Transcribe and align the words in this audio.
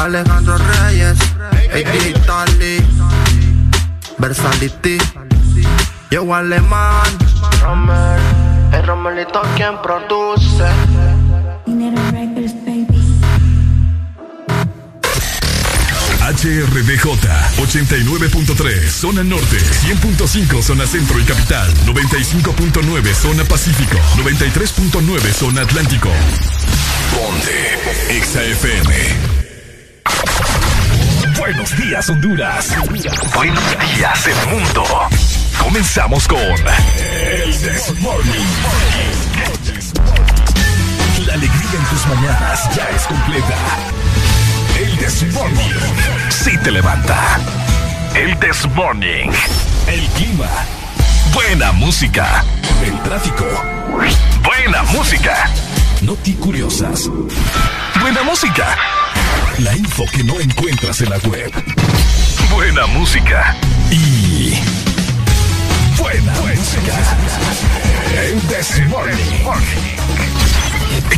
Alejandro 0.00 0.56
Reyes. 0.56 1.18
Ey, 1.70 1.84
Digitali. 1.84 2.82
Versality. 4.18 4.96
Yo 6.10 6.34
alemán. 6.34 7.06
Es 8.72 8.86
Romelito 8.86 9.42
quien 9.54 9.80
produce. 9.82 10.64
HRDJ 16.30 17.06
89.3 17.58 18.88
Zona 18.88 19.24
Norte 19.24 19.58
100.5 19.58 20.62
Zona 20.62 20.86
Centro 20.86 21.18
y 21.18 21.24
Capital 21.24 21.68
95.9 21.86 23.14
Zona 23.14 23.44
Pacífico 23.44 23.98
93.9 24.16 25.32
Zona 25.32 25.62
Atlántico 25.62 26.08
Ponte 27.12 27.78
XAFM 28.22 28.90
Buenos 31.38 31.76
días 31.76 32.08
Honduras 32.08 32.74
Buenos 33.34 33.64
días 33.96 34.26
el 34.26 34.48
mundo 34.54 34.84
Comenzamos 35.58 36.26
con 36.26 36.38
El 36.38 37.52
This 37.52 37.94
Morning 38.00 38.46
La 41.26 41.34
alegría 41.34 41.70
en 41.72 41.84
tus 41.84 42.06
mañanas 42.06 42.74
ya 42.74 42.88
es 42.94 43.02
completa 43.02 43.56
el 44.80 44.96
Desmorning. 44.96 45.74
Sí 46.30 46.56
te 46.64 46.70
levanta. 46.70 47.38
El 48.14 48.38
Desmorning. 48.40 49.30
El 49.86 50.00
clima. 50.16 50.48
Buena 51.34 51.72
música. 51.72 52.42
El 52.82 52.98
tráfico. 53.02 53.44
Buena 54.42 54.82
música. 54.84 55.50
Noti 56.02 56.32
curiosas. 56.34 57.10
Buena 58.00 58.22
música. 58.22 58.76
La 59.58 59.76
info 59.76 60.04
que 60.10 60.24
no 60.24 60.40
encuentras 60.40 61.00
en 61.02 61.10
la 61.10 61.18
web. 61.18 61.52
Buena 62.50 62.86
música. 62.86 63.54
Y. 63.90 64.54
Buena, 65.98 66.32
música. 66.32 66.94
El 68.16 68.48
Desmorning. 68.48 69.44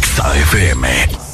XAFM. 0.00 1.31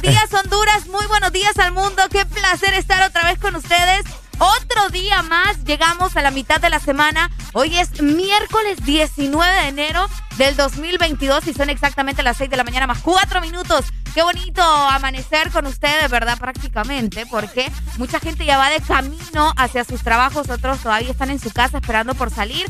Buenos 0.00 0.16
días, 0.16 0.44
Honduras, 0.44 0.86
muy 0.86 1.04
buenos 1.06 1.32
días 1.32 1.58
al 1.58 1.72
mundo. 1.72 2.02
Qué 2.08 2.24
placer 2.24 2.72
estar 2.74 3.02
otra 3.02 3.24
vez 3.24 3.38
con 3.40 3.56
ustedes. 3.56 4.04
Otro 4.38 4.90
día 4.90 5.22
más, 5.22 5.64
llegamos 5.64 6.16
a 6.16 6.22
la 6.22 6.30
mitad 6.30 6.60
de 6.60 6.70
la 6.70 6.78
semana. 6.78 7.30
Hoy 7.52 7.76
es 7.76 8.00
miércoles 8.00 8.84
19 8.84 9.52
de 9.62 9.68
enero 9.68 10.08
del 10.36 10.54
2022 10.54 11.48
y 11.48 11.52
son 11.54 11.68
exactamente 11.68 12.22
las 12.22 12.36
6 12.36 12.48
de 12.48 12.56
la 12.56 12.62
mañana 12.62 12.86
más 12.86 13.00
4 13.00 13.40
minutos. 13.40 13.86
Qué 14.14 14.22
bonito 14.22 14.62
amanecer 14.62 15.50
con 15.50 15.66
ustedes, 15.66 16.08
¿verdad? 16.08 16.38
Prácticamente, 16.38 17.26
porque 17.26 17.68
mucha 17.96 18.20
gente 18.20 18.44
ya 18.44 18.56
va 18.56 18.70
de 18.70 18.80
camino 18.80 19.52
hacia 19.56 19.82
sus 19.82 20.04
trabajos, 20.04 20.48
otros 20.48 20.78
todavía 20.78 21.10
están 21.10 21.30
en 21.30 21.40
su 21.40 21.50
casa 21.50 21.78
esperando 21.78 22.14
por 22.14 22.30
salir 22.30 22.66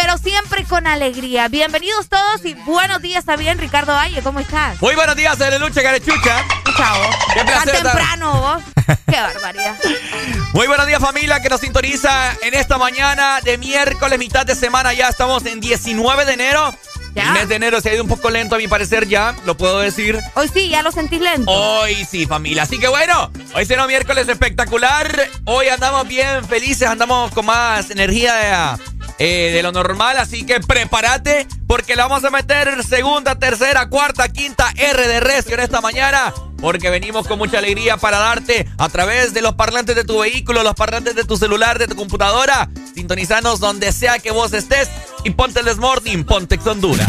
pero 0.00 0.16
siempre 0.16 0.62
con 0.62 0.86
alegría. 0.86 1.48
Bienvenidos 1.48 2.08
todos 2.08 2.44
y 2.44 2.54
buenos 2.54 3.02
días 3.02 3.24
también, 3.24 3.58
Ricardo 3.58 3.94
Valle, 3.94 4.22
¿cómo 4.22 4.38
estás? 4.38 4.80
Muy 4.80 4.94
buenos 4.94 5.16
días, 5.16 5.36
Lucha 5.58 5.82
Carechucha. 5.82 6.44
Chao. 6.76 7.10
Qué 7.34 7.42
placer. 7.42 7.72
Tan 7.72 7.82
temprano 7.82 8.32
vos. 8.40 8.62
Qué 9.08 9.20
barbaridad. 9.20 9.74
Muy 10.52 10.68
buenos 10.68 10.86
días, 10.86 11.00
familia 11.00 11.40
que 11.40 11.48
nos 11.48 11.60
sintoniza 11.60 12.32
en 12.42 12.54
esta 12.54 12.78
mañana 12.78 13.40
de 13.40 13.58
miércoles, 13.58 14.20
mitad 14.20 14.46
de 14.46 14.54
semana. 14.54 14.92
Ya 14.92 15.08
estamos 15.08 15.44
en 15.46 15.58
19 15.58 16.24
de 16.26 16.32
enero. 16.32 16.72
El 17.16 17.32
mes 17.32 17.48
de 17.48 17.56
enero 17.56 17.80
se 17.80 17.90
ha 17.90 17.94
ido 17.94 18.04
un 18.04 18.08
poco 18.08 18.30
lento 18.30 18.54
a 18.54 18.58
mi 18.58 18.68
parecer 18.68 19.08
ya, 19.08 19.34
lo 19.44 19.56
puedo 19.56 19.80
decir. 19.80 20.20
Hoy 20.34 20.48
sí, 20.54 20.68
ya 20.68 20.82
lo 20.82 20.92
sentís 20.92 21.20
lento. 21.20 21.50
Hoy 21.50 22.04
sí, 22.08 22.26
familia. 22.26 22.62
Así 22.62 22.78
que 22.78 22.86
bueno, 22.86 23.32
hoy 23.54 23.64
será 23.64 23.82
un 23.82 23.88
miércoles 23.88 24.28
espectacular. 24.28 25.28
Hoy 25.44 25.66
andamos 25.68 26.06
bien 26.06 26.44
felices, 26.44 26.86
andamos 26.88 27.32
con 27.32 27.46
más 27.46 27.90
energía 27.90 28.34
de 28.36 28.78
eh, 29.18 29.50
de 29.52 29.62
lo 29.62 29.72
normal. 29.72 30.16
Así 30.18 30.44
que 30.44 30.60
prepárate 30.60 31.46
porque 31.66 31.96
le 31.96 32.02
vamos 32.02 32.24
a 32.24 32.30
meter 32.30 32.82
segunda, 32.84 33.38
tercera, 33.38 33.88
cuarta, 33.88 34.28
quinta 34.28 34.72
R 34.76 35.08
de 35.08 35.20
recio 35.20 35.54
en 35.54 35.60
esta 35.60 35.80
mañana. 35.80 36.32
Porque 36.60 36.90
venimos 36.90 37.28
con 37.28 37.38
mucha 37.38 37.58
alegría 37.58 37.98
para 37.98 38.18
darte 38.18 38.68
a 38.78 38.88
través 38.88 39.32
de 39.32 39.42
los 39.42 39.54
parlantes 39.54 39.94
de 39.94 40.04
tu 40.04 40.18
vehículo, 40.18 40.62
los 40.64 40.74
parlantes 40.74 41.14
de 41.14 41.24
tu 41.24 41.36
celular, 41.36 41.78
de 41.78 41.86
tu 41.86 41.94
computadora. 41.94 42.68
Sintonizanos 42.94 43.60
donde 43.60 43.92
sea 43.92 44.18
que 44.18 44.32
vos 44.32 44.52
estés 44.52 44.90
y 45.24 45.30
ponte 45.30 45.60
el 45.60 45.76
Morning, 45.76 46.24
Pontex 46.24 46.66
Honduras. 46.66 47.06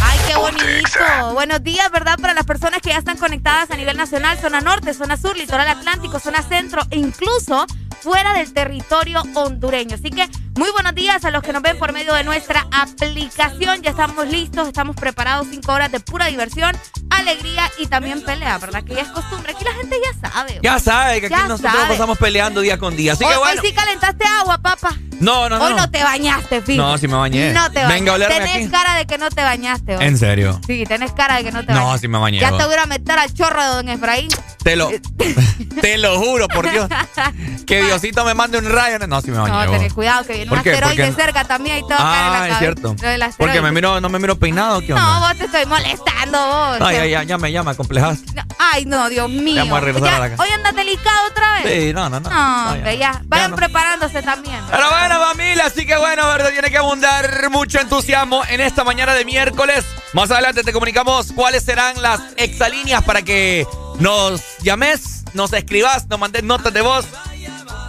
¡Ay, 0.00 0.18
qué 0.28 0.36
bonito! 0.36 1.32
Buenos 1.32 1.64
días, 1.64 1.90
¿verdad? 1.90 2.18
Para 2.20 2.34
las 2.34 2.44
personas 2.44 2.80
que 2.82 2.90
ya 2.90 2.98
están 2.98 3.16
conectadas 3.16 3.70
a 3.70 3.76
nivel 3.76 3.96
nacional, 3.96 4.38
zona 4.38 4.60
norte, 4.60 4.94
zona 4.94 5.16
sur, 5.16 5.36
litoral 5.36 5.66
atlántico, 5.66 6.20
zona 6.20 6.42
centro 6.42 6.82
e 6.90 6.98
incluso 6.98 7.66
fuera 8.04 8.34
del 8.34 8.52
territorio 8.52 9.22
hondureño. 9.34 9.94
Así 9.94 10.10
que 10.10 10.28
muy 10.56 10.70
buenos 10.72 10.94
días 10.94 11.24
a 11.24 11.30
los 11.30 11.42
que 11.42 11.54
nos 11.54 11.62
ven 11.62 11.78
por 11.78 11.94
medio 11.94 12.12
de 12.12 12.22
nuestra 12.22 12.66
aplicación. 12.70 13.80
Ya 13.80 13.90
estamos 13.90 14.28
listos, 14.28 14.68
estamos 14.68 14.94
preparados. 14.94 15.46
Cinco 15.50 15.72
horas 15.72 15.90
de 15.90 16.00
pura 16.00 16.26
diversión, 16.26 16.76
alegría 17.08 17.70
y 17.78 17.86
también 17.86 18.22
pelea, 18.22 18.58
¿verdad? 18.58 18.84
Que 18.84 18.94
ya 18.94 19.00
es 19.00 19.08
costumbre. 19.08 19.54
Aquí 19.54 19.64
la 19.64 19.72
gente 19.72 19.96
ya 20.04 20.30
sabe. 20.30 20.60
Ya 20.62 20.78
sabe 20.78 21.20
que 21.22 21.26
aquí 21.28 21.48
nosotros 21.48 21.72
pasamos 21.88 22.18
peleando 22.18 22.60
día 22.60 22.76
con 22.78 22.94
día. 22.94 23.14
Así 23.14 23.24
que 23.24 23.36
bueno. 23.36 23.62
Hoy 23.62 23.68
sí 23.68 23.74
calentaste 23.74 24.24
agua, 24.26 24.58
papá. 24.58 24.94
No, 25.20 25.48
no, 25.48 25.58
no. 25.58 25.64
Hoy 25.64 25.74
no 25.74 25.90
te 25.90 26.02
bañaste, 26.02 26.60
Fito. 26.60 26.82
No, 26.82 26.98
sí 26.98 27.08
me 27.08 27.14
bañé. 27.14 27.52
No 27.52 27.70
te 27.70 27.82
bañaste. 27.82 27.94
Venga 27.94 28.28
Tenés 28.28 28.70
cara 28.70 28.96
de 28.96 29.06
que 29.06 29.16
no 29.16 29.30
te 29.30 29.42
bañaste. 29.42 29.94
¿En 29.94 30.18
serio? 30.18 30.60
Sí, 30.66 30.84
tenés 30.86 31.12
cara 31.12 31.36
de 31.36 31.44
que 31.44 31.52
no 31.52 31.60
te 31.60 31.72
bañaste. 31.72 31.90
No, 31.90 31.98
sí 31.98 32.08
me 32.08 32.18
bañé. 32.18 32.40
Ya 32.40 32.56
te 32.56 32.64
voy 32.64 32.76
a 32.76 32.86
meter 32.86 33.18
al 33.18 33.32
chorro 33.32 33.62
de 33.62 33.68
don 33.68 33.88
Efraín. 33.88 34.28
Te 34.62 34.76
lo, 34.76 34.90
te 35.80 35.98
lo 35.98 36.18
juro, 36.18 36.48
por 36.48 36.70
Dios. 36.70 36.88
Que 37.66 37.80
Diosito 38.00 38.24
me 38.24 38.34
mande 38.34 38.58
un 38.58 38.68
rayo. 38.70 38.98
No, 39.06 39.20
si 39.20 39.30
me 39.30 39.38
bañé. 39.38 39.66
No, 39.66 39.72
tenés 39.72 39.92
cuidado, 39.92 40.24
que 40.24 40.34
viene 40.34 40.50
un 40.50 40.58
asteroide 40.58 41.12
cerca 41.12 41.44
también 41.44 41.78
y 41.78 41.80
todo 41.82 41.96
ah, 41.98 42.48
es 42.50 42.58
cierto. 42.58 42.96
Porque 43.38 43.60
me 43.60 43.72
miro, 43.72 44.00
no 44.00 44.08
me 44.08 44.18
miro 44.18 44.36
peinado, 44.36 44.80
¿qué 44.80 44.92
onda? 44.92 45.04
No, 45.04 45.20
vos 45.20 45.38
te 45.38 45.44
estoy 45.44 45.66
molestando, 45.66 46.38
vos. 46.38 46.78
Ay, 46.80 46.96
ya, 46.96 47.06
ya, 47.06 47.22
ya 47.22 47.38
me 47.38 47.52
llama, 47.52 47.74
complejaste. 47.74 48.42
ay, 48.58 48.84
no, 48.84 49.08
Dios 49.08 49.30
mío. 49.30 49.62
Vamos 49.62 49.78
a 49.78 49.80
regresar 49.80 50.14
a 50.14 50.18
la 50.18 50.30
casa. 50.30 50.42
Hoy 50.42 50.48
andas 50.50 50.74
delicado 50.74 51.26
otra 51.28 51.52
vez. 51.54 51.86
Sí, 51.86 51.92
no, 51.92 52.08
no, 52.08 52.20
no. 52.20 52.30
No, 52.30 52.92
ya. 52.92 53.20
Vayan 53.26 53.54
preparándose 53.54 54.22
también. 54.22 54.60
Pero 54.70 54.90
bueno, 54.90 55.20
familia, 55.20 55.66
así 55.66 55.86
que 55.86 55.96
bueno, 55.96 56.26
verdad, 56.26 56.50
tiene 56.50 56.70
que 56.70 56.78
abundar 56.78 57.50
mucho 57.50 57.80
entusiasmo 57.80 58.42
en 58.48 58.60
esta 58.60 58.84
mañana 58.84 59.14
de 59.14 59.24
miércoles. 59.24 59.84
Más 60.12 60.30
adelante 60.30 60.62
te 60.62 60.72
comunicamos 60.72 61.32
cuáles 61.32 61.64
serán 61.64 62.00
las 62.00 62.20
exalíneas 62.36 63.02
para 63.02 63.22
que 63.22 63.66
nos 63.98 64.42
llames, 64.62 65.24
nos 65.34 65.52
escribas, 65.52 66.08
nos 66.08 66.18
mandes 66.18 66.42
notas 66.42 66.72
de 66.72 66.80
voz. 66.82 67.06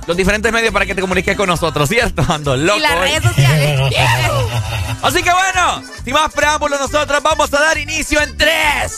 Los 0.07 0.16
diferentes 0.16 0.52
medios 0.52 0.72
para 0.72 0.86
que 0.86 0.94
te 0.94 1.02
comuniques 1.02 1.36
con 1.36 1.48
nosotros, 1.48 1.90
¿cierto? 1.90 2.24
Ando 2.28 2.56
loco. 2.56 2.78
Y 2.78 2.81
las 2.81 3.00
redes 3.00 3.24
sociales. 3.24 3.96
Así 5.02 5.24
que 5.24 5.31
bueno, 5.31 5.84
sin 6.04 6.13
más 6.13 6.31
preámbulos, 6.34 6.80
nosotros 6.80 7.22
vamos 7.24 7.54
a 7.54 7.60
dar 7.60 7.78
inicio 7.78 8.22
en 8.22 8.38
3, 8.38 8.98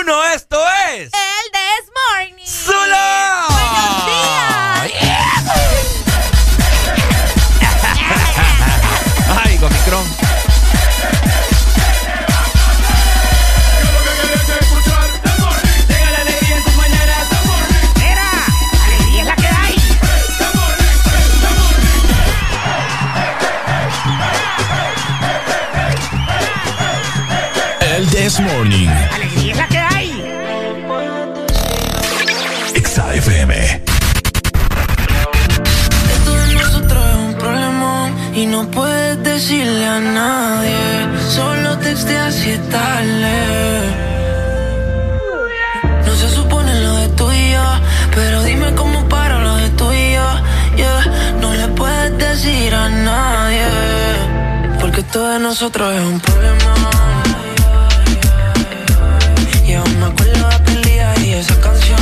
1. 0.00 0.24
Esto 0.34 0.58
es. 0.94 1.10
El 1.12 1.50
This 1.52 1.90
Morning. 1.94 2.46
¡Solo! 2.46 2.96
¡Buenos 3.48 4.06
días! 4.06 4.80
Ay, 4.80 5.21
decirle 39.42 39.86
a 39.86 39.98
nadie. 39.98 40.78
Solo 41.28 41.76
tarde. 42.70 43.34
No 46.06 46.14
se 46.14 46.28
supone 46.28 46.72
lo 46.80 46.94
de 47.02 47.08
tu 47.08 47.32
y 47.32 47.50
yo, 47.50 47.68
pero 48.14 48.44
dime 48.44 48.72
cómo 48.76 49.08
para 49.08 49.38
lo 49.40 49.56
de 49.56 49.68
tu 49.70 49.92
y 49.92 50.12
yo. 50.12 50.30
No 51.40 51.52
le 51.54 51.66
puedes 51.80 52.16
decir 52.18 52.72
a 52.72 52.88
nadie, 52.88 53.66
porque 54.80 55.00
esto 55.00 55.28
de 55.30 55.38
nosotros 55.40 55.92
es 55.92 56.02
un 56.02 56.20
problema. 56.20 56.72
esa 61.42 61.58
canción. 61.60 61.98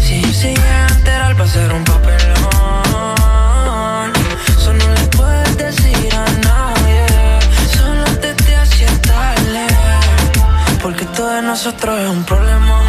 Si 0.00 0.20
yo 0.22 0.30
llega 0.30 0.86
a 0.86 0.88
enterar, 0.88 1.40
va 1.40 1.44
un 1.76 1.84
papelón. 1.84 2.17
Nosotros 11.48 11.98
es 11.98 12.10
un 12.10 12.24
problema. 12.24 12.82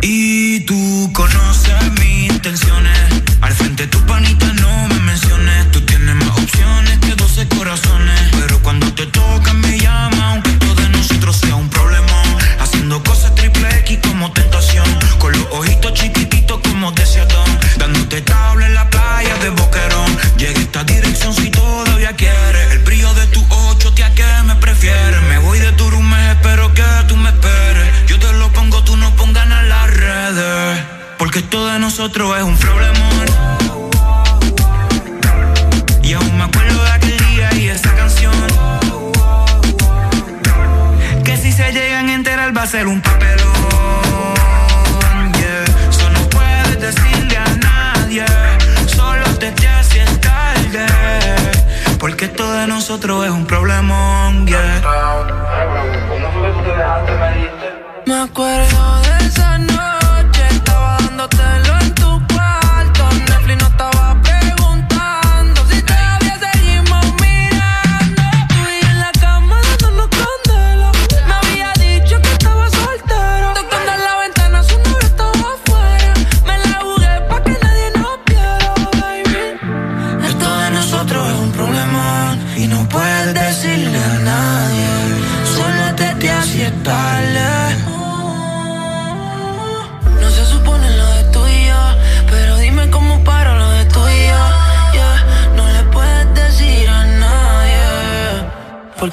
Y 0.00 0.60
tú 0.60 1.10
conoces 1.12 1.92
mis 2.00 2.32
intenciones. 2.32 2.98
Al 3.42 3.52
frente 3.52 3.82
de 3.82 3.88
tu 3.90 4.00
panita 4.06 4.46
no 4.54 4.88
me 4.88 4.98
menciones. 5.00 5.70
Tú 5.70 5.82
tienes 5.82 6.14
más 6.14 6.30
opciones 6.30 6.98
que 7.00 7.14
12 7.14 7.46
corazones. 7.48 8.18
Pero 8.40 8.58
cuando 8.62 8.86
te 8.94 9.04
tocan 9.04 9.60
me 9.60 9.78
llaman 9.78 10.42
como 13.96 14.32
tentación. 14.32 14.86
Con 15.18 15.32
los 15.32 15.46
ojitos 15.52 15.92
chiquititos 15.94 16.58
como 16.68 16.90
deseadón. 16.92 17.50
Dándote 17.76 18.20
tabla 18.22 18.66
en 18.66 18.74
la 18.74 18.88
playa 18.90 19.34
de 19.42 19.50
Boquerón. 19.50 20.10
Llegué 20.36 20.58
a 20.58 20.62
esta 20.62 20.84
dirección 20.84 21.34
si 21.34 21.50
todavía 21.50 22.12
quieres. 22.16 22.72
El 22.72 22.80
nosotros 31.98 32.36
es 32.38 32.44
un 32.44 32.56
problemón. 32.56 33.26
Y 36.00 36.12
aún 36.12 36.38
me 36.38 36.44
acuerdo 36.44 36.80
de 36.84 36.90
aquel 36.90 37.18
día 37.18 37.52
y 37.54 37.68
esa 37.70 37.92
canción. 37.92 38.32
Que 41.24 41.36
si 41.36 41.50
se 41.50 41.72
llegan 41.72 42.08
a 42.08 42.14
enterar 42.14 42.56
va 42.56 42.62
a 42.62 42.66
ser 42.68 42.86
un 42.86 43.02
papelón. 43.02 43.42
Yeah. 45.40 45.64
Eso 45.90 46.08
no 46.10 46.20
puedes 46.28 46.80
decirle 46.80 47.36
a 47.36 47.46
nadie. 47.56 48.24
Solo 48.86 49.24
te 49.40 49.52
si 49.82 49.98
es 49.98 50.20
tarde. 50.20 50.86
Porque 51.98 52.26
esto 52.26 52.52
de 52.52 52.68
nosotros 52.68 53.24
es 53.24 53.32
un 53.32 53.44
problemón. 53.44 54.46
Yeah. 54.46 54.82
Me 58.06 58.22
acuerdo 58.22 59.00
de 59.02 59.07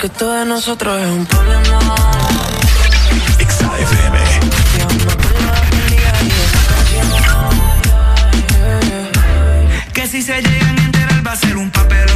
todo 0.10 0.34
de 0.34 0.46
nosotros 0.46 1.02
es 1.02 1.08
un 1.08 1.26
problema. 1.26 1.96
XAFM. 3.40 4.18
Que 9.94 10.08
si 10.08 10.22
se 10.22 10.42
llegan 10.42 10.78
a 10.78 10.84
enterar 10.84 11.26
va 11.26 11.32
a 11.32 11.36
ser 11.36 11.58
un 11.58 11.72
papelón. 11.72 12.08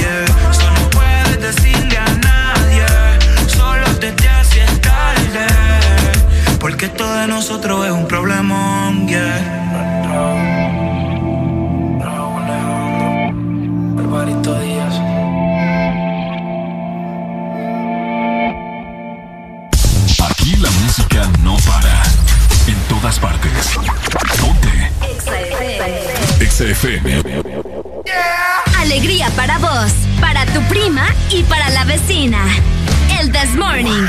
Yeah. 0.00 0.52
Solo 0.52 0.70
no 0.72 0.90
puedes 0.90 1.40
decirle 1.40 1.98
a 1.98 2.08
nadie. 2.28 2.86
Solo 3.46 3.86
te 3.98 4.12
te 4.12 4.28
hace 4.28 4.66
tarde. 4.82 5.46
Porque 6.58 6.88
todo 6.88 7.14
de 7.14 7.26
nosotros 7.28 7.75
todas 23.16 23.18
partes. 23.18 23.78
Ponte. 24.40 24.90
XAFM. 26.44 27.22
Alegría 28.78 29.30
para 29.30 29.58
vos, 29.58 29.92
para 30.20 30.46
tu 30.46 30.60
prima 30.62 31.06
y 31.30 31.42
para 31.44 31.68
la 31.70 31.84
vecina. 31.84 32.38
El 33.20 33.32
This 33.32 33.54
Morning. 33.54 34.06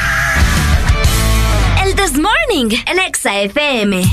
El 1.84 1.96
This 1.96 2.14
Morning 2.14 2.78
en 2.86 3.00
Exa 3.00 3.40
FM. 3.42 4.04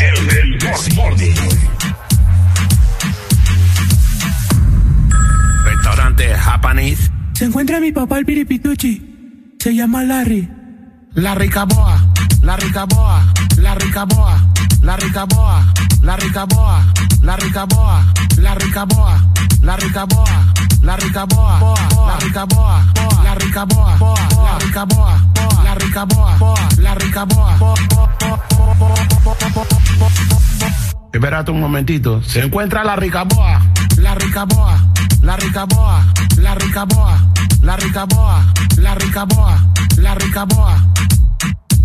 El 0.00 0.58
This 0.58 0.94
Morning. 0.94 1.34
Restaurante 5.64 6.34
Japanese. 6.34 7.10
Se 7.34 7.44
encuentra 7.44 7.80
mi 7.80 7.92
papá 7.92 8.18
el 8.18 8.24
piripituchi. 8.24 9.13
Se 9.64 9.74
llama 9.74 10.04
Larry. 10.04 10.46
La 11.14 11.34
ricaboa, 11.34 11.98
la 12.42 12.54
ricaboa, 12.54 13.24
la 13.56 13.74
ricaboa, 13.74 14.38
la 14.82 14.94
ricaboa, 14.98 15.64
la 16.02 16.16
ricaboa, 16.16 16.84
la 17.22 17.36
ricaboa, 17.36 18.04
la 18.36 18.54
ricaboa, 18.54 19.20
la 19.62 19.76
ricaboa, 19.76 20.44
la 20.82 20.96
ricaboa, 20.96 21.56
la 22.02 22.18
ricaboa, 22.18 22.84
la 23.24 23.34
ricaboa, 23.34 23.96
la 24.44 24.54
ricaboa, 24.58 25.18
la 25.64 25.74
ricaboa, 25.74 26.54
la 26.76 26.94
ricaboa. 26.94 27.56
Espérate 31.14 31.52
un 31.52 31.60
momentito. 31.60 32.20
Se 32.24 32.40
encuentra 32.40 32.82
la 32.82 32.96
ricaboa, 32.96 33.62
la 33.98 34.16
ricaboa, 34.16 34.80
la 35.22 35.36
ricaboa, 35.36 36.04
la 36.38 36.56
ricaboa, 36.56 37.18
la 37.62 37.76
ricaboa, 37.76 38.44
la 38.78 38.94
ricaboa, 38.96 39.60
la 39.98 40.14
ricaboa. 40.16 40.76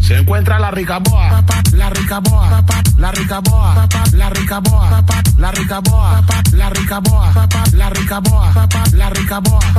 Se 0.02 0.18
encuentra 0.18 0.58
la 0.58 0.72
ricaboa, 0.72 1.44
la 1.74 1.92
ricaboa, 1.92 2.64
la 2.98 3.12
ricaboa, 3.12 3.88
la 4.14 4.30
ricaboa, 4.32 5.00
la 5.38 5.52
ricaboa, 5.52 6.24
la 6.58 6.70
ricaboa, 6.72 7.34
la 7.72 7.90
ricaboa, 7.92 8.52
la 8.94 9.10
ricaboa, 9.12 9.76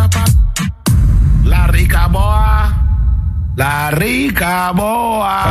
la 1.43 1.67
ricaboa, 1.67 2.73
la 3.57 3.91
ricaboa. 3.91 5.43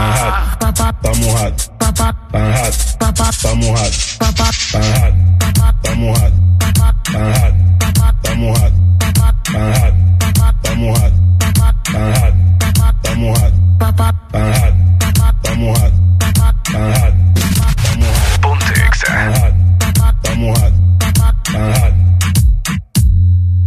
Estamos 1.03 1.78
Papá, 1.99 2.15
tan 2.31 2.53
hot. 2.53 2.97
Papá, 2.97 3.29
estamos 3.29 3.77
hot. 3.77 3.93
Papá, 4.19 4.49
tan 4.71 4.83
hot. 4.93 5.13
Papá, 5.37 5.75
estamos 5.83 6.19
hot. 6.21 6.33
Papá, 6.57 6.95
tan 7.03 7.33
hot. 7.35 7.53
Papá, 7.77 8.13
estamos 8.23 8.59
hot. 8.59 8.73
Papá, 8.99 9.35
tan 9.43 9.73
hot. 9.73 9.93
Papá, 10.19 10.53
estamos 10.63 10.99
hot. 10.99 11.13
Papá, 11.39 11.73
tan 11.83 12.05
hot. 12.15 12.33
Papá, 12.57 12.95
estamos 13.03 13.39
hot. 13.39 13.53
Papá, 13.79 14.13
tan 14.31 14.53
hot. 14.53 14.75
Papá, 14.99 15.33
estamos 15.43 15.79
hot. 15.79 15.93
Papá, 16.19 16.55
tan 16.63 16.93
hot. 16.93 17.18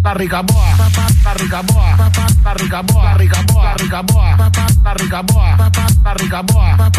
La 0.04 0.10
la 0.10 0.14
ricaboa, 0.14 0.76
la 0.78 0.88
la 1.24 1.32
ricaboa, 1.34 1.96
la 1.96 2.10
la 2.42 2.54
ricaboa, 2.54 3.04
la 3.04 3.14
ricaboa, 3.14 4.34
la 4.84 4.94
ricaboa, 4.94 5.56
la 6.04 6.14
ricaboa, 6.14 6.76
la 6.76 6.92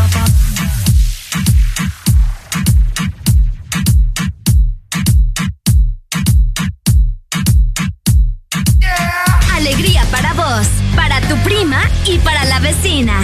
Alegría 9.54 10.02
para 10.10 10.32
vos, 10.32 10.68
para 11.00 11.18
tu 11.22 11.36
prima 11.38 11.80
y 12.04 12.18
para 12.18 12.44
la 12.44 12.60
vecina. 12.60 13.22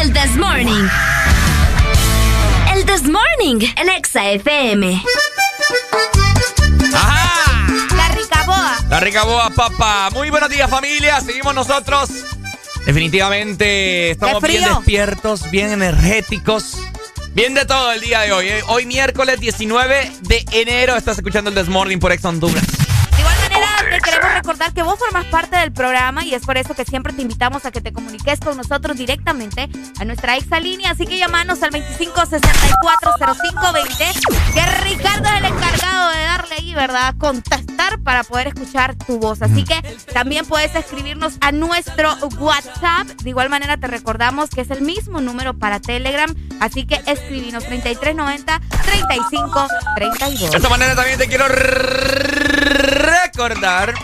El 0.00 0.12
This 0.12 0.34
Morning. 0.34 0.88
El 2.74 2.84
This 2.84 3.04
Morning 3.04 3.64
en 3.76 3.88
Exa 3.90 4.28
FM. 4.32 5.00
¡Ajá! 6.92 7.66
La 7.94 8.08
ricaboa. 8.08 8.76
La 8.90 8.98
rica 8.98 9.22
boa, 9.22 9.50
papá. 9.50 10.10
Muy 10.14 10.30
buenos 10.30 10.50
días, 10.50 10.68
familia. 10.68 11.20
Seguimos 11.20 11.54
nosotros. 11.54 12.10
Definitivamente 12.86 14.10
estamos 14.10 14.42
¡Qué 14.42 14.48
bien 14.48 14.64
despiertos, 14.64 15.48
bien 15.52 15.70
energéticos. 15.70 16.76
Bien 17.34 17.54
de 17.54 17.66
todo 17.66 17.92
el 17.92 18.00
día 18.00 18.22
de 18.22 18.32
hoy. 18.32 18.48
¿eh? 18.48 18.62
Hoy 18.66 18.84
miércoles 18.84 19.38
19 19.38 20.10
de 20.22 20.44
enero 20.50 20.96
estás 20.96 21.18
escuchando 21.18 21.50
el 21.50 21.54
Desmorning 21.54 22.00
por 22.00 22.10
Ex 22.10 22.24
Honduras. 22.24 22.85
Te 23.96 24.02
queremos 24.02 24.34
recordar 24.34 24.74
que 24.74 24.82
vos 24.82 24.98
formas 24.98 25.24
parte 25.24 25.56
del 25.56 25.72
programa 25.72 26.22
y 26.22 26.34
es 26.34 26.44
por 26.44 26.58
eso 26.58 26.74
que 26.74 26.84
siempre 26.84 27.14
te 27.14 27.22
invitamos 27.22 27.64
a 27.64 27.70
que 27.70 27.80
te 27.80 27.94
comuniques 27.94 28.38
con 28.40 28.58
nosotros 28.58 28.98
directamente 28.98 29.70
a 29.98 30.04
nuestra 30.04 30.36
exa 30.36 30.60
línea. 30.60 30.90
Así 30.90 31.06
que 31.06 31.16
llamanos 31.16 31.62
al 31.62 31.70
25640520, 31.70 34.52
que 34.52 34.66
Ricardo 34.84 35.30
es 35.30 35.36
el 35.38 35.46
encargado 35.46 36.10
de 36.10 36.22
darle 36.24 36.56
ahí, 36.56 36.74
¿verdad? 36.74 37.14
Contestar 37.16 37.98
para 38.00 38.22
poder 38.22 38.48
escuchar 38.48 38.96
tu 38.96 39.18
voz. 39.18 39.40
Así 39.40 39.64
que 39.64 39.80
también 40.12 40.44
puedes 40.44 40.74
escribirnos 40.74 41.38
a 41.40 41.52
nuestro 41.52 42.14
WhatsApp. 42.38 43.06
De 43.22 43.30
igual 43.30 43.48
manera, 43.48 43.78
te 43.78 43.86
recordamos 43.86 44.50
que 44.50 44.60
es 44.60 44.70
el 44.70 44.82
mismo 44.82 45.22
número 45.22 45.58
para 45.58 45.80
Telegram. 45.80 46.28
Así 46.60 46.84
que 46.84 47.00
escribinos 47.06 47.64
3390-3532. 47.64 50.50
De 50.50 50.58
esta 50.58 50.68
manera 50.68 50.94
también 50.94 51.18
te 51.18 51.28
quiero 51.28 51.48
recordar 53.24 53.94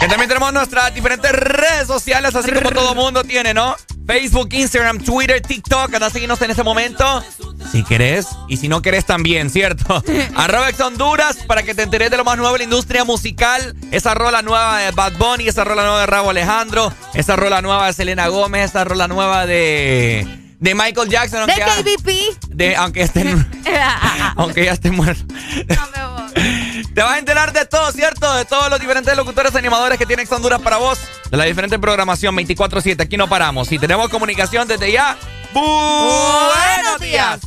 que 0.00 0.08
también 0.08 0.28
tenemos 0.28 0.52
nuestras 0.52 0.92
diferentes 0.94 1.30
redes 1.32 1.86
sociales, 1.86 2.34
así 2.34 2.50
como 2.50 2.70
todo 2.70 2.94
mundo 2.94 3.22
tiene, 3.24 3.54
¿no? 3.54 3.76
Facebook, 4.06 4.48
Instagram, 4.52 4.98
Twitter, 4.98 5.40
TikTok. 5.40 5.94
Anda 5.94 6.08
a 6.08 6.10
seguirnos 6.10 6.42
en 6.42 6.50
este 6.50 6.64
momento. 6.64 7.22
Si 7.70 7.84
querés, 7.84 8.26
y 8.48 8.56
si 8.56 8.68
no 8.68 8.82
querés 8.82 9.06
también, 9.06 9.48
¿cierto? 9.48 10.02
Arroba 10.36 10.68
Ex 10.68 10.80
Honduras 10.80 11.36
para 11.46 11.62
que 11.62 11.72
te 11.74 11.82
enteres 11.82 12.10
de 12.10 12.16
lo 12.16 12.24
más 12.24 12.36
nuevo 12.36 12.52
de 12.52 12.58
la 12.58 12.64
industria 12.64 13.04
musical. 13.04 13.76
Esa 13.92 14.14
rola 14.14 14.42
nueva 14.42 14.78
de 14.80 14.90
Bad 14.90 15.12
Bunny, 15.18 15.46
esa 15.46 15.62
rola 15.62 15.82
nueva 15.82 16.00
de 16.00 16.06
Rabo 16.06 16.30
Alejandro, 16.30 16.92
esa 17.14 17.36
rola 17.36 17.62
nueva 17.62 17.86
de 17.86 17.92
Selena 17.92 18.26
Gómez, 18.26 18.70
esa 18.70 18.82
rola 18.82 19.06
nueva 19.06 19.46
de, 19.46 20.26
de 20.58 20.74
Michael 20.74 21.08
Jackson. 21.08 21.46
De 21.46 21.52
aunque 21.52 21.60
ya- 21.60 21.76
KBP. 21.76 22.48
de, 22.48 22.76
aunque 22.76 23.02
estén, 23.02 23.48
aunque 24.36 24.64
ya 24.64 24.72
esté 24.72 24.90
muerto. 24.90 25.22
No 25.32 25.88
me 25.96 26.06
voy. 26.08 26.71
Te 26.94 27.02
vas 27.02 27.12
a 27.14 27.18
enterar 27.18 27.52
de 27.52 27.64
todo, 27.64 27.90
¿cierto? 27.90 28.34
De 28.34 28.44
todos 28.44 28.68
los 28.68 28.78
diferentes 28.78 29.16
locutores 29.16 29.54
animadores 29.54 29.98
que 29.98 30.04
tiene 30.04 30.22
Ex 30.22 30.32
Honduras 30.32 30.60
para 30.60 30.76
vos. 30.76 30.98
De 31.30 31.36
la 31.36 31.44
diferente 31.44 31.78
programación 31.78 32.36
24-7. 32.36 33.00
Aquí 33.00 33.16
no 33.16 33.28
paramos. 33.28 33.72
Y 33.72 33.78
tenemos 33.78 34.10
comunicación 34.10 34.68
desde 34.68 34.92
ya. 34.92 35.16
¡Buenos 35.54 37.00
días! 37.00 37.40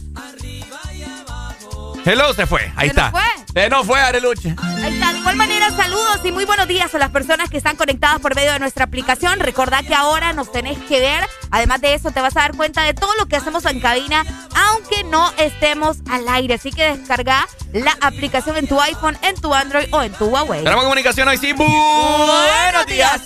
Hello, 2.07 2.33
se 2.35 2.45
fue. 2.45 2.71
Ahí 2.75 2.89
Se 2.89 2.91
está. 2.95 3.09
fue. 3.09 3.21
Se 3.53 3.67
nos 3.69 3.87
fue, 3.87 3.99
Areluche. 3.99 4.53
Ahí 4.61 4.93
está. 4.93 5.11
De 5.11 5.19
igual 5.19 5.35
manera, 5.37 5.71
saludos 5.71 6.19
y 6.23 6.31
muy 6.31 6.45
buenos 6.45 6.67
días 6.67 6.93
a 6.93 6.99
las 6.99 7.09
personas 7.09 7.49
que 7.49 7.57
están 7.57 7.75
conectadas 7.77 8.19
por 8.19 8.35
medio 8.35 8.51
de 8.53 8.59
nuestra 8.59 8.85
aplicación. 8.85 9.39
Recordá 9.39 9.81
que 9.81 9.95
ahora 9.95 10.31
nos 10.33 10.51
tenés 10.51 10.77
que 10.87 10.99
ver. 10.99 11.25
Además 11.49 11.81
de 11.81 11.95
eso, 11.95 12.11
te 12.11 12.21
vas 12.21 12.37
a 12.37 12.41
dar 12.41 12.55
cuenta 12.55 12.83
de 12.83 12.93
todo 12.93 13.09
lo 13.17 13.25
que 13.25 13.37
hacemos 13.37 13.65
en 13.65 13.79
cabina, 13.79 14.23
aunque 14.69 15.03
no 15.05 15.31
estemos 15.37 15.97
al 16.09 16.27
aire. 16.29 16.53
Así 16.55 16.71
que 16.71 16.95
descarga 16.95 17.47
la 17.73 17.97
aplicación 18.01 18.55
en 18.57 18.67
tu 18.67 18.79
iPhone, 18.79 19.17
en 19.23 19.35
tu 19.41 19.51
Android 19.53 19.87
o 19.91 20.03
en 20.03 20.11
tu 20.13 20.25
Huawei. 20.25 20.63
Tenemos 20.63 20.83
comunicación 20.83 21.27
hoy 21.27 21.37
sí. 21.37 21.53
¡Buenos 21.53 22.85
días! 22.85 23.21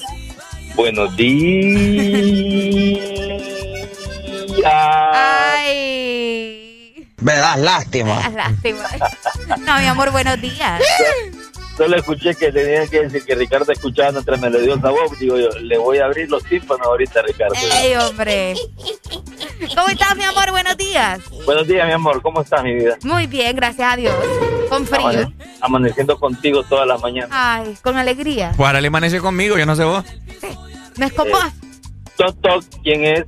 Buenos 0.76 1.14
días. 1.18 1.44
Ay. 5.14 6.59
Me 7.22 7.34
das 7.34 7.60
lástima. 7.60 8.30
Lástima. 8.30 8.86
No, 9.66 9.78
mi 9.80 9.86
amor, 9.86 10.12
buenos 10.12 10.40
días. 10.42 10.82
solo 11.78 11.98
escuché 11.98 12.36
que 12.36 12.52
tenía 12.52 12.88
que 12.88 13.02
decir 13.04 13.24
que 13.26 13.36
Ricardo 13.36 13.72
escuchaba 13.72 14.12
nuestra 14.12 14.38
melodiosa 14.38 14.90
voz. 14.90 15.18
Digo 15.20 15.38
yo, 15.38 15.50
le 15.62 15.78
voy 15.78 15.98
a 16.00 16.06
abrir 16.06 16.30
los 16.30 16.44
tímpanos 16.44 16.86
ahorita 16.88 17.20
a 17.20 17.24
Ricardo. 17.24 17.56
¡Ey, 17.74 17.96
hombre! 17.96 18.56
¿Cómo 19.76 19.88
estás, 19.90 20.16
mi 20.16 20.24
amor? 20.24 20.52
Buenos 20.52 20.78
días. 20.78 21.20
Buenos 21.46 21.68
días, 21.68 21.86
mi 21.88 21.94
amor. 21.94 22.22
¿Cómo 22.22 22.42
estás, 22.42 22.64
mi 22.64 22.76
vida? 22.76 22.98
Muy 23.04 23.28
bien, 23.28 23.56
gracias 23.56 23.94
a 23.94 23.96
Dios. 23.98 24.16
Con 24.70 24.86
frío. 24.88 25.08
Amane- 25.08 25.34
amaneciendo 25.62 26.18
contigo 26.20 26.64
todas 26.64 26.88
las 26.88 27.02
mañanas. 27.02 27.30
Ay, 27.34 27.78
con 27.82 27.98
alegría. 27.98 28.54
Le 28.58 28.88
amanece 28.88 29.20
conmigo, 29.20 29.58
yo 29.58 29.66
no 29.66 29.76
sé 29.76 29.84
vos. 29.84 30.06
¿No 30.98 31.06
es 31.06 31.14
con 31.14 31.30
vos? 31.30 31.44
Toc, 32.18 32.42
toc, 32.42 32.64
¿quién 32.84 33.06
es? 33.06 33.26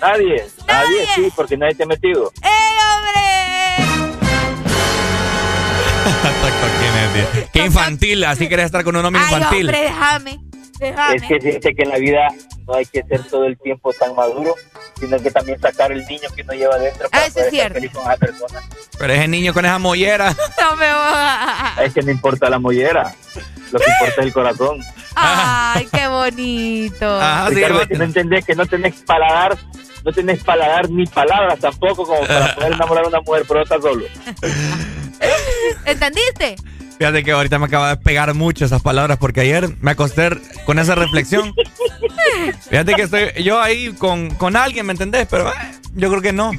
Nadie. 0.00 0.44
Nadie, 0.66 1.06
sí, 1.14 1.28
porque 1.34 1.56
nadie 1.56 1.74
te 1.74 1.82
ha 1.84 1.86
metido. 1.86 2.32
¡Ey, 2.42 2.76
hombre! 2.94 4.26
¿Quién 6.78 6.94
es, 6.94 7.12
tío? 7.32 7.48
Qué 7.52 7.64
infantil, 7.66 8.24
así 8.24 8.48
querés 8.48 8.66
estar 8.66 8.84
con 8.84 8.96
un 8.96 9.04
hombre 9.04 9.22
Ay, 9.24 9.34
infantil. 9.34 9.66
hombre, 9.66 9.82
déjame. 9.82 10.38
Déjame. 10.78 11.16
Es 11.16 11.22
que 11.22 11.40
fíjate 11.40 11.74
que 11.74 11.82
en 11.82 11.88
la 11.88 11.98
vida 11.98 12.28
no 12.66 12.74
hay 12.74 12.86
que 12.86 13.02
ser 13.04 13.22
todo 13.28 13.44
el 13.44 13.56
tiempo 13.58 13.92
tan 13.92 14.14
maduro, 14.14 14.54
sino 14.98 15.18
que 15.18 15.30
también 15.30 15.60
sacar 15.60 15.92
el 15.92 16.04
niño 16.06 16.28
que 16.34 16.42
uno 16.42 16.52
lleva 16.54 16.78
dentro 16.78 17.08
para 17.08 17.22
Ah, 17.24 17.26
eso 17.26 17.34
poder 17.34 17.46
es 17.48 17.52
estar 17.54 17.72
cierto. 17.72 17.74
feliz 17.74 17.92
con 17.92 18.02
esa 18.02 18.16
persona. 18.16 18.62
Pero 18.98 19.12
ese 19.12 19.28
niño 19.28 19.54
con 19.54 19.64
esa 19.64 19.78
mollera. 19.78 20.34
No 20.60 20.76
me 20.76 20.92
voy. 20.92 21.84
Es 21.86 21.94
que 21.94 22.02
no 22.02 22.10
importa 22.10 22.50
la 22.50 22.58
mollera, 22.58 23.14
lo 23.72 23.78
que 23.78 23.90
importa 23.90 24.20
es 24.20 24.26
el 24.26 24.32
corazón. 24.32 24.80
Ay, 25.14 25.86
qué 25.92 26.06
bonito. 26.08 27.20
Ajá, 27.20 27.48
sí, 27.48 27.54
Ricardo, 27.54 27.74
levante. 27.74 27.92
que 27.94 27.98
no 27.98 28.04
entendés 28.04 28.44
que 28.44 28.54
no 28.54 28.66
tenés 28.66 28.94
paladar, 29.02 29.56
no 30.04 30.12
tenés 30.12 30.42
paladar 30.44 30.90
ni 30.90 31.06
palabras 31.06 31.58
tampoco 31.60 32.04
como 32.04 32.26
para 32.26 32.54
poder 32.54 32.72
enamorar 32.72 33.04
a 33.04 33.08
una 33.08 33.20
mujer, 33.20 33.44
pero 33.48 33.62
está 33.62 33.80
solo. 33.80 34.04
¿Entendiste? 35.84 36.56
Fíjate 36.98 37.22
que 37.24 37.32
ahorita 37.32 37.58
me 37.58 37.66
acaba 37.66 37.90
de 37.90 37.96
pegar 37.98 38.32
mucho 38.34 38.64
esas 38.64 38.80
palabras 38.82 39.18
porque 39.18 39.40
ayer 39.40 39.68
me 39.80 39.90
acosté 39.90 40.30
con 40.64 40.78
esa 40.78 40.94
reflexión. 40.94 41.54
Fíjate 42.70 42.94
que 42.94 43.02
estoy 43.02 43.42
yo 43.42 43.60
ahí 43.60 43.92
con, 43.92 44.30
con 44.30 44.56
alguien, 44.56 44.86
¿me 44.86 44.92
entendés? 44.92 45.26
Pero 45.30 45.50
eh, 45.50 45.54
yo 45.94 46.08
creo 46.08 46.22
que 46.22 46.32
no. 46.32 46.52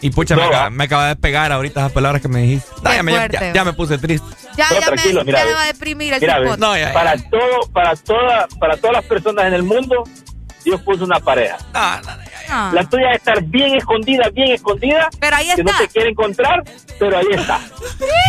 Y 0.00 0.10
pucha, 0.10 0.34
me, 0.34 0.42
acaba, 0.44 0.70
me 0.70 0.84
acaba 0.84 1.08
de 1.08 1.16
pegar 1.16 1.52
ahorita 1.52 1.80
esas 1.80 1.92
palabras 1.92 2.20
que 2.22 2.28
me 2.28 2.42
dijiste. 2.42 2.68
No, 2.82 2.92
ya, 2.92 3.02
me, 3.02 3.12
ya- 3.12 3.52
ya 3.52 3.64
me 3.64 3.72
puse 3.72 3.98
triste. 3.98 4.26
Ya, 4.56 4.68
No, 4.70 4.80
ya, 4.80 4.86
tranquilo, 4.86 5.20
me, 5.20 5.24
mira, 5.26 5.38
ya 5.40 5.44
me 5.46 5.52
va 5.54 5.62
a 5.62 5.66
deprimir 5.66 6.12
el 6.14 6.20
Mira, 6.20 6.38
ya. 6.76 6.92
para 6.92 7.16
todo, 7.16 7.60
para 7.72 7.94
toda, 7.96 8.48
para 8.58 8.76
todas 8.78 8.96
las 8.96 9.04
personas 9.04 9.44
en 9.46 9.54
el 9.54 9.62
mundo, 9.62 10.02
Dios 10.64 10.80
puso 10.82 11.04
una 11.04 11.20
pareja. 11.20 11.56
Ah. 12.54 12.70
La 12.74 12.84
tuya 12.88 13.10
es 13.12 13.16
estar 13.18 13.42
bien 13.44 13.74
escondida, 13.76 14.28
bien 14.30 14.52
escondida, 14.52 15.08
Pero 15.18 15.36
ahí 15.36 15.48
que 15.56 15.64
no 15.64 15.70
está. 15.70 15.82
te 15.84 15.88
quiere 15.88 16.10
encontrar, 16.10 16.62
pero 16.98 17.16
ahí 17.18 17.26
está. 17.30 17.58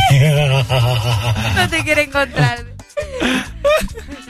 No 1.55 1.69
te 1.69 1.83
quiere 1.83 2.03
encontrar. 2.03 2.65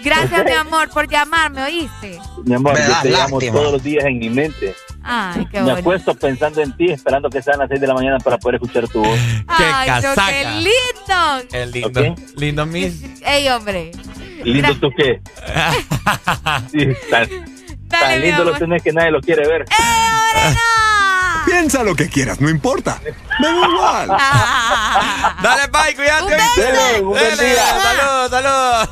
Gracias, 0.04 0.46
mi 0.46 0.52
amor, 0.52 0.90
por 0.90 1.08
llamarme, 1.10 1.64
¿oíste? 1.64 2.20
Mi 2.44 2.56
amor, 2.56 2.76
yo 2.78 2.94
te 3.02 3.10
llamo 3.12 3.40
lástima. 3.40 3.54
todos 3.60 3.72
los 3.74 3.84
días 3.84 4.04
en 4.06 4.20
mi 4.20 4.30
mente. 4.30 4.76
Ay, 5.04 5.46
qué 5.52 5.58
Me 5.60 5.64
bonito. 5.64 5.80
acuesto 5.80 6.14
pensando 6.16 6.62
en 6.62 6.76
ti, 6.76 6.92
esperando 6.92 7.30
que 7.30 7.42
sean 7.42 7.60
las 7.60 7.70
6 7.70 7.80
de 7.82 7.88
la 7.88 7.94
mañana 7.94 8.18
para 8.20 8.38
poder 8.38 8.56
escuchar 8.56 8.88
tu 8.88 9.04
voz. 9.04 9.20
¡Qué 9.58 9.64
casaca! 9.86 10.28
qué 10.30 10.46
lindo. 10.56 11.48
El 11.58 11.72
lindo, 11.72 12.16
lindo 12.36 12.66
Miss. 12.66 13.04
Ey, 13.26 13.48
hombre. 13.50 13.92
¿Lindo 14.44 14.76
tú 14.80 14.90
qué? 14.98 15.22
Sí, 16.72 16.88
tan, 17.10 17.28
Dale, 17.94 18.14
tan 18.16 18.22
lindo 18.22 18.44
lo 18.44 18.54
tenés 18.58 18.84
que 18.84 18.92
nadie 18.92 19.12
lo 19.12 19.22
quiere 19.22 19.48
ver. 19.48 19.62
¡Eh! 19.64 20.56
Piensa 21.46 21.84
lo 21.84 21.94
que 21.96 22.10
quieras, 22.10 22.40
no 22.40 22.50
importa. 22.50 23.00
Me 23.40 23.48
da 23.48 23.68
igual. 23.68 24.08
Ah. 24.12 25.36
Dale, 25.44 25.68
bye, 25.68 25.96
cuídate. 25.96 26.24
Un 26.24 26.30
beso. 26.30 26.62
Dele, 26.62 27.02
un 27.02 27.10
buen 27.10 27.38
día. 27.38 27.66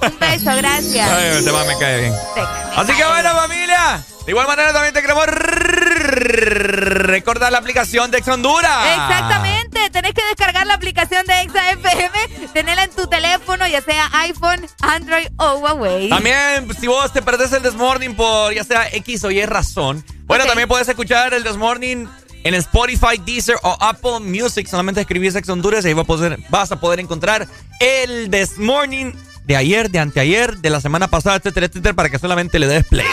Un 0.02 0.20
beso, 0.20 0.52
gracias. 0.58 1.10
Ay, 1.10 1.26
este 1.38 1.52
man 1.52 1.66
me 1.68 1.78
cae 1.80 2.02
bien. 2.02 2.14
Te- 2.36 2.42
Así 2.80 2.94
que 2.94 3.06
bueno, 3.06 3.30
familia. 3.36 4.04
De 4.26 4.32
igual 4.32 4.48
manera 4.48 4.72
también 4.74 4.94
te 4.94 5.02
queremos 5.02 5.26
recordar 5.26 7.52
la 7.52 7.58
aplicación 7.58 8.12
de 8.12 8.20
Ex 8.20 8.28
Honduras. 8.28 8.86
Exactamente, 8.86 9.51
tenés 9.92 10.14
que 10.14 10.24
descargar 10.30 10.68
la 10.68 10.74
aplicación 10.74 11.26
de 11.26 11.42
Exa 11.42 11.72
FM, 11.72 12.48
tenerla 12.54 12.84
en 12.84 12.92
tu 12.92 13.08
teléfono, 13.08 13.68
ya 13.68 13.82
sea 13.82 14.10
iPhone, 14.22 14.68
Android 14.82 15.28
o 15.38 15.56
Huawei. 15.56 16.10
También, 16.10 16.68
si 16.80 16.88
vos 16.88 17.12
te 17.12 17.22
perdés 17.22 17.52
el 17.54 17.64
Desmorning 17.64 18.16
por 18.16 18.54
ya 18.54 18.64
sea 18.64 18.88
X 18.94 19.24
o 19.24 19.32
Y 19.32 19.46
razón, 19.46 20.04
bueno, 20.26 20.46
también 20.46 20.68
puedes 20.68 20.88
escuchar 20.88 21.34
el 21.34 21.44
Desmorning 21.44 22.08
en 22.44 22.54
Spotify, 22.56 23.22
Deezer 23.24 23.58
o 23.64 23.78
Apple 23.80 24.20
Music. 24.22 24.68
Solamente 24.68 25.02
escribís 25.02 25.36
Ex 25.36 25.50
Honduras 25.50 25.86
y 25.86 25.90
ahí 25.90 25.94
vas 25.94 26.04
a 26.04 26.08
poder, 26.08 26.40
vas 26.50 26.72
a 26.72 26.80
poder 26.80 27.00
encontrar 27.00 27.48
el 27.80 28.30
Desmorning 28.30 29.14
de 29.46 29.56
ayer, 29.56 29.90
de 29.90 30.00
anteayer, 30.00 30.58
de 30.58 30.70
la 30.70 30.82
semana 30.82 31.10
pasada, 31.10 31.38
etcétera, 31.38 31.66
etcétera, 31.66 31.94
para 31.94 32.10
que 32.10 32.20
solamente 32.20 32.60
le 32.60 32.68
des 32.68 32.86
play. 32.86 33.06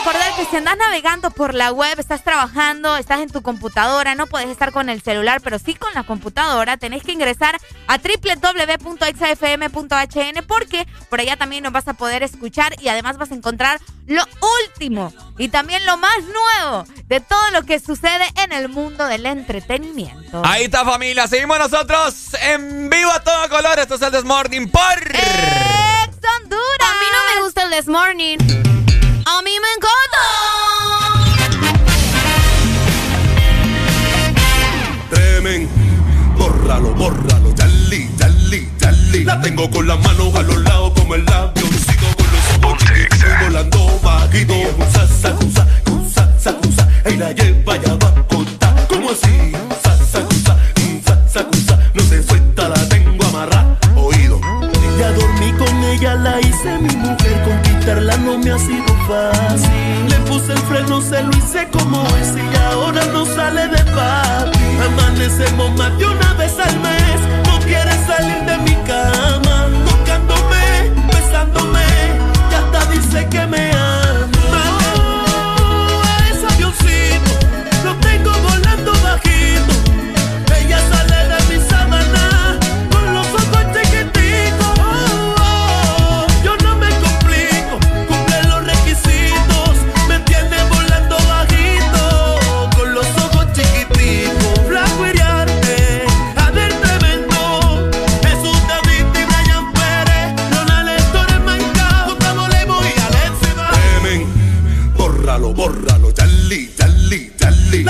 Recordar 0.00 0.34
que 0.34 0.44
si 0.46 0.56
andas 0.56 0.76
navegando 0.78 1.30
por 1.30 1.52
la 1.52 1.72
web, 1.72 2.00
estás 2.00 2.24
trabajando, 2.24 2.96
estás 2.96 3.20
en 3.20 3.28
tu 3.28 3.42
computadora, 3.42 4.14
no 4.14 4.26
puedes 4.26 4.48
estar 4.48 4.72
con 4.72 4.88
el 4.88 5.02
celular, 5.02 5.42
pero 5.42 5.58
sí 5.58 5.74
con 5.74 5.92
la 5.94 6.04
computadora, 6.04 6.78
tenés 6.78 7.02
que 7.02 7.12
ingresar 7.12 7.60
a 7.86 7.98
www.exafm.hn 7.98 10.46
porque 10.46 10.86
por 11.10 11.20
allá 11.20 11.36
también 11.36 11.64
nos 11.64 11.74
vas 11.74 11.86
a 11.86 11.92
poder 11.94 12.22
escuchar 12.22 12.74
y 12.80 12.88
además 12.88 13.18
vas 13.18 13.30
a 13.30 13.34
encontrar 13.34 13.78
lo 14.06 14.22
último 14.64 15.12
y 15.36 15.48
también 15.48 15.84
lo 15.84 15.98
más 15.98 16.16
nuevo 16.22 16.86
de 17.04 17.20
todo 17.20 17.50
lo 17.50 17.64
que 17.64 17.78
sucede 17.78 18.24
en 18.42 18.52
el 18.52 18.70
mundo 18.70 19.04
del 19.04 19.26
entretenimiento. 19.26 20.40
Ahí 20.44 20.64
está, 20.64 20.82
familia. 20.84 21.28
Seguimos 21.28 21.58
nosotros 21.58 22.34
en 22.40 22.88
vivo 22.88 23.10
a 23.10 23.22
todo 23.22 23.50
color. 23.50 23.78
Esto 23.78 23.96
es 23.96 24.02
el 24.02 24.12
Desmorning 24.12 24.70
por. 24.70 25.10
Ex 25.10 26.16
Honduras. 26.38 26.88
A 26.88 26.94
mí 26.94 27.06
no 27.12 27.18
me 27.34 27.42
gusta 27.44 27.64
el 27.64 27.70
This 27.70 27.86
Morning. 27.86 28.38
A 29.26 29.42
mí 29.42 29.50
me 29.60 29.68
encanta. 29.76 30.22
Tremen, 35.10 35.68
bórralo, 36.36 36.94
bórralo, 36.94 37.52
chali, 37.54 38.10
chali, 38.18 38.68
chali. 38.78 39.24
La 39.24 39.40
tengo 39.40 39.70
con 39.70 39.86
las 39.86 39.98
manos 40.00 40.34
a 40.34 40.42
los 40.42 40.56
lados 40.62 40.92
como 40.96 41.14
el 41.14 41.28
avioncito 41.28 42.06
con 42.16 42.26
los 42.32 42.64
ojos 42.64 42.78
chiquitos 42.78 43.40
volando 43.42 44.00
bajito. 44.02 44.54
Sa, 44.92 45.06
sa, 45.06 45.36
sa, 45.54 45.66
sa, 46.14 46.38
sa, 46.38 46.52
sa, 46.76 47.10
y 47.10 47.16
la 47.16 47.32
lleva 47.32 47.76
ya 47.76 47.94
va 47.94 48.08
a 48.08 48.26
contar. 48.26 48.86
¿Cómo 48.88 49.10
así? 49.10 49.52
Sa, 49.82 49.96
sa, 49.96 50.20
sa, 50.44 50.56
sa, 51.04 51.14
sa, 51.28 51.46
sa, 51.66 51.78
no 51.94 52.02
se 52.02 52.22
suelta, 52.22 52.68
la 52.68 52.88
tengo 52.88 53.24
amarrada. 53.26 53.78
Oído. 53.96 54.40
Ya 54.98 55.12
dormí 55.12 55.52
con 55.52 55.84
ella, 55.84 56.14
la 56.14 56.40
hice 56.40 56.78
mi 56.78 56.94
mujer, 56.96 57.19
conquistarla 57.90 58.16
no 58.18 58.38
me 58.38 58.50
ha 58.50 58.58
sido 58.58 58.86
fácil. 59.06 60.08
Le 60.08 60.16
puse 60.28 60.52
el 60.52 60.58
freno, 60.58 61.00
se 61.00 61.22
lo 61.22 61.30
hice 61.30 61.68
como 61.72 62.02
es 62.16 62.34
y 62.36 62.56
ahora 62.56 63.04
no 63.06 63.24
sale 63.26 63.68
de 63.68 63.82
papi. 63.92 64.58
Amanecemos 64.86 65.70
más 65.76 65.96
de 65.98 66.06
una 66.06 66.34
vez 66.34 66.58
al 66.58 66.78
mes, 66.80 67.20
no 67.46 67.58
quiere 67.60 67.92
salir 68.06 68.44
de 68.46 68.56
mi 68.58 68.74
cama. 68.86 69.68
Tocándome, 69.88 70.90
besándome, 71.12 71.86
y 72.50 72.54
hasta 72.54 72.90
dice 72.92 73.28
que 73.28 73.46
me 73.46 73.79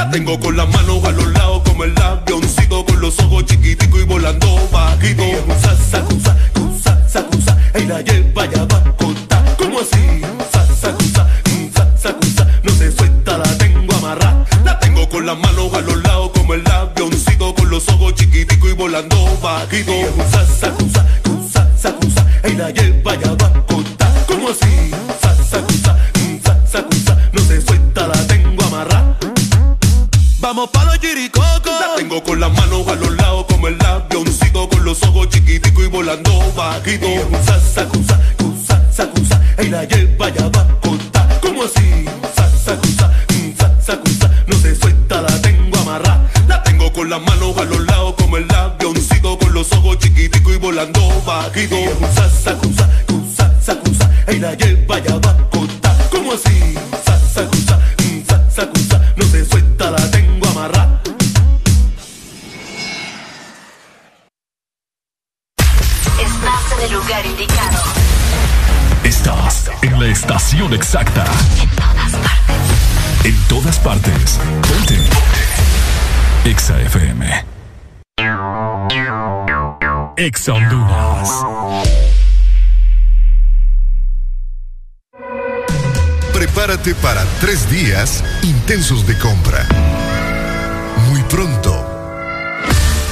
La 0.00 0.10
tengo 0.10 0.40
con 0.40 0.56
las 0.56 0.66
manos 0.66 1.04
a 1.04 1.10
los 1.10 1.30
lados 1.34 1.60
como 1.62 1.84
el 1.84 1.94
avioncito 2.00 2.86
con 2.86 3.02
los 3.02 3.18
ojos 3.18 3.44
chiquiticos 3.44 4.00
y 4.00 4.04
volando 4.04 4.46
bajito. 4.72 5.22
Sa, 5.60 5.76
sa, 5.76 6.02
sa, 6.24 6.36
sa, 6.82 7.06
sa, 7.06 7.26
sa, 7.44 7.78
y 7.78 7.84
la 7.84 8.00
lleva 8.00 8.46
ya 8.46 8.64
va 8.64 8.78
a 8.78 8.96
contar. 8.96 9.56
¿Cómo 9.58 9.80
así? 9.80 10.22
Sa, 10.52 10.64
sa, 10.64 10.74
sa, 10.74 11.28
sa, 11.74 11.98
sa, 11.98 12.16
sa, 12.34 12.46
no 12.62 12.72
se 12.72 12.90
suelta, 12.92 13.36
la 13.36 13.58
tengo 13.58 13.94
amarrada. 13.96 14.46
La 14.64 14.78
tengo 14.78 15.06
con 15.06 15.26
las 15.26 15.38
manos 15.38 15.74
a 15.74 15.82
los 15.82 16.02
lados 16.02 16.30
como 16.34 16.54
el 16.54 16.66
avioncito 16.66 17.54
con 17.54 17.68
los 17.68 17.86
ojos 17.90 18.14
chiquiticos 18.14 18.70
y 18.70 18.72
volando 18.72 19.16
bajito. 19.42 19.92
Sa, 20.30 20.46
sa, 20.46 20.72
sa, 20.94 21.06
sa, 21.52 21.68
sa, 21.76 21.92
sa, 21.92 22.48
y 22.48 22.54
la 22.54 22.70
lleva 22.70 23.16
ya 23.16 23.34
va 23.34 23.48
a 23.48 23.66
contar. 23.66 24.10
¿Cómo 24.26 24.48
así? 24.48 24.99
Vamos 30.60 30.72
pa' 30.72 30.84
los 30.84 31.00
yiricocos. 31.00 31.72
La 31.80 31.94
tengo 31.96 32.22
con 32.22 32.38
las 32.38 32.52
manos 32.52 32.86
a 32.86 32.94
los 32.94 33.16
lados 33.16 33.46
como 33.48 33.68
el 33.68 33.82
avioncito 33.82 34.68
con 34.68 34.84
volando 35.90 36.52
bajito. 36.54 37.06
Cusa, 37.30 37.58
sacusa, 37.60 38.20
cusa, 38.36 38.92
sacusa, 38.92 39.42
y 39.58 39.68
la 39.68 39.84
lleva 39.84 40.28
ya 40.28 40.48
va 40.48 40.60
a 40.60 40.80
cortar. 40.82 41.40
¿Cómo 41.40 41.62
así? 41.62 42.04
Sa, 42.36 42.46
sacusa, 42.50 43.10
sa, 43.56 43.80
sacusa, 43.80 44.30
no 44.48 44.54
se 44.58 44.74
suelta, 44.74 45.22
la 45.22 45.40
tengo 45.40 45.78
amarrada. 45.78 46.30
La 46.46 46.62
tengo 46.62 46.92
con 46.92 47.08
las 47.08 47.22
manos 47.22 47.56
a 47.56 47.64
los 47.64 47.80
lados 47.86 48.16
como 48.18 48.36
el 48.36 48.54
avioncito, 48.54 49.38
con 49.38 49.54
los 49.54 49.72
ojos 49.72 49.98
chiquiticos 49.98 50.56
y 50.56 50.58
volando 50.58 51.00
bajito. 51.24 51.76
Cusa, 52.00 52.28
sacusa, 52.28 52.86
cusa, 53.06 53.50
sacusa, 53.62 54.10
y 54.28 54.36
la 54.36 54.52
lleva 54.52 54.98
ya 54.98 55.16
va 55.20 55.30
a 55.30 55.36
cortar. 55.48 55.96
¿Cómo 56.10 56.32
así? 56.32 56.76
Estación 70.20 70.74
exacta. 70.74 71.24
En 71.64 71.70
todas 71.76 72.12
partes. 72.12 72.54
En 73.24 73.36
todas 73.48 73.78
partes. 73.78 74.38
Ponte. 74.68 74.98
Exa 76.44 76.78
FM. 76.82 77.44
Exa 80.18 80.52
Honduras. 80.52 81.30
Prepárate 86.34 86.94
para 86.96 87.24
tres 87.40 87.70
días 87.70 88.22
intensos 88.42 89.06
de 89.06 89.16
compra. 89.18 89.66
Muy 91.08 91.22
pronto, 91.22 91.72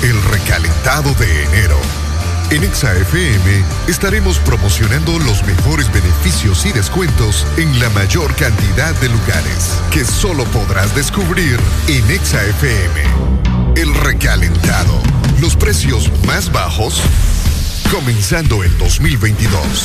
el 0.02 0.22
recalentado 0.24 1.14
de 1.14 1.44
enero. 1.44 2.07
En 2.50 2.64
Exa 2.64 2.94
FM 2.94 3.62
estaremos 3.88 4.38
promocionando 4.38 5.18
los 5.18 5.44
mejores 5.44 5.92
beneficios 5.92 6.64
y 6.64 6.72
descuentos 6.72 7.46
en 7.58 7.78
la 7.78 7.90
mayor 7.90 8.34
cantidad 8.36 8.94
de 9.02 9.10
lugares 9.10 9.78
que 9.90 10.02
solo 10.02 10.44
podrás 10.44 10.94
descubrir 10.94 11.60
en 11.88 12.10
Exa 12.10 12.42
FM. 12.42 13.02
El 13.76 13.94
recalentado. 13.94 14.98
Los 15.42 15.56
precios 15.56 16.10
más 16.26 16.50
bajos 16.50 17.02
comenzando 17.92 18.64
el 18.64 18.78
2022. 18.78 19.84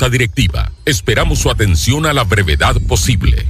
Directiva, 0.09 0.71
esperamos 0.85 1.39
su 1.39 1.49
atención 1.49 2.05
a 2.05 2.13
la 2.13 2.23
brevedad 2.23 2.75
posible. 2.87 3.45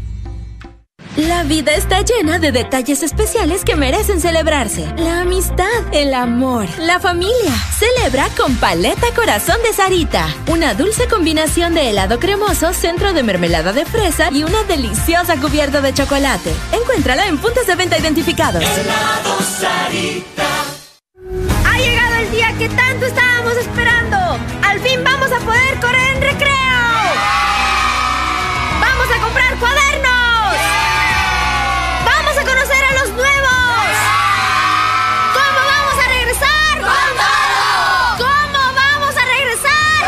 La 1.18 1.44
vida 1.44 1.74
está 1.74 2.02
llena 2.02 2.40
de 2.40 2.54
detalles 2.54 3.04
especiales 3.04 3.66
que 3.66 3.76
merecen 3.76 4.22
celebrarse. 4.22 4.86
La 4.98 5.22
amistad, 5.22 5.68
el 5.92 6.14
amor, 6.14 6.68
la 6.80 7.02
familia. 7.02 7.54
Celebra 7.78 8.30
con 8.38 8.56
Paleta 8.56 9.08
Corazón 9.14 9.58
de 9.64 9.74
Sarita. 9.74 10.34
Una 10.48 10.74
dulce 10.74 11.08
combinación 11.08 11.74
de 11.74 11.90
helado 11.90 12.18
cremoso, 12.18 12.74
centro 12.74 13.12
de 13.12 13.24
mermelada 13.24 13.74
de 13.74 13.86
fresa 13.86 14.30
y 14.32 14.44
una 14.44 14.64
deliciosa 14.64 15.36
cubierta 15.38 15.82
de 15.82 15.94
chocolate. 15.94 16.54
Encuéntrala 16.72 17.28
en 17.28 17.38
puntos 17.38 17.68
de 17.68 17.76
venta 17.76 17.98
identificados. 17.98 18.64
Helado 18.64 19.38
Sarita. 19.42 20.48
Día 22.42 22.58
que 22.58 22.70
tanto 22.70 23.06
estábamos 23.06 23.56
esperando. 23.56 24.18
Al 24.64 24.80
fin 24.80 25.04
vamos 25.04 25.32
a 25.32 25.38
poder 25.42 25.80
correr 25.80 26.16
en 26.16 26.22
recreo. 26.24 26.82
Vamos 28.80 29.08
a 29.16 29.22
comprar 29.22 29.56
cuadernos. 29.60 30.56
Vamos 32.04 32.38
a 32.40 32.44
conocer 32.44 32.84
a 32.84 32.94
los 32.94 33.10
nuevos. 33.12 33.92
¿Cómo 35.38 35.60
vamos 35.70 35.94
a 36.04 36.08
regresar? 36.08 36.80
¡Con 36.80 37.10
todo! 37.22 38.26
¿Cómo 38.26 38.60
vamos 38.74 39.16
a 39.16 39.26
regresar? 39.38 40.02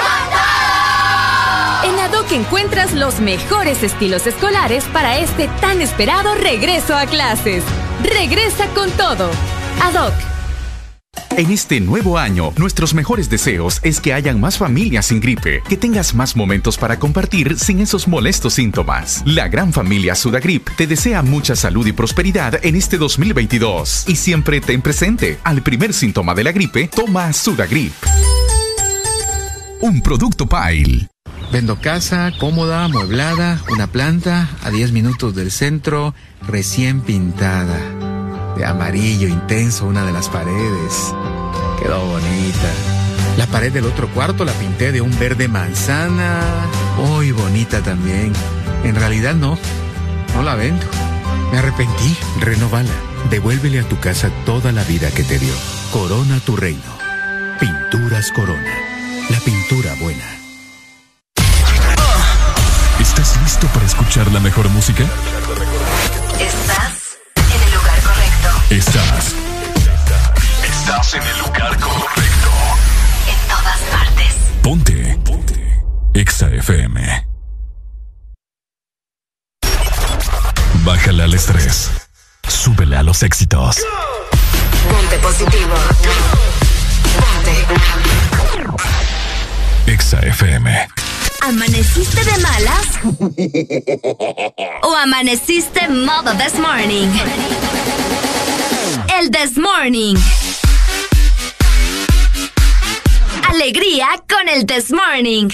En 1.83 1.99
ADOC 1.99 2.31
encuentras 2.31 2.93
los 2.93 3.19
mejores 3.19 3.83
estilos 3.83 4.25
escolares 4.25 4.85
para 4.85 5.19
este 5.19 5.49
tan 5.61 5.81
esperado 5.81 6.33
regreso 6.33 6.97
a 6.97 7.05
clases. 7.05 7.63
Regresa 8.01 8.65
con 8.69 8.89
todo. 8.93 9.29
ADOC. 9.83 10.33
En 11.35 11.49
este 11.49 11.79
nuevo 11.79 12.19
año, 12.19 12.53
nuestros 12.57 12.93
mejores 12.93 13.27
deseos 13.27 13.79
es 13.81 13.99
que 13.99 14.13
hayan 14.13 14.39
más 14.39 14.59
familias 14.59 15.07
sin 15.07 15.19
gripe, 15.19 15.63
que 15.67 15.77
tengas 15.77 16.13
más 16.13 16.35
momentos 16.35 16.77
para 16.77 16.99
compartir 16.99 17.57
sin 17.57 17.79
esos 17.79 18.07
molestos 18.07 18.53
síntomas. 18.53 19.23
La 19.25 19.47
gran 19.47 19.73
familia 19.73 20.13
Sudagrip 20.13 20.69
te 20.77 20.85
desea 20.85 21.23
mucha 21.23 21.55
salud 21.55 21.87
y 21.87 21.91
prosperidad 21.91 22.63
en 22.63 22.75
este 22.75 22.99
2022 22.99 24.05
y 24.07 24.15
siempre 24.15 24.61
ten 24.61 24.83
presente, 24.83 25.39
al 25.43 25.63
primer 25.63 25.93
síntoma 25.93 26.35
de 26.35 26.43
la 26.43 26.51
gripe, 26.51 26.87
toma 26.87 27.33
Sudagrip. 27.33 27.93
Un 29.81 30.01
producto 30.01 30.47
Pile. 30.47 31.07
Vendo 31.51 31.81
casa, 31.81 32.31
cómoda, 32.39 32.83
amueblada, 32.83 33.59
una 33.71 33.87
planta 33.87 34.49
a 34.61 34.69
10 34.69 34.91
minutos 34.91 35.33
del 35.33 35.51
centro, 35.51 36.13
recién 36.47 37.01
pintada. 37.01 38.12
De 38.55 38.65
amarillo 38.65 39.27
intenso 39.27 39.85
una 39.85 40.05
de 40.05 40.11
las 40.11 40.29
paredes. 40.29 41.13
Quedó 41.81 42.05
bonita. 42.05 42.71
La 43.37 43.47
pared 43.47 43.73
del 43.73 43.85
otro 43.85 44.07
cuarto 44.09 44.45
la 44.45 44.53
pinté 44.53 44.91
de 44.91 45.01
un 45.01 45.17
verde 45.17 45.47
manzana. 45.47 46.41
Muy 46.97 47.31
bonita 47.31 47.81
también. 47.81 48.31
En 48.83 48.95
realidad 48.95 49.33
no. 49.33 49.57
No 50.35 50.43
la 50.43 50.55
vendo. 50.55 50.85
Me 51.51 51.57
arrepentí. 51.57 52.17
Renovala. 52.39 52.91
Devuélvele 53.29 53.79
a 53.79 53.83
tu 53.89 53.99
casa 53.99 54.29
toda 54.45 54.71
la 54.71 54.83
vida 54.83 55.09
que 55.11 55.23
te 55.23 55.39
dio. 55.39 55.53
Corona 55.91 56.39
tu 56.39 56.55
reino. 56.55 56.81
Pinturas 57.59 58.31
Corona. 58.31 58.73
La 59.29 59.39
pintura 59.39 59.95
buena. 59.99 60.25
¿Estás 62.99 63.39
listo 63.41 63.67
para 63.67 63.85
escuchar 63.85 64.31
la 64.31 64.39
mejor 64.39 64.69
música? 64.69 65.05
Estás. 68.73 69.35
Estás 70.63 71.13
en 71.13 71.21
el 71.21 71.37
lugar 71.37 71.79
correcto. 71.79 72.49
En 73.27 73.47
todas 73.47 73.79
partes. 73.91 74.33
Ponte. 74.63 75.19
Ponte. 75.23 75.83
Exa 76.15 76.47
FM. 76.47 77.27
Bájale 80.83 81.21
al 81.21 81.35
estrés. 81.35 81.91
Súbele 82.47 82.97
a 82.97 83.03
los 83.03 83.21
éxitos. 83.21 83.77
Ponte 84.89 85.19
positivo. 85.19 85.75
Ponte. 87.19 87.65
Exa 89.85 90.19
FM. 90.19 90.87
¿Amaneciste 91.41 92.25
de 92.25 92.37
malas? 92.39 92.87
¿O 94.81 94.95
amaneciste 94.95 95.87
modo 95.89 96.33
this 96.37 96.57
morning? 96.57 97.11
El 99.23 99.31
this 99.31 99.57
morning. 99.57 100.15
Alegría 103.47 104.07
con 104.27 104.49
el 104.49 104.65
this 104.65 104.91
morning. 104.91 105.49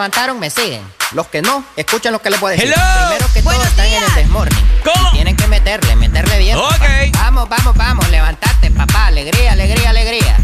Levantaron 0.00 0.40
me 0.40 0.48
siguen. 0.48 0.82
Los 1.12 1.26
que 1.26 1.42
no, 1.42 1.62
escuchen 1.76 2.10
lo 2.10 2.22
que 2.22 2.30
les 2.30 2.42
a 2.42 2.52
decir. 2.52 2.72
Hello. 2.72 3.08
Primero 3.08 3.32
que 3.34 3.42
todo 3.42 3.62
están 3.64 3.84
en 3.84 4.02
el 4.02 4.14
desmorning. 4.14 4.80
¿Cómo? 4.82 5.12
Tienen 5.12 5.36
que 5.36 5.46
meterle, 5.46 5.94
meterle 5.94 6.38
bien. 6.38 6.56
Ok. 6.56 6.68
papá. 6.70 7.10
Vamos, 7.12 7.48
vamos, 7.50 7.76
vamos, 7.76 8.08
levantate, 8.08 8.70
papá. 8.70 9.08
Alegría, 9.08 9.52
alegría, 9.52 9.90
alegría. 9.90 10.38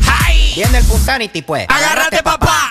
Viene 0.54 0.78
el 0.78 0.84
Punsanity, 0.84 1.40
pues. 1.40 1.66
¡Agárrate, 1.70 2.22
papá! 2.22 2.65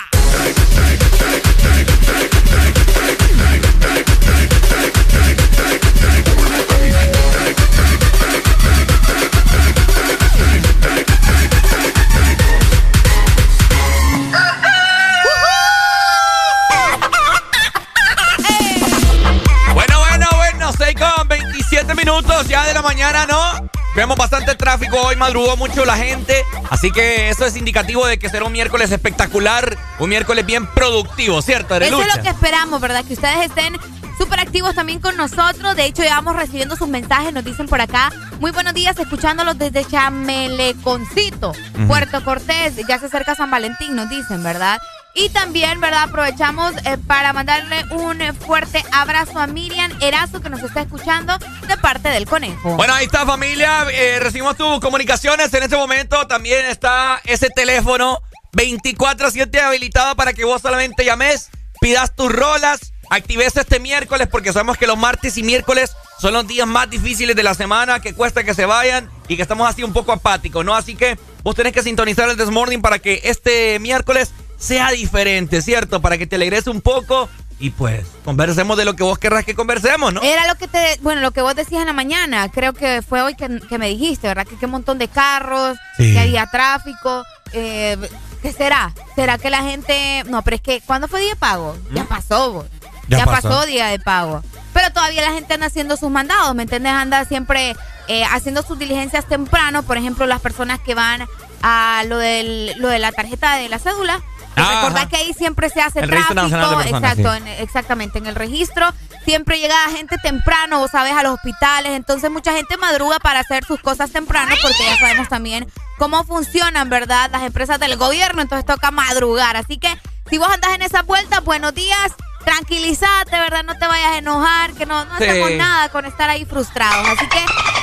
La 22.76 22.82
mañana, 22.82 23.26
¿no? 23.26 23.70
Vemos 23.94 24.18
bastante 24.18 24.54
tráfico 24.54 24.98
hoy, 25.00 25.16
madrugó 25.16 25.56
mucho 25.56 25.86
la 25.86 25.96
gente, 25.96 26.44
así 26.68 26.90
que 26.90 27.30
eso 27.30 27.46
es 27.46 27.56
indicativo 27.56 28.06
de 28.06 28.18
que 28.18 28.28
será 28.28 28.44
un 28.44 28.52
miércoles 28.52 28.92
espectacular, 28.92 29.78
un 29.98 30.10
miércoles 30.10 30.44
bien 30.44 30.66
productivo, 30.66 31.40
¿cierto, 31.40 31.74
Eso 31.74 31.84
Arelucha? 31.84 32.06
es 32.08 32.16
lo 32.16 32.22
que 32.22 32.28
esperamos, 32.28 32.78
¿verdad? 32.82 33.02
Que 33.06 33.14
ustedes 33.14 33.46
estén 33.46 33.78
súper 34.18 34.40
activos 34.40 34.74
también 34.74 35.00
con 35.00 35.16
nosotros. 35.16 35.74
De 35.74 35.86
hecho, 35.86 36.02
ya 36.02 36.16
vamos 36.16 36.36
recibiendo 36.36 36.76
sus 36.76 36.88
mensajes, 36.88 37.32
nos 37.32 37.44
dicen 37.44 37.66
por 37.66 37.80
acá. 37.80 38.12
Muy 38.40 38.50
buenos 38.50 38.74
días, 38.74 38.98
escuchándolos 38.98 39.56
desde 39.56 39.82
Chameleconcito, 39.86 41.50
Ujú. 41.50 41.86
Puerto 41.88 42.22
Cortés. 42.24 42.74
Ya 42.86 42.98
se 42.98 43.06
acerca 43.06 43.34
San 43.34 43.50
Valentín, 43.50 43.96
nos 43.96 44.10
dicen, 44.10 44.42
¿verdad? 44.42 44.78
Y 45.18 45.30
también, 45.30 45.80
¿verdad? 45.80 46.02
Aprovechamos 46.04 46.74
eh, 46.84 46.98
para 47.06 47.32
mandarle 47.32 47.86
un 47.90 48.18
fuerte 48.36 48.84
abrazo 48.92 49.38
a 49.38 49.46
Miriam 49.46 49.90
Erazo, 50.02 50.42
que 50.42 50.50
nos 50.50 50.62
está 50.62 50.82
escuchando 50.82 51.38
parte 51.86 52.08
del 52.08 52.26
conejo. 52.26 52.74
Bueno, 52.74 52.94
ahí 52.94 53.04
está 53.04 53.24
familia, 53.24 53.86
eh, 53.92 54.18
recibimos 54.18 54.56
tus 54.56 54.80
comunicaciones 54.80 55.54
en 55.54 55.62
este 55.62 55.76
momento, 55.76 56.26
también 56.26 56.66
está 56.66 57.20
ese 57.22 57.48
teléfono 57.48 58.20
24/7 58.54 59.60
habilitado 59.60 60.16
para 60.16 60.32
que 60.32 60.44
vos 60.44 60.60
solamente 60.60 61.04
llames, 61.04 61.48
pidas 61.80 62.16
tus 62.16 62.32
rolas, 62.32 62.92
actives 63.08 63.56
este 63.56 63.78
miércoles 63.78 64.26
porque 64.28 64.52
sabemos 64.52 64.76
que 64.78 64.88
los 64.88 64.98
martes 64.98 65.38
y 65.38 65.44
miércoles 65.44 65.92
son 66.18 66.34
los 66.34 66.48
días 66.48 66.66
más 66.66 66.90
difíciles 66.90 67.36
de 67.36 67.44
la 67.44 67.54
semana, 67.54 68.00
que 68.00 68.14
cuesta 68.14 68.42
que 68.42 68.54
se 68.54 68.66
vayan 68.66 69.08
y 69.28 69.36
que 69.36 69.42
estamos 69.42 69.70
así 69.70 69.84
un 69.84 69.92
poco 69.92 70.10
apáticos, 70.10 70.64
¿no? 70.64 70.74
Así 70.74 70.96
que 70.96 71.16
vos 71.44 71.54
tenés 71.54 71.72
que 71.72 71.84
sintonizar 71.84 72.28
el 72.28 72.36
Desmorning 72.36 72.82
para 72.82 72.98
que 72.98 73.20
este 73.22 73.78
miércoles 73.78 74.32
sea 74.58 74.90
diferente, 74.90 75.62
¿cierto? 75.62 76.02
Para 76.02 76.18
que 76.18 76.26
te 76.26 76.34
alegres 76.34 76.66
un 76.66 76.80
poco 76.80 77.28
y 77.58 77.70
pues 77.70 78.04
conversemos 78.24 78.76
de 78.76 78.84
lo 78.84 78.94
que 78.96 79.02
vos 79.02 79.18
querrás 79.18 79.44
que 79.44 79.54
conversemos, 79.54 80.12
¿no? 80.12 80.22
Era 80.22 80.46
lo 80.46 80.56
que 80.56 80.68
te, 80.68 80.98
bueno, 81.02 81.20
lo 81.22 81.30
que 81.30 81.40
vos 81.42 81.54
decías 81.54 81.80
en 81.80 81.86
la 81.86 81.92
mañana, 81.92 82.50
creo 82.50 82.72
que 82.74 83.02
fue 83.02 83.22
hoy 83.22 83.34
que, 83.34 83.60
que 83.68 83.78
me 83.78 83.88
dijiste, 83.88 84.28
¿verdad? 84.28 84.46
Que 84.46 84.56
qué 84.56 84.66
montón 84.66 84.98
de 84.98 85.08
carros, 85.08 85.76
Sí. 85.96 86.12
que 86.12 86.20
había 86.20 86.46
tráfico, 86.46 87.24
eh, 87.52 87.96
¿qué 88.42 88.52
será? 88.52 88.92
¿Será 89.14 89.38
que 89.38 89.48
la 89.50 89.62
gente, 89.62 90.22
no, 90.26 90.42
pero 90.42 90.56
es 90.56 90.62
que, 90.62 90.80
¿cuándo 90.82 91.08
fue 91.08 91.20
día 91.20 91.30
de 91.30 91.36
pago? 91.36 91.76
Ya 91.94 92.04
pasó, 92.04 92.52
vos. 92.52 92.66
Ya 93.08 93.18
Ya, 93.18 93.24
pasó. 93.24 93.48
pasó. 93.48 93.66
día 93.66 93.86
de 93.86 93.98
pago. 94.00 94.42
Pero 94.74 94.90
todavía 94.92 95.22
la 95.22 95.32
gente 95.32 95.54
anda 95.54 95.66
haciendo 95.66 95.96
sus 95.96 96.10
mandados, 96.10 96.54
¿me 96.54 96.64
entiendes? 96.64 96.92
Anda 96.92 97.24
siempre 97.24 97.74
eh, 98.08 98.24
haciendo 98.24 98.62
sus 98.62 98.78
diligencias 98.78 99.24
temprano, 99.26 99.82
por 99.82 99.96
ejemplo, 99.96 100.26
las 100.26 100.40
personas 100.40 100.78
que 100.80 100.94
van 100.94 101.26
a 101.62 102.02
lo, 102.06 102.18
del, 102.18 102.74
lo 102.78 102.88
de 102.88 102.98
la 102.98 103.12
tarjeta 103.12 103.56
de 103.56 103.68
la 103.70 103.78
cédula. 103.78 104.20
Ah, 104.56 104.76
recordad 104.82 104.98
ajá. 105.02 105.08
que 105.08 105.16
ahí 105.16 105.32
siempre 105.34 105.68
se 105.70 105.80
hace 105.80 106.00
El 106.00 106.08
tráfico, 106.10 106.34
Personas, 106.34 106.86
exacto, 106.86 107.32
sí. 107.32 107.36
en- 107.38 107.48
exactamente, 107.48 108.18
en 108.18 108.26
el 108.26 108.34
registro 108.34 108.92
siempre 109.24 109.58
llega 109.58 109.76
gente 109.90 110.16
temprano, 110.18 110.78
vos 110.78 110.90
sabes, 110.90 111.12
a 111.12 111.22
los 111.22 111.34
hospitales, 111.34 111.92
entonces 111.92 112.30
mucha 112.30 112.52
gente 112.52 112.76
madruga 112.76 113.18
para 113.18 113.40
hacer 113.40 113.64
sus 113.64 113.80
cosas 113.80 114.10
temprano 114.10 114.54
porque 114.62 114.84
ya 114.84 114.96
sabemos 114.98 115.28
también 115.28 115.70
cómo 115.98 116.24
funcionan, 116.24 116.88
¿verdad? 116.88 117.30
Las 117.32 117.42
empresas 117.42 117.78
del 117.80 117.96
gobierno, 117.96 118.40
entonces 118.42 118.64
toca 118.64 118.90
madrugar, 118.90 119.56
así 119.56 119.78
que 119.78 119.88
si 120.30 120.38
vos 120.38 120.48
andás 120.48 120.72
en 120.74 120.82
esa 120.82 121.02
vuelta, 121.02 121.40
buenos 121.40 121.74
días, 121.74 122.12
tranquilízate, 122.44 123.32
¿verdad? 123.38 123.64
No 123.64 123.76
te 123.76 123.86
vayas 123.86 124.12
a 124.12 124.18
enojar, 124.18 124.72
que 124.72 124.86
no, 124.86 125.04
no 125.04 125.18
Sí. 125.18 125.24
hacemos 125.24 125.50
nada 125.52 125.88
con 125.90 126.04
estar 126.06 126.30
ahí 126.30 126.44
frustrados, 126.44 127.06
así 127.08 127.26
que 127.28 127.38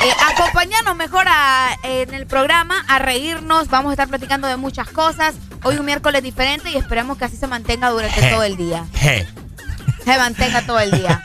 eh, 0.06 0.12
acompáñanos 0.34 0.96
mejor 0.96 1.26
a- 1.28 1.76
en 1.84 2.14
el 2.14 2.26
programa 2.28 2.84
a 2.88 3.00
reírnos, 3.00 3.68
vamos 3.70 3.92
a 3.92 3.94
estar 3.94 4.08
platicando 4.08 4.48
de 4.48 4.58
muchas 4.58 4.88
cosas, 4.90 5.36
hoy 5.64 5.78
un 5.78 5.86
miércoles 5.86 6.22
diferente 6.24 6.70
y 6.72 6.78
esperemos 6.78 7.18
que 7.18 7.26
así 7.26 7.38
se 7.38 7.48
mantenga 7.48 7.90
durante 7.90 8.20
Je. 8.22 8.30
todo 8.32 8.44
el 8.44 8.58
día 8.58 8.86
Je. 8.94 9.28
se 10.04 10.18
mantenga 10.18 10.62
todo 10.66 10.80
el 10.80 10.92
día. 10.92 11.22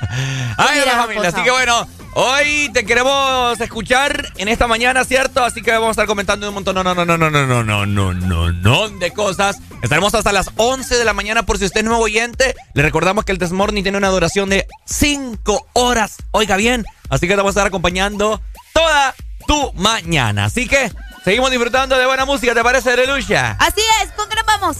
Ay, 0.57 0.81
Mira, 0.81 0.93
la 0.97 1.03
familia. 1.03 1.29
Así 1.29 1.43
que 1.43 1.51
bueno, 1.51 1.87
hoy 2.15 2.71
te 2.73 2.85
queremos 2.85 3.61
escuchar 3.61 4.33
en 4.37 4.49
esta 4.49 4.67
mañana, 4.67 5.05
¿cierto? 5.05 5.43
Así 5.45 5.63
que 5.63 5.71
vamos 5.73 5.89
a 5.89 5.91
estar 5.93 6.07
comentando 6.07 6.49
un 6.49 6.55
montón, 6.55 6.75
no, 6.77 6.85
no, 6.85 6.95
no, 6.95 7.05
no, 7.05 7.17
no, 7.17 7.31
no, 7.31 7.47
no, 7.47 7.65
no, 7.65 7.87
no, 7.87 8.13
no, 8.15 8.53
no, 8.53 8.89
de 8.89 9.11
cosas. 9.13 9.59
Estaremos 9.83 10.15
hasta 10.15 10.33
las 10.33 10.51
11 10.57 10.97
de 10.97 11.05
la 11.05 11.13
mañana 11.13 11.45
por 11.45 11.59
si 11.59 11.65
usted 11.65 11.81
es 11.81 11.87
nuevo 11.87 12.03
oyente. 12.03 12.55
Le 12.75 12.83
recordamos 12.83 13.25
que 13.25 13.33
el 13.33 13.39
Desmorning 13.39 13.83
tiene 13.85 13.99
una 13.99 14.09
duración 14.09 14.49
de 14.49 14.67
5 14.87 15.69
horas. 15.75 16.17
Oiga 16.33 16.57
bien. 16.57 16.85
Así 17.11 17.27
que 17.27 17.33
te 17.33 17.37
vamos 17.37 17.51
a 17.51 17.53
estar 17.61 17.67
acompañando 17.67 18.41
toda 18.79 19.15
tu 19.47 19.73
mañana. 19.75 20.45
Así 20.45 20.69
que 20.69 20.93
seguimos 21.25 21.51
disfrutando 21.51 21.99
de 21.99 22.07
buena 22.07 22.25
música, 22.25 22.55
¿te 22.55 22.63
parece, 22.63 22.95
Relucha? 22.95 23.57
Así 23.59 23.81
es, 24.03 24.13
¿con 24.13 24.29
qué 24.29 24.37
nos 24.37 24.47
vamos? 24.47 24.77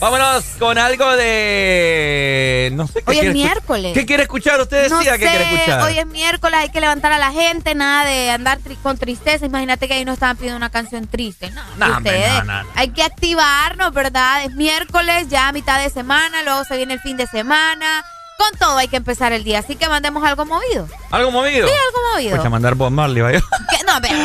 Vámonos 0.00 0.44
con 0.60 0.78
algo 0.78 1.16
de. 1.16 2.70
No 2.74 2.86
sé 2.86 3.02
qué 3.02 3.10
Hoy 3.10 3.18
es 3.18 3.32
miércoles. 3.32 3.94
¿Qué 3.94 4.06
quiere 4.06 4.22
escuchar? 4.24 4.60
Usted 4.60 4.82
decía 4.84 5.18
que 5.18 5.26
quiere 5.26 5.42
escuchar. 5.54 5.80
hoy 5.82 5.98
es 5.98 6.06
miércoles, 6.06 6.60
hay 6.60 6.68
que 6.68 6.80
levantar 6.80 7.10
a 7.10 7.18
la 7.18 7.32
gente, 7.32 7.74
nada 7.74 8.04
de 8.08 8.30
andar 8.30 8.58
tri- 8.60 8.80
con 8.80 8.96
tristeza. 8.96 9.44
Imagínate 9.46 9.88
que 9.88 9.94
ahí 9.94 10.04
no 10.04 10.12
estaban 10.12 10.36
pidiendo 10.36 10.56
una 10.56 10.70
canción 10.70 11.08
triste. 11.08 11.50
No, 11.50 11.62
hombre, 11.96 12.12
ustedes, 12.12 12.32
no, 12.32 12.44
no, 12.44 12.62
no. 12.62 12.68
Hay 12.76 12.90
que 12.90 13.02
activarnos, 13.02 13.92
¿verdad? 13.92 14.44
Es 14.44 14.52
miércoles, 14.52 15.26
ya 15.30 15.48
a 15.48 15.52
mitad 15.52 15.80
de 15.82 15.90
semana, 15.90 16.42
luego 16.44 16.62
se 16.64 16.76
viene 16.76 16.94
el 16.94 17.00
fin 17.00 17.16
de 17.16 17.26
semana. 17.26 18.04
Con 18.38 18.56
todo 18.56 18.78
hay 18.78 18.86
que 18.86 18.96
empezar 18.96 19.32
el 19.32 19.42
día, 19.42 19.58
así 19.58 19.74
que 19.74 19.88
mandemos 19.88 20.22
algo 20.22 20.46
movido. 20.46 20.86
¿Algo 21.10 21.32
movido? 21.32 21.66
Sí, 21.66 21.74
algo 21.74 21.98
movido. 22.12 22.30
Escucha, 22.36 22.48
mandar 22.48 22.76
Bob 22.76 22.92
Marley, 22.92 23.20
vaya. 23.20 23.40
¿Qué? 23.68 23.78
No, 23.84 24.00
pero. 24.00 24.16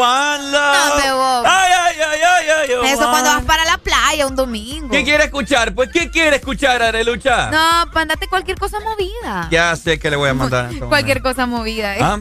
One 0.00 0.50
love. 0.52 0.76
No, 0.76 0.94
pero. 1.02 1.42
Ay, 1.44 1.72
ay, 1.76 1.96
ay, 2.00 2.20
ay, 2.22 2.46
ay, 2.50 2.70
ay, 2.84 2.92
Eso 2.92 3.10
cuando 3.10 3.30
vas 3.30 3.44
para 3.44 3.64
la 3.64 3.78
playa 3.78 4.28
un 4.28 4.36
domingo. 4.36 4.90
¿Qué 4.90 5.02
quiere 5.02 5.24
escuchar? 5.24 5.74
Pues, 5.74 5.90
¿qué 5.92 6.08
quiere 6.08 6.36
escuchar, 6.36 6.80
Arelucha? 6.84 7.50
No, 7.50 7.90
mandate 7.92 8.28
cualquier 8.28 8.58
cosa 8.60 8.78
movida. 8.78 9.48
Ya 9.50 9.74
sé 9.74 9.98
que 9.98 10.08
le 10.08 10.16
voy 10.16 10.28
a 10.28 10.34
mandar. 10.34 10.70
Cualquier 10.88 11.20
cosa 11.20 11.44
movida. 11.46 11.96
¿eh? 11.96 12.00
Ah. 12.00 12.20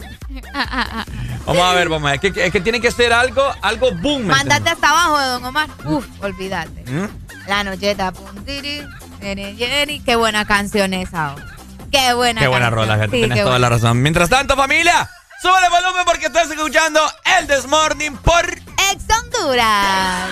Ah, 0.56 0.68
ah, 0.72 0.88
ah. 0.92 1.06
Vamos 1.46 1.64
a 1.64 1.74
ver, 1.76 1.88
vamos 1.88 2.08
a 2.08 2.12
ver. 2.14 2.26
Es 2.26 2.34
que, 2.34 2.46
es 2.48 2.52
que 2.52 2.62
tiene 2.62 2.82
que 2.82 2.90
ser 2.90 3.14
algo, 3.14 3.44
algo 3.62 3.92
boom. 3.92 4.24
¿me 4.24 4.34
Mándate 4.34 4.72
hasta 4.72 4.90
abajo 4.90 5.22
Don 5.22 5.46
Omar. 5.46 5.70
Uf, 5.86 6.06
olvídate. 6.22 6.80
entiendes? 6.80 7.12
La 7.48 7.64
nocheta 7.64 8.12
puntiri, 8.12 8.82
yeri, 9.22 9.56
yeri. 9.56 10.00
Qué 10.02 10.16
buena 10.16 10.46
canción 10.46 10.94
esa. 10.94 11.34
oh. 11.36 11.36
Qué 11.92 12.14
buena 12.14 12.42
Qué 12.42 12.48
buena 12.48 12.66
canción. 12.68 12.88
rola, 12.88 12.98
gente. 13.02 13.16
Sí, 13.18 13.22
Tienes 13.22 13.38
toda 13.40 13.52
buena. 13.52 13.60
la 13.60 13.70
razón. 13.76 14.02
Mientras 14.02 14.30
tanto, 14.30 14.56
familia, 14.56 15.10
súbale 15.42 15.70
volumen 15.70 16.04
porque 16.06 16.26
estás 16.26 16.50
escuchando 16.52 17.00
el 17.40 17.48
Desmorning 17.48 18.18
por 18.18 18.46
Ex 18.92 19.04
Honduras. 19.24 20.30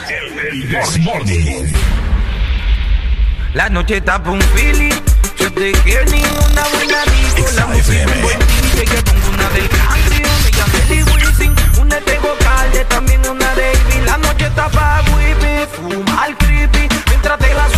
La 3.53 3.69
noche 3.69 3.97
está 3.97 4.17
un 4.25 4.41
feeling. 4.41 4.91
Yo 5.39 5.51
te 5.53 5.71
quiero 5.83 6.05
ni 6.11 6.19
una 6.21 6.63
buena 6.73 7.03
disco. 7.05 7.51
La 7.55 7.65
música 7.67 8.05
un 8.13 8.21
buen 8.21 8.39
DJ 8.39 8.85
que 8.85 9.01
pongo 9.03 9.29
una 9.29 9.49
del 9.49 9.69
country. 9.69 10.23
Una 10.25 10.95
y 10.95 11.03
Wisin. 11.25 11.55
Una 11.79 11.95
de 12.01 12.19
Calde, 12.39 12.85
también 12.85 13.21
una 13.29 13.55
de 13.55 13.71
Ivy. 13.71 14.05
La 14.05 14.17
noche 14.17 14.45
está 14.47 14.67
pa' 14.69 15.01
whippy. 15.15 15.67
Fumar 15.75 16.37
creepy. 16.37 16.87
Mientras 17.09 17.39
te 17.39 17.53
la 17.53 17.69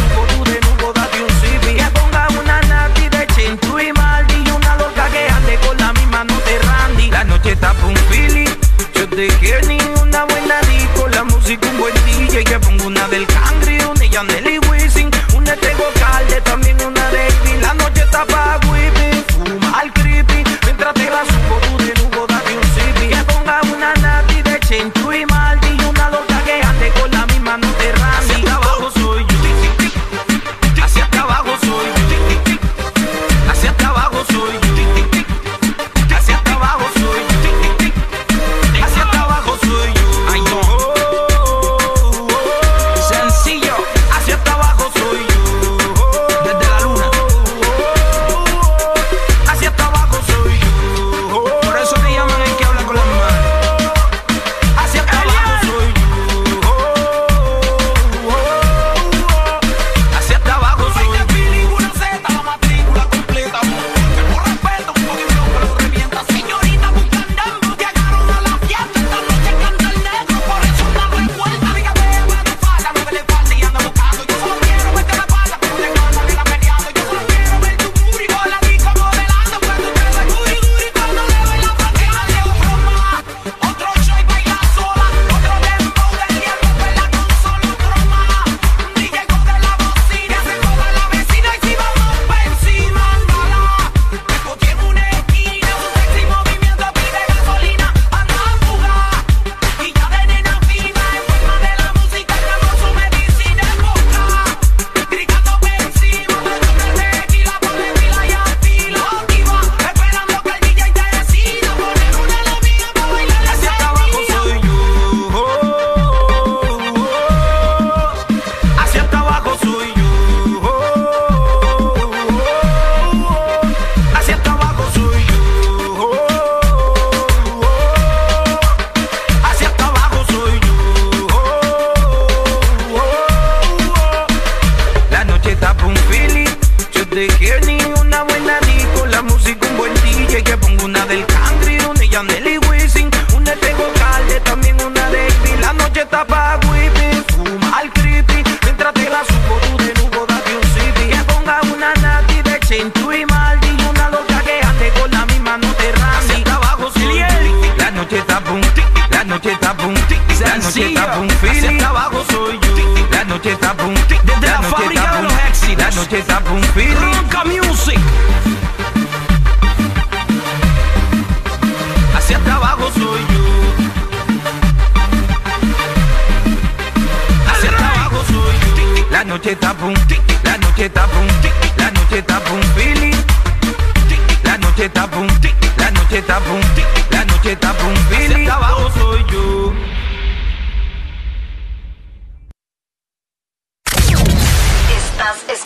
randy. 7.48 7.54
La 7.54 7.54
noche 7.54 7.54
está 7.54 7.74
pa' 7.74 7.88
un. 7.88 7.98
Yo 8.94 9.08
te 9.10 9.28
quiero 9.40 9.68
ni 9.68 9.78
una 10.02 10.26
buena 10.26 10.60
disco. 10.62 11.08
La 11.10 11.24
música 11.24 11.68
un 11.70 11.78
buen 11.78 11.94
DJ 12.06 12.44
que 12.44 12.60
pongo 12.60 12.88
una 12.88 13.08
del 13.08 13.26
Cangri, 13.28 13.57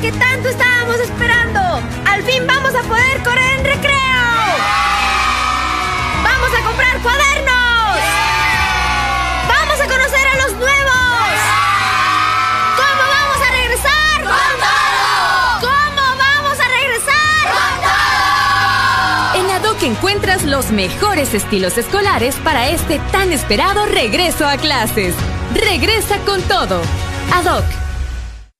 Que 0.00 0.12
tanto 0.12 0.48
estábamos 0.48 0.96
esperando. 1.00 1.60
Al 2.06 2.22
fin 2.22 2.46
vamos 2.46 2.74
a 2.74 2.82
poder 2.82 3.22
correr 3.24 3.58
en 3.58 3.64
recreo. 3.64 3.96
Vamos 6.22 6.50
a 6.56 6.62
comprar 6.64 7.00
cuadernos. 7.00 7.98
Vamos 9.48 9.80
a 9.80 9.86
conocer 9.88 10.26
a 10.28 10.36
los 10.36 10.52
nuevos. 10.56 11.30
¿Cómo 12.76 13.02
vamos 13.16 13.38
a 13.42 13.50
regresar? 13.50 14.22
¡Con 14.22 14.58
todo! 14.60 15.60
¿Cómo 15.60 16.02
vamos 16.16 16.60
a 16.60 16.68
regresar? 16.68 17.48
En 19.34 19.50
ADOC 19.50 19.82
encuentras 19.82 20.44
los 20.44 20.70
mejores 20.70 21.34
estilos 21.34 21.76
escolares 21.76 22.36
para 22.36 22.68
este 22.68 23.00
tan 23.10 23.32
esperado 23.32 23.84
regreso 23.86 24.46
a 24.46 24.56
clases. 24.58 25.14
Regresa 25.54 26.18
con 26.18 26.40
todo. 26.42 26.80
ADOC. 27.34 27.87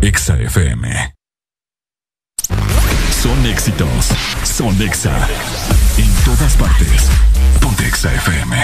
Exa 0.00 0.36
FM. 0.38 1.14
Son 3.20 3.46
éxitos. 3.46 4.08
Son 4.44 4.80
Exa. 4.80 5.10
En 5.96 6.08
todas 6.24 6.54
partes. 6.54 7.08
Ponte 7.60 7.84
Exa 7.84 8.14
FM. 8.14 8.56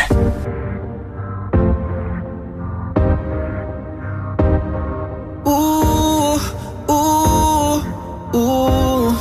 Uh, 5.45 6.39
uh, 6.87 7.82
uh, 8.32 9.12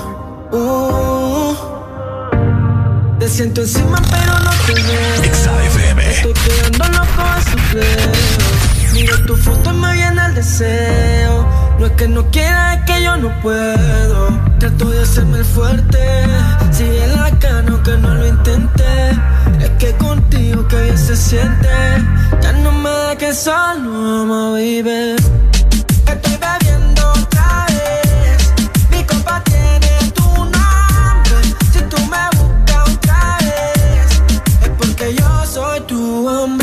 uh. 0.52 1.56
Te 3.20 3.28
siento 3.28 3.62
encima 3.62 4.00
pero 4.12 4.40
no 4.40 4.52
te 4.68 4.74
veo. 4.74 5.24
Estoy 6.12 6.34
quedando 6.34 6.88
loco 6.90 7.22
a 7.22 7.42
su. 7.42 7.58
Miro 8.94 9.26
tu 9.26 9.36
foto 9.36 9.72
y 9.72 9.74
me 9.74 9.94
viene 9.94 10.26
el 10.28 10.36
deseo. 10.36 11.63
No 11.80 11.86
es 11.88 11.92
que 11.94 12.08
no 12.08 12.30
quiera, 12.32 12.76
es 12.76 12.82
que 12.86 13.04
yo 13.04 13.18
no 13.18 13.30
puedo. 13.42 14.30
Trato 14.60 14.90
de 14.90 15.02
hacerme 15.02 15.40
el 15.40 15.46
fuerte. 15.46 16.00
Sigue 16.72 17.08
la 17.08 17.32
cano 17.40 17.82
que 17.84 17.92
no 17.98 18.14
lo 18.16 18.28
intenté. 18.28 19.12
Es 19.60 19.70
que 19.80 19.94
contigo 19.98 20.68
que 20.68 20.82
bien 20.84 20.98
se 20.98 21.16
siente. 21.16 21.68
Ya 22.42 22.54
no 22.54 22.72
me 22.72 22.90
da 22.90 23.16
que 23.18 23.34
solo 23.34 23.90
amo, 24.22 24.52
baby. 24.54 25.16
Estoy 26.08 26.38
bebiendo 26.38 27.10
otra 27.12 27.66
vez. 27.68 28.54
Mi 28.92 29.04
copa 29.04 29.42
tiene 29.44 30.12
tu 30.14 30.24
nombre. 30.24 31.38
Si 31.74 31.80
tú 31.90 31.98
me 32.14 32.24
buscas 32.38 32.90
otra 32.90 33.38
vez, 33.42 34.22
es 34.64 34.70
porque 34.78 35.16
yo 35.16 35.46
soy 35.46 35.82
tu 35.82 36.28
hombre. 36.28 36.63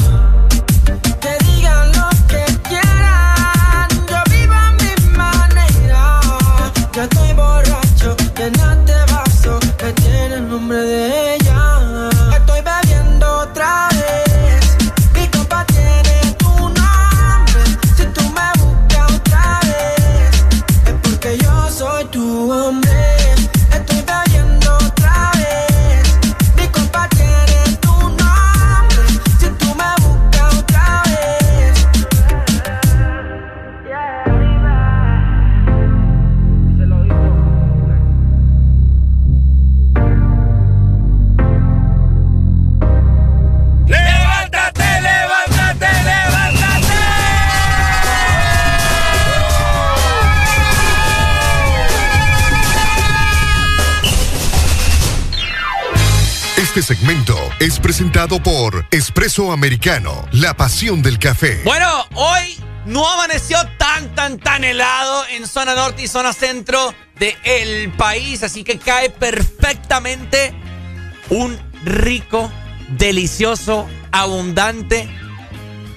Este 56.73 56.95
segmento 56.95 57.37
es 57.59 57.81
presentado 57.81 58.41
por 58.41 58.85
Espresso 58.91 59.51
Americano, 59.51 60.25
la 60.31 60.53
pasión 60.53 61.01
del 61.01 61.19
café. 61.19 61.59
Bueno, 61.65 61.85
hoy 62.13 62.57
no 62.85 63.05
amaneció 63.09 63.57
tan, 63.77 64.15
tan, 64.15 64.39
tan 64.39 64.63
helado 64.63 65.25
en 65.31 65.47
zona 65.47 65.75
norte 65.75 66.03
y 66.03 66.07
zona 66.07 66.31
centro 66.31 66.95
del 67.19 67.91
país, 67.91 68.41
así 68.43 68.63
que 68.63 68.79
cae 68.79 69.09
perfectamente 69.09 70.53
un 71.29 71.59
rico, 71.83 72.49
delicioso, 72.87 73.85
abundante 74.13 75.09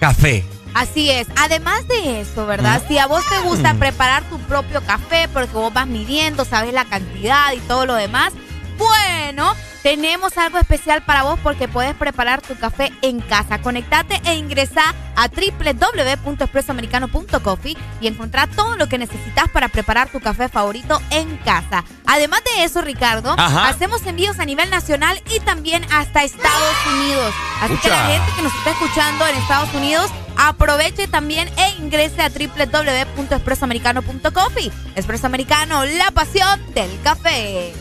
café. 0.01 0.45
Así 0.75 1.09
es. 1.09 1.29
Además 1.37 1.87
de 1.87 2.21
eso, 2.21 2.47
¿verdad? 2.47 2.83
Si 2.89 2.99
a 2.99 3.07
vos 3.07 3.25
te 3.29 3.39
gusta 3.39 3.75
preparar 3.75 4.25
tu 4.25 4.41
propio 4.41 4.85
café, 4.85 5.29
porque 5.33 5.53
vos 5.53 5.73
vas 5.73 5.87
midiendo, 5.87 6.45
sabes 6.45 6.75
la 6.75 6.85
cantidad 6.85 7.53
y 7.53 7.61
todo 7.61 7.87
lo 7.87 7.95
demás, 7.95 8.33
bueno, 8.77 9.55
tenemos 9.85 10.37
algo 10.39 10.59
especial 10.59 11.05
para 11.05 11.23
vos 11.25 11.39
porque 11.43 11.69
puedes 11.69 11.95
preparar 11.95 12.41
tu 12.41 12.57
café 12.57 12.91
en 13.03 13.21
casa. 13.21 13.61
Conectate 13.61 14.19
e 14.25 14.37
ingresá 14.37 14.95
a 15.15 15.29
www.expresoamericano.coffee 15.29 17.77
y 18.01 18.07
encontrá 18.07 18.47
todo 18.47 18.77
lo 18.77 18.89
que 18.89 18.97
necesitas 18.97 19.51
para 19.51 19.69
preparar 19.69 20.09
tu 20.09 20.21
café 20.21 20.49
favorito 20.49 21.03
en 21.11 21.37
casa. 21.37 21.85
Además 22.07 22.41
de 22.45 22.65
eso, 22.65 22.81
Ricardo, 22.81 23.35
Ajá. 23.37 23.69
hacemos 23.69 24.07
envíos 24.07 24.39
a 24.39 24.47
nivel 24.47 24.71
nacional 24.71 25.21
y 25.37 25.41
también 25.41 25.85
hasta 25.93 26.25
Estados 26.25 26.77
Unidos. 26.91 27.35
Así 27.61 27.77
que 27.77 27.91
la 27.91 28.07
gente 28.07 28.33
que 28.37 28.43
nos 28.43 28.55
está 28.55 28.71
escuchando 28.71 29.27
en 29.27 29.37
Estados 29.37 29.75
Unidos, 29.75 30.11
aproveche 30.39 31.09
también 31.09 31.51
e 31.59 31.75
ingrese 31.79 32.23
a 32.23 32.31
www.expresoamericano.coffee. 32.31 34.73
Expreso 34.97 35.27
Americano, 35.27 35.85
la 35.85 36.11
pasión 36.11 36.59
del 36.73 36.89
café. 37.03 37.75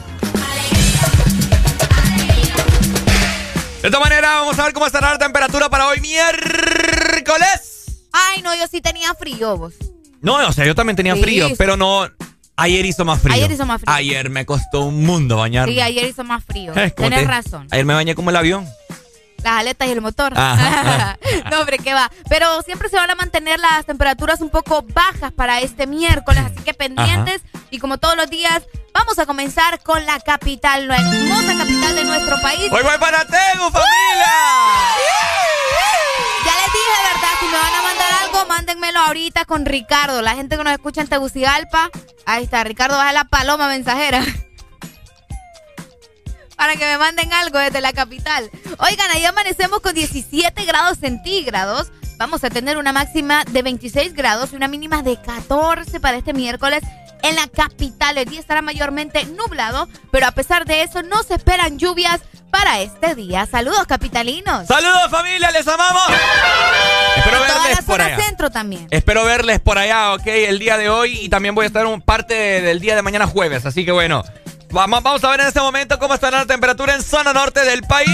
De 3.84 3.90
esta 3.90 4.00
manera, 4.00 4.36
vamos 4.36 4.58
a 4.58 4.64
ver 4.64 4.72
cómo 4.72 4.86
estará 4.86 5.12
la 5.12 5.18
temperatura 5.18 5.68
para 5.70 5.88
hoy 5.88 6.00
miércoles. 6.00 8.08
Ay, 8.14 8.42
no, 8.42 8.56
yo 8.56 8.66
sí 8.72 8.80
tenía 8.80 9.14
frío, 9.14 9.58
vos. 9.58 9.74
No, 10.22 10.36
o 10.48 10.54
sea, 10.54 10.66
yo 10.66 10.74
también 10.74 10.96
tenía 10.96 11.16
Sí, 11.16 11.22
frío, 11.22 11.50
sí. 11.50 11.56
pero 11.58 11.76
no. 11.76 12.08
Ayer 12.56 12.86
hizo 12.86 13.04
más 13.04 13.20
frío. 13.20 13.34
Ayer 13.36 13.52
hizo 13.52 13.66
más 13.66 13.82
frío. 13.82 13.94
Ayer 13.94 14.30
me 14.30 14.46
costó 14.46 14.86
un 14.86 15.04
mundo 15.04 15.36
bañarme. 15.36 15.74
Sí, 15.74 15.82
ayer 15.82 16.08
hizo 16.08 16.24
más 16.24 16.46
frío. 16.46 16.72
Eh, 16.78 16.94
¿cómo 16.96 17.10
Tienes 17.10 17.28
razón. 17.28 17.68
Ayer 17.72 17.86
me 17.86 17.94
bañé 17.94 18.16
como 18.16 18.30
el 18.30 18.38
avión. 18.38 18.66
Las 19.44 19.60
aletas 19.60 19.88
y 19.88 19.92
el 19.92 20.02
motor. 20.02 20.34
Ajá. 20.36 21.18
no, 21.52 21.60
hombre, 21.60 21.78
qué 21.78 21.94
va. 21.94 22.10
Pero 22.30 22.62
siempre 22.62 22.90
se 22.90 22.96
van 22.96 23.10
a 23.10 23.16
mantener 23.16 23.60
las 23.60 23.86
temperaturas 23.86 24.42
un 24.42 24.50
poco 24.50 24.84
bajas 24.94 25.32
para 25.34 25.60
este 25.60 25.88
miércoles, 25.88 26.44
así 26.46 26.64
que 26.64 26.74
pendientes. 26.74 27.42
Y 27.70 27.80
como 27.80 27.98
todos 27.98 28.16
los 28.16 28.30
días, 28.30 28.64
vamos 28.94 29.20
a 29.20 29.26
comenzar 29.26 29.82
con 29.82 30.06
la 30.06 30.20
capital, 30.20 30.88
la 30.88 30.98
hermosa 30.98 31.58
capital 31.58 31.96
de 31.96 32.04
nuestro 32.06 32.42
país. 32.42 32.72
Hoy 32.72 32.84
voy 32.84 32.98
para 33.00 33.26
Tegu, 33.26 33.70
familia. 33.70 34.34
Ya 36.46 36.52
les 36.52 36.74
dije, 36.74 36.94
¿verdad? 37.14 37.30
Si 37.40 37.46
me 37.46 37.58
van 37.58 37.76
a 37.76 37.82
mandar 37.82 38.14
algo, 38.24 38.46
mándenmelo 38.48 39.00
ahorita 39.00 39.46
con 39.46 39.66
Ricardo. 39.66 40.22
La 40.22 40.36
gente 40.36 40.58
que 40.58 40.64
nos 40.64 40.74
escucha 40.74 41.02
en 41.02 41.08
Tegucigalpa. 41.08 41.90
Ahí 42.26 42.44
está, 42.44 42.64
Ricardo 42.64 42.96
baja 42.96 43.12
la 43.12 43.26
paloma 43.26 43.68
mensajera. 43.68 44.24
Para 46.64 46.78
que 46.78 46.86
me 46.86 46.98
manden 46.98 47.34
algo 47.34 47.60
desde 47.60 47.82
la 47.82 47.92
capital. 47.92 48.50
Oigan, 48.78 49.12
ahí 49.12 49.26
amanecemos 49.26 49.82
con 49.82 49.94
17 49.94 50.64
grados 50.64 50.98
centígrados. 50.98 51.92
Vamos 52.18 52.46
a 52.46 52.50
tener 52.50 52.78
una 52.78 52.94
máxima 52.94 53.44
de 53.52 53.62
26 53.62 54.14
grados 54.14 54.54
y 54.54 54.56
una 54.56 54.70
mínima 54.70 55.04
de 55.04 55.20
14 55.22 56.00
para 56.00 56.16
este 56.16 56.32
miércoles 56.32 56.82
en 57.22 57.36
la 57.36 57.48
capital. 57.48 58.18
El 58.18 58.30
día 58.30 58.40
estará 58.40 58.62
mayormente 58.62 59.26
nublado, 59.26 59.90
pero 60.10 60.26
a 60.26 60.32
pesar 60.32 60.64
de 60.64 60.84
eso 60.84 61.04
no 61.04 61.24
se 61.24 61.34
esperan 61.34 61.80
lluvias 61.80 62.22
para 62.50 62.80
este 62.80 63.14
día. 63.14 63.46
Saludos, 63.46 63.86
capitalinos. 63.86 64.66
Saludos, 64.66 65.10
familia, 65.12 65.52
les 65.52 65.68
amamos. 65.68 66.04
Espero 67.18 67.42
verles 67.42 67.82
por 67.86 68.02
allá. 68.02 68.18
centro 68.24 68.52
también. 68.52 68.88
Espero 68.90 69.26
verles 69.26 69.60
por 69.60 69.78
allá, 69.78 70.14
ok, 70.14 70.28
el 70.28 70.60
día 70.60 70.78
de 70.78 70.88
hoy 70.90 71.20
y 71.20 71.28
también 71.28 71.56
voy 71.56 71.66
a 71.66 71.68
estar 71.68 71.86
un 71.86 72.02
parte 72.02 72.62
del 72.62 72.80
día 72.80 72.96
de 72.96 73.02
mañana 73.02 73.28
jueves, 73.28 73.66
así 73.66 73.84
que 73.84 73.92
bueno, 73.92 74.24
vamos, 74.74 75.04
vamos 75.04 75.24
a 75.24 75.32
ver 75.32 75.42
en 75.42 75.48
este 75.48 75.62
momento 75.62 75.98
cómo 76.00 76.14
estará 76.16 76.40
la 76.40 76.46
temperatura 76.46 76.96
en 76.96 77.02
zona 77.02 77.32
norte 77.32 77.64
del 77.64 77.84
país. 77.84 78.10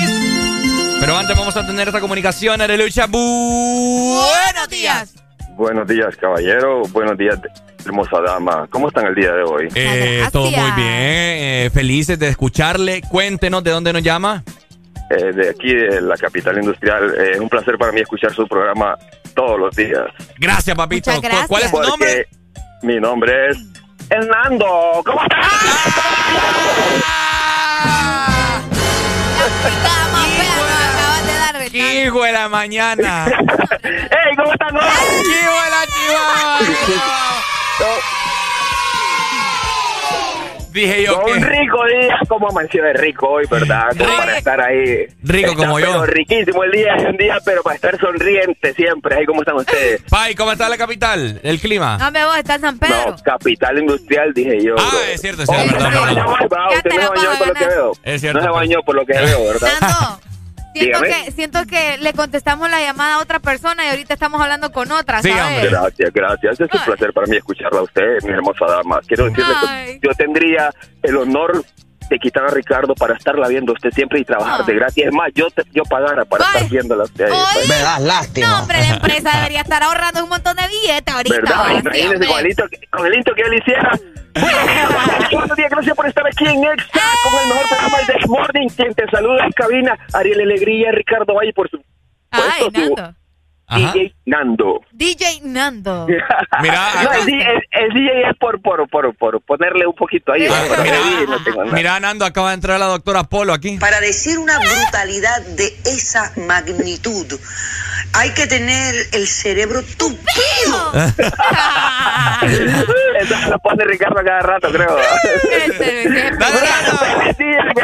Pero 1.00 1.18
antes 1.18 1.36
vamos 1.38 1.56
a 1.56 1.66
tener 1.66 1.88
esta 1.88 2.02
comunicación, 2.02 2.62
Arelucha. 2.62 3.08
Buenos 3.08 4.70
días. 4.70 5.16
Buenos 5.56 5.88
días, 5.88 6.16
caballero. 6.18 6.84
Buenos 6.92 7.18
días, 7.18 7.40
hermosa 7.86 8.22
dama. 8.22 8.68
¿Cómo 8.70 8.90
están 8.90 9.08
el 9.08 9.16
día 9.16 9.32
de 9.34 9.44
hoy? 9.44 9.68
Eh, 9.74 10.28
todo 10.32 10.52
muy 10.52 10.72
bien, 10.72 10.88
eh, 10.88 11.70
felices 11.74 12.20
de 12.20 12.28
escucharle. 12.30 13.02
Cuéntenos 13.10 13.64
de 13.64 13.72
dónde 13.72 13.94
nos 13.94 14.04
llama. 14.04 14.44
Eh, 15.10 15.34
de 15.34 15.50
aquí, 15.50 15.74
de 15.74 16.02
la 16.02 16.16
capital 16.18 16.58
industrial. 16.58 17.14
Eh, 17.18 17.32
es 17.34 17.40
un 17.40 17.50
placer 17.50 17.78
para 17.78 17.92
mí 17.92 18.02
escuchar 18.02 18.32
su 18.32 18.48
programa 18.48 18.96
todos 19.34 19.60
los 19.60 19.76
días. 19.76 20.06
Gracias, 20.38 20.76
papito. 20.76 21.12
Gracias. 21.20 21.48
¿Cuál 21.48 21.64
es 21.64 21.72
tu 21.72 21.78
Porque 21.78 21.90
nombre? 21.90 22.28
Mi 22.84 23.00
nombre 23.00 23.50
es 23.50 23.58
Hernando. 24.10 25.04
¿Cómo 25.06 25.22
estás? 25.22 25.40
Hijo 31.72 32.24
de 32.24 32.32
la 32.32 32.50
mañana. 32.50 33.26
¡Ey, 33.84 34.36
cómo 34.36 34.52
están 34.52 34.76
hoy! 34.76 34.84
¡Hijo 34.84 35.54
de 35.64 35.70
la 35.70 35.86
chiva! 35.86 36.60
Dije 40.72 41.04
yo 41.04 41.24
que... 41.26 41.32
Un 41.34 41.42
rico 41.44 41.78
día, 41.86 42.20
como 42.28 42.50
amaneció 42.50 42.84
de 42.84 42.94
rico 42.94 43.28
hoy, 43.28 43.46
¿verdad? 43.50 43.88
Como 43.98 44.16
para 44.18 44.38
estar 44.38 44.62
ahí. 44.62 45.08
Rico 45.24 45.52
Está, 45.52 45.64
como 45.66 45.80
yo. 45.80 45.88
pero 45.88 46.06
riquísimo 46.06 46.64
el 46.64 46.72
día, 46.72 46.96
es 46.96 47.06
un 47.06 47.18
día, 47.18 47.38
pero 47.44 47.64
para 47.64 47.76
estar 47.76 48.00
sonriente 48.00 48.74
siempre. 48.74 49.16
Ahí, 49.16 49.26
¿cómo 49.26 49.42
están 49.42 49.56
ustedes? 49.56 50.02
Pai, 50.10 50.36
¿cómo 50.36 50.52
está 50.52 50.70
la 50.70 50.78
capital? 50.78 51.40
¿El 51.44 51.60
clima? 51.60 51.98
No 51.98 52.12
me 52.12 52.26
voy, 52.26 52.40
está 52.40 52.56
en 52.56 52.62
San 52.62 52.78
Pedro. 52.80 52.96
No, 53.08 53.16
capital 53.24 53.80
industrial, 53.80 54.34
dije 54.34 54.64
yo. 54.64 54.76
Ah, 54.78 54.88
bro. 54.92 55.00
es 55.12 55.22
cierto, 55.22 55.44
es 55.44 55.50
cierto, 55.50 55.76
Oh, 55.80 56.76
Usted 56.76 56.92
no 56.96 57.02
se 57.02 57.10
bañó 57.10 57.38
por 57.38 57.48
lo 57.48 57.54
que 57.54 57.66
veo. 57.68 57.92
Es 58.04 58.22
cierto, 58.22 58.40
No 58.40 58.46
se 58.46 58.50
pues. 58.52 58.60
bañó 58.62 58.84
por 58.84 58.96
lo 58.96 59.06
que 59.06 59.14
veo, 59.14 59.44
¿verdad? 59.46 59.70
Siento 60.74 61.02
Dígame. 61.02 61.26
que, 61.26 61.32
siento 61.32 61.60
que 61.66 61.98
le 61.98 62.14
contestamos 62.14 62.70
la 62.70 62.80
llamada 62.80 63.16
a 63.16 63.20
otra 63.20 63.40
persona 63.40 63.86
y 63.86 63.90
ahorita 63.90 64.14
estamos 64.14 64.40
hablando 64.42 64.72
con 64.72 64.92
otra, 64.92 65.22
¿sabes? 65.22 65.70
Gracias, 65.70 66.14
gracias. 66.14 66.60
Es 66.60 66.74
un 66.74 66.86
placer 66.86 67.12
para 67.12 67.28
mí 67.28 67.38
escucharla 67.38 67.80
a 67.80 67.84
usted, 67.84 68.22
mi 68.24 68.32
hermosa 68.32 68.66
dama. 68.66 69.00
Quiero 69.08 69.26
decirle 69.26 69.54
Ay. 69.68 70.00
que 70.00 70.08
yo 70.08 70.14
tendría 70.14 70.72
el 71.02 71.18
honor 71.18 71.64
de 72.10 72.20
quitar 72.20 72.46
a 72.46 72.50
Ricardo 72.50 72.96
para 72.96 73.16
estarla 73.16 73.48
viendo 73.48 73.74
usted 73.74 73.92
siempre 73.92 74.20
y 74.20 74.26
trabajar 74.26 74.66
de 74.66 74.74
gratis. 74.74 75.06
Es 75.06 75.14
más, 75.14 75.30
yo 75.36 75.50
te, 75.52 75.64
yo 75.72 75.84
pagara 75.84 76.26
para 76.26 76.44
estar 76.46 76.68
viéndola 76.70 77.04
usted 77.04 77.26
ahí. 77.26 77.32
Oye. 77.58 77.68
Me 77.68 77.80
das 77.80 78.02
lástima. 78.02 78.48
No, 78.48 78.60
hombre, 78.62 78.80
la 78.80 78.96
empresa 78.96 79.32
debería 79.38 79.62
estar 79.62 79.84
ahorrando 79.84 80.24
un 80.24 80.30
montón 80.30 80.56
de 80.58 80.68
billetes 80.68 81.14
ahorita. 81.14 81.36
¿Verdad? 81.36 81.80
Imagínese 81.80 82.28
con 82.28 82.40
el, 82.40 82.48
intro, 82.50 82.70
que- 82.70 82.88
con 82.90 83.06
el 83.06 83.16
intro 83.16 83.36
que 83.36 83.42
él 83.44 83.54
hiciera. 83.56 83.92
Buenos 85.32 85.58
días, 85.58 85.70
gracias 85.70 85.96
por 85.96 86.08
estar 86.08 86.26
aquí 86.28 86.46
en 86.46 86.64
Extra 86.64 87.02
con 87.24 87.42
el 87.42 87.48
mejor 87.50 87.68
programa 87.70 87.98
del 87.98 88.08
This 88.18 88.28
Morning. 88.30 88.68
Quien 88.76 88.94
te 88.94 89.06
saluda 89.10 89.46
en 89.46 89.52
cabina, 89.52 89.98
Ariel 90.14 90.42
Alegría, 90.42 90.92
Ricardo 90.92 91.34
Valle, 91.34 91.54
por 91.54 91.70
supuesto. 91.70 91.92
Ay, 92.32 92.64
su 92.64 92.96
Nando. 93.70 93.92
DJ 93.94 94.14
Nando. 94.26 94.82
DJ 94.94 95.42
Nando. 95.44 96.08
Mira, 96.62 97.04
no, 97.04 97.12
el, 97.14 97.26
DJ 97.26 97.42
el- 97.52 97.64
el 97.72 97.90
DJ 97.94 98.30
es 98.30 98.38
por, 98.40 98.62
por, 98.62 98.88
por, 98.90 99.16
por 99.16 99.42
ponerle 99.42 99.86
un 99.88 99.94
poquito 99.96 100.32
ahí. 100.34 100.48
Ah, 100.50 100.64
pero 100.70 100.84
mira, 100.84 100.96
ahí 100.98 101.26
no 101.28 101.44
tengo 101.44 101.64
nada. 101.64 101.76
Mira, 101.76 102.00
Nando, 102.00 102.26
acaba 102.26 102.50
de 102.50 102.56
entrar 102.56 102.80
la 102.80 102.88
doctora 102.88 103.24
Polo 103.24 103.54
aquí. 103.54 103.78
Para 103.78 104.00
decir 104.00 104.38
una 104.40 104.58
brutalidad 104.60 105.42
de 105.56 105.68
esa 105.86 106.32
magnitud, 106.48 107.28
hay 108.14 108.32
que 108.34 108.48
tener 108.48 108.96
el 109.14 109.28
cerebro 109.28 109.82
tupido. 109.98 110.92
Esa 113.20 113.48
la 113.50 113.58
pone 113.64 113.84
Ricardo 113.86 114.22
cada 114.26 114.40
rato, 114.42 114.72
creo. 114.72 114.96
Que 115.78 116.32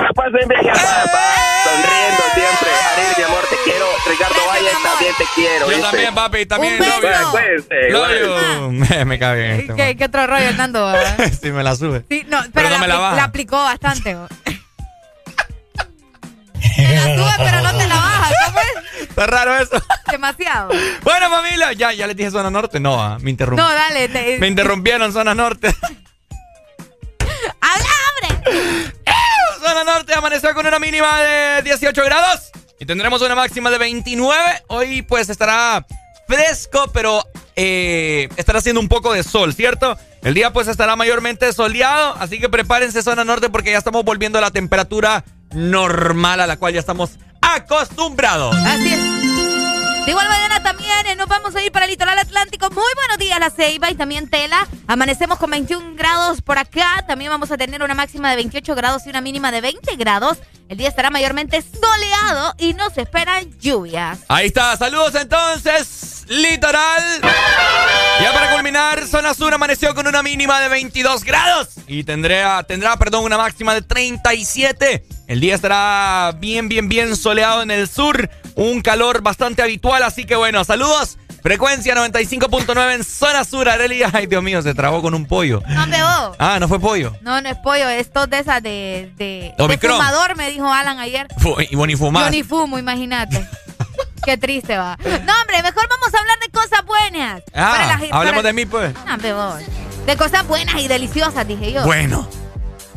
la 0.01 0.09
pasen 0.13 0.47
bien, 0.47 0.75
sonriendo 0.75 2.23
siempre. 2.33 2.69
Ariel, 2.93 3.13
mi 3.17 3.23
amor, 3.23 3.44
quiero. 3.65 3.85
Ricardo 4.09 4.35
Valle, 4.47 4.69
también 4.83 5.13
te 5.17 5.25
quiero. 5.35 5.59
Yo 5.65 5.67
¿viste? 5.67 5.81
también, 5.83 6.15
papi, 6.15 6.45
también. 6.45 6.73
Un 6.73 6.79
beso. 6.79 7.01
love 7.01 7.33
you. 7.33 7.65
Eh, 7.69 7.89
Love 7.91 8.11
igual. 8.23 8.59
you. 8.59 8.71
Me, 8.71 9.05
me 9.05 9.19
cae 9.19 9.35
bien 9.37 9.51
este. 9.61 9.75
¿Qué, 9.75 9.97
qué 9.97 10.05
otro 10.05 10.27
rollo, 10.27 10.53
Nando? 10.53 10.85
¿verdad? 10.85 11.31
Sí, 11.41 11.51
me 11.51 11.63
la 11.63 11.75
sube. 11.75 12.03
Sí, 12.09 12.23
no, 12.27 12.39
Pero 12.41 12.51
pero, 12.53 12.69
no 12.69 12.79
me 12.79 12.87
la 12.87 12.95
baja. 12.97 13.15
la 13.17 13.23
aplicó 13.25 13.57
bastante. 13.57 14.15
Te 16.75 16.95
la 16.95 17.03
sube, 17.15 17.31
pero 17.37 17.61
no 17.61 17.77
te 17.77 17.87
la 17.87 17.95
baja. 17.95 18.31
¿Cómo 18.45 18.59
es? 18.59 19.01
Está 19.09 19.27
raro 19.27 19.55
eso. 19.57 19.81
Demasiado. 20.11 20.69
Bueno, 21.03 21.29
familia, 21.29 21.73
ya, 21.73 21.93
ya 21.93 22.07
les 22.07 22.15
dije 22.15 22.31
zona 22.31 22.49
norte. 22.49 22.79
No, 22.79 23.01
ah, 23.01 23.17
me 23.21 23.29
interrumpí. 23.29 23.61
No, 23.61 23.69
dale. 23.73 24.09
Te... 24.09 24.37
Me 24.39 24.47
interrumpieron 24.47 25.11
zona 25.13 25.33
norte. 25.35 25.67
¡Habla, 27.61 27.89
hombre! 28.09 28.93
Zona 29.65 29.83
norte 29.83 30.13
amaneció 30.13 30.53
con 30.53 30.65
una 30.67 30.77
mínima 30.77 31.21
de 31.21 31.61
18 31.63 32.03
grados 32.03 32.51
y 32.79 32.85
tendremos 32.85 33.21
una 33.21 33.35
máxima 33.35 33.69
de 33.69 33.77
29. 33.77 34.41
Hoy 34.67 35.01
pues 35.01 35.29
estará 35.29 35.85
fresco, 36.27 36.89
pero 36.93 37.23
eh, 37.55 38.29
estará 38.37 38.59
haciendo 38.59 38.81
un 38.81 38.87
poco 38.87 39.13
de 39.13 39.23
sol, 39.23 39.53
¿cierto? 39.53 39.97
El 40.23 40.33
día 40.33 40.51
pues 40.51 40.67
estará 40.67 40.95
mayormente 40.95 41.51
soleado, 41.53 42.15
así 42.19 42.39
que 42.39 42.49
prepárense 42.49 43.03
zona 43.03 43.23
norte 43.23 43.49
porque 43.49 43.71
ya 43.71 43.77
estamos 43.77 44.03
volviendo 44.03 44.39
a 44.39 44.41
la 44.41 44.51
temperatura 44.51 45.23
normal 45.51 46.39
a 46.39 46.47
la 46.47 46.57
cual 46.57 46.73
ya 46.73 46.79
estamos 46.79 47.11
acostumbrados. 47.41 48.55
Así 48.55 48.93
es. 48.93 49.54
De 50.05 50.11
igual 50.11 50.29
manera 50.29 50.61
también 50.61 51.07
eh, 51.07 51.15
nos 51.15 51.27
vamos 51.27 51.55
a 51.55 51.63
ir 51.63 51.71
para 51.71 51.85
el 51.85 51.91
litoral 51.91 52.19
atlántico. 52.19 52.69
Muy 52.69 52.93
buenos 52.95 53.17
días, 53.17 53.39
La 53.39 53.49
Ceiba 53.49 53.89
y 53.89 53.95
también 53.95 54.29
Tela. 54.29 54.67
Amanecemos 54.85 55.39
con 55.39 55.49
21 55.49 55.95
grados 55.95 56.43
por 56.43 56.59
acá. 56.59 57.03
También 57.07 57.31
vamos 57.31 57.49
a 57.49 57.57
tener 57.57 57.81
una 57.81 57.95
máxima 57.95 58.29
de 58.29 58.35
28 58.35 58.75
grados 58.75 59.07
y 59.07 59.09
una 59.09 59.21
mínima 59.21 59.51
de 59.51 59.61
20 59.61 59.95
grados. 59.95 60.37
El 60.69 60.77
día 60.77 60.89
estará 60.89 61.09
mayormente 61.09 61.59
soleado 61.61 62.53
y 62.59 62.73
nos 62.75 62.95
esperan 62.99 63.49
lluvias. 63.59 64.19
Ahí 64.27 64.45
está, 64.45 64.77
saludos 64.77 65.15
entonces, 65.15 66.23
litoral. 66.27 67.21
Ya 68.21 68.31
para 68.31 68.51
culminar, 68.51 69.07
zona 69.07 69.33
sur 69.33 69.51
amaneció 69.55 69.95
con 69.95 70.05
una 70.05 70.21
mínima 70.21 70.61
de 70.61 70.69
22 70.69 71.23
grados 71.23 71.69
y 71.87 72.03
tendrá, 72.03 72.61
tendrá 72.61 72.95
perdón, 72.97 73.23
una 73.23 73.37
máxima 73.37 73.73
de 73.73 73.81
37. 73.81 75.03
El 75.27 75.39
día 75.39 75.55
estará 75.55 76.33
bien, 76.39 76.69
bien, 76.69 76.87
bien 76.87 77.15
soleado 77.15 77.63
en 77.63 77.71
el 77.71 77.87
sur, 77.87 78.29
un 78.55 78.81
calor 78.81 79.21
bastante 79.21 79.61
habitual, 79.63 80.03
así 80.03 80.25
que 80.25 80.35
bueno, 80.35 80.63
saludos. 80.63 81.17
Frecuencia 81.41 81.93
95.9 81.95 82.95
en 82.95 83.03
zona 83.03 83.43
sur, 83.43 83.69
Arelia. 83.69 84.09
Ay, 84.13 84.25
Dios 84.25 84.41
mío, 84.41 84.61
se 84.63 84.73
trabó 84.73 85.01
con 85.03 85.13
un 85.13 85.25
pollo. 85.27 85.61
No 85.67 85.85
me 85.87 86.01
vos. 86.01 86.35
Ah, 86.39 86.57
no 86.59 86.67
fue 86.67 86.79
pollo. 86.79 87.15
No, 87.21 87.39
no 87.41 87.49
es 87.49 87.57
pollo, 87.57 87.87
es 87.87 88.11
todo 88.11 88.25
de 88.25 88.39
esas 88.39 88.63
de, 88.63 89.11
de, 89.17 89.53
de 89.55 89.77
fumador, 89.77 90.35
me 90.35 90.49
dijo 90.49 90.71
Alan 90.71 90.97
ayer. 90.99 91.27
Y 91.69 91.75
bueno, 91.75 91.93
y 91.93 91.95
fumar. 91.95 92.25
Yo 92.25 92.31
ni 92.31 92.41
fumo, 92.43 92.79
imagínate. 92.79 93.47
Qué 94.25 94.37
triste 94.37 94.75
va. 94.75 94.97
No, 95.03 95.33
hombre, 95.41 95.61
mejor 95.61 95.87
vamos 95.87 96.13
a 96.15 96.17
hablar 96.19 96.39
de 96.43 96.49
cosas 96.51 96.83
buenas. 96.85 97.41
Para 97.53 97.73
Ah, 97.73 97.87
la- 97.87 97.93
hablemos 98.17 98.37
para- 98.37 98.41
de 98.41 98.53
mí, 98.53 98.65
pues. 98.65 98.91
No, 99.05 99.13
hombre, 99.13 99.33
vos. 99.33 99.59
De 100.07 100.17
cosas 100.17 100.47
buenas 100.47 100.81
y 100.81 100.87
deliciosas, 100.87 101.47
dije 101.47 101.71
yo. 101.73 101.83
Bueno. 101.83 102.27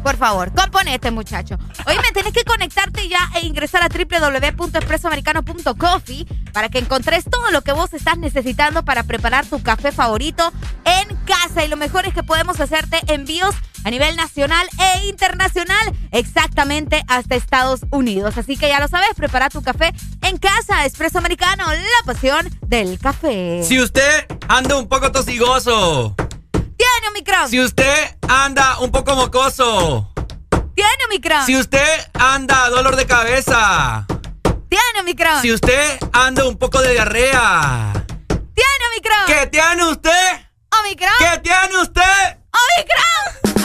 Por 0.03 0.17
favor, 0.17 0.53
componete, 0.55 1.11
muchacho. 1.11 1.59
Oye, 1.87 2.01
me 2.01 2.13
tenés 2.13 2.33
que 2.33 2.45
conectarte 2.45 3.09
ya 3.09 3.29
e 3.35 3.45
ingresar 3.47 3.83
a 3.83 3.89
www.expresoamericano.coffee 3.89 6.27
para 6.53 6.69
que 6.69 6.79
encontres 6.79 7.25
todo 7.31 7.51
lo 7.51 7.63
que 7.63 7.73
vos 7.73 7.93
estás 7.93 8.17
necesitando 8.19 8.85
para 8.85 9.03
preparar 9.03 9.45
tu 9.47 9.61
café 9.63 9.91
favorito 9.93 10.53
en 10.85 11.17
casa. 11.25 11.65
Y 11.65 11.69
lo 11.69 11.77
mejor 11.77 12.07
es 12.07 12.15
que 12.15 12.23
podemos 12.23 12.61
hacerte 12.61 13.01
envíos 13.09 13.57
a 13.85 13.91
nivel 13.91 14.17
nacional 14.17 14.67
e 14.79 15.07
internacional, 15.07 15.95
exactamente 16.11 17.05
hasta 17.09 17.37
Estados 17.37 17.81
Unidos. 17.91 18.37
Así 18.37 18.57
que 18.57 18.69
ya 18.69 18.81
lo 18.81 18.89
sabes, 18.89 19.11
prepara 19.17 19.49
tu 19.51 19.63
café 19.63 19.93
en 20.23 20.39
casa. 20.39 20.85
Expreso 20.85 21.19
Americano, 21.19 21.65
la 21.67 22.05
pasión 22.05 22.51
del 22.67 22.99
café. 22.99 23.63
Si 23.63 23.81
usted 23.81 24.27
anda 24.49 24.77
un 24.77 24.89
poco 24.89 25.13
tosigoso. 25.13 26.17
Tiene 26.77 27.09
un 27.09 27.15
micrófono. 27.15 27.49
Si 27.49 27.61
usted 27.61 28.18
anda 28.29 28.79
un 28.81 28.91
poco 28.91 29.15
mocoso. 29.17 30.13
Tiene 30.75 31.05
un 31.05 31.11
micrófono. 31.11 31.47
Si 31.47 31.57
usted 31.57 32.11
anda 32.15 32.69
dolor 32.69 32.97
de 32.97 33.07
cabeza. 33.07 34.07
Tiene 34.69 35.01
un 35.01 35.05
micrófono. 35.07 35.43
Si 35.43 35.53
usted 35.53 35.99
anda 36.13 36.47
un 36.47 36.57
poco 36.57 36.81
de 36.81 36.93
diarrea. 36.93 37.93
Tiene 38.29 38.85
un 38.87 38.95
micrófono. 38.97 39.27
¿Qué 39.27 39.47
tiene 39.47 39.85
usted? 39.87 40.47
Omicron. 40.81 41.13
¿Qué 41.19 41.39
tiene 41.41 41.83
usted? 41.83 42.39
Omicron. 42.53 43.59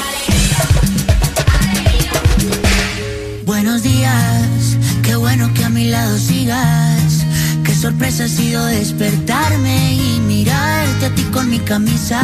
Buenos 3.46 3.84
días, 3.84 4.78
qué 5.04 5.16
bueno 5.18 5.54
que 5.54 5.66
a 5.66 5.70
mi 5.70 5.86
lado 5.90 6.18
sigas. 6.18 7.26
Qué 7.66 7.76
sorpresa 7.76 8.24
ha 8.24 8.28
sido 8.28 8.66
despertarme 8.66 9.94
y 9.94 10.20
mirarte 10.22 11.08
a 11.08 11.16
ti 11.16 11.24
con 11.26 11.50
mi 11.50 11.60
camisa. 11.60 12.22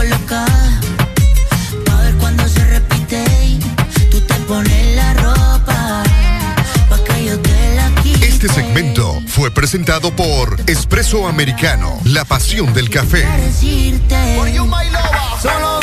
Una 0.00 0.08
noche 0.08 0.16
un 0.16 0.26
poco 0.26 0.44
loca, 0.44 0.44
pa' 1.84 1.96
ver 2.02 2.14
cuando 2.14 2.48
se 2.48 2.64
repite. 2.64 3.22
y 3.44 3.58
Tú 4.10 4.20
te 4.22 4.34
pones 4.48 4.96
la 4.96 5.14
ropa, 5.14 6.02
pa' 6.88 7.04
que 7.04 7.24
yo 7.26 7.38
te 7.40 7.74
la 7.76 8.02
quite. 8.02 8.26
Este 8.26 8.48
segmento 8.48 9.20
fue 9.26 9.50
presentado 9.50 10.10
por 10.16 10.58
Espresso 10.66 11.28
Americano, 11.28 12.00
la 12.04 12.24
pasión 12.24 12.72
del 12.72 12.88
café. 12.88 13.26
Solo 15.42 15.79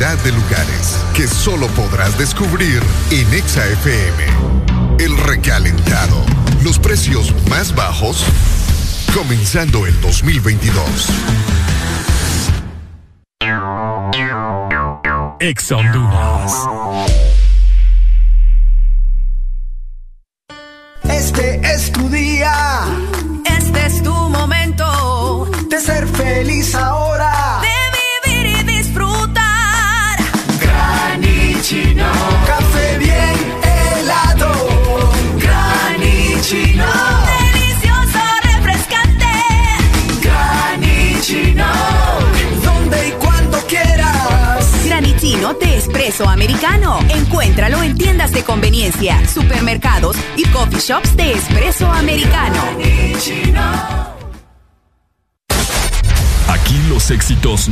de 0.00 0.32
lugares 0.32 0.96
que 1.14 1.28
solo 1.28 1.66
podrás 1.68 2.16
descubrir 2.16 2.82
en 3.10 3.34
Exa 3.34 3.66
FM. 3.66 4.24
El 4.98 5.14
recalentado. 5.18 6.24
Los 6.64 6.78
precios 6.78 7.34
más 7.50 7.74
bajos 7.74 8.24
comenzando 9.14 9.86
el 9.86 10.00
2022. 10.00 11.06
Exa 15.38 15.76
Honduras. 15.76 16.79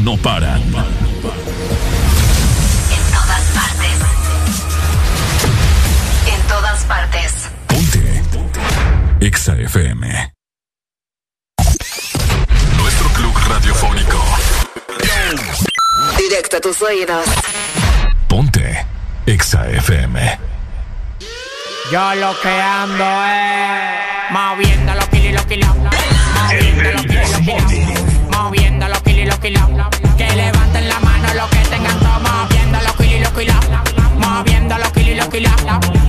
No 0.08 0.16
paran. 0.16 0.62
En 0.62 0.72
todas 3.12 3.44
partes. 3.58 3.96
En 6.32 6.40
todas 6.48 6.84
partes. 6.84 7.50
EXA 9.20 9.52
FM. 9.56 10.32
Nuestro 12.78 13.08
club 13.10 13.34
radiofónico. 13.48 14.24
Directo 16.16 16.56
a 16.56 16.60
tus 16.60 16.80
oídos. 16.80 17.26
Ponte 18.28 18.86
EXA 19.26 19.68
FM. 19.72 20.38
Yo 21.92 22.14
lo 22.14 22.40
que 22.40 22.48
ando 22.48 23.04
es 23.26 24.30
moviendo 24.30 24.94
kilos. 33.38 33.56
Moviendo 34.18 34.76
los 34.78 34.90
kilos 34.92 35.16
los 35.16 35.28
kilos. 35.28 35.52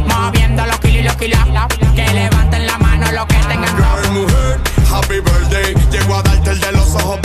Moviendo 0.08 0.66
los 0.66 0.80
kilos 0.80 1.06
los 1.06 1.16
kilos. 1.16 1.40
Que 1.96 2.14
levanten 2.14 2.66
la 2.66 2.78
mano 2.78 3.12
los 3.12 3.26
que 3.28 3.36
tengan. 3.48 3.76
Girl, 3.76 4.12
mujer, 4.12 4.60
happy 4.92 5.20
birthday. 5.20 5.76
Llego 5.92 6.16
a 6.16 6.24
darte 6.24 6.52
el 6.52 6.60
de 6.60 6.72
los 6.72 6.96
ojos 6.96 7.20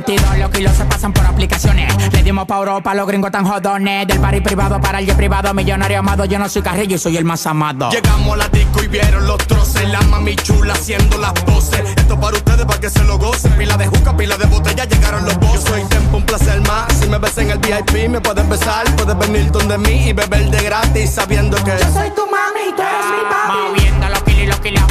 2022 0.00 0.38
los 0.38 0.50
kilos 0.50 0.76
se 0.76 0.84
pasan 0.86 1.12
por 1.12 1.24
aplicaciones. 1.24 2.12
Le 2.12 2.22
dimos 2.22 2.46
pa' 2.46 2.58
Europa, 2.58 2.94
los 2.94 3.06
gringos 3.06 3.30
tan 3.30 3.44
jodones. 3.44 4.08
Del 4.08 4.18
party 4.18 4.40
privado 4.40 4.80
para 4.80 4.98
el 4.98 5.06
jet 5.06 5.16
privado, 5.16 5.54
millonario 5.54 6.00
amado. 6.00 6.24
Yo 6.24 6.38
no 6.38 6.48
soy 6.48 6.62
carrillo 6.62 6.96
y 6.96 6.98
soy 6.98 7.16
el 7.16 7.24
más 7.24 7.46
amado. 7.46 7.90
Llegamos 7.90 8.34
a 8.34 8.36
la 8.36 8.48
disco 8.48 8.82
y 8.82 8.88
vieron 8.88 9.26
los 9.26 9.38
troces. 9.46 9.88
La 9.90 10.00
mami 10.02 10.34
chula 10.34 10.74
haciendo 10.74 11.16
las 11.18 11.32
poses. 11.32 11.80
Esto 11.96 12.18
para 12.18 12.36
ustedes, 12.36 12.66
para 12.66 12.80
que 12.80 12.90
se 12.90 13.04
lo 13.04 13.18
gocen. 13.18 13.52
Pila 13.52 13.76
de 13.76 13.86
juca, 13.86 14.16
pila 14.16 14.36
de 14.36 14.46
botella, 14.46 14.84
llegaron 14.84 15.24
los 15.24 15.38
bosses. 15.38 15.64
Yo 15.64 15.70
soy 15.70 15.84
tempo, 15.84 16.16
un 16.16 16.26
placer 16.26 16.60
más. 16.62 16.92
Si 16.94 17.08
me 17.08 17.18
ves 17.18 17.38
en 17.38 17.50
el 17.50 17.58
VIP, 17.58 18.08
me 18.08 18.20
puedes 18.20 18.48
besar. 18.48 18.84
Puedes 18.96 19.16
venir 19.16 19.52
donde 19.52 19.78
mí 19.78 20.08
y 20.08 20.12
beber 20.12 20.50
de 20.50 20.62
gratis, 20.62 21.10
sabiendo 21.10 21.56
que 21.58 21.70
yo 21.70 21.92
soy 21.92 22.10
tu 22.10 22.26
mami 22.26 22.70
y 22.70 22.74
tú 22.74 22.82
eres 22.82 23.06
mi 23.10 23.22
papi. 23.30 23.58
Moviendo 23.68 24.08
los 24.08 24.22
kilos 24.24 24.42
y 24.42 24.46
los 24.46 24.60
kilos. 24.60 24.84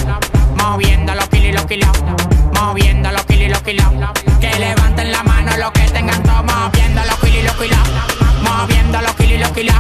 Moviendo 0.56 1.16
los 1.16 1.28
kilos 1.28 1.45
y 1.45 1.51
los 1.51 1.66
kilos. 1.66 1.89
Moviendo 2.54 3.12
los 3.12 3.22
kilos 3.24 3.32
Que 3.44 4.58
levanten 4.58 5.12
la 5.12 5.22
mano 5.22 5.58
los 5.58 5.72
que 5.72 5.82
tengan. 5.89 6.24
Moviendo 6.46 7.02
los 7.04 7.30
y 7.30 7.41
los 7.41 7.54
kilos. 7.58 7.78
Moviendo 8.41 9.02
los 9.02 9.20
y 9.20 9.38
los 9.38 9.52
kilos. 9.52 9.76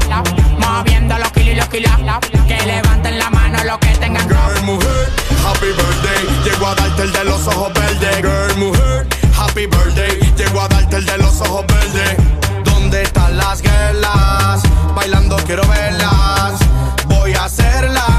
Moviendo 0.59 1.17
los 1.17 1.31
y 1.37 1.55
los 1.55 1.67
kilos. 1.69 1.91
Que 2.45 2.57
levanten 2.65 3.19
la 3.19 3.29
mano 3.29 3.63
los 3.63 3.77
que 3.77 3.95
tengan. 3.95 4.27
Girl, 4.27 4.63
mujer, 4.63 5.09
happy 5.45 5.67
birthday. 5.67 6.43
Llego 6.43 6.67
a 6.67 6.75
darte 6.75 7.03
el 7.03 7.13
de 7.13 7.23
los 7.23 7.47
ojos 7.47 7.73
verdes. 7.73 8.17
Girl, 8.17 8.57
mujer, 8.57 9.07
happy 9.39 9.65
birthday. 9.67 10.33
Llego 10.35 10.59
a 10.59 10.67
darte 10.67 10.97
el 10.97 11.05
de 11.05 11.17
los 11.19 11.39
ojos 11.39 11.65
verdes. 11.67 12.17
¿Dónde 12.65 13.03
están 13.03 13.37
las 13.37 13.61
guerras? 13.61 14.61
Bailando 14.93 15.37
quiero 15.45 15.65
verlas. 15.67 16.59
Voy 17.07 17.33
a 17.33 17.45
hacerla 17.45 18.12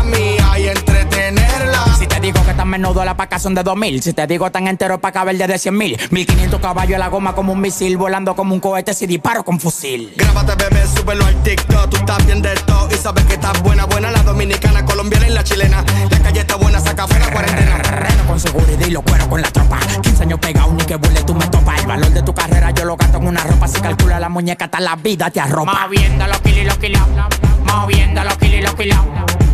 menudo 2.79 3.05
la 3.05 3.17
paca 3.17 3.39
son 3.39 3.55
de 3.55 3.63
2000 3.63 4.03
Si 4.03 4.13
te 4.13 4.27
digo 4.27 4.51
tan 4.51 4.67
entero 4.67 4.99
pa' 4.99 5.13
caber 5.13 5.37
de 5.37 5.59
100 5.59 5.77
mil 5.77 5.97
1500 6.11 6.61
caballos 6.61 6.97
a 6.97 6.99
la 6.99 7.09
goma 7.09 7.35
como 7.35 7.53
un 7.53 7.61
misil 7.61 7.97
Volando 7.97 8.35
como 8.35 8.55
un 8.55 8.61
cohete 8.61 8.93
si 8.95 9.07
disparo 9.07 9.45
con 9.45 9.61
fusil 9.61 10.13
Grábate, 10.17 10.55
bebé, 10.57 10.85
súbelo 10.87 11.25
al 11.25 11.43
TikTok. 11.43 11.91
Tú 11.91 11.97
estás 11.97 12.27
bien 12.27 12.43
de 12.43 12.55
todo 12.67 12.89
y 12.91 12.95
sabes 12.97 13.25
que 13.25 13.35
estás 13.35 13.63
buena, 13.63 13.85
buena. 13.87 14.11
La 14.11 14.23
dominicana, 14.23 14.85
colombiana 14.85 15.29
y 15.29 15.31
la 15.31 15.45
chilena. 15.45 15.85
La 16.11 16.19
calle 16.21 16.41
está 16.41 16.57
buena, 16.57 16.81
saca 16.81 17.07
fuera 17.07 17.31
cuarentena. 17.31 17.79
Reno 17.79 18.27
con 18.27 18.41
seguridad 18.41 18.87
y 18.87 18.91
lo 18.91 19.03
cuero 19.03 19.29
con 19.29 19.41
la 19.41 19.51
tropa 19.51 19.79
15 20.03 20.23
años 20.23 20.39
pegado 20.41 20.73
ni 20.73 20.85
que 20.85 20.97
burle 20.97 21.23
tú 21.23 21.35
me 21.35 21.47
topas 21.47 21.81
El 21.81 21.87
valor 21.87 22.11
de 22.11 22.23
tu 22.23 22.35
carrera 22.35 22.71
yo 22.71 22.85
lo 22.85 22.97
gasto 22.97 23.19
en 23.19 23.27
una 23.27 23.43
ropa 23.45 23.69
Si 23.69 23.81
calcula 23.81 24.19
la 24.19 24.29
muñeca 24.29 24.65
hasta 24.67 24.81
la 24.81 24.97
vida 24.97 25.31
te 25.31 25.41
arropa 25.41 25.87
Moviendo 25.87 26.27
los 26.27 26.41
kilos 26.41 26.77
y 26.77 26.81
kilos. 26.81 27.54
Moviendo 27.65 28.25
los 28.25 28.37
kilos 28.39 28.59
y 28.59 28.63
los 28.63 28.75
kilos. 28.75 28.99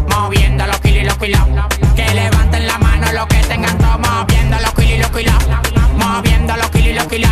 Moviendo 0.09 0.67
los 0.67 0.81
kilos 0.81 1.03
y 1.03 1.07
los 1.07 1.19
kilos. 1.19 1.41
Que 1.97 2.15
levanten 2.15 2.67
la 2.67 2.79
mano 2.79 3.13
los 3.13 3.27
que 3.27 3.43
tengan 3.45 3.77
todo. 3.79 3.99
Moviendo 3.99 4.57
los 4.61 4.73
kilos 4.75 4.93
y 4.93 4.99
los 4.99 5.11
kilos. 5.11 5.35
Moviendo 5.97 6.57
los 6.57 6.71
kilos 6.71 6.89
y 6.89 6.95
los 6.95 7.07
kilos. 7.07 7.31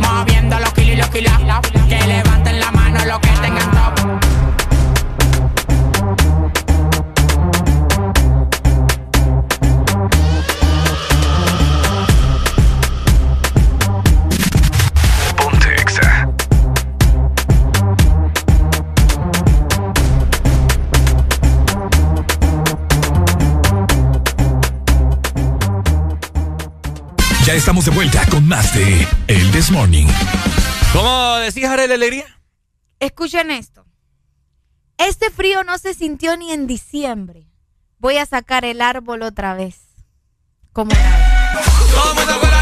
Moviendo 0.00 0.58
los 0.58 0.72
kilos 0.72 0.92
y 0.92 0.96
los 0.96 1.08
kilos. 1.10 1.60
Que 1.88 2.06
levanten 2.06 2.60
la 2.60 2.70
mano 2.72 3.04
los 3.04 3.18
que 3.20 3.30
tengan 3.30 3.70
todo. 3.70 4.25
Ya 27.46 27.54
estamos 27.54 27.84
de 27.84 27.92
vuelta 27.92 28.26
con 28.28 28.48
más 28.48 28.74
de 28.74 29.06
El 29.28 29.52
This 29.52 29.70
Morning. 29.70 30.08
¿Cómo 30.92 31.36
decís, 31.36 31.64
Arely 31.64 31.94
Alegría? 31.94 32.24
Escuchen 32.98 33.52
esto. 33.52 33.86
Este 34.98 35.30
frío 35.30 35.62
no 35.62 35.78
se 35.78 35.94
sintió 35.94 36.36
ni 36.36 36.50
en 36.50 36.66
diciembre. 36.66 37.46
Voy 37.98 38.16
a 38.16 38.26
sacar 38.26 38.64
el 38.64 38.82
árbol 38.82 39.22
otra 39.22 39.54
vez. 39.54 39.78
Como 40.72 40.90
Todo 40.90 42.20
el 42.20 42.55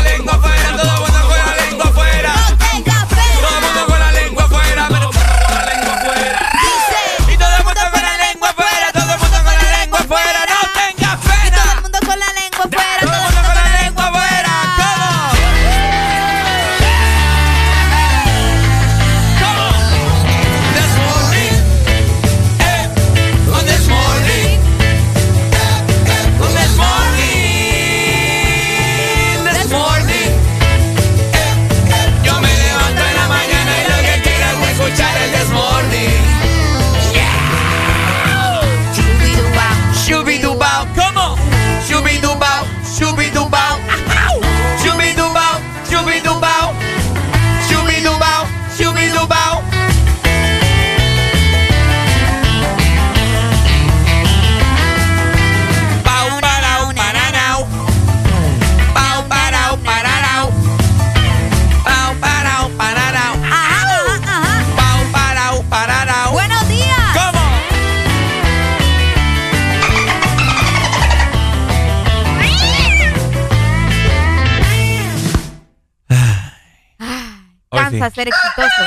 sí. 77.95 78.01
Cansa 78.05 78.11
ser 78.15 78.29
exitoso. 78.29 78.85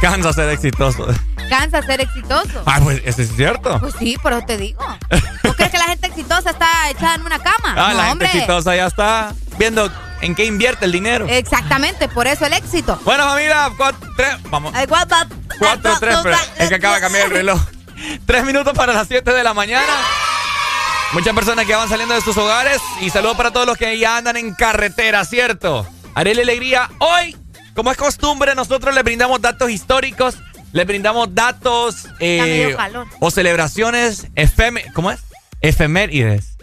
Cansa 0.00 0.32
ser 0.32 0.50
exitoso. 0.50 1.06
Cansa 1.48 1.82
ser 1.82 2.00
exitoso. 2.00 2.62
Ah, 2.66 2.78
pues 2.82 3.02
eso 3.04 3.22
es 3.22 3.34
cierto. 3.34 3.80
Pues 3.80 3.94
sí, 3.98 4.16
pero 4.22 4.44
te 4.44 4.56
digo. 4.56 4.84
¿Tú 5.42 5.52
crees 5.54 5.72
que 5.72 5.78
la 5.78 5.86
gente 5.86 6.06
exitosa 6.06 6.50
está 6.50 6.90
echada 6.90 7.16
en 7.16 7.22
una 7.22 7.38
cama? 7.38 7.74
Ah, 7.76 7.90
no, 7.92 7.98
la 7.98 8.04
gente 8.08 8.26
exitosa 8.26 8.76
ya 8.76 8.86
está 8.86 9.34
viendo 9.58 9.90
en 10.20 10.34
qué 10.34 10.44
invierte 10.44 10.84
el 10.84 10.92
dinero. 10.92 11.26
Exactamente, 11.28 12.08
por 12.08 12.26
eso 12.26 12.46
el 12.46 12.52
éxito. 12.52 13.00
Bueno, 13.04 13.24
familia, 13.24 13.70
cuatro, 13.76 14.08
tres, 14.16 14.36
vamos. 14.50 14.72
Cuatro, 15.58 15.96
tres, 15.98 16.18
pero 16.22 16.36
es 16.58 16.68
que 16.68 16.74
acaba 16.74 16.96
de 16.96 17.00
cambiar 17.00 17.26
el 17.26 17.32
reloj. 17.32 17.60
Tres 18.26 18.44
minutos 18.44 18.74
para 18.74 18.92
las 18.92 19.08
siete 19.08 19.32
de 19.32 19.42
la 19.42 19.54
mañana. 19.54 19.92
Muchas 21.12 21.34
personas 21.34 21.64
que 21.64 21.74
van 21.74 21.88
saliendo 21.88 22.14
de 22.14 22.20
sus 22.20 22.36
hogares 22.36 22.80
y 23.00 23.08
saludos 23.08 23.36
para 23.36 23.50
todos 23.50 23.66
los 23.66 23.78
que 23.78 23.98
ya 23.98 24.18
andan 24.18 24.36
en 24.36 24.54
carretera, 24.54 25.24
¿cierto? 25.24 25.86
Arely 26.14 26.42
Alegría, 26.42 26.90
hoy, 26.98 27.34
como 27.74 27.90
es 27.90 27.96
costumbre, 27.96 28.54
nosotros 28.54 28.94
le 28.94 29.02
brindamos 29.02 29.40
datos 29.40 29.70
históricos, 29.70 30.36
le 30.72 30.84
brindamos 30.84 31.34
datos 31.34 32.08
eh, 32.20 32.76
o 33.20 33.30
celebraciones 33.30 34.26
efem 34.34 34.76
¿cómo 34.92 35.10
es? 35.10 35.20
efemérides. 35.62 36.58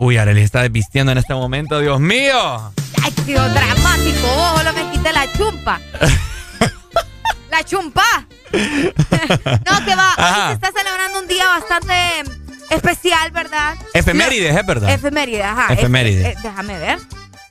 Uy, 0.00 0.16
Arely 0.16 0.42
está 0.42 0.62
desvistiendo 0.62 1.10
en 1.12 1.18
este 1.18 1.34
momento, 1.34 1.80
Dios 1.80 1.98
mío. 1.98 2.72
Ay, 3.02 3.12
tío, 3.26 3.42
dramático. 3.50 4.26
Ojo, 4.26 4.62
lo 4.62 4.72
me 4.74 4.90
quité 4.92 5.12
la 5.12 5.30
chumpa. 5.32 5.80
la 7.50 7.64
chumpa. 7.64 8.26
no, 8.52 9.84
que 9.84 9.94
va. 9.94 10.14
Hoy 10.16 10.48
se 10.48 10.52
está 10.52 10.70
celebrando 10.72 11.18
un 11.18 11.26
día 11.26 11.48
bastante 11.48 12.47
especial, 12.70 13.30
¿verdad? 13.32 13.76
Efemérides, 13.94 14.56
¿es 14.56 14.66
verdad? 14.66 14.90
Efemérides, 14.90 15.44
ajá. 15.44 15.72
Efemérides. 15.74 16.26
Eh, 16.26 16.30
eh, 16.30 16.36
déjame 16.42 16.78
ver. 16.78 16.98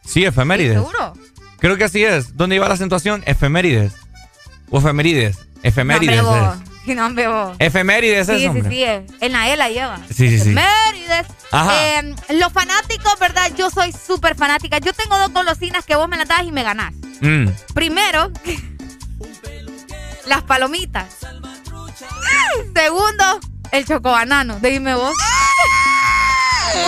Sí, 0.05 0.23
efemérides. 0.25 0.73
¿Seguro? 0.75 1.13
Creo 1.59 1.77
que 1.77 1.83
así 1.85 2.03
es. 2.03 2.35
¿Dónde 2.37 2.55
iba 2.55 2.67
la 2.67 2.75
acentuación? 2.75 3.23
Efemérides. 3.25 3.93
O 4.69 4.79
efemérides. 4.79 5.37
Efemérides. 5.63 6.21
No, 6.23 6.61
no, 6.95 7.05
hombre, 7.05 7.27
vos. 7.27 7.55
Efemérides 7.59 8.29
es, 8.29 8.35
Sí, 8.37 8.41
sí, 8.43 8.47
hombre. 8.47 8.69
sí, 8.69 8.83
en 9.19 9.31
la 9.33 9.49
E 9.49 9.57
la 9.57 9.69
lleva. 9.69 9.97
Sí, 10.07 10.29
sí, 10.29 10.39
sí. 10.39 10.51
Efemérides. 10.51 11.27
Ajá. 11.51 11.99
Eh, 11.99 12.15
los 12.35 12.53
fanáticos, 12.53 13.17
¿verdad? 13.19 13.51
Yo 13.57 13.69
soy 13.69 13.91
súper 13.91 14.35
fanática. 14.35 14.77
Yo 14.79 14.93
tengo 14.93 15.17
dos 15.17 15.31
golosinas 15.31 15.85
que 15.85 15.95
vos 15.95 16.07
me 16.07 16.17
las 16.17 16.27
das 16.27 16.43
y 16.43 16.51
me 16.51 16.63
ganás. 16.63 16.93
Mm. 17.21 17.47
Primero, 17.73 18.31
las 20.27 20.43
palomitas. 20.43 21.07
Segundo, 22.75 23.39
el 23.71 23.85
chocobanano. 23.85 24.59
Dime 24.59 24.95
vos. 24.95 25.13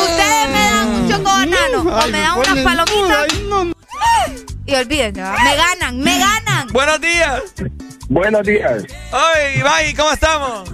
Ustedes 0.01 0.49
me 0.49 0.59
dan 0.69 0.87
un 0.89 1.09
chocobanano 1.09 1.81
o 1.81 2.07
me 2.07 2.19
dan 2.19 2.37
unas 2.37 2.57
palomitas. 2.59 3.27
Y 4.65 4.75
olvídense, 4.75 5.21
¿va? 5.21 5.35
me 5.43 5.55
ganan, 5.55 5.99
me 5.99 6.19
ganan. 6.19 6.67
Buenos 6.71 7.01
días. 7.01 7.41
Buenos 8.07 8.43
días. 8.45 8.83
Hoy, 9.11 9.63
May, 9.63 9.93
¿cómo 9.95 10.11
estamos? 10.11 10.69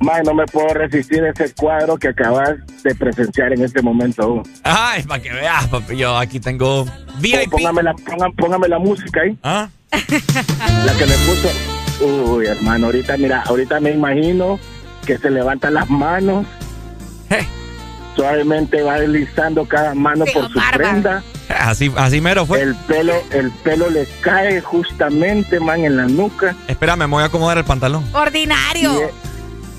May, 0.00 0.22
no 0.24 0.34
me 0.34 0.44
puedo 0.46 0.68
resistir 0.74 1.22
a 1.24 1.30
ese 1.30 1.54
cuadro 1.54 1.96
que 1.98 2.08
acabas 2.08 2.56
de 2.82 2.94
presenciar 2.94 3.52
en 3.52 3.64
este 3.64 3.80
momento. 3.82 4.42
Ay, 4.64 5.02
para 5.04 5.22
que 5.22 5.30
veas, 5.32 5.66
papi. 5.68 5.96
Yo 5.96 6.16
aquí 6.16 6.38
tengo 6.40 6.86
VIP. 7.18 7.50
Póngame 7.50 7.82
la, 7.82 7.92
ponga- 7.94 8.34
póngame 8.36 8.68
la 8.68 8.78
música 8.78 9.20
ahí. 9.22 9.38
¿Ah? 9.42 9.68
La 9.92 10.92
que 10.98 11.06
me 11.06 11.14
puso. 11.26 11.48
Uy, 12.34 12.46
hermano, 12.46 12.86
ahorita, 12.86 13.16
mira, 13.18 13.42
ahorita 13.46 13.78
me 13.80 13.90
imagino 13.90 14.58
que 15.06 15.18
se 15.18 15.30
levantan 15.30 15.74
las 15.74 15.88
manos. 15.90 16.46
Suavemente 18.16 18.82
va 18.82 18.98
deslizando 18.98 19.64
cada 19.66 19.94
mano 19.94 20.24
por 20.32 20.50
su 20.50 20.60
prenda. 20.74 21.22
Así, 21.48 21.90
así 21.96 22.20
mero 22.20 22.44
fue. 22.44 22.60
El 22.60 22.74
pelo, 22.74 23.14
el 23.30 23.50
pelo 23.50 23.88
le 23.88 24.06
cae 24.20 24.60
justamente, 24.60 25.58
man, 25.60 25.84
en 25.84 25.96
la 25.96 26.06
nuca. 26.06 26.54
Espérame, 26.68 27.00
me 27.00 27.06
voy 27.06 27.22
a 27.22 27.26
acomodar 27.26 27.58
el 27.58 27.64
pantalón. 27.64 28.04
Ordinario. 28.12 29.10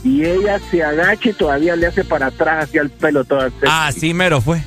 Y 0.03 0.25
ella 0.25 0.59
se 0.71 0.83
agacha 0.83 1.29
y 1.29 1.33
todavía 1.33 1.75
le 1.75 1.87
hace 1.87 2.03
para 2.03 2.27
atrás 2.27 2.65
hacia 2.65 2.81
el 2.81 2.89
pelo 2.89 3.23
todo. 3.23 3.41
sexy. 3.41 3.67
Así 3.69 4.13
mero 4.13 4.41
fue. 4.41 4.63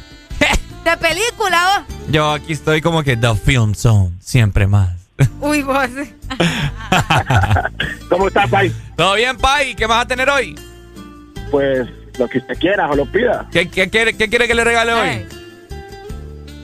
De 0.84 0.96
película, 0.98 1.86
Yo 2.10 2.30
aquí 2.32 2.52
estoy 2.52 2.82
como 2.82 3.02
que 3.02 3.16
The 3.16 3.34
Film 3.34 3.74
Zone, 3.74 4.12
siempre 4.20 4.66
más. 4.66 4.90
Uy, 5.40 5.62
vos. 5.62 5.88
¿Cómo 8.08 8.28
estás, 8.28 8.48
Pai? 8.50 8.72
¿Todo 8.96 9.14
bien, 9.14 9.36
Pai? 9.36 9.74
¿Qué 9.74 9.86
vas 9.86 10.04
a 10.04 10.06
tener 10.06 10.28
hoy? 10.30 10.54
Pues 11.50 11.88
lo 12.18 12.28
que 12.28 12.38
usted 12.38 12.58
quiera 12.58 12.88
o 12.88 12.94
lo 12.96 13.06
pida. 13.06 13.46
¿Qué, 13.52 13.68
qué 13.68 13.88
quiere, 13.90 14.16
qué 14.16 14.28
quiere 14.28 14.46
que 14.46 14.54
le 14.54 14.64
regale 14.64 14.92
hoy? 14.92 15.26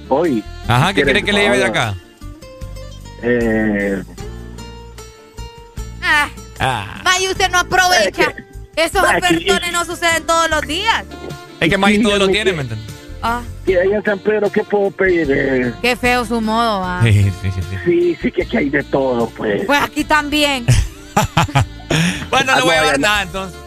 Hoy. 0.08 0.44
Ajá, 0.68 0.88
¿qué 0.88 1.02
¿Quiere 1.02 1.22
quiere 1.22 1.24
que 1.24 1.32
le 1.32 1.40
lleve 1.42 1.58
de 1.58 1.64
acá? 1.64 1.94
Eh, 3.22 4.02
Ah, 6.02 6.28
Ah, 7.04 7.16
usted 7.30 7.50
no 7.50 7.58
aprovecha. 7.58 8.34
Esos 8.76 9.02
ofertones 9.02 9.72
no 9.72 9.84
suceden 9.84 10.24
todos 10.26 10.48
los 10.50 10.62
días. 10.62 11.04
es 11.60 11.68
que 11.68 11.76
May 11.76 12.02
todo 12.02 12.18
lo 12.18 12.28
tiene, 12.28 12.52
¿me 12.52 12.62
entiendes? 12.62 12.89
Ah. 13.22 13.42
Y 13.66 13.74
ahí 13.74 13.92
en 13.92 14.02
San 14.02 14.18
Pedro, 14.18 14.50
¿qué 14.50 14.64
puedo 14.64 14.90
pedir? 14.90 15.28
Eh, 15.30 15.72
Qué 15.82 15.94
feo 15.96 16.24
su 16.24 16.40
modo, 16.40 16.80
va. 16.80 17.02
Sí, 17.02 17.12
sí, 17.42 17.50
sí. 17.54 17.60
sí. 17.84 18.18
sí, 18.22 18.32
que 18.32 18.42
aquí 18.42 18.56
hay 18.56 18.70
de 18.70 18.82
todo, 18.84 19.28
pues. 19.36 19.64
Pues 19.66 19.80
aquí 19.82 20.04
también. 20.04 20.66
Bueno, 22.30 22.52
Ah, 22.54 22.58
no 22.60 22.64
voy 22.64 22.74
a 22.74 22.78
no, 22.78 22.82
llevar 22.84 23.00
nada 23.00 23.22
entonces. 23.22 23.58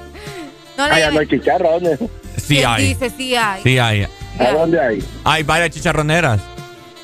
No 0.77 0.87
le 0.87 0.93
Allá 0.93 1.11
no 1.11 1.19
hay 1.19 1.27
chicharrones. 1.27 1.99
Sí 2.37 2.55
¿Quién 2.55 2.65
hay. 2.69 2.87
dice 2.87 3.09
sí 3.15 3.35
hay? 3.35 3.61
Sí 3.63 3.77
hay. 3.77 4.07
¿A 4.39 4.51
dónde 4.53 4.79
hay? 4.79 5.03
Hay 5.25 5.43
varias 5.43 5.71
chicharroneras. 5.71 6.39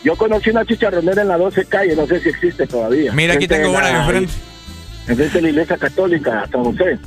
Yo 0.04 0.16
conocí 0.16 0.50
una 0.50 0.66
chicharronera 0.66 1.22
en 1.22 1.28
la 1.28 1.38
12 1.38 1.66
calle, 1.66 1.96
no 1.96 2.08
sé 2.08 2.22
si 2.22 2.30
existe 2.30 2.66
todavía. 2.66 3.12
Mira, 3.12 3.34
aquí 3.34 3.48
Frente 3.48 3.64
tengo 3.64 3.74
de 3.74 3.78
una 3.84 3.92
la- 3.92 4.00
enfrente. 4.06 4.34
Enfrente 5.08 5.34
de 5.38 5.42
la 5.42 5.50
iglesia 5.50 5.78
católica, 5.78 6.48
San 6.50 6.64
José. 6.64 6.98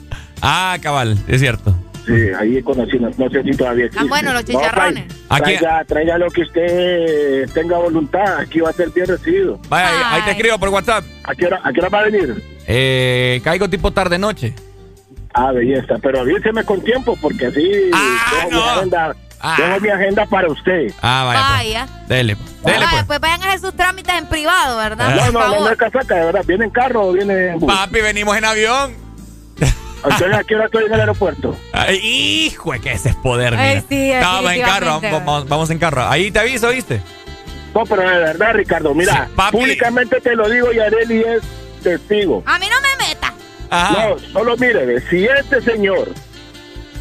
Ah, 0.42 0.76
cabal, 0.82 1.16
es 1.26 1.40
cierto. 1.40 1.74
Sí, 2.06 2.12
ahí 2.38 2.62
conocí, 2.62 2.98
no, 2.98 3.10
no 3.16 3.30
sé 3.30 3.42
si 3.44 3.50
todavía 3.52 3.84
existe. 3.86 4.04
Ah, 4.04 4.08
bueno, 4.08 4.32
los 4.32 4.42
No, 4.42 4.46
chicharrones. 4.60 5.04
Aquí- 5.28 5.42
traiga, 5.56 5.84
traiga 5.84 6.18
lo 6.18 6.30
que 6.30 6.42
usted 6.42 7.50
tenga 7.52 7.78
voluntad, 7.78 8.38
aquí 8.40 8.60
va 8.60 8.70
a 8.70 8.72
ser 8.72 8.90
bien 8.90 9.06
recibido. 9.06 9.60
Vaya, 9.68 9.88
ahí- 9.88 10.04
ahí 10.20 10.22
te 10.22 10.30
escribo 10.32 10.58
por 10.58 10.68
WhatsApp. 10.70 11.04
¿A 11.24 11.34
qué 11.34 11.46
hora, 11.46 11.60
a 11.62 11.72
qué 11.72 11.80
hora 11.80 11.88
va 11.88 12.00
a 12.00 12.04
venir? 12.04 12.42
Eh, 12.66 13.40
caigo 13.44 13.68
tipo 13.70 13.90
tarde 13.92 14.18
noche. 14.18 14.54
Ah, 15.34 15.52
belleza, 15.52 15.94
pero 16.02 16.20
avíseme 16.20 16.64
con 16.64 16.82
tiempo 16.82 17.16
porque 17.20 17.46
así 17.46 17.70
Ah, 17.94 18.46
no. 18.50 18.56
mi 18.62 18.68
agenda, 18.68 19.16
Ah. 19.40 19.56
dejo 19.58 19.80
mi 19.80 19.88
agenda 19.88 20.26
para 20.26 20.48
usted. 20.48 20.92
Ah, 21.00 21.24
vaya. 21.26 21.40
Vaya. 21.40 21.86
Pues. 21.86 22.08
Dele, 22.08 22.36
pues. 22.36 22.62
Dele, 22.64 22.78
Vaya, 22.78 22.90
pues. 22.90 23.04
pues 23.06 23.20
vayan 23.20 23.42
a 23.42 23.46
hacer 23.48 23.60
sus 23.60 23.74
trámites 23.74 24.14
en 24.14 24.26
privado, 24.26 24.76
¿verdad? 24.76 25.14
No, 25.14 25.22
Por 25.24 25.32
no, 25.32 25.48
no, 25.48 25.60
no 25.60 25.70
es 25.70 25.78
casaca, 25.78 26.14
de 26.16 26.24
verdad. 26.26 26.44
¿Viene 26.46 26.64
en 26.66 26.70
carro 26.70 27.06
o 27.06 27.12
viene 27.12 27.52
en 27.52 27.58
bus? 27.60 27.72
Papi, 27.72 28.00
venimos 28.00 28.36
en 28.36 28.44
avión. 28.44 28.94
¿A 30.04 30.44
qué 30.44 30.54
hora 30.54 30.64
estoy 30.66 30.84
en 30.86 30.92
el 30.94 31.00
aeropuerto? 31.00 31.56
Ay, 31.72 31.96
hijo, 32.02 32.72
que 32.82 32.92
ese 32.92 33.10
es 33.10 33.16
poder, 33.16 33.54
Ay, 33.54 33.76
mira. 33.76 33.84
sí, 33.88 34.10
en 34.56 34.62
carro, 34.62 35.00
vamos, 35.00 35.48
vamos- 35.48 35.70
en 35.70 35.78
carro. 35.78 36.02
Ahí 36.08 36.30
te 36.30 36.38
aviso, 36.40 36.68
¿viste? 36.70 37.00
No, 37.74 37.84
pero 37.84 38.02
de 38.02 38.18
verdad, 38.18 38.52
Ricardo, 38.54 38.94
mira, 38.94 39.26
Sí, 39.26 39.32
papi. 39.34 39.56
públicamente 39.56 40.20
te 40.20 40.36
lo 40.36 40.48
digo 40.48 40.72
y 40.72 40.78
Areli 40.78 41.20
es 41.22 41.42
testigo. 41.82 42.42
A 42.46 42.58
mí 42.58 42.66
no 42.68 42.76
me 42.80 43.08
meta. 43.08 43.32
Ajá. 43.70 44.08
No, 44.10 44.18
solo 44.18 44.56
mire, 44.58 45.00
si 45.08 45.24
este 45.24 45.62
señor 45.62 46.10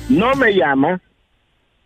no 0.08 0.34
me 0.36 0.54
llama, 0.54 1.00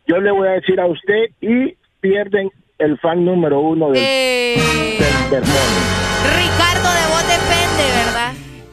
yo 0.07 0.17
le 0.17 0.31
voy 0.31 0.47
a 0.47 0.51
decir 0.51 0.79
a 0.79 0.85
usted 0.85 1.29
y 1.41 1.75
pierden 1.99 2.51
el 2.77 2.99
fan 2.99 3.25
número 3.25 3.59
uno 3.59 3.87
del, 3.89 3.97
Eh, 4.05 4.97
del, 4.99 5.29
del 5.31 5.41
mono. 5.41 5.95
Ricardo, 6.37 6.84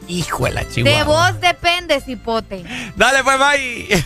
Hijo 0.07 0.45
de 0.45 0.51
la 0.51 0.63
De 0.63 0.69
chihuahua. 0.73 1.03
vos 1.31 1.39
depende, 1.41 1.99
cipote. 2.01 2.63
Dale, 2.95 3.23
pues, 3.23 3.37
bye. 3.39 4.03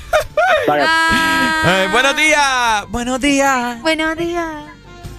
Ah, 0.70 1.64
Eh, 1.66 1.88
buenos 1.92 2.16
días. 2.16 2.86
Buenos 2.90 3.20
días. 3.20 3.82
buenos 3.82 4.16
días. 4.18 4.46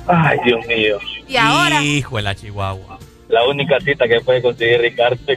Ay, 0.07 0.39
Dios 0.45 0.65
mío. 0.67 0.99
Y 1.27 1.37
ahora. 1.37 1.83
Hijo 1.83 2.17
de 2.17 2.23
la 2.23 2.35
chihuahua. 2.35 2.99
La 3.29 3.45
única 3.47 3.79
cita 3.81 4.07
que 4.09 4.21
puede 4.21 4.41
conseguir 4.41 4.81
Ricardo. 4.81 5.17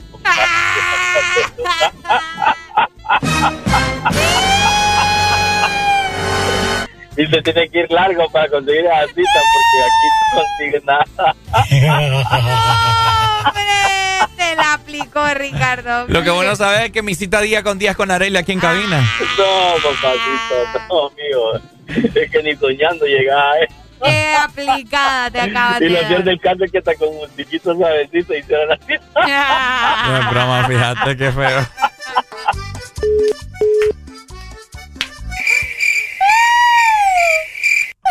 y 7.18 7.26
se 7.28 7.42
tiene 7.42 7.70
que 7.70 7.80
ir 7.80 7.92
largo 7.92 8.28
para 8.30 8.48
conseguir 8.50 8.86
esa 8.86 9.06
cita 9.08 9.40
porque 9.54 9.84
aquí 9.86 10.08
no 10.34 10.42
consigue 10.42 10.82
nada. 10.86 11.36
¡Hombre! 13.48 14.31
Aplicó, 14.92 15.34
Ricardo. 15.34 16.06
Lo 16.08 16.22
que 16.24 16.30
bueno 16.30 16.56
saber 16.56 16.84
es 16.88 16.92
que 16.92 17.02
mi 17.02 17.16
cita 17.16 17.40
día 17.42 17.64
con 17.64 17.80
días 17.80 17.96
con 17.96 18.12
Arely 18.12 18.36
aquí 18.38 18.52
en 18.52 18.60
cabina. 18.60 19.00
No, 19.38 19.74
papacito, 19.76 20.86
no, 20.90 21.10
mío. 21.12 21.62
Es 22.16 22.32
que 22.32 22.44
ni 22.44 22.56
soñando 22.56 23.06
llegaba, 23.06 23.58
¿eh? 23.60 23.68
Qué 24.04 24.36
aplicada 24.36 25.30
te 25.30 25.40
acabas 25.42 25.80
Y 25.82 25.84
de 25.86 25.90
lo 25.92 25.98
cierto 26.00 26.14
dar. 26.16 26.24
del 26.24 26.40
caso 26.42 26.64
es 26.66 26.72
que 26.72 26.78
hasta 26.80 26.96
con 26.96 27.10
un 27.10 27.36
chiquito 27.38 27.76
suavecito 27.76 28.34
hicieron 28.34 28.70
la 28.70 28.78
cita. 28.78 30.08
No 30.08 30.18
es 30.18 30.30
broma, 30.32 30.68
fíjate 30.68 31.18
qué 31.18 31.32
feo. 31.32 31.68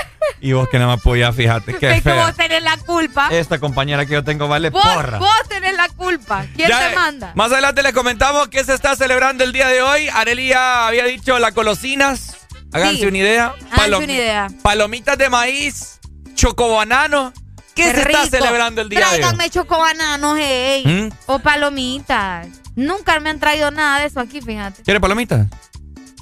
Y 0.42 0.52
vos 0.52 0.68
que 0.70 0.78
no 0.78 0.86
me 0.86 0.94
apoyás, 0.94 1.34
fíjate, 1.36 1.74
qué 1.74 2.00
que 2.02 2.12
vos 2.12 2.34
tenés 2.34 2.62
la 2.62 2.78
culpa. 2.78 3.28
Esta 3.30 3.58
compañera 3.58 4.06
que 4.06 4.14
yo 4.14 4.24
tengo 4.24 4.48
vale 4.48 4.70
Vos, 4.70 4.82
porra. 4.82 5.18
vos 5.18 5.30
tenés 5.48 5.74
la 5.76 5.88
culpa. 5.90 6.46
¿Quién 6.56 6.68
Ya, 6.70 6.88
te 6.88 6.94
manda? 6.94 7.32
Más 7.34 7.52
adelante 7.52 7.82
les 7.82 7.92
comentamos 7.92 8.48
que 8.48 8.64
se 8.64 8.72
está 8.72 8.96
celebrando 8.96 9.44
el 9.44 9.52
día 9.52 9.68
de 9.68 9.82
hoy. 9.82 10.08
Arely 10.08 10.48
ya 10.48 10.86
había 10.86 11.04
dicho 11.04 11.38
las 11.38 11.54
golosinas. 11.54 12.38
Háganse 12.72 13.00
Sí. 13.00 13.06
una 13.06 13.18
idea. 13.18 13.46
Háganse 13.70 13.76
Palom- 13.76 14.04
una 14.04 14.12
idea. 14.14 14.48
Palomitas 14.62 15.18
de 15.18 15.28
maíz, 15.28 16.00
chocobanano. 16.34 17.34
¿Qué, 17.74 17.84
Qué 17.84 17.90
se 17.94 18.00
está 18.02 18.26
celebrando 18.26 18.80
el 18.80 18.88
día 18.88 19.00
de 19.00 19.04
hoy? 19.06 19.10
Tráiganme 19.20 19.50
chocobananos, 19.50 20.38
hey. 20.40 20.84
¿Mm? 20.86 21.14
O 21.26 21.38
palomitas. 21.40 22.46
Nunca 22.76 23.20
me 23.20 23.28
han 23.30 23.40
traído 23.40 23.70
nada 23.70 24.00
de 24.00 24.06
eso 24.06 24.20
aquí, 24.20 24.40
fíjate. 24.40 24.82
¿Quiere 24.84 25.00
palomitas? 25.00 25.46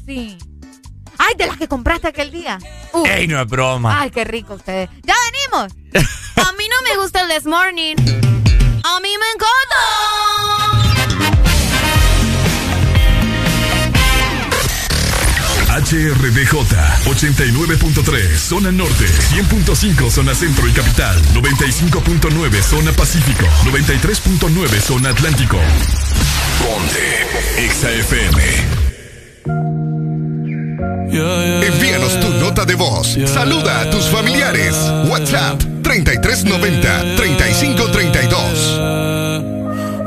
Sí. 0.07 0.39
Ay, 1.19 1.35
de 1.37 1.47
las 1.47 1.57
que 1.57 1.69
compraste 1.69 2.09
aquel 2.09 2.31
día. 2.31 2.59
Uf. 2.93 3.09
¡Ey, 3.09 3.27
no 3.27 3.41
es 3.41 3.47
broma! 3.49 4.01
Ay, 4.01 4.11
qué 4.11 4.25
rico 4.25 4.55
ustedes. 4.55 4.89
¡Ya 5.03 5.15
venimos! 5.53 5.73
A 6.37 6.53
mí 6.53 6.65
no 6.69 6.91
me 6.91 6.97
gusta 7.03 7.23
el 7.23 7.29
This 7.29 7.45
Morning. 7.45 7.97
A 8.85 9.01
mí 9.01 9.09
me 9.19 9.27
encanta. 9.35 9.59
HRDJ 15.79 16.55
89.3 17.05 18.37
Zona 18.37 18.73
Norte 18.73 19.05
100.5 19.07 20.11
Zona 20.11 20.35
Centro 20.35 20.67
y 20.67 20.73
Capital 20.73 21.17
95.9 21.35 22.63
Zona 22.63 22.91
Pacífico 22.93 23.45
93.9 23.65 24.81
Zona 24.81 25.11
Atlántico 25.11 25.59
Ponte 26.59 27.27
XAFM 27.69 28.89
Envíanos 31.11 32.21
tu 32.21 32.29
nota 32.41 32.65
de 32.65 32.75
voz. 32.75 33.19
Saluda 33.27 33.81
a 33.81 33.91
tus 33.91 34.05
familiares. 34.07 34.75
WhatsApp 35.09 35.61
3390 35.83 37.17
3532. 37.17 38.81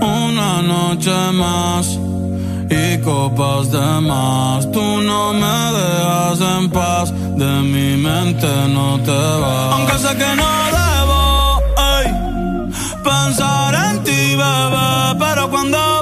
Una 0.01 0.61
noche 0.61 1.11
más 1.33 1.87
y 2.69 2.97
copas 2.99 3.71
de 3.71 4.01
más. 4.01 4.71
Tú 4.71 5.01
no 5.01 5.33
me 5.33 5.71
dejas 5.77 6.41
en 6.41 6.69
paz, 6.69 7.11
de 7.11 7.61
mi 7.61 7.97
mente 7.97 8.47
no 8.69 8.99
te 9.01 9.11
vas. 9.11 9.73
Aunque 9.73 9.97
sé 9.99 10.15
que 10.15 10.35
no 10.35 10.49
debo 10.77 11.61
ey, 11.97 12.07
pensar 13.03 13.75
en 13.89 14.03
ti, 14.03 14.35
bebé, 14.35 15.15
pero 15.19 15.49
cuando 15.49 16.01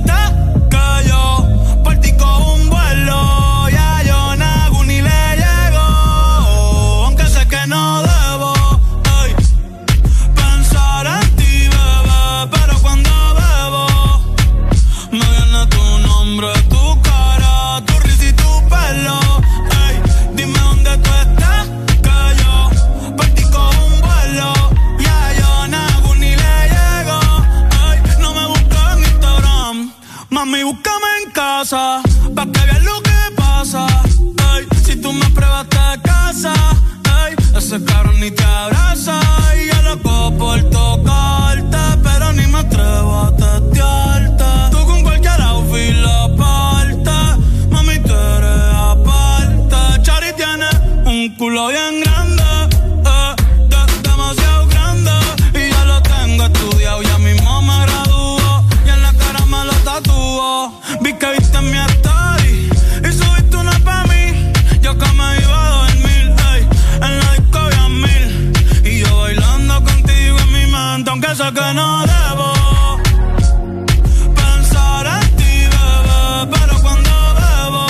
casa, 31.61 32.01
pa' 32.35 32.45
que 32.51 32.61
veas 32.65 32.83
lo 32.83 33.01
que 33.03 33.19
pasa. 33.35 33.85
Si 34.83 34.95
tú 34.95 35.13
me 35.13 35.27
pruebas 35.29 35.67
te 35.69 36.01
casa, 36.01 36.53
ey, 37.19 37.35
ese 37.55 37.83
cabrón 37.83 38.19
ni 38.19 38.31
te 38.31 38.43
abraza. 38.43 39.19
Y 39.59 39.67
yo 39.69 39.81
loco 39.83 40.33
por 40.39 40.59
tocarte, 40.71 41.83
pero 42.01 42.33
ni 42.33 42.47
me 42.47 42.59
atrevo 42.59 43.13
a 43.27 43.35
testearte. 43.35 44.51
Tú 44.71 44.79
con 44.87 45.03
cualquier 45.03 45.39
outfit 45.41 45.93
la 46.07 46.35
parte, 46.35 47.17
mami, 47.69 47.99
tú 47.99 48.13
eres 48.37 48.63
aparte. 48.89 50.01
Chari 50.01 50.33
tiene 50.33 50.69
un 51.05 51.35
culo 51.37 51.67
bien 51.67 52.00
aunque 71.11 71.35
sé 71.35 71.43
que 71.43 71.73
no 71.73 71.87
debo. 72.13 72.49
Pensar 74.33 75.05
en 75.17 75.35
ti, 75.35 75.53
bebé, 75.73 76.23
pero 76.53 76.73
cuando 76.85 77.11
bebo, 77.39 77.85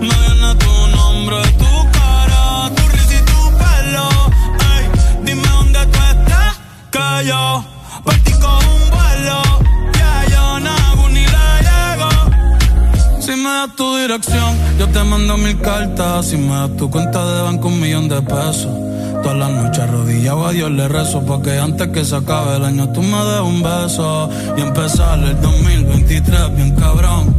me 0.00 0.16
viene 0.24 0.50
tu 0.64 0.74
nombre, 0.96 1.36
tu 1.62 1.72
cara, 1.98 2.70
tu 2.74 2.82
risa 2.94 3.14
y 3.14 3.22
tu 3.30 3.40
pelo. 3.60 4.06
Ey, 4.72 4.84
dime 5.26 5.48
dónde 5.56 5.80
tú 5.92 5.98
estás, 6.14 6.52
que 6.94 7.28
yo 7.28 7.64
partí 8.02 8.32
con 8.44 8.60
un 8.76 8.82
vuelo. 8.94 9.38
Ya 9.98 10.14
yo 10.32 10.44
no 10.60 10.70
hago 10.70 11.08
ni 11.10 11.24
la 11.36 11.48
llego. 11.68 12.10
Si 13.20 13.32
me 13.32 13.50
das 13.58 13.76
tu 13.76 13.96
dirección, 13.98 14.50
yo 14.78 14.88
te 14.88 15.04
mando 15.04 15.36
mil 15.36 15.60
cartas. 15.60 16.26
Si 16.28 16.36
me 16.38 16.54
das 16.54 16.76
tu 16.78 16.90
cuenta 16.90 17.18
de 17.30 17.42
banco, 17.42 17.68
un 17.68 17.78
millón 17.78 18.08
de 18.08 18.22
pesos. 18.22 18.72
Toda 19.22 19.34
la 19.34 19.48
noche 19.48 19.82
arrodillado. 19.82 20.46
A 20.46 20.52
Dios 20.52 20.70
le 20.70 20.88
rezo 20.88 21.24
Porque 21.24 21.58
antes 21.58 21.88
que 21.88 22.04
se 22.04 22.16
acabe 22.16 22.56
el 22.56 22.64
año 22.64 22.88
tú 22.90 23.02
me 23.02 23.18
des 23.24 23.40
un 23.40 23.62
beso. 23.62 24.30
Y 24.56 24.60
empezar 24.60 25.18
el 25.18 25.40
2023 25.40 26.56
bien 26.56 26.74
cabrón. 26.76 27.34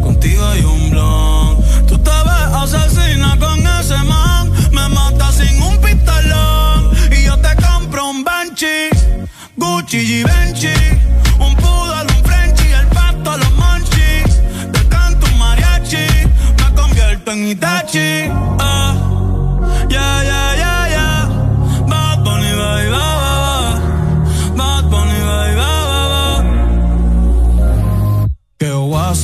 Contigo 0.00 0.44
hay 0.46 0.62
un 0.62 0.90
blon. 0.90 1.56
Tú 1.86 1.98
te 1.98 2.10
ves 2.10 2.54
asesina 2.54 3.36
con 3.38 3.58
ese 3.58 3.98
man. 4.04 4.50
Me 4.72 4.88
mata 4.88 5.32
sin 5.32 5.62
un 5.62 5.80
pistolón. 5.80 6.92
Y 7.10 7.24
yo 7.24 7.36
te 7.38 7.54
compro 7.56 8.10
un 8.10 8.24
Banshee 8.24 8.90
Gucci 9.56 9.98
y 9.98 10.22
Benchi 10.22 11.07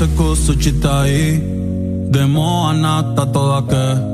secco 0.05 0.34
su 0.34 0.52
città 0.59 1.07
e 1.07 1.40
demo 2.11 2.66
anata 2.66 3.24
toda 3.24 3.64
che 3.64 4.12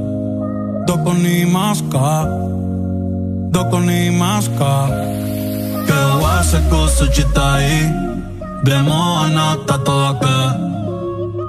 Doko 0.87 1.13
ni 1.13 1.45
maska 1.45 2.25
Doko 3.51 3.79
ni 3.79 4.11
maska 4.11 4.87
Che 5.87 6.01
wa 6.21 6.43
secco 6.43 6.87
su 6.87 7.07
città 7.11 7.61
e 7.61 7.93
demo 8.63 9.17
anata 9.17 9.79
toda 9.79 10.17
che 10.23 10.39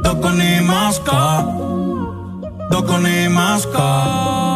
Doko 0.01 0.29
ni 0.29 0.59
maska 0.61 1.45
Doko 2.69 2.97
ni 2.97 3.27
maska 3.27 4.50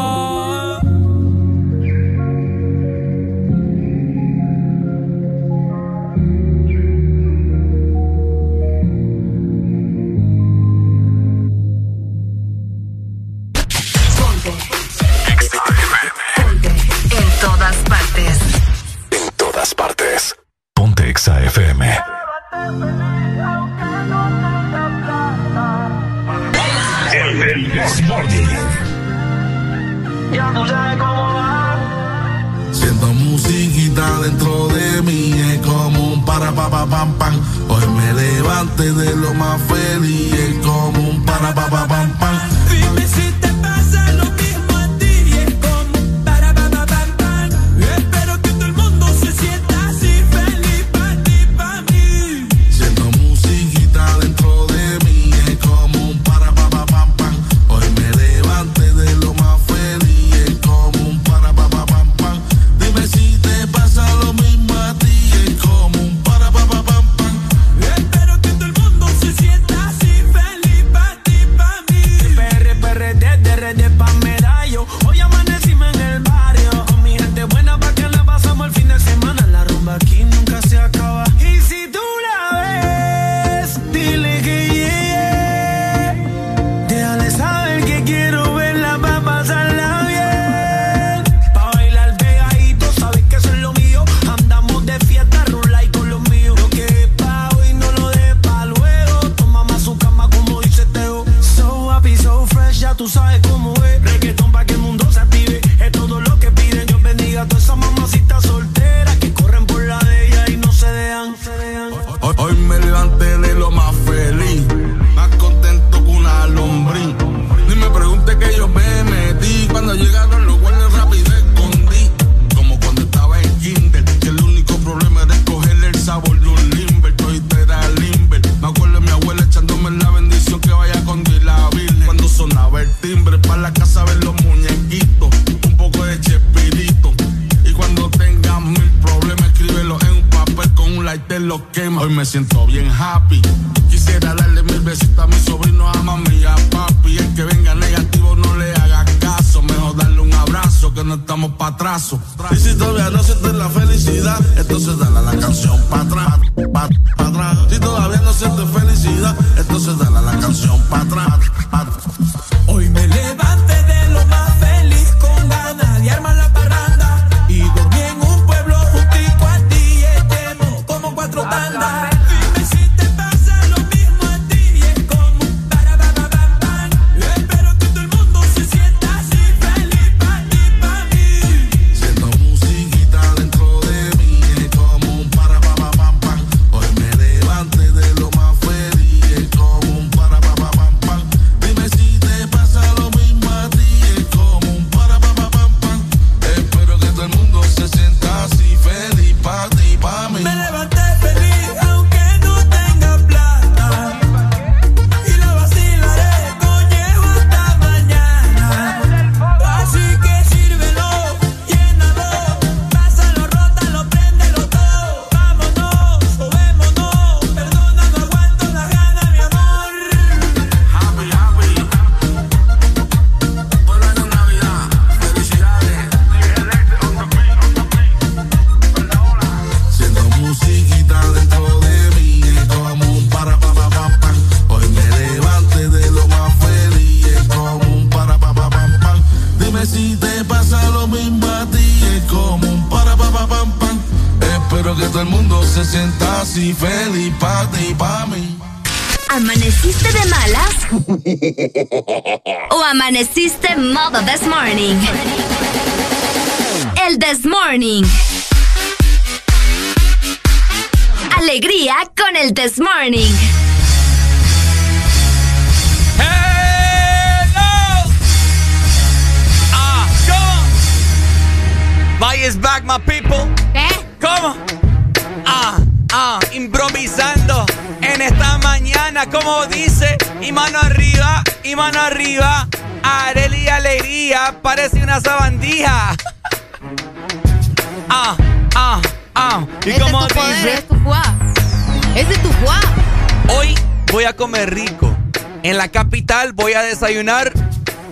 a 296.78 296.84
desayunar 296.84 297.52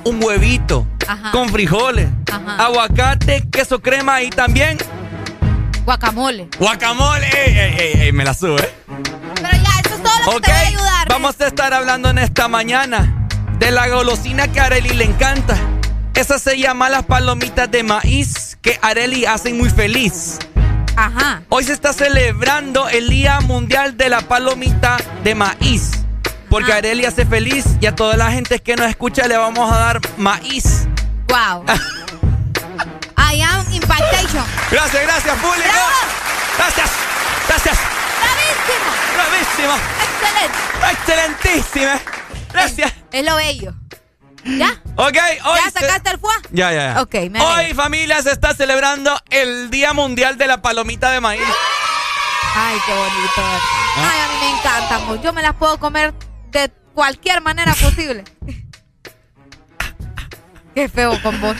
un 0.03 0.23
huevito 0.23 0.87
Ajá. 1.07 1.31
con 1.31 1.49
frijoles, 1.49 2.07
Ajá. 2.31 2.65
aguacate, 2.65 3.43
queso 3.51 3.81
crema 3.81 4.21
y 4.21 4.29
también 4.29 4.77
Guacamole. 5.85 6.47
guacamole. 6.59 7.27
Ey, 7.27 7.57
ey, 7.57 7.75
ey, 7.77 8.01
ey, 8.03 8.11
me 8.11 8.23
la 8.23 8.33
sube. 8.33 8.69
Pero 9.35 9.49
ya, 9.51 9.79
eso 9.85 9.95
es 9.95 10.03
todo 10.03 10.13
lo 10.25 10.31
que 10.31 10.37
Ok, 10.37 10.43
te 10.45 10.51
va 10.51 10.57
a 10.57 10.61
ayudar. 10.67 11.07
vamos 11.09 11.41
a 11.41 11.47
estar 11.47 11.73
hablando 11.73 12.09
en 12.09 12.17
esta 12.19 12.47
mañana 12.47 13.27
de 13.59 13.71
la 13.71 13.87
golosina 13.89 14.47
que 14.47 14.59
a 14.59 14.65
Areli 14.65 14.89
le 14.91 15.03
encanta. 15.05 15.57
Esa 16.13 16.37
se 16.39 16.57
llama 16.57 16.89
las 16.89 17.03
palomitas 17.03 17.69
de 17.71 17.83
maíz 17.83 18.57
que 18.61 18.79
Areli 18.81 19.25
hacen 19.25 19.57
muy 19.57 19.69
feliz. 19.69 20.37
Ajá. 20.95 21.41
Hoy 21.49 21.63
se 21.63 21.73
está 21.73 21.91
celebrando 21.91 22.87
el 22.87 23.09
Día 23.09 23.39
Mundial 23.41 23.97
de 23.97 24.09
la 24.09 24.21
Palomita 24.21 24.97
de 25.23 25.33
Maíz. 25.35 25.91
Porque 26.53 26.69
Ajá. 26.69 26.77
Areli 26.77 27.03
hace 27.03 27.25
feliz 27.25 27.65
y 27.81 27.87
a 27.87 27.95
toda 27.95 28.15
la 28.15 28.29
gente 28.31 28.59
que 28.59 28.75
nos 28.75 28.87
escucha 28.87 29.27
le 29.27 29.35
vamos 29.37 29.73
a 29.73 29.75
dar 29.75 29.99
maíz. 30.17 30.87
Wow. 31.27 31.65
I 33.17 33.41
am 33.41 33.65
impactation. 33.73 34.45
Gracias, 34.69 35.01
gracias, 35.01 35.35
público. 35.39 35.67
¡Bravo! 35.67 35.89
Gracias, 36.59 36.91
gracias. 37.47 37.79
¡Bravísimo! 38.21 38.91
Bravísimo. 39.15 39.73
¡Excelente! 40.03 40.91
Excelentísima. 40.91 41.99
Gracias. 42.53 42.93
Es 43.11 43.25
lo 43.25 43.35
bello. 43.35 43.73
¿Ya? 44.45 44.79
Ok, 44.95 45.17
hoy. 45.45 45.57
¿Ya 45.57 45.71
se- 45.71 45.79
sacaste 45.79 46.11
el 46.11 46.19
fuá? 46.19 46.35
Ya, 46.51 46.71
ya, 46.71 46.93
ya. 46.93 47.01
Ok, 47.01 47.15
me 47.31 47.41
Hoy, 47.41 47.73
familia, 47.73 48.21
se 48.21 48.29
está 48.29 48.53
celebrando 48.53 49.19
el 49.31 49.71
Día 49.71 49.93
Mundial 49.93 50.37
de 50.37 50.45
la 50.45 50.61
Palomita 50.61 51.09
de 51.09 51.19
Maíz. 51.19 51.41
Ay, 52.55 52.77
qué 52.85 52.93
bonito. 52.93 53.33
Ah. 53.37 54.11
Ay, 54.11 54.19
a 54.19 54.27
mí 54.27 54.33
me 54.39 54.59
encantan. 54.59 55.05
mo. 55.07 55.15
Yo 55.15 55.33
me 55.33 55.41
las 55.41 55.55
puedo 55.55 55.79
comer 55.79 56.13
de 56.53 56.71
cualquier 56.93 57.41
manera 57.41 57.73
posible. 57.73 58.23
qué 60.75 60.87
feo 60.87 61.21
con 61.21 61.41
vos. 61.41 61.57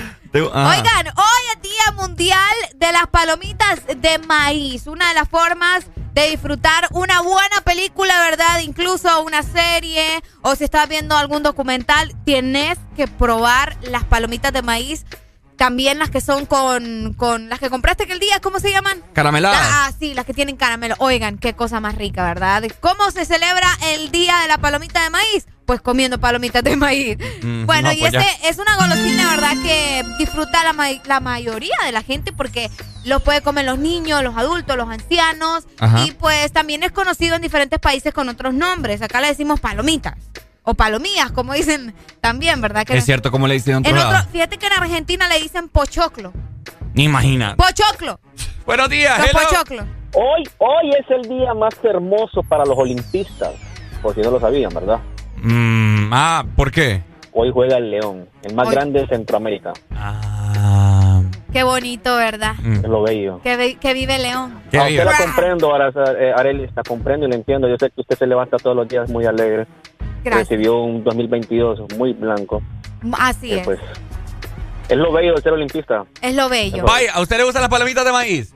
Ah. 0.54 0.76
Oigan, 0.76 1.08
hoy 1.16 1.44
es 1.56 1.62
Día 1.62 1.92
Mundial 1.96 2.56
de 2.76 2.92
las 2.92 3.06
Palomitas 3.08 3.82
de 3.86 4.18
Maíz. 4.20 4.88
Una 4.88 5.10
de 5.10 5.14
las 5.14 5.30
formas 5.30 5.86
de 6.14 6.30
disfrutar 6.30 6.88
una 6.92 7.22
buena 7.22 7.62
película, 7.64 8.20
¿verdad? 8.22 8.60
Incluso 8.60 9.22
una 9.22 9.44
serie 9.44 10.24
o 10.42 10.56
si 10.56 10.64
estás 10.64 10.90
viendo 10.90 11.16
algún 11.16 11.44
documental, 11.44 12.16
tienes 12.26 12.80
que 12.96 13.08
probar 13.08 13.78
las 13.84 14.04
palomitas 14.06 14.52
de 14.54 14.64
maíz. 14.64 15.06
También 15.58 16.00
las 16.00 16.10
que 16.10 16.20
son 16.20 16.46
con, 16.46 17.14
con 17.14 17.48
las 17.50 17.60
que 17.60 17.70
compraste 17.70 18.04
aquel 18.04 18.20
día, 18.20 18.40
¿cómo 18.42 18.60
se 18.60 18.72
llaman? 18.72 19.02
Carameladas. 19.14 19.60
Ah, 19.72 19.92
sí, 19.98 20.14
las 20.14 20.26
que 20.26 20.34
tienen 20.34 20.58
caramelo. 20.58 20.96
Oigan, 20.98 21.38
qué 21.38 21.54
cosa 21.54 21.80
más 21.80 21.96
rica, 21.96 22.24
¿verdad? 22.26 22.64
¿Cómo 22.80 23.12
se 23.12 23.24
celebra 23.26 23.68
el 23.94 24.12
Día 24.12 24.38
de 24.42 24.48
la 24.48 24.58
Palomita 24.58 25.04
de 25.04 25.10
Maíz? 25.12 25.46
Pues 25.66 25.80
comiendo 25.80 26.20
palomitas 26.20 26.62
de 26.62 26.76
maíz. 26.76 27.18
Mm, 27.42 27.66
Bueno, 27.66 27.88
no, 27.90 27.94
y 27.94 28.00
pues 28.00 28.14
este 28.14 28.50
es 28.50 28.58
una 28.58 28.76
golosina, 28.76 29.30
¿verdad? 29.30 29.54
Que 29.64 30.04
disfruta 30.20 30.62
la, 30.64 30.74
ma- 30.74 30.90
la 31.06 31.22
mayoría 31.22 31.76
de 31.86 31.94
la 31.94 32.02
gente 32.02 32.34
porque 32.34 32.70
los 33.06 33.22
puede 33.22 33.42
comer 33.42 33.64
los 33.64 33.80
niños, 33.80 34.22
los 34.24 34.36
adultos, 34.36 34.76
los 34.76 34.90
ancianos. 34.90 35.64
Ajá. 35.80 36.04
Y 36.06 36.12
pues 36.12 36.52
también 36.52 36.84
es 36.84 36.92
conocido 36.92 37.38
en 37.38 37.42
diferentes 37.42 37.80
países 37.80 38.14
con 38.14 38.28
otros 38.28 38.54
nombres. 38.54 39.02
Acá 39.02 39.22
le 39.22 39.28
decimos 39.28 39.62
palomitas. 39.62 40.16
O 40.64 40.74
palomías, 40.74 41.32
como 41.32 41.54
dicen 41.54 41.94
también, 42.22 42.62
¿verdad? 42.62 42.86
Que 42.86 42.98
Es 42.98 43.06
cierto, 43.06 43.32
como 43.32 43.48
le 43.48 43.56
dicen 43.56 43.76
en 43.78 43.86
en 43.86 43.98
otro 43.98 44.18
fíjate 44.32 44.58
que 44.58 44.68
en 44.68 44.74
Argentina 44.74 45.28
le 45.28 45.40
dicen 45.42 45.68
pochoclo. 45.68 46.32
Imagina. 46.96 47.56
¡Pochoclo! 47.58 48.20
Buenos 48.66 48.90
días, 48.90 49.20
Los 49.20 49.32
pochoclos. 49.44 49.86
Hoy, 50.14 50.44
hoy 50.60 50.92
es 50.98 51.06
el 51.10 51.28
día 51.28 51.54
más 51.54 51.74
hermoso 51.84 52.44
para 52.44 52.64
los 52.66 52.78
olimpistas, 52.78 53.52
por 54.02 54.14
si 54.16 54.22
no 54.22 54.32
lo 54.32 54.40
sabían, 54.40 54.72
¿verdad? 54.74 55.00
Mm, 55.38 56.14
ah, 56.14 56.46
¿por 56.56 56.72
qué? 56.72 57.02
Hoy 57.34 57.50
juega 57.52 57.78
el 57.78 57.90
León, 57.92 58.30
el 58.44 58.54
más 58.54 58.68
Hoy. 58.68 58.76
grande 58.76 59.02
de 59.02 59.08
Centroamérica. 59.08 59.74
Ah, 59.96 61.24
Qué 61.52 61.64
bonito, 61.64 62.16
¿verdad? 62.16 62.54
mm. 62.62 62.74
Es 62.76 62.84
lo 62.84 63.02
bello. 63.04 63.42
Que, 63.44 63.76
que 63.80 63.94
vive 63.94 64.18
León. 64.20 64.62
Qué 64.72 64.78
A 64.78 64.82
usted 64.84 64.94
bien. 64.94 65.06
la 65.06 65.18
comprendo, 65.18 65.72
ahora, 65.72 65.92
eh, 66.20 66.32
Areli, 66.36 66.70
la 66.76 66.84
comprendo 66.84 67.26
y 67.26 67.30
la 67.30 67.36
entiendo. 67.36 67.68
Yo 67.68 67.76
sé 67.80 67.90
que 67.90 68.02
usted 68.02 68.18
se 68.18 68.28
levanta 68.28 68.58
todos 68.58 68.76
los 68.76 68.88
días 68.88 69.10
muy 69.10 69.26
alegre. 69.26 69.68
Gracias. 70.24 70.50
Recibió 70.50 70.78
un 70.82 71.04
2022 71.04 71.80
muy 71.98 72.14
blanco. 72.14 72.62
Así 73.20 73.50
que, 73.50 73.60
es. 73.60 73.66
Pues, 73.66 73.80
es 74.90 74.98
lo 74.98 75.12
bello 75.12 75.34
de 75.36 75.42
ser 75.42 75.54
olimpista. 75.54 76.06
Es 76.22 76.36
lo 76.36 76.50
bello. 76.50 76.84
Vaya, 76.86 77.12
¿a 77.14 77.22
usted 77.22 77.38
le 77.38 77.44
gustan 77.44 77.62
las 77.62 77.70
palomitas 77.70 78.06
de 78.06 78.12
maíz? 78.12 78.54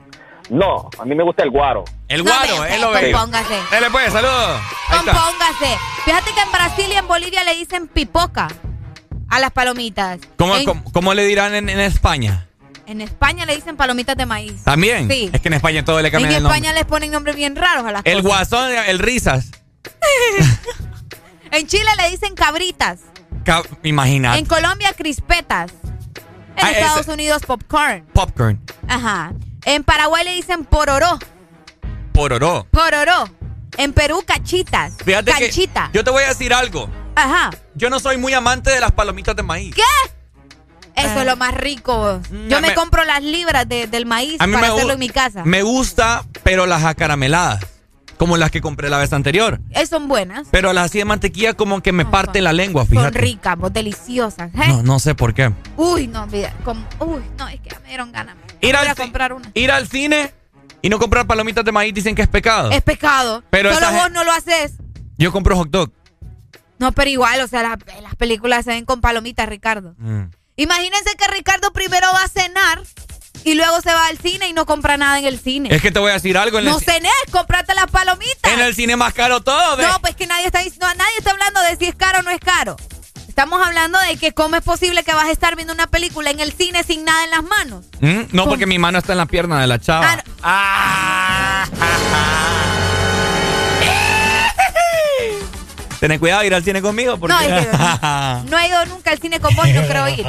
No, 0.50 0.88
a 0.98 1.04
mí 1.04 1.14
me 1.14 1.22
gusta 1.24 1.42
el 1.44 1.50
guaro. 1.50 1.84
El 2.08 2.22
guaro, 2.22 2.64
es 2.64 2.80
lo 2.80 2.90
bello. 2.90 3.16
compóngase. 3.18 3.54
Dele 3.70 3.90
pues, 3.90 4.10
saludos. 4.12 4.60
Compóngase. 4.90 5.76
Fíjate 6.06 6.30
que 6.32 6.40
en 6.40 6.52
Brasil 6.52 6.86
y 6.90 6.96
en 6.96 7.06
Bolivia 7.06 7.44
le 7.44 7.54
dicen 7.54 7.86
pipoca 7.86 8.48
a 9.28 9.38
las 9.40 9.50
palomitas. 9.50 10.20
¿Cómo, 10.38 10.56
en, 10.56 10.64
cómo- 10.64 10.82
cómo 10.92 11.12
le 11.12 11.24
dirán 11.26 11.54
en, 11.54 11.68
en 11.68 11.80
España? 11.80 12.46
en 12.86 13.02
España 13.02 13.44
le 13.44 13.54
dicen 13.54 13.76
palomitas 13.76 14.16
de 14.16 14.24
maíz. 14.24 14.64
¿También? 14.64 15.10
Sí. 15.10 15.28
Es 15.30 15.42
que 15.42 15.48
en 15.48 15.54
España 15.54 15.84
todo 15.84 16.00
le 16.00 16.08
En 16.08 16.12
cambian 16.12 16.32
el 16.32 16.38
España 16.38 16.68
nombre. 16.70 16.72
les 16.80 16.84
ponen 16.86 17.10
nombres 17.10 17.36
bien 17.36 17.54
raros 17.54 17.84
a 17.84 17.92
las 17.92 18.00
El 18.06 18.22
cosas. 18.22 18.48
guasón, 18.50 18.70
el 18.86 18.98
risas. 18.98 19.50
En 21.50 21.66
Chile 21.66 21.90
le 22.02 22.10
dicen 22.10 22.34
cabritas. 22.34 23.00
Ca- 23.44 23.62
Imagínate. 23.82 24.38
En 24.38 24.46
Colombia 24.46 24.92
crispetas. 24.96 25.70
En 26.56 26.66
Ah, 26.66 26.70
Estados 26.70 27.00
ese- 27.02 27.12
Unidos 27.12 27.42
popcorn. 27.46 28.04
Popcorn. 28.12 28.60
Ajá. 28.88 29.32
En 29.64 29.84
Paraguay 29.84 30.24
le 30.24 30.32
dicen 30.34 30.64
pororó. 30.64 31.18
Pororó. 32.12 32.66
Pororó. 32.70 33.28
En 33.76 33.92
Perú 33.92 34.22
cachitas. 34.26 34.94
Fíjate 35.04 35.30
Canchita. 35.30 35.88
que 35.92 35.98
yo 35.98 36.04
te 36.04 36.10
voy 36.10 36.24
a 36.24 36.28
decir 36.28 36.52
algo. 36.52 36.90
Ajá. 37.14 37.50
Yo 37.74 37.90
no 37.90 38.00
soy 38.00 38.16
muy 38.16 38.32
amante 38.34 38.70
de 38.70 38.80
las 38.80 38.92
palomitas 38.92 39.36
de 39.36 39.42
maíz. 39.42 39.74
¿Qué? 39.74 39.82
Eso 40.96 41.20
es 41.20 41.26
lo 41.26 41.36
más 41.36 41.54
rico. 41.54 42.20
Yo 42.48 42.60
me, 42.60 42.68
me- 42.68 42.74
compro 42.74 43.04
las 43.04 43.22
libras 43.22 43.68
de- 43.68 43.86
del 43.86 44.04
maíz 44.04 44.38
para 44.38 44.58
hacerlo 44.72 44.94
en 44.94 44.98
mi 44.98 45.08
casa. 45.08 45.44
Me 45.44 45.62
gusta, 45.62 46.24
pero 46.42 46.66
las 46.66 46.82
acarameladas. 46.84 47.64
Como 48.18 48.36
las 48.36 48.50
que 48.50 48.60
compré 48.60 48.90
la 48.90 48.98
vez 48.98 49.12
anterior. 49.12 49.60
Eh, 49.70 49.86
son 49.86 50.08
buenas. 50.08 50.48
Pero 50.50 50.72
las 50.72 50.86
así 50.86 50.98
de 50.98 51.04
mantequilla 51.04 51.54
como 51.54 51.80
que 51.80 51.92
me 51.92 52.04
parte 52.04 52.40
la 52.40 52.52
lengua, 52.52 52.82
Son 52.82 52.90
fíjate. 52.90 53.18
ricas, 53.18 53.56
vos, 53.56 53.72
deliciosas. 53.72 54.50
¿eh? 54.54 54.68
No, 54.68 54.82
no 54.82 54.98
sé 54.98 55.14
por 55.14 55.32
qué. 55.34 55.52
Uy, 55.76 56.08
no, 56.08 56.26
mira, 56.26 56.52
como- 56.64 56.84
uy, 56.98 57.22
no, 57.38 57.48
es 57.48 57.60
que 57.60 57.70
ya 57.70 57.78
me 57.80 57.88
dieron 57.88 58.10
ganas. 58.12 58.36
Ir 58.60 58.74
al, 58.76 58.88
a 58.88 58.94
comprar 58.96 59.32
una. 59.32 59.50
ir 59.54 59.70
al 59.70 59.86
cine 59.88 60.32
y 60.82 60.88
no 60.88 60.98
comprar 60.98 61.26
palomitas 61.28 61.64
de 61.64 61.70
maíz 61.72 61.94
dicen 61.94 62.14
que 62.16 62.22
es 62.22 62.28
pecado. 62.28 62.70
Es 62.72 62.82
pecado. 62.82 63.44
Pero 63.50 63.72
Solo 63.72 63.92
vos 63.92 64.10
no 64.10 64.24
lo 64.24 64.32
haces. 64.32 64.72
Yo 65.16 65.30
compro 65.32 65.56
hot 65.56 65.70
dog. 65.70 65.92
No, 66.80 66.92
pero 66.92 67.10
igual, 67.10 67.40
o 67.40 67.46
sea, 67.48 67.62
las, 67.62 67.78
las 68.02 68.14
películas 68.16 68.64
se 68.64 68.70
ven 68.72 68.84
con 68.84 69.00
palomitas, 69.00 69.48
Ricardo. 69.48 69.94
Mm. 69.98 70.24
Imagínense 70.56 71.10
que 71.16 71.26
Ricardo 71.32 71.72
primero 71.72 72.06
va 72.12 72.24
a 72.24 72.28
cenar 72.28 72.82
y 73.48 73.54
luego 73.54 73.80
se 73.80 73.92
va 73.92 74.06
al 74.06 74.18
cine 74.18 74.48
y 74.48 74.52
no 74.52 74.66
compra 74.66 74.96
nada 74.98 75.18
en 75.18 75.24
el 75.24 75.40
cine. 75.40 75.74
Es 75.74 75.80
que 75.80 75.90
te 75.90 75.98
voy 75.98 76.10
a 76.10 76.14
decir 76.14 76.36
algo. 76.36 76.58
En, 76.58 76.66
no 76.66 76.78
cenés, 76.80 77.10
comprate 77.30 77.74
las 77.74 77.86
palomitas. 77.86 78.52
en 78.52 78.60
el 78.60 78.74
cine 78.74 78.96
más 78.96 79.14
caro 79.14 79.40
todo. 79.40 79.80
No, 79.80 80.00
pues 80.00 80.14
que 80.16 80.26
nadie 80.26 80.46
está 80.46 80.58
diciendo, 80.58 80.86
nadie 80.96 81.12
está 81.18 81.30
hablando 81.30 81.60
de 81.62 81.76
si 81.76 81.86
es 81.86 81.94
caro 81.94 82.18
o 82.18 82.22
no 82.22 82.30
es 82.30 82.40
caro. 82.40 82.76
Estamos 83.26 83.64
hablando 83.64 83.98
de 84.00 84.16
que 84.16 84.32
cómo 84.32 84.56
es 84.56 84.62
posible 84.62 85.04
que 85.04 85.14
vas 85.14 85.26
a 85.26 85.30
estar 85.30 85.54
viendo 85.56 85.72
una 85.72 85.86
película 85.86 86.30
en 86.30 86.40
el 86.40 86.52
cine 86.52 86.82
sin 86.82 87.04
nada 87.04 87.24
en 87.24 87.30
las 87.30 87.44
manos. 87.44 87.84
Mm, 88.00 88.22
No, 88.32 88.46
porque 88.46 88.66
mi 88.66 88.78
mano 88.78 88.98
está 88.98 89.12
en 89.12 89.18
la 89.18 89.26
pierna 89.26 89.60
de 89.60 89.66
la 89.68 89.78
chava. 89.78 90.24
Ah, 90.42 91.66
no. 91.70 91.72
Ah. 91.80 92.64
Ten 96.00 96.18
cuidado 96.18 96.40
de 96.40 96.46
ir 96.46 96.54
al 96.54 96.64
cine 96.64 96.80
conmigo 96.82 97.18
porque... 97.18 97.34
No, 97.34 97.40
es 97.40 97.66
que 97.66 98.50
no 98.50 98.58
he 98.58 98.68
ido 98.68 98.86
nunca 98.86 99.10
al 99.10 99.18
cine 99.18 99.40
con 99.40 99.54
vos, 99.54 99.68
no 99.68 99.82
creo 99.86 100.08
ir. 100.08 100.26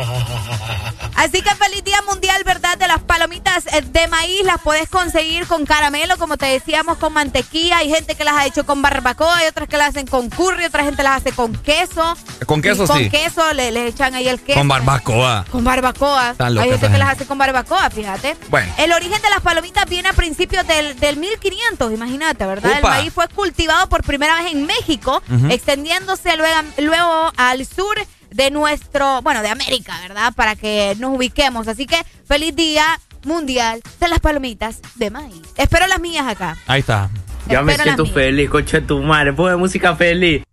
Así 1.15 1.41
que 1.41 1.53
feliz 1.55 1.83
día 1.83 2.01
mundial, 2.07 2.41
¿verdad? 2.45 2.77
De 2.77 2.87
las 2.87 3.01
palomitas 3.01 3.65
eh, 3.67 3.81
de 3.81 4.07
maíz 4.07 4.41
las 4.45 4.61
puedes 4.61 4.87
conseguir 4.87 5.45
con 5.47 5.65
caramelo, 5.65 6.17
como 6.17 6.37
te 6.37 6.45
decíamos, 6.45 6.97
con 6.97 7.11
mantequilla. 7.11 7.79
Hay 7.79 7.89
gente 7.89 8.15
que 8.15 8.23
las 8.23 8.35
ha 8.35 8.45
hecho 8.45 8.65
con 8.65 8.81
barbacoa, 8.81 9.37
hay 9.37 9.47
otras 9.47 9.67
que 9.67 9.75
las 9.75 9.89
hacen 9.89 10.07
con 10.07 10.29
curry, 10.29 10.63
otra 10.63 10.85
gente 10.85 11.03
las 11.03 11.17
hace 11.17 11.33
con 11.33 11.53
queso. 11.53 12.15
Con 12.45 12.61
queso, 12.61 12.87
sí. 12.87 12.93
Con 12.93 13.09
queso, 13.09 13.53
le, 13.53 13.87
echan 13.87 14.15
ahí 14.15 14.29
el 14.29 14.39
queso. 14.39 14.57
Con 14.57 14.69
barbacoa. 14.69 15.45
Con 15.51 15.63
barbacoa. 15.63 16.35
hay 16.39 16.69
gente 16.69 16.89
que 16.89 16.97
las 16.97 17.09
hace 17.09 17.25
con 17.25 17.37
barbacoa, 17.37 17.89
fíjate. 17.89 18.37
Bueno. 18.49 18.71
El 18.77 18.93
origen 18.93 19.21
de 19.21 19.29
las 19.29 19.41
palomitas 19.41 19.89
viene 19.89 20.07
a 20.07 20.13
principios 20.13 20.65
del, 20.67 20.97
del 21.01 21.17
1500, 21.17 21.91
imagínate, 21.91 22.45
¿verdad? 22.45 22.77
El 22.77 22.81
maíz 22.81 23.13
fue 23.13 23.27
cultivado 23.27 23.89
por 23.89 24.03
primera 24.03 24.35
vez 24.35 24.53
en 24.53 24.65
México, 24.65 25.21
extendiéndose 25.59 26.37
luego, 26.37 26.55
luego 26.77 27.31
al 27.35 27.65
sur 27.65 27.95
de 28.31 28.49
nuestro, 28.49 29.21
bueno, 29.21 29.41
de 29.41 29.49
América, 29.49 29.93
¿verdad? 30.01 30.33
Para 30.33 30.55
que 30.55 30.95
nos 30.99 31.17
ubiquemos. 31.17 31.67
Así 31.67 31.85
que 31.85 31.97
feliz 32.25 32.55
día 32.55 32.99
mundial 33.25 33.81
de 33.99 34.07
las 34.07 34.19
palomitas 34.19 34.79
de 34.95 35.11
maíz. 35.11 35.41
Espero 35.57 35.85
las 35.87 35.99
mías 35.99 36.25
acá. 36.25 36.57
Ahí 36.65 36.79
está. 36.79 37.09
Ya 37.47 37.61
me 37.61 37.75
siento 37.77 38.05
feliz, 38.05 38.49
coche 38.49 38.81
tu 38.81 39.01
madre. 39.01 39.33
Pone 39.33 39.57
música 39.57 39.95
feliz. 39.95 40.43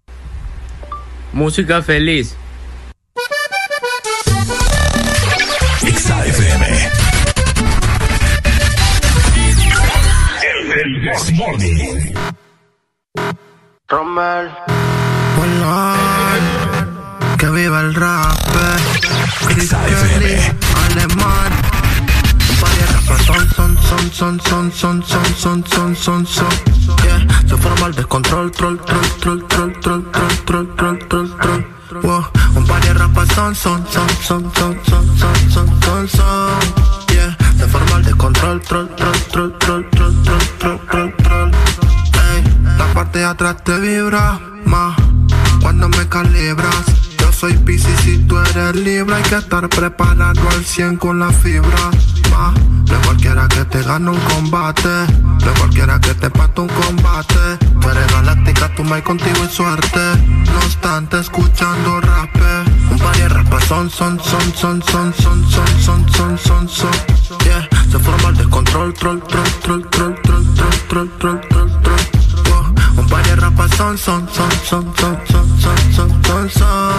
Música 1.32 1.82
feliz. 1.82 2.34
XAFM. 5.82 6.90
Rommel. 13.88 14.50
Que 17.38 17.48
viva 17.50 17.80
el 17.82 17.94
rap. 17.94 18.36
Alemán. 20.90 21.52
Son, 23.26 23.48
son, 23.50 23.76
son, 23.78 24.10
son, 24.12 24.72
son, 24.72 24.72
son, 24.72 25.02
son, 25.02 25.34
son, 25.36 25.64
son, 25.66 25.96
son, 25.96 26.26
son, 26.26 26.48
yeah. 27.04 27.26
Se 27.48 27.56
forma 27.56 27.86
el 27.86 27.94
descontrol, 27.94 28.50
troll, 28.50 28.78
troll, 28.78 29.00
troll, 29.20 29.46
troll, 29.46 29.72
troll, 29.80 30.10
troll, 30.10 30.36
troll, 30.44 30.76
troll, 30.76 30.98
troll, 31.08 31.38
troll. 31.38 31.66
Wow. 32.02 32.24
Un 32.56 32.64
par 32.64 32.80
de 32.80 32.92
rapas 32.92 33.28
son, 33.34 33.54
son, 33.54 33.84
son, 33.86 34.08
son, 34.22 34.52
son, 34.54 34.74
son, 34.84 35.16
son, 35.16 35.50
son, 35.50 35.82
son, 35.82 36.08
son, 36.08 37.14
yeah. 37.14 37.36
Se 37.56 37.66
forma 37.68 37.98
el 37.98 38.04
descontrol, 38.04 38.60
troll, 38.62 38.88
troll, 38.96 39.12
troll, 39.30 39.58
troll, 39.58 39.88
troll, 39.90 40.14
troll, 40.22 40.44
troll, 40.58 40.80
troll, 40.88 41.05
atrás 43.26 43.56
te 43.64 43.78
vibra 43.78 44.40
más 44.64 44.96
cuando 45.60 45.88
me 45.88 46.08
calibras 46.08 46.96
soy 47.38 47.52
Pisces 47.52 48.00
si 48.00 48.16
tú 48.26 48.38
eres 48.38 48.76
libre 48.76 49.14
Hay 49.14 49.22
que 49.22 49.36
estar 49.36 49.68
preparado 49.68 50.40
al 50.48 50.64
100 50.64 50.96
con 50.96 51.18
la 51.18 51.30
fibra 51.30 51.90
Ma, 52.30 52.54
de 52.84 52.96
cualquiera 53.04 53.46
que 53.46 53.64
te 53.66 53.82
gane 53.82 54.10
un 54.10 54.20
combate 54.20 54.88
De 54.88 55.50
cualquiera 55.58 56.00
que 56.00 56.14
te 56.14 56.30
pate 56.30 56.62
un 56.62 56.68
combate 56.68 57.58
Tú 57.80 57.90
eres 57.90 58.10
galáctica, 58.10 58.74
tú 58.74 58.84
me 58.84 59.02
contigo 59.02 59.44
y 59.44 59.52
suerte 59.52 60.00
No 60.50 60.58
obstante 60.58 61.20
escuchando 61.20 62.00
rap 62.00 62.34
Un 62.90 62.98
par 62.98 63.16
de 63.16 63.28
rapas 63.28 63.64
son, 63.64 63.90
son, 63.90 64.18
son, 64.18 64.54
son, 64.54 64.82
son, 64.82 65.14
son, 65.14 65.50
son, 65.50 65.82
son, 65.82 66.08
son, 66.08 66.38
son, 66.38 66.68
son 66.68 66.90
Yeah, 67.44 67.68
se 67.90 67.98
forma 67.98 68.30
el 68.30 68.36
descontrol, 68.36 68.94
troll, 68.94 69.20
troll, 69.22 69.48
troll, 69.62 69.86
troll, 69.90 70.14
troll, 70.22 70.44
troll, 70.54 70.54
troll, 70.88 71.08
troll, 71.18 71.40
troll, 71.48 71.80
troll 71.82 71.95
De 73.46 73.50
rapas 73.50 73.76
son, 73.76 73.96
son, 73.96 74.26
son, 74.32 74.50
son, 74.64 74.94
son, 74.96 75.20
son, 75.28 75.60
son, 75.60 75.92
son, 75.92 76.22
son, 76.24 76.50
son 76.50 76.90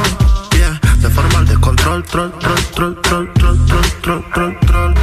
se 1.02 1.10
forma 1.10 1.40
el 1.40 1.46
descontrol, 1.46 2.04
troll, 2.06 2.32
troll, 2.40 2.56
troll, 2.74 3.02
troll, 3.02 3.34
troll, 3.34 3.58
troll, 3.68 3.92
troll, 4.02 4.24
troll, 4.32 4.60
troll. 4.62 4.94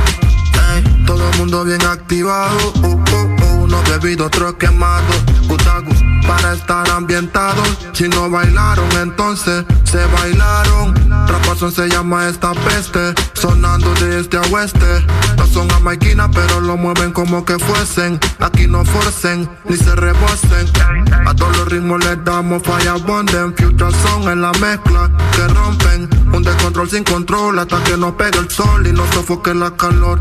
Todo 1.06 1.30
el 1.30 1.38
mundo 1.38 1.64
bien 1.64 1.84
activado, 1.84 2.56
uh, 2.76 2.88
uh, 2.88 2.94
uh, 2.94 3.53
uno 3.74 3.90
bebido, 3.90 4.26
otro 4.26 4.56
quemado, 4.56 5.04
putagus 5.48 5.98
para 6.26 6.52
estar 6.52 6.88
ambientados. 6.90 7.78
Si 7.92 8.08
no 8.08 8.30
bailaron, 8.30 8.88
entonces 9.00 9.64
se 9.84 10.04
bailaron. 10.06 10.94
Rapazón 11.26 11.72
se 11.72 11.88
llama 11.88 12.28
esta 12.28 12.52
peste, 12.52 13.14
sonando 13.34 13.92
de 13.94 14.20
este 14.20 14.36
a 14.36 14.42
oeste. 14.52 15.04
No 15.36 15.46
son 15.46 15.68
jamaiquinas, 15.68 16.30
pero 16.32 16.60
lo 16.60 16.76
mueven 16.76 17.12
como 17.12 17.44
que 17.44 17.58
fuesen. 17.58 18.18
Aquí 18.40 18.66
no 18.66 18.84
forcen, 18.84 19.48
ni 19.64 19.76
se 19.76 19.94
rebosen. 19.94 20.66
A 21.26 21.34
todos 21.34 21.56
los 21.58 21.68
ritmos 21.68 22.04
les 22.04 22.22
damos 22.24 22.62
falla 22.62 22.94
bonden. 22.94 23.54
Future 23.56 23.92
en 24.32 24.40
la 24.40 24.52
mezcla 24.52 25.10
que 25.34 25.48
rompen. 25.48 26.08
Un 26.32 26.42
descontrol 26.42 26.88
sin 26.90 27.04
control 27.04 27.58
hasta 27.58 27.82
que 27.84 27.96
nos 27.96 28.14
pegue 28.14 28.38
el 28.38 28.50
sol 28.50 28.86
y 28.86 28.92
nos 28.92 29.08
sofoque 29.10 29.54
la 29.54 29.70
calor. 29.72 30.20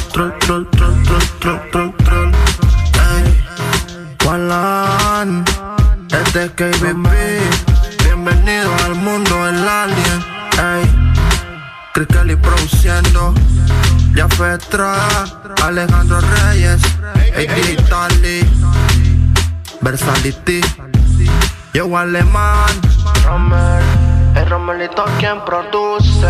KBB. 6.61 7.09
Bienvenido 8.03 8.69
al 8.85 8.93
mundo 8.93 9.47
el 9.47 9.67
alien. 9.67 10.21
Ey, 10.61 10.85
Kelly 12.05 12.35
produciendo. 12.35 13.33
Ya 14.13 14.27
Alejandro 15.63 16.21
Reyes, 16.21 16.79
AD 17.35 17.71
Italy, 17.71 18.47
Versality. 19.81 20.61
Yo 21.73 21.97
alemán, 21.97 22.69
Romer, 23.25 23.81
el 24.35 24.47
Romelito 24.47 25.03
quien 25.17 25.43
produce. 25.43 26.29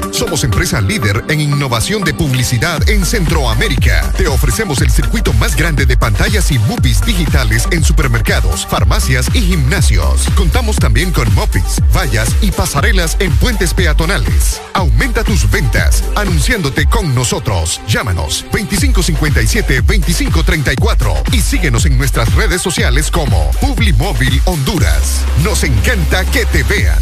Somos 0.21 0.43
empresa 0.43 0.79
líder 0.79 1.25
en 1.29 1.41
innovación 1.41 2.03
de 2.03 2.13
publicidad 2.13 2.87
en 2.87 3.03
Centroamérica. 3.07 4.13
Te 4.15 4.27
ofrecemos 4.27 4.79
el 4.81 4.91
circuito 4.91 5.33
más 5.33 5.55
grande 5.55 5.87
de 5.87 5.97
pantallas 5.97 6.51
y 6.51 6.59
movies 6.59 7.03
digitales 7.03 7.67
en 7.71 7.83
supermercados, 7.83 8.67
farmacias 8.67 9.25
y 9.33 9.41
gimnasios. 9.41 10.27
Contamos 10.35 10.75
también 10.75 11.11
con 11.11 11.33
mopis, 11.33 11.81
vallas 11.91 12.29
y 12.39 12.51
pasarelas 12.51 13.17
en 13.19 13.35
puentes 13.37 13.73
peatonales. 13.73 14.61
Aumenta 14.75 15.23
tus 15.23 15.49
ventas 15.49 16.03
anunciándote 16.15 16.85
con 16.85 17.15
nosotros. 17.15 17.81
Llámanos 17.87 18.45
2557-2534 18.51 21.33
y 21.33 21.41
síguenos 21.41 21.87
en 21.87 21.97
nuestras 21.97 22.31
redes 22.35 22.61
sociales 22.61 23.09
como 23.09 23.49
Publimóvil 23.59 24.39
Honduras. 24.45 25.25
Nos 25.43 25.63
encanta 25.63 26.23
que 26.25 26.45
te 26.45 26.61
vean 26.61 27.01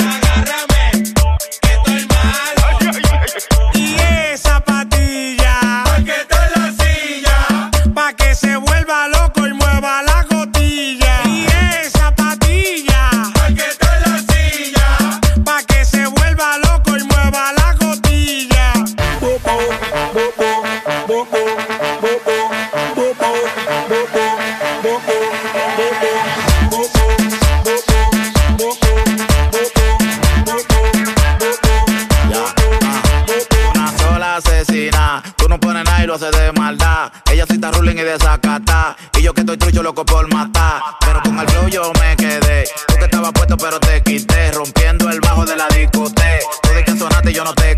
ruling 37.69 37.97
y 37.97 38.01
desacatá. 38.01 38.95
Y 39.17 39.21
yo 39.21 39.33
que 39.33 39.41
estoy 39.41 39.57
trucho 39.57 39.83
loco 39.83 40.03
por 40.05 40.33
matar. 40.33 40.81
Pero 41.01 41.21
con 41.21 41.37
el 41.37 41.47
flow 41.47 41.67
yo 41.67 41.91
me 41.99 42.15
quedé. 42.15 42.63
Tú 42.87 42.95
que 42.95 43.05
estabas 43.05 43.31
puesto 43.33 43.57
pero 43.57 43.79
te 43.79 44.01
quité. 44.01 44.51
Rompiendo 44.53 45.09
el 45.09 45.19
bajo 45.19 45.45
de 45.45 45.55
la 45.55 45.67
discoteca. 45.67 46.39
Tú 46.63 46.69
de 46.69 46.83
que 46.83 46.97
sonaste 46.97 47.31
y 47.31 47.33
yo 47.33 47.43
no 47.43 47.53
te 47.53 47.77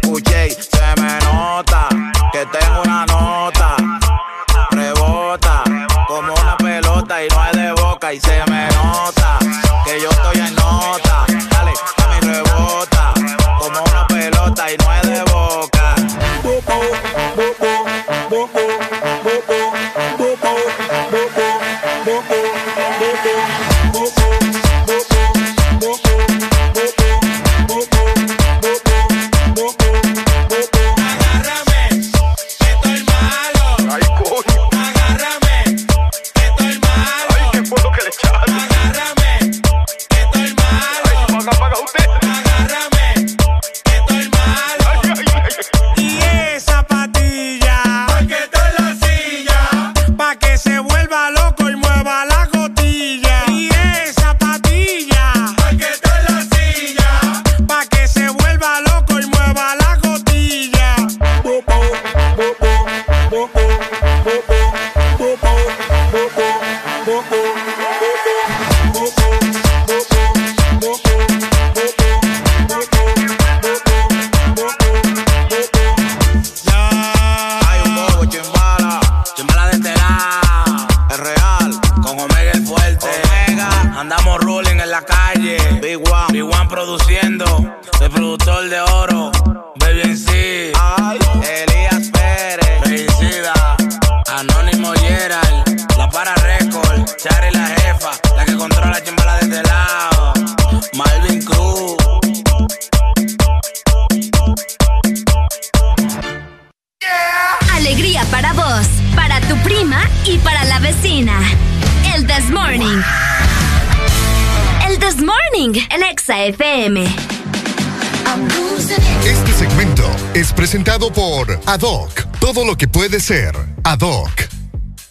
Adoc. 121.66 122.28
Todo 122.40 122.66
lo 122.66 122.76
que 122.76 122.90
puede 122.90 123.22
ser 123.22 123.56
Adoc. 123.86 124.30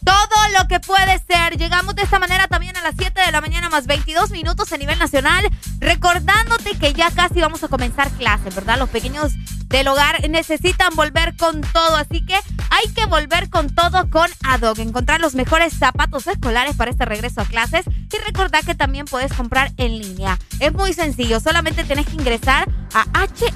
Todo 0.05 0.59
lo 0.59 0.69
que 0.69 0.81
puede 0.81 1.19
ser. 1.27 1.57
Llegamos 1.57 1.95
de 1.95 2.03
esta 2.03 2.19
manera 2.19 2.47
también 2.47 2.77
a 2.77 2.83
las 2.83 2.95
7 2.99 3.23
de 3.25 3.33
la 3.33 3.41
mañana 3.41 3.71
más 3.71 3.87
22 3.87 4.31
minutos 4.31 4.71
a 4.73 4.77
nivel 4.77 4.99
nacional. 4.99 5.49
Recordándote 5.79 6.77
que 6.79 6.93
ya 6.93 7.11
casi 7.11 7.41
vamos 7.41 7.65
a 7.65 7.69
comenzar 7.69 8.11
clases, 8.11 8.55
¿verdad? 8.55 8.79
Los 8.79 8.91
pequeños 8.91 9.33
del 9.69 9.89
hogar 9.89 10.29
necesitan 10.29 10.95
volver 10.95 11.37
con 11.37 11.63
todo. 11.63 11.97
Así 11.97 12.25
que 12.27 12.39
hay 12.73 12.89
que 12.95 13.07
volver 13.07 13.51
con 13.51 13.75
todo 13.75 14.09
con 14.09 14.31
Adoc. 14.45 14.79
Encontrar 14.79 15.21
los 15.21 15.35
mejores 15.35 15.75
zapatos 15.75 16.27
escolares 16.27 16.75
para 16.75 16.91
este 16.91 17.05
regreso 17.05 17.43
a 17.43 17.45
clases. 17.45 17.85
Y 17.87 18.17
recordar 18.25 18.65
que 18.65 18.75
también 18.75 19.05
puedes 19.05 19.35
comprar 19.35 19.73
en 19.77 19.99
línea. 19.99 20.39
Es 20.59 20.73
muy 20.73 20.95
sencillo. 20.95 21.39
Solamente 21.39 21.85
tienes 21.85 22.07
que 22.07 22.15
ingresar 22.15 22.71
a 22.95 23.05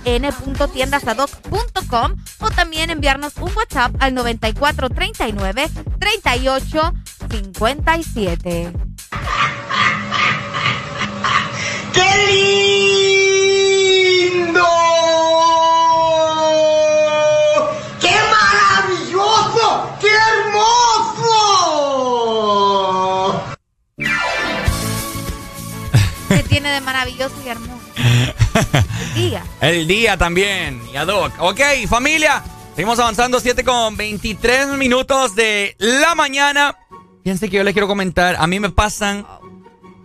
hn.tiendasadoc.com 0.05 2.17
o 2.41 2.51
también 2.51 2.91
enviarnos 2.91 3.39
un 3.39 3.51
WhatsApp 3.57 3.95
al 4.01 4.13
9439 4.15 5.71
38 5.99 6.93
57. 7.31 8.73
¡Qué 11.93 13.16
maravilloso 26.87 27.35
y 27.45 27.49
hermoso? 27.49 27.83
Diga. 29.15 29.45
El 29.61 29.87
día 29.87 30.17
también. 30.17 30.81
Y 30.93 30.97
ad 30.97 31.09
hoc. 31.09 31.33
Ok, 31.41 31.61
familia. 31.89 32.43
Seguimos 32.75 32.99
avanzando 32.99 33.41
7 33.41 33.65
con 33.65 33.97
23 33.97 34.69
minutos 34.79 35.35
de 35.35 35.75
la 35.79 36.15
mañana. 36.15 36.77
Fíjense 37.25 37.49
que 37.51 37.57
yo 37.57 37.65
les 37.65 37.73
quiero 37.75 37.89
comentar. 37.89 38.37
A 38.39 38.47
mí 38.47 38.61
me 38.61 38.71
pasan. 38.71 39.27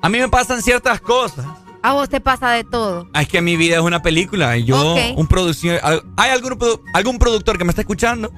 A 0.02 0.10
mí 0.10 0.18
me 0.20 0.28
pasan 0.30 0.62
ciertas 0.62 1.00
cosas. 1.02 1.46
A 1.84 1.94
vos 1.94 2.10
te 2.10 2.20
pasa 2.20 2.50
de 2.52 2.64
todo. 2.64 3.08
Ah, 3.14 3.22
Es 3.24 3.28
que 3.28 3.42
mi 3.42 3.56
vida 3.58 3.76
es 3.76 3.82
una 3.82 4.02
película. 4.02 4.58
Yo, 4.58 4.96
un 5.16 5.28
producción. 5.28 5.78
¿Hay 6.18 6.30
algún, 6.32 6.58
algún 6.94 7.20
productor 7.20 7.58
que 7.58 7.64
me 7.64 7.70
está 7.72 7.82
escuchando? 7.82 8.32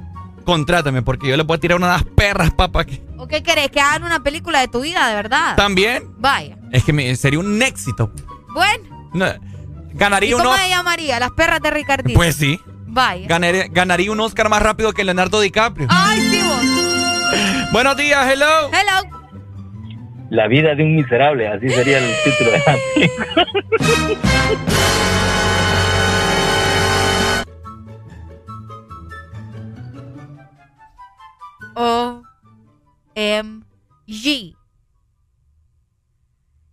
Contrátame, 0.46 1.02
porque 1.02 1.28
yo 1.30 1.38
le 1.38 1.46
puedo 1.46 1.60
tirar 1.60 1.78
unas 1.78 2.04
perras, 2.04 2.52
papá. 2.54 2.86
que- 2.86 3.02
¿O 3.18 3.28
qué 3.28 3.42
querés? 3.44 3.70
¿Que 3.72 3.80
hagan 3.80 4.04
una 4.04 4.22
película 4.24 4.60
de 4.60 4.68
tu 4.68 4.82
vida, 4.82 5.08
de 5.08 5.16
verdad? 5.16 5.56
También. 5.56 6.04
Vaya. 6.18 6.58
Es 6.72 6.84
que 6.84 6.92
me- 6.92 7.16
sería 7.16 7.40
un 7.40 7.62
éxito. 7.62 8.12
Bueno. 8.54 9.10
No, 9.14 9.28
¿Y 9.28 9.98
ganaría 9.98 10.36
cómo 10.38 10.50
uno. 10.50 10.58
se 10.58 10.70
llamaría? 10.70 11.20
Las 11.20 11.32
perras 11.32 11.62
de 11.62 11.72
Ricardito. 11.72 12.18
Pues 12.18 12.36
sí. 12.36 12.60
Vaya. 12.88 13.28
Ganaría, 13.28 13.66
ganaría 13.70 14.12
un 14.12 14.20
Oscar 14.20 14.50
más 14.50 14.62
rápido 14.62 14.94
que 14.94 15.04
Leonardo 15.04 15.40
DiCaprio. 15.42 15.88
Ay, 15.90 16.20
sí, 16.22 16.42
vos. 16.42 17.72
Buenos 17.72 17.98
días, 17.98 18.32
hello. 18.32 18.70
Hello. 18.72 19.24
La 20.30 20.48
vida 20.48 20.74
de 20.76 20.84
un 20.84 20.96
miserable, 20.96 21.48
así 21.48 21.70
sería 21.70 22.00
el 22.00 22.12
título 22.24 22.52
de 22.52 22.58
la 22.60 22.76
película. 22.96 23.48
O 31.76 32.22
M 33.16 33.64
G. 34.08 34.56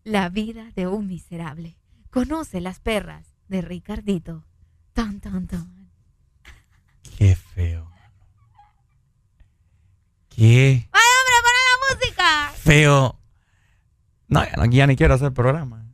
La 0.04 0.28
vida 0.28 0.70
de 0.74 0.86
un 0.86 1.06
miserable. 1.06 1.76
Conoce 2.10 2.60
las 2.60 2.80
perras 2.80 3.26
de 3.48 3.60
Ricardito. 3.62 4.44
Tan, 4.92 5.20
tan, 5.20 5.46
tan. 5.46 5.90
Qué 7.18 7.36
feo. 7.36 7.90
Qué 10.28 10.88
¡Ay, 10.92 11.02
hombre, 11.18 11.34
pon 11.42 11.52
la 11.66 11.94
música! 12.00 12.52
feo. 12.56 13.20
No, 14.28 14.44
ya, 14.44 14.52
no- 14.56 14.64
ya 14.66 14.86
ni 14.86 14.96
quiero 14.96 15.14
hacer 15.14 15.32
programa. 15.32 15.84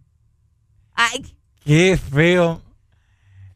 Ay, 0.95 1.37
Qué 1.65 1.97
feo. 1.99 2.63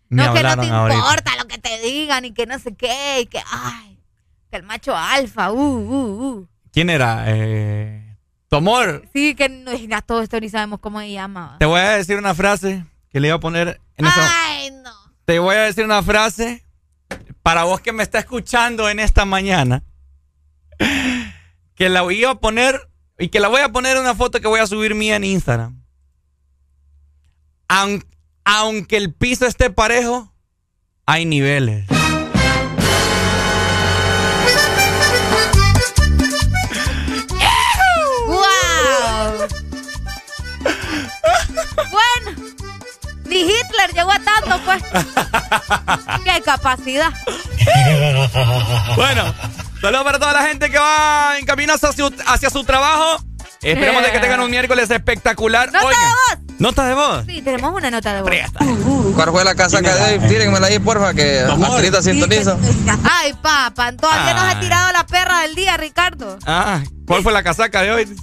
Me 0.09 0.25
no, 0.27 0.35
que 0.35 0.43
no 0.43 0.57
te 0.57 0.69
ahorita. 0.69 0.97
importa 0.99 1.37
lo 1.37 1.47
que 1.47 1.59
te 1.59 1.81
digan 1.81 2.25
y 2.25 2.33
que 2.33 2.45
no 2.47 2.59
sé 2.59 2.75
qué, 2.75 3.21
y 3.21 3.27
que, 3.27 3.41
ay, 3.53 4.03
que 4.51 4.57
el 4.57 4.65
macho 4.65 4.97
alfa, 4.97 5.53
uh, 5.53 5.57
uh, 5.57 6.27
uh. 6.41 6.49
¿Quién 6.73 6.91
era? 6.91 7.25
Eh, 7.29 8.10
tu 8.51 8.57
amor. 8.57 9.09
Sí, 9.15 9.35
que 9.35 9.49
no, 9.49 9.73
ya 9.73 10.03
todo 10.03 10.21
esto 10.23 10.39
ni 10.41 10.49
sabemos 10.51 10.81
cómo 10.81 11.01
se 11.01 11.11
llama. 11.13 11.57
Te 11.61 11.67
voy 11.67 11.81
a 11.81 11.91
decir 11.97 12.19
una 12.19 12.35
frase 12.35 12.85
que 13.11 13.21
le 13.21 13.29
iba 13.29 13.37
a 13.37 13.41
poner 13.41 13.81
en. 13.97 14.07
Ay, 14.07 14.71
no. 14.83 14.91
Te 15.25 15.39
voy 15.39 15.55
a 15.55 15.61
decir 15.63 15.85
una 15.85 16.03
frase 16.03 16.65
para 17.43 17.65
vos 17.65 17.81
que 17.81 17.93
me 17.93 18.03
está 18.03 18.19
escuchando 18.19 18.89
en 18.91 18.99
esta 19.01 19.25
mañana. 19.25 19.83
Que 21.75 21.89
la 21.89 22.03
voy 22.03 22.25
a 22.25 22.35
poner 22.35 22.89
y 23.19 23.29
que 23.29 23.39
la 23.41 23.49
voy 23.49 23.61
a 23.61 23.71
poner 23.71 23.97
en 23.97 24.03
una 24.03 24.15
foto 24.15 24.41
que 24.41 24.49
voy 24.49 24.61
a 24.61 24.67
subir 24.67 24.95
mía 24.95 25.17
en 25.17 25.25
Instagram. 25.25 25.83
Aun- 27.69 28.05
aunque 28.45 28.97
el 28.97 29.15
piso 29.15 29.47
esté 29.47 29.71
parejo, 29.71 30.33
hay 31.07 31.25
niveles. 31.25 31.87
Ni 43.31 43.41
Hitler 43.43 43.93
llegó 43.95 44.11
a 44.11 44.19
tanto, 44.19 44.61
pues. 44.65 44.83
¡Qué 46.25 46.43
capacidad! 46.43 47.13
Bueno, 48.97 49.35
saludos 49.81 50.05
para 50.05 50.19
toda 50.19 50.33
la 50.33 50.43
gente 50.43 50.69
que 50.71 50.79
va 50.79 51.39
en 51.39 51.47
camino 51.47 51.73
hacia 51.75 51.93
su, 51.93 52.13
hacia 52.27 52.51
su 52.51 52.65
trabajo. 52.65 53.23
Esperemos 53.63 54.03
de 54.03 54.11
que 54.11 54.21
tengan 54.21 54.41
un 54.41 54.51
miércoles 54.51 54.91
espectacular. 54.91 55.71
¡Nota 55.71 55.87
Oigan, 55.87 56.01
de 56.01 56.07
voz! 56.09 56.61
¿Nota 56.61 56.87
de 56.87 56.95
voz? 56.95 57.25
Sí, 57.27 57.43
tenemos 57.43 57.75
una 57.75 57.91
nota 57.91 58.15
de 58.15 58.23
voz. 58.23 58.31
¿Cuál 59.15 59.31
fue 59.31 59.45
la 59.45 59.55
casaca 59.55 59.95
de 59.95 60.19
hoy? 60.19 60.29
Tírenmela 60.29 60.67
ahí, 60.67 60.79
porfa, 60.79 61.15
que 61.15 61.41
ahorita 61.41 62.03
sintonizo. 62.03 62.59
Ay, 63.09 63.33
papá, 63.35 63.93
todavía 63.93 64.35
nos 64.35 64.43
ha 64.43 64.51
Ay. 64.51 64.61
tirado 64.61 64.93
la 64.93 65.07
perra 65.07 65.43
del 65.43 65.55
día, 65.55 65.77
Ricardo. 65.77 66.39
Ah, 66.47 66.81
¿cuál 67.07 67.23
fue 67.23 67.33
la 67.33 67.43
casaca 67.43 67.83
de 67.83 67.93
hoy? 67.93 68.17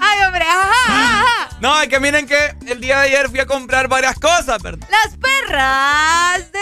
Ay, 0.00 0.24
hombre, 0.26 0.44
ajá, 0.44 0.70
ajá, 0.88 1.20
ajá. 1.20 1.56
No, 1.60 1.80
es 1.80 1.88
que 1.88 2.00
miren 2.00 2.26
que 2.26 2.54
el 2.66 2.80
día 2.80 3.00
de 3.00 3.06
ayer 3.08 3.28
fui 3.30 3.40
a 3.40 3.46
comprar 3.46 3.88
varias 3.88 4.18
cosas, 4.18 4.62
¿verdad? 4.62 4.86
Las 4.90 5.16
perras 5.16 6.52
de 6.52 6.58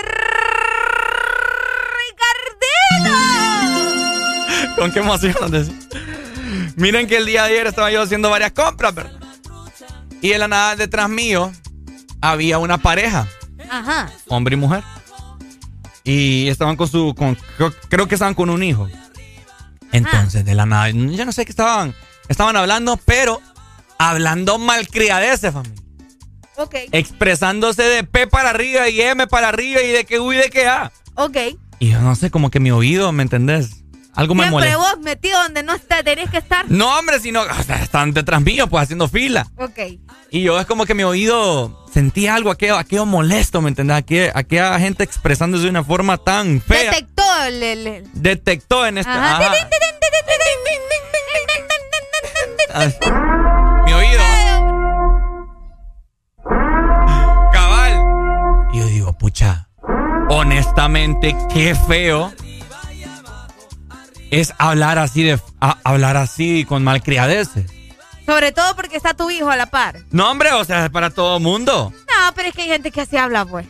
Ricardito. 3.05 4.74
Con 4.77 4.93
qué 4.93 4.98
emoción. 5.01 5.51
decía. 5.51 5.74
Miren 6.77 7.06
que 7.06 7.16
el 7.16 7.27
día 7.27 7.44
de 7.44 7.51
ayer 7.52 7.66
estaba 7.66 7.90
yo 7.90 8.02
haciendo 8.02 8.31
varias 8.31 8.52
compras, 8.52 8.94
¿verdad? 8.94 9.12
Y 10.20 10.32
en 10.32 10.40
la 10.40 10.48
nada 10.48 10.77
detrás 10.77 11.09
mío 11.09 11.52
había 12.20 12.59
una 12.59 12.78
pareja, 12.78 13.27
Ajá. 13.69 14.11
hombre 14.28 14.55
y 14.55 14.56
mujer. 14.59 14.82
Y 16.02 16.48
estaban 16.48 16.77
con 16.77 16.89
su, 16.89 17.15
con, 17.16 17.35
creo, 17.56 17.73
creo 17.89 18.09
que 18.09 18.15
estaban 18.15 18.35
con 18.35 18.51
un 18.51 18.62
hijo. 18.62 18.89
Entonces, 19.93 20.44
de 20.44 20.55
la 20.55 20.66
nada, 20.66 20.90
yo 20.90 21.24
no 21.24 21.32
sé 21.32 21.44
qué 21.44 21.52
estaban, 21.52 21.94
estaban 22.29 22.57
hablando, 22.57 22.99
pero 23.05 23.41
hablando 23.99 24.59
malcriadeces, 24.59 25.53
familia. 25.53 25.83
Ok, 26.57 26.75
Expresándose 26.93 27.83
de 27.83 28.05
P 28.05 28.27
para 28.29 28.51
arriba 28.51 28.89
y 28.89 29.01
M 29.01 29.27
para 29.27 29.49
arriba 29.49 29.81
y 29.83 29.89
de 29.89 30.05
que 30.05 30.21
U 30.21 30.33
y 30.33 30.37
de 30.37 30.51
que 30.51 30.67
A. 30.67 30.93
ok. 31.17 31.37
Y 31.81 31.91
yo 31.91 32.01
no 32.01 32.15
sé, 32.15 32.31
como 32.31 32.51
que 32.51 32.61
mi 32.61 32.71
oído, 32.71 33.11
¿me 33.11 33.25
entendés? 33.25 33.85
Algo 34.15 34.37
me 34.37 34.49
molesta. 34.49 34.77
vos 34.77 35.01
metido 35.01 35.43
donde 35.43 35.65
no 35.65 35.77
te 35.77 36.03
tenés 36.05 36.31
que 36.31 36.39
estar. 36.39 36.71
No, 36.71 36.97
hombre, 36.99 37.19
sino 37.19 37.43
o 37.43 37.63
sea, 37.65 37.83
están 37.83 38.13
detrás 38.13 38.41
mío, 38.43 38.69
pues 38.69 38.85
haciendo 38.85 39.09
fila. 39.09 39.49
Ok. 39.57 39.79
Y 40.31 40.43
yo 40.43 40.61
es 40.61 40.67
como 40.67 40.87
que 40.87 40.95
mi 40.95 41.03
oído 41.03 41.85
sentía 41.93 42.37
algo, 42.37 42.53
aquello, 42.53 42.79
aquello 42.79 43.07
molesto, 43.07 43.61
¿me 43.61 43.71
entendés? 43.71 43.97
Aquella, 43.97 44.33
aquella 44.37 44.79
gente 44.79 45.03
expresándose 45.03 45.65
de 45.65 45.71
una 45.71 45.83
forma 45.83 46.17
tan 46.19 46.61
fea. 46.61 46.93
Detectó 46.93 47.25
el... 47.45 48.09
Detectó 48.13 48.87
en 48.87 48.99
esta. 48.99 49.15
Ajá. 49.15 49.47
ajá. 49.47 49.69
Mi 52.75 53.93
oído. 53.93 54.23
Cabal. 57.53 58.03
Y 58.73 58.79
yo 58.79 58.87
digo, 58.87 59.13
pucha, 59.19 59.69
honestamente, 60.29 61.37
qué 61.53 61.75
feo 61.75 62.33
es 64.31 64.53
hablar 64.59 64.99
así 64.99 65.23
de 65.23 65.39
a- 65.61 65.79
hablar 65.85 66.17
así 66.17 66.65
con 66.65 66.83
malcriadeces. 66.83 67.71
Sobre 68.27 68.53
todo 68.53 68.75
porque 68.75 68.97
está 68.97 69.15
tu 69.15 69.31
hijo 69.31 69.51
a 69.51 69.57
la 69.57 69.67
par. 69.67 70.01
No, 70.11 70.31
hombre, 70.31 70.53
o 70.53 70.65
sea, 70.65 70.85
es 70.87 70.91
para 70.91 71.11
todo 71.11 71.39
mundo. 71.41 71.93
No, 72.09 72.35
pero 72.35 72.49
es 72.49 72.55
que 72.55 72.63
hay 72.63 72.69
gente 72.69 72.91
que 72.91 73.03
así 73.03 73.17
habla, 73.17 73.45
pues. 73.45 73.67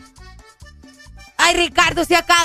Ay, 1.37 1.55
Ricardo, 1.57 2.05
si 2.05 2.15
acá... 2.15 2.35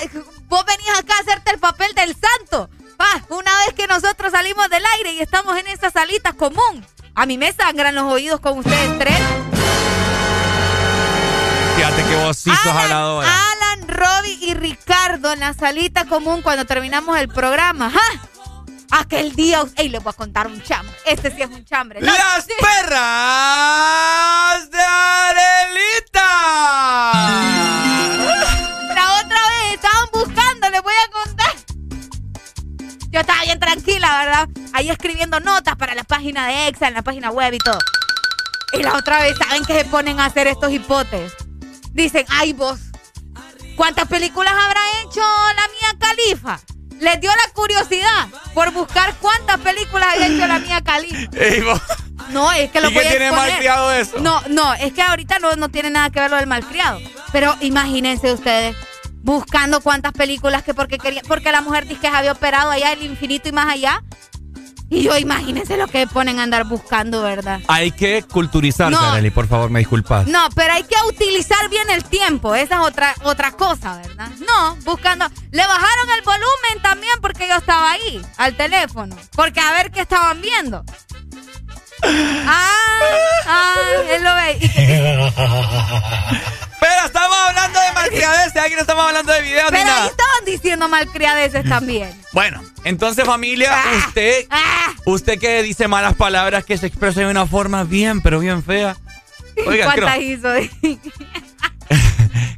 Vos 0.49 0.65
venías 0.67 0.99
acá 0.99 1.15
a 1.17 1.21
hacerte 1.21 1.53
el 1.53 1.61
papel 1.61 1.95
del 1.95 2.15
santo. 2.17 2.69
Ah, 3.03 3.21
una 3.31 3.51
vez 3.65 3.73
que 3.75 3.87
nosotros 3.87 4.31
salimos 4.31 4.69
del 4.69 4.85
aire 4.99 5.15
y 5.15 5.21
estamos 5.21 5.57
en 5.59 5.67
esa 5.69 5.91
salita 5.91 6.35
común. 6.35 6.87
A 7.15 7.25
mí 7.27 7.39
me 7.39 7.51
sangran 7.53 7.95
los 7.95 8.05
oídos 8.05 8.41
con 8.41 8.59
ustedes 8.59 8.99
tres. 8.99 9.19
Fíjate 11.77 12.05
que 12.05 12.17
vos 12.17 12.37
sí 12.37 12.51
sos 12.63 12.67
habladora. 12.75 13.27
Alan, 13.53 13.89
Robbie 13.89 14.39
y 14.43 14.53
Ricardo 14.55 15.33
en 15.33 15.41
la 15.41 15.55
salita 15.55 16.05
común 16.05 16.43
cuando 16.43 16.67
terminamos 16.67 17.17
el 17.19 17.29
programa. 17.29 17.91
¡Ja! 17.91 18.01
Aquel 18.93 19.35
día, 19.35 19.63
ey, 19.77 19.89
les 19.89 20.03
voy 20.03 20.11
a 20.11 20.17
contar 20.17 20.47
un 20.49 20.61
chambre. 20.63 20.95
Este 21.07 21.31
sí 21.35 21.41
es 21.41 21.49
un 21.49 21.65
chambre. 21.65 22.01
No, 22.01 22.13
¡Las 22.13 22.45
sí. 22.45 22.53
perras 22.61 22.91
de 24.71 24.81
Arelita! 24.81 26.21
Yo 33.11 33.21
estaba 33.21 33.43
bien 33.43 33.59
tranquila, 33.59 34.19
¿verdad? 34.25 34.49
Ahí 34.73 34.89
escribiendo 34.91 35.41
notas 35.41 35.77
para 35.77 35.95
la 35.95 36.05
página 36.05 36.47
de 36.47 36.69
Exa, 36.69 36.89
en 36.89 36.95
la 36.95 37.03
página 37.03 37.31
web 37.31 37.53
y 37.55 37.59
todo. 37.59 37.79
Y 38.73 38.83
la 38.83 38.95
otra 38.95 39.21
vez, 39.21 39.37
¿saben 39.37 39.65
qué 39.65 39.75
se 39.81 39.85
ponen 39.87 40.21
a 40.21 40.27
hacer 40.27 40.47
estos 40.47 40.71
hipotes? 40.71 41.33
Dicen, 41.93 42.25
ay 42.29 42.53
vos, 42.53 42.79
¿cuántas 43.75 44.07
películas 44.07 44.53
habrá 44.55 44.81
hecho 45.03 45.21
la 45.21 45.63
mía 45.69 45.99
Califa? 45.99 46.61
Les 47.01 47.21
dio 47.21 47.31
la 47.31 47.53
curiosidad 47.53 48.29
por 48.55 48.71
buscar 48.73 49.15
cuántas 49.21 49.59
películas 49.59 50.09
había 50.13 50.29
hecho 50.29 50.47
la 50.47 50.59
mía 50.61 50.81
Califa. 50.83 51.31
Ey, 51.37 51.63
vos- 51.63 51.81
No, 52.29 52.53
es 52.53 52.71
que 52.71 52.81
lo 52.81 52.91
¿Y 52.91 52.95
voy 52.95 53.03
qué 53.03 53.09
a 53.09 53.11
tiene 53.11 53.27
exponer. 53.29 53.51
malcriado 53.53 53.93
eso? 53.93 54.21
No, 54.21 54.41
no, 54.49 54.73
es 54.75 54.93
que 54.93 55.03
ahorita 55.03 55.41
no, 55.41 55.57
no 55.57 55.69
tiene 55.69 55.91
nada 55.91 56.11
que 56.11 56.21
ver 56.21 56.31
lo 56.31 56.37
del 56.37 56.47
malcriado. 56.47 57.01
Pero 57.33 57.57
imagínense 57.61 58.33
ustedes 58.33 58.77
buscando 59.23 59.81
cuántas 59.81 60.13
películas 60.13 60.63
que 60.63 60.75
porque 60.75 60.99
quería, 60.99 61.23
porque 61.27 61.53
la 61.53 61.61
mujer 61.61 61.87
dice 61.87 62.01
que 62.01 62.11
se 62.11 62.17
había 62.17 62.33
operado 62.33 62.71
allá 62.71 62.93
el 62.93 63.03
infinito 63.03 63.49
y 63.49 63.53
más 63.53 63.69
allá. 63.69 64.03
Y 64.93 65.05
yo 65.05 65.17
imagínense 65.17 65.77
lo 65.77 65.87
que 65.87 66.05
ponen 66.09 66.41
a 66.41 66.43
andar 66.43 66.65
buscando, 66.65 67.23
¿verdad? 67.23 67.61
Hay 67.69 67.93
que 67.93 68.25
culturizarse, 68.25 68.91
No. 68.91 69.01
Arely, 69.01 69.31
por 69.31 69.47
favor, 69.47 69.71
me 69.71 69.79
disculpas. 69.79 70.27
No, 70.27 70.49
pero 70.57 70.73
hay 70.75 70.83
que 70.83 70.97
utilizar 71.09 71.69
bien 71.71 71.89
el 71.91 72.03
tiempo. 72.03 72.57
Esa 72.57 72.75
es 72.75 72.81
otra, 72.81 73.15
otra 73.23 73.53
cosa, 73.53 73.99
¿verdad? 73.99 74.31
No, 74.45 74.75
buscando. 74.85 75.27
Le 75.53 75.65
bajaron 75.65 76.11
el 76.19 76.25
volumen 76.25 76.83
también 76.83 77.13
porque 77.23 77.47
yo 77.47 77.55
estaba 77.55 77.93
ahí, 77.93 78.21
al 78.37 78.57
teléfono. 78.57 79.15
Porque 79.37 79.61
a 79.61 79.71
ver 79.75 79.93
qué 79.93 80.01
estaban 80.01 80.41
viendo. 80.43 80.85
Ah, 82.03 82.73
ah, 83.47 83.75
él 84.11 84.23
lo 84.25 84.35
ve. 84.35 84.59
Pero 86.81 87.07
estamos 87.07 87.37
hablando 87.49 87.79
de 87.81 87.93
malcriadeces, 87.95 88.63
aquí 88.63 88.75
no 88.75 88.81
estamos 88.81 89.05
hablando 89.07 89.33
de 89.33 89.43
videos 89.43 89.71
ni 89.71 89.79
Pero 89.79 89.91
ahí 89.91 89.97
nada. 89.97 90.07
estaban 90.07 90.45
diciendo 90.47 90.89
malcriadeces 90.89 91.69
también. 91.69 92.11
Bueno, 92.33 92.63
entonces 92.85 93.25
familia, 93.25 93.77
usted, 94.07 94.47
usted 95.05 95.39
que 95.39 95.63
dice 95.63 95.89
malas 95.89 96.15
palabras, 96.15 96.65
que 96.65 96.79
se 96.79 96.87
expresa 96.87 97.21
de 97.21 97.27
una 97.27 97.47
forma 97.47 97.85
bien, 97.85 98.21
pero 98.23 98.39
bien 98.41 98.63
fea. 98.63 98.97
Oiga, 99.67 99.85
¿Cuántas 99.87 100.17
creo, 100.17 100.59
hizo? 100.59 100.71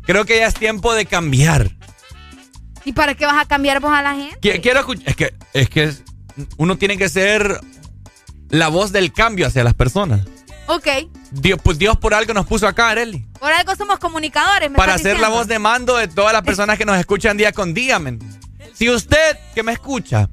creo 0.07 0.25
que 0.25 0.39
ya 0.39 0.47
es 0.47 0.55
tiempo 0.55 0.95
de 0.95 1.07
cambiar. 1.07 1.71
¿Y 2.85 2.93
para 2.93 3.15
qué 3.15 3.27
vas 3.27 3.41
a 3.41 3.47
cambiar 3.47 3.81
vos 3.81 3.93
a 3.93 4.03
la 4.03 4.15
gente? 4.15 4.39
Qui- 4.41 4.61
Quiero 4.61 4.81
escuchar, 4.81 5.09
es 5.09 5.17
que, 5.17 5.35
es 5.53 5.69
que 5.69 5.93
uno 6.57 6.77
tiene 6.77 6.97
que 6.97 7.09
ser 7.09 7.61
la 8.53 8.69
voz 8.69 8.93
del 8.93 9.13
cambio 9.13 9.49
hacia 9.49 9.65
las 9.65 9.75
personas. 9.75 10.21
Ok. 10.67 10.87
Dios, 11.33 11.59
pues 11.63 11.79
Dios 11.79 11.97
por 11.97 12.15
algo 12.15 12.33
nos 12.35 12.47
puso 12.47 12.69
acá, 12.69 12.91
Arely. 12.91 13.27
Por 13.41 13.51
algo 13.51 13.75
somos 13.75 13.99
comunicadores. 13.99 14.71
¿me 14.71 14.77
Para 14.77 14.97
ser 14.99 15.19
la 15.19 15.29
voz 15.29 15.49
de 15.49 15.59
mando 15.59 15.97
de 15.97 16.07
todas 16.07 16.33
las 16.33 16.43
personas 16.43 16.79
que 16.79 16.85
nos 16.85 16.99
escuchan 16.99 17.37
día 17.37 17.53
con 17.53 17.75
día, 17.75 17.99
men. 17.99 18.21
Si 18.75 18.89
usted 18.89 19.37
que 19.55 19.63
me 19.63 19.73
escucha 19.73 20.29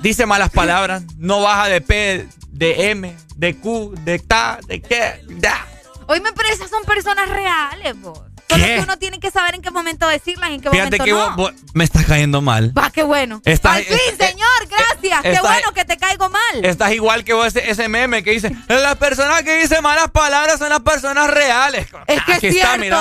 dice 0.00 0.26
malas 0.26 0.50
palabras, 0.50 1.02
no 1.18 1.42
baja 1.42 1.68
de 1.68 1.80
P, 1.80 2.28
de 2.50 2.90
M, 2.90 3.16
de 3.36 3.56
Q, 3.56 3.94
de 4.04 4.18
ta, 4.20 4.60
de 4.66 4.80
qué, 4.80 5.20
da. 5.28 5.66
Hoy 6.06 6.20
me 6.20 6.32
parece 6.32 6.68
son 6.68 6.84
personas 6.84 7.28
reales, 7.28 8.00
vos. 8.00 8.20
Solo 8.48 8.64
¿Qué? 8.64 8.74
que 8.76 8.80
uno 8.80 8.96
tiene 8.96 9.18
que 9.18 9.30
saber 9.32 9.56
en 9.56 9.62
qué 9.62 9.70
momento 9.72 10.06
decirlas 10.06 10.50
y 10.50 10.54
en 10.54 10.60
qué 10.60 10.70
Fíjate 10.70 10.98
momento 10.98 11.04
que 11.04 11.10
no. 11.10 11.16
vos- 11.16 11.36
vos- 11.36 11.52
me 11.74 11.82
estás 11.82 12.04
cayendo 12.06 12.40
mal. 12.40 12.72
Va, 12.78 12.90
qué 12.90 13.02
bueno. 13.02 13.42
Estás- 13.44 13.78
Al 13.78 13.84
fin, 13.84 13.96
eh, 13.96 14.16
señor, 14.28 14.68
gracias. 14.70 15.22
qué 15.22 15.40
bueno 15.40 15.72
que 15.74 15.84
te 15.84 15.96
caigo 15.96 16.28
mal. 16.28 16.64
Estás 16.64 16.92
igual 16.92 17.24
que 17.24 17.32
vos 17.32 17.48
ese, 17.48 17.68
ese 17.70 17.88
meme 17.88 18.22
que 18.22 18.30
dice, 18.30 18.52
las 18.68 18.94
personas 18.96 19.42
que 19.42 19.56
dicen 19.60 19.82
malas 19.82 20.10
palabras 20.10 20.58
son 20.60 20.68
las 20.68 20.80
personas 20.80 21.28
reales. 21.28 21.88
es 22.06 22.22
que 22.24 22.32
Aquí 22.34 22.46
es 22.46 22.54
está, 22.56 22.76
cierto. 22.76 22.78
mira. 22.78 23.00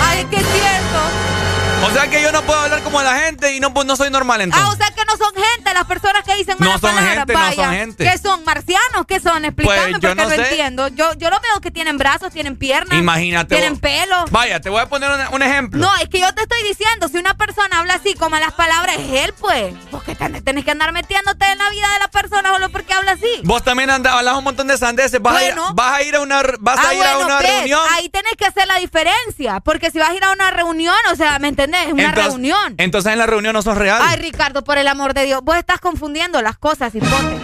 Ay, 0.00 0.20
es 0.20 0.26
que 0.26 0.36
es 0.36 0.42
cierto. 0.46 1.53
O 1.82 1.90
sea 1.90 2.08
que 2.08 2.22
yo 2.22 2.32
no 2.32 2.42
puedo 2.42 2.58
hablar 2.58 2.82
como 2.82 3.02
la 3.02 3.18
gente 3.20 3.54
y 3.54 3.60
no, 3.60 3.70
no 3.70 3.96
soy 3.96 4.10
normal 4.10 4.40
entonces. 4.40 4.68
Ah, 4.68 4.72
o 4.72 4.76
sea 4.76 4.90
que 4.90 5.04
no 5.04 5.16
son 5.16 5.32
gente 5.34 5.72
las 5.74 5.84
personas 5.84 6.24
que 6.24 6.34
dicen 6.34 6.56
No 6.58 6.66
malas 6.66 6.80
son 6.80 6.90
palabras. 6.90 7.16
gente, 7.16 7.32
no 7.32 7.38
Vaya. 7.38 7.54
son 7.64 7.72
gente. 7.74 8.04
¿Qué 8.10 8.18
son? 8.18 8.44
¿Marcianos? 8.44 9.06
¿Qué 9.06 9.20
son? 9.20 9.44
Explícame 9.44 9.76
Pues, 9.80 9.92
porque 10.00 10.14
no 10.14 10.24
no, 10.28 10.32
entiendo. 10.32 10.88
Yo, 10.88 11.12
yo 11.14 11.30
lo 11.30 11.38
veo 11.40 11.60
que 11.60 11.70
tienen 11.70 11.98
brazos, 11.98 12.32
tienen 12.32 12.56
piernas. 12.56 12.98
Imagínate 12.98 13.54
Tienen 13.54 13.74
vos. 13.74 13.80
pelo. 13.80 14.24
Vaya, 14.30 14.60
te 14.60 14.70
voy 14.70 14.80
a 14.80 14.86
poner 14.88 15.10
un, 15.10 15.34
un 15.34 15.42
ejemplo. 15.42 15.80
No, 15.80 15.94
es 15.96 16.08
que 16.08 16.20
yo 16.20 16.32
te 16.34 16.42
estoy 16.42 16.62
diciendo, 16.68 17.08
si 17.08 17.18
una 17.18 17.34
persona 17.34 17.78
habla 17.80 17.94
así 17.94 18.14
con 18.14 18.30
malas 18.30 18.52
palabras, 18.54 18.96
es 18.98 19.22
él, 19.24 19.34
pues. 19.38 19.74
Porque 19.90 20.14
ten- 20.14 20.42
tenés 20.42 20.64
que 20.64 20.70
andar 20.70 20.90
metiéndote 20.92 21.44
en 21.46 21.58
la 21.58 21.68
vida 21.70 21.88
de 21.92 21.98
la 22.00 22.08
persona 22.08 22.50
solo 22.50 22.70
porque 22.70 22.94
habla 22.94 23.12
así. 23.12 23.40
Vos 23.44 23.62
también 23.62 23.90
hablas 23.90 24.34
un 24.36 24.44
montón 24.44 24.66
de 24.68 24.78
sandeces. 24.78 25.20
Vas, 25.20 25.36
a, 25.36 25.44
ir, 25.44 25.54
Bueno. 25.54 25.74
vas 25.74 25.92
a 25.98 26.02
ir 26.02 26.16
a 26.16 26.20
una, 26.20 26.42
vas 26.60 26.78
Ah, 26.78 26.88
a 26.88 26.94
ir 26.94 27.02
a 27.02 27.12
bueno, 27.16 27.26
una 27.26 27.38
¿ves? 27.40 27.50
reunión. 27.50 27.80
Ahí 27.92 28.08
tenés 28.08 28.32
que 28.38 28.46
hacer 28.46 28.66
la 28.66 28.76
diferencia. 28.78 29.60
Porque 29.60 29.90
si 29.90 29.98
vas 29.98 30.10
a 30.10 30.14
ir 30.14 30.24
a 30.24 30.30
una 30.32 30.50
reunión, 30.50 30.96
o 31.12 31.16
sea, 31.16 31.38
¿me 31.38 31.48
entendés? 31.48 31.73
Es 31.82 31.92
una 31.92 32.02
entonces, 32.04 32.32
reunión. 32.32 32.74
Entonces 32.78 33.12
en 33.12 33.18
la 33.18 33.26
reunión 33.26 33.52
no 33.52 33.62
sos 33.62 33.76
real. 33.76 34.00
Ay, 34.04 34.18
Ricardo, 34.18 34.62
por 34.64 34.78
el 34.78 34.88
amor 34.88 35.14
de 35.14 35.24
Dios, 35.24 35.40
vos 35.42 35.56
estás 35.56 35.80
confundiendo 35.80 36.40
las 36.42 36.56
cosas, 36.58 36.94
hipote. 36.94 37.40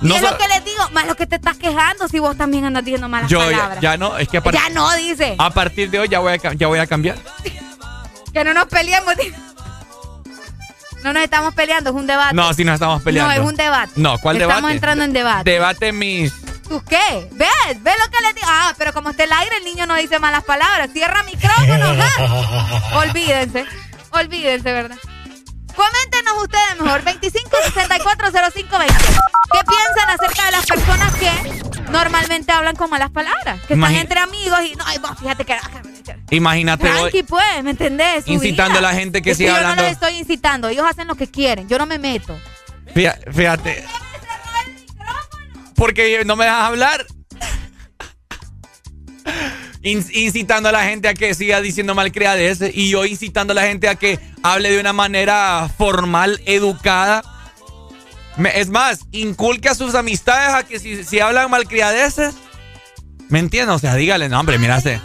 No 0.00 0.14
y 0.14 0.16
es 0.16 0.22
so- 0.24 0.30
lo 0.32 0.36
que 0.38 0.48
les 0.48 0.64
digo, 0.64 0.82
más 0.92 1.06
lo 1.06 1.14
que 1.14 1.26
te 1.28 1.36
estás 1.36 1.56
quejando 1.56 2.08
si 2.08 2.18
vos 2.18 2.36
también 2.36 2.64
andas 2.64 2.84
diciendo 2.84 3.08
malas 3.08 3.30
yo 3.30 3.38
ya, 3.38 3.56
palabras. 3.56 3.80
ya 3.80 3.96
no, 3.96 4.18
es 4.18 4.28
que 4.28 4.38
a, 4.38 4.42
par- 4.42 4.52
Ya 4.52 4.68
no, 4.70 4.92
dice. 4.96 5.36
a 5.38 5.50
partir 5.50 5.90
de 5.90 6.00
hoy 6.00 6.08
ya 6.08 6.18
voy 6.18 6.32
a, 6.32 6.38
ca- 6.38 6.54
ya 6.54 6.66
voy 6.66 6.78
a 6.80 6.86
cambiar. 6.86 7.16
Que 8.32 8.44
no 8.44 8.54
nos 8.54 8.64
peleemos. 8.64 9.12
No 11.04 11.12
nos 11.12 11.22
estamos 11.22 11.54
peleando, 11.54 11.90
es 11.90 11.96
un 11.96 12.06
debate. 12.06 12.34
No, 12.34 12.54
si 12.54 12.64
nos 12.64 12.74
estamos 12.74 13.02
peleando. 13.02 13.34
No, 13.34 13.42
es 13.42 13.46
un 13.46 13.56
debate. 13.56 13.92
No, 13.96 14.16
¿cuál 14.18 14.36
Estamos 14.36 14.56
debate? 14.56 14.74
entrando 14.74 15.04
en 15.04 15.12
debate. 15.12 15.50
Debate 15.50 15.92
mis. 15.92 16.32
¿Tú 16.68 16.82
qué? 16.88 17.28
¿Ves? 17.32 17.82
¿Ves 17.82 17.94
lo 18.04 18.10
que 18.10 18.22
le 18.24 18.32
digo? 18.34 18.46
Ah, 18.48 18.74
pero 18.78 18.92
como 18.92 19.10
está 19.10 19.24
el 19.24 19.32
aire, 19.32 19.56
el 19.58 19.64
niño 19.64 19.86
no 19.86 19.94
dice 19.96 20.18
malas 20.18 20.44
palabras. 20.44 20.90
Cierra 20.92 21.22
micrófono, 21.24 21.86
¿ah? 22.02 22.90
Olvídense. 22.98 23.64
Olvídense, 24.10 24.72
¿verdad? 24.72 24.96
Coméntenos 25.74 26.42
ustedes 26.42 26.80
mejor. 26.80 27.02
25640520. 27.04 28.86
¿Qué 29.52 29.58
piensan 29.68 30.10
acerca 30.10 30.44
de 30.46 30.50
las 30.52 30.66
personas 30.66 31.14
que 31.14 31.30
normalmente 31.90 32.52
hablan 32.52 32.76
con 32.76 32.90
malas 32.90 33.10
palabras? 33.10 33.60
Que 33.66 33.74
están 33.74 33.94
entre 33.94 34.20
amigos 34.20 34.58
y 34.70 34.74
no, 34.76 34.84
ay, 34.86 34.98
vos, 34.98 35.12
fíjate 35.18 35.44
que. 35.44 35.56
Imagínate 36.30 36.88
Tranqui, 36.88 37.22
pues, 37.22 37.62
¿me 37.62 37.70
entendés? 37.70 38.24
Su 38.24 38.32
incitando 38.32 38.78
vida. 38.78 38.88
a 38.88 38.92
la 38.92 38.98
gente 38.98 39.20
que 39.22 39.30
Es 39.32 39.36
siga 39.38 39.50
yo 39.50 39.56
hablando. 39.56 39.76
no 39.76 39.88
los 39.88 39.92
estoy 39.92 40.14
incitando. 40.18 40.68
Ellos 40.68 40.84
hacen 40.88 41.06
lo 41.08 41.14
que 41.14 41.30
quieren. 41.30 41.68
Yo 41.68 41.78
no 41.78 41.86
me 41.86 41.98
meto. 41.98 42.38
Fíjate. 42.94 43.84
Porque 45.82 46.22
no 46.24 46.36
me 46.36 46.44
dejas 46.44 46.62
hablar. 46.62 47.04
In- 49.82 50.06
incitando 50.14 50.68
a 50.68 50.72
la 50.72 50.84
gente 50.84 51.08
a 51.08 51.14
que 51.14 51.34
siga 51.34 51.60
diciendo 51.60 51.96
malcriadeces 51.96 52.70
y 52.72 52.88
yo 52.90 53.04
incitando 53.04 53.50
a 53.50 53.56
la 53.56 53.62
gente 53.62 53.88
a 53.88 53.96
que 53.96 54.20
hable 54.44 54.70
de 54.70 54.78
una 54.78 54.92
manera 54.92 55.68
formal, 55.76 56.40
educada. 56.46 57.24
Me- 58.36 58.60
es 58.60 58.68
más, 58.68 59.00
inculque 59.10 59.70
a 59.70 59.74
sus 59.74 59.96
amistades 59.96 60.54
a 60.54 60.62
que 60.62 60.78
si, 60.78 61.02
si 61.02 61.18
hablan 61.18 61.50
malcriadeces, 61.50 62.36
¿me 63.28 63.40
entiendes? 63.40 63.74
O 63.74 63.78
sea, 63.80 63.96
dígale, 63.96 64.28
no, 64.28 64.38
hombre, 64.38 64.58
mira, 64.58 64.80
se- 64.80 65.00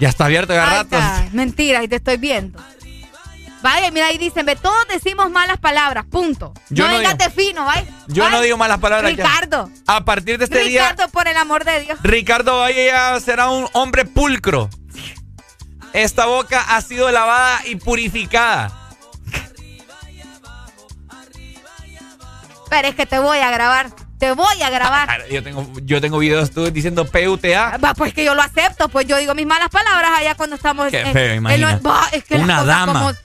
ya 0.00 0.08
está 0.08 0.24
abierto 0.24 0.54
de 0.54 0.60
rato. 0.64 0.96
Mentira, 1.34 1.84
y 1.84 1.88
te 1.88 1.96
estoy 1.96 2.16
viendo. 2.16 2.58
Vaya, 3.64 3.90
mira, 3.90 4.08
ahí 4.08 4.18
dicen, 4.18 4.44
ve, 4.44 4.56
todos 4.56 4.86
decimos 4.92 5.30
malas 5.30 5.56
palabras, 5.56 6.04
punto. 6.04 6.52
Yo 6.68 6.84
no 6.86 6.92
no 6.92 6.98
digo- 6.98 7.30
fino, 7.30 7.64
¿vale? 7.64 7.86
Yo 8.08 8.28
no 8.28 8.42
digo 8.42 8.58
malas 8.58 8.78
palabras 8.78 9.16
ya. 9.16 9.24
Ricardo. 9.24 9.70
A 9.86 10.04
partir 10.04 10.36
de 10.36 10.44
este 10.44 10.64
día, 10.64 10.90
Ricardo, 10.90 11.10
por 11.10 11.28
el 11.28 11.36
amor 11.38 11.64
de 11.64 11.80
Dios. 11.80 11.98
Ricardo 12.02 12.58
Valle 12.58 12.84
ya 12.88 13.18
será 13.20 13.48
un 13.48 13.66
hombre 13.72 14.04
pulcro. 14.04 14.68
Esta 15.94 16.26
boca 16.26 16.60
ha 16.76 16.82
sido 16.82 17.10
lavada 17.10 17.62
y 17.64 17.76
purificada. 17.76 18.70
Pero 22.68 22.88
es 22.88 22.94
que 22.94 23.06
te 23.06 23.18
voy 23.18 23.38
a 23.38 23.50
grabar. 23.50 23.90
Te 24.18 24.32
voy 24.32 24.62
a 24.62 24.68
grabar. 24.68 25.08
Ah, 25.10 25.18
Yo 25.30 25.42
tengo, 25.42 25.66
yo 25.84 26.02
tengo 26.02 26.18
videos 26.18 26.50
tú 26.50 26.70
diciendo 26.70 27.06
PUTA. 27.06 27.78
Va, 27.78 27.94
pues 27.94 28.12
que 28.12 28.26
yo 28.26 28.34
lo 28.34 28.42
acepto, 28.42 28.90
pues 28.90 29.06
yo 29.06 29.16
digo 29.16 29.34
mis 29.34 29.46
malas 29.46 29.70
palabras 29.70 30.10
allá 30.18 30.34
cuando 30.34 30.56
estamos 30.56 30.90
Qué 30.90 31.00
en- 31.00 31.12
feo, 31.14 31.32
en 31.34 31.46
es 32.12 32.24
que 32.24 32.36
Una 32.36 32.62
dama. 32.62 32.92
como- 32.92 33.23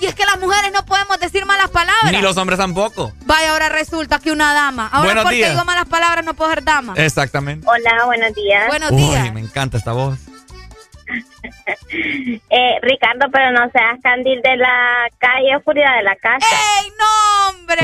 Y 0.00 0.06
es 0.06 0.14
que 0.14 0.24
las 0.24 0.38
mujeres 0.38 0.70
no 0.72 0.84
podemos 0.86 1.18
decir 1.18 1.44
malas 1.44 1.70
palabras. 1.70 2.12
Ni 2.12 2.20
los 2.20 2.36
hombres 2.36 2.58
tampoco. 2.58 3.12
Vaya, 3.26 3.50
ahora 3.52 3.68
resulta 3.68 4.18
que 4.18 4.30
una 4.30 4.54
dama. 4.54 4.88
Ahora 4.92 5.06
Buenos 5.06 5.24
porque 5.24 5.36
días. 5.36 5.50
digo 5.50 5.64
malas 5.64 5.86
palabras 5.86 6.24
no 6.24 6.34
puedo 6.34 6.50
ser 6.50 6.62
dama. 6.64 6.94
Exactamente. 6.96 7.66
Hola, 7.68 8.04
buenos 8.06 8.34
días. 8.34 8.68
Buenos 8.68 8.90
Uy, 8.92 9.30
me 9.32 9.40
encanta 9.40 9.78
esta 9.78 9.92
voz. 9.92 10.18
Eh, 11.90 12.78
Ricardo, 12.82 13.26
pero 13.32 13.50
no 13.52 13.70
seas 13.70 13.98
candil 14.02 14.42
de 14.42 14.56
la 14.56 15.08
calle, 15.18 15.56
oscuridad 15.56 15.96
de 15.96 16.02
la 16.02 16.16
casa. 16.16 16.46
¡Ey, 16.82 16.92
no, 16.98 17.48
hombre! 17.48 17.78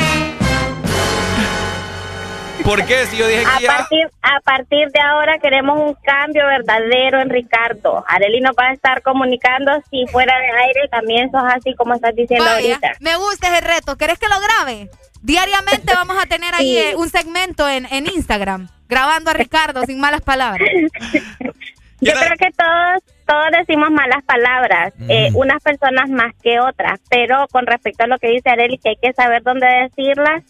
¿Por 2.62 2.85
qué? 2.86 3.05
Si 3.06 3.16
yo 3.16 3.26
dije 3.26 3.44
A 3.47 3.59
que 3.59 3.64
ya. 3.64 3.76
partir, 3.76 4.06
a 4.22 4.40
partir 4.40 4.89
de 4.90 5.01
ahora 5.01 5.39
queremos 5.39 5.78
un 5.78 5.94
cambio 6.02 6.47
verdadero 6.47 7.20
en 7.20 7.28
Ricardo. 7.28 8.05
Areli 8.09 8.40
nos 8.40 8.55
va 8.56 8.68
a 8.68 8.72
estar 8.72 9.02
comunicando 9.02 9.72
si 9.90 10.06
fuera 10.06 10.39
de 10.39 10.51
aire 10.51 10.89
también 10.90 11.31
sos 11.31 11.43
así 11.44 11.74
como 11.74 11.94
estás 11.94 12.14
diciendo 12.14 12.44
Vaya, 12.44 12.76
ahorita. 12.76 12.93
me 13.01 13.16
gusta 13.16 13.48
ese 13.48 13.66
reto. 13.66 13.97
¿Querés 13.97 14.18
que 14.18 14.28
lo 14.28 14.36
grabe? 14.40 14.89
Diariamente 15.22 15.93
vamos 15.94 16.16
a 16.22 16.26
tener 16.26 16.55
ahí 16.55 16.74
Sí. 16.74 16.78
eh, 16.78 16.97
un 16.97 17.09
segmento 17.09 17.68
en, 17.68 17.86
en 17.90 18.06
Instagram, 18.06 18.68
grabando 18.89 19.31
a 19.31 19.35
Ricardo 19.35 19.82
sin 19.85 19.98
malas 20.01 20.20
palabras. 20.22 20.68
Yo 22.01 22.12
creo 22.12 22.36
que 22.39 22.51
todos 22.56 23.02
todos 23.26 23.47
decimos 23.59 23.90
malas 23.90 24.22
palabras, 24.24 24.93
eh, 25.09 25.31
Mm. 25.31 25.36
unas 25.36 25.62
personas 25.62 26.10
más 26.10 26.35
que 26.43 26.60
otras, 26.60 27.01
pero 27.09 27.47
con 27.51 27.66
respecto 27.66 28.05
a 28.05 28.06
lo 28.06 28.18
que 28.18 28.28
dice 28.28 28.51
Areli, 28.51 28.76
que 28.76 28.90
hay 28.90 28.97
que 29.01 29.14
saber 29.14 29.43
dónde 29.43 29.66
decirlas, 29.66 30.43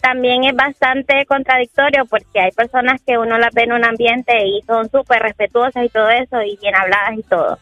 también 0.00 0.44
es 0.44 0.54
bastante 0.54 1.24
contradictorio 1.26 2.04
porque 2.06 2.40
hay 2.40 2.50
personas 2.52 3.00
que 3.06 3.18
uno 3.18 3.38
las 3.38 3.52
ve 3.54 3.62
en 3.62 3.72
un 3.72 3.84
ambiente 3.84 4.46
y 4.46 4.62
son 4.66 4.90
súper 4.90 5.22
respetuosas 5.22 5.84
y 5.84 5.88
todo 5.88 6.08
eso 6.08 6.42
y 6.42 6.56
bien 6.60 6.74
habladas 6.74 7.18
y 7.18 7.22
todo. 7.22 7.58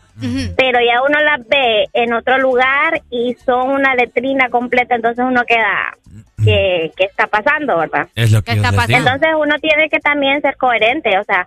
Pero 0.57 0.81
ya 0.81 1.01
uno 1.03 1.21
las 1.23 1.47
ve 1.47 1.87
en 1.93 2.13
otro 2.13 2.39
lugar 2.39 3.03
y 3.09 3.35
son 3.45 3.71
una 3.71 3.95
letrina 3.95 4.49
completa, 4.49 4.97
entonces 4.97 5.25
uno 5.25 5.45
queda, 5.45 5.97
¿qué, 6.45 6.91
qué 6.97 7.05
está 7.05 7.29
pasando, 7.29 7.79
verdad? 7.79 8.09
Es 8.17 8.33
lo 8.33 8.43
que 8.43 8.55
les 8.55 8.63
digo. 8.63 8.83
Entonces 8.89 9.29
uno 9.39 9.57
tiene 9.61 9.89
que 9.89 10.01
también 10.01 10.41
ser 10.43 10.57
coherente, 10.57 11.17
o 11.19 11.25
sea, 11.25 11.47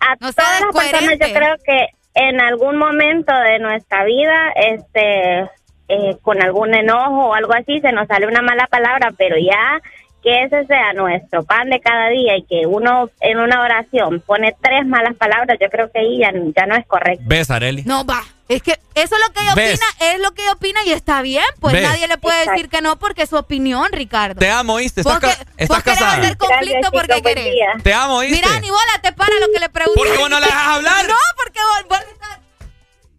a 0.00 0.16
todas 0.16 0.60
las 0.60 0.74
personas 0.74 1.18
yo 1.18 1.34
creo 1.34 1.56
que 1.64 1.88
en 2.14 2.40
algún 2.40 2.76
momento 2.76 3.32
de 3.32 3.58
nuestra 3.58 4.04
vida, 4.04 4.52
este, 4.56 5.48
eh, 5.88 6.16
con 6.22 6.42
algún 6.42 6.74
enojo 6.74 7.28
o 7.28 7.34
algo 7.34 7.52
así, 7.54 7.80
se 7.80 7.92
nos 7.92 8.08
sale 8.08 8.26
una 8.26 8.42
mala 8.42 8.66
palabra, 8.66 9.12
pero 9.16 9.36
ya 9.36 9.80
que 10.22 10.42
ese 10.44 10.66
sea 10.66 10.92
nuestro 10.94 11.44
pan 11.44 11.70
de 11.70 11.80
cada 11.80 12.08
día 12.08 12.36
y 12.36 12.42
que 12.44 12.66
uno 12.66 13.10
en 13.20 13.38
una 13.38 13.62
oración 13.62 14.20
pone 14.26 14.54
tres 14.62 14.86
malas 14.86 15.14
palabras, 15.16 15.56
yo 15.60 15.68
creo 15.70 15.90
que 15.90 16.00
ahí 16.00 16.18
ya, 16.18 16.30
ya 16.32 16.66
no 16.66 16.76
es 16.76 16.86
correcto. 16.86 17.24
¿Ves, 17.26 17.50
Areli? 17.50 17.82
No, 17.84 18.04
va. 18.04 18.22
Es 18.48 18.62
que 18.62 18.72
eso 18.96 19.14
es 19.14 19.22
lo 19.26 19.32
que 19.32 19.40
ella 19.42 19.54
¿Ves? 19.54 19.80
opina, 19.80 20.12
es 20.12 20.20
lo 20.20 20.32
que 20.32 20.42
ella 20.42 20.52
opina 20.52 20.80
y 20.84 20.90
está 20.92 21.22
bien. 21.22 21.44
Pues 21.60 21.72
¿Ves? 21.72 21.82
nadie 21.88 22.08
le 22.08 22.18
puede 22.18 22.48
decir 22.50 22.68
que 22.68 22.80
no 22.82 22.98
porque 22.98 23.22
es 23.22 23.30
su 23.30 23.36
opinión, 23.36 23.86
Ricardo. 23.92 24.40
Te 24.40 24.50
amo, 24.50 24.74
¿oíste? 24.74 25.02
Estás, 25.02 25.20
Vos 25.20 25.20
ca- 25.20 25.30
estás 25.56 25.68
vos 25.68 25.82
querés 25.84 25.98
casada. 26.00 26.22
hacer 26.22 26.36
conflicto 26.36 26.90
porque 26.90 27.22
querés. 27.22 27.54
Te 27.84 27.94
amo, 27.94 28.16
¿oíste? 28.16 28.36
Mira, 28.44 28.60
ni 28.60 28.70
bola 28.70 29.00
te 29.02 29.12
para 29.12 29.32
lo 29.38 29.46
que 29.54 29.60
le 29.60 29.68
pregunto. 29.68 30.00
¿Por 30.00 30.10
qué 30.12 30.18
vos 30.18 30.28
no 30.30 30.40
la 30.40 30.46
dejas 30.46 30.66
hablar? 30.68 31.06
No, 31.08 31.14
porque 31.36 31.60
vos, 31.60 31.88
vos 31.88 32.00
estás- 32.12 32.40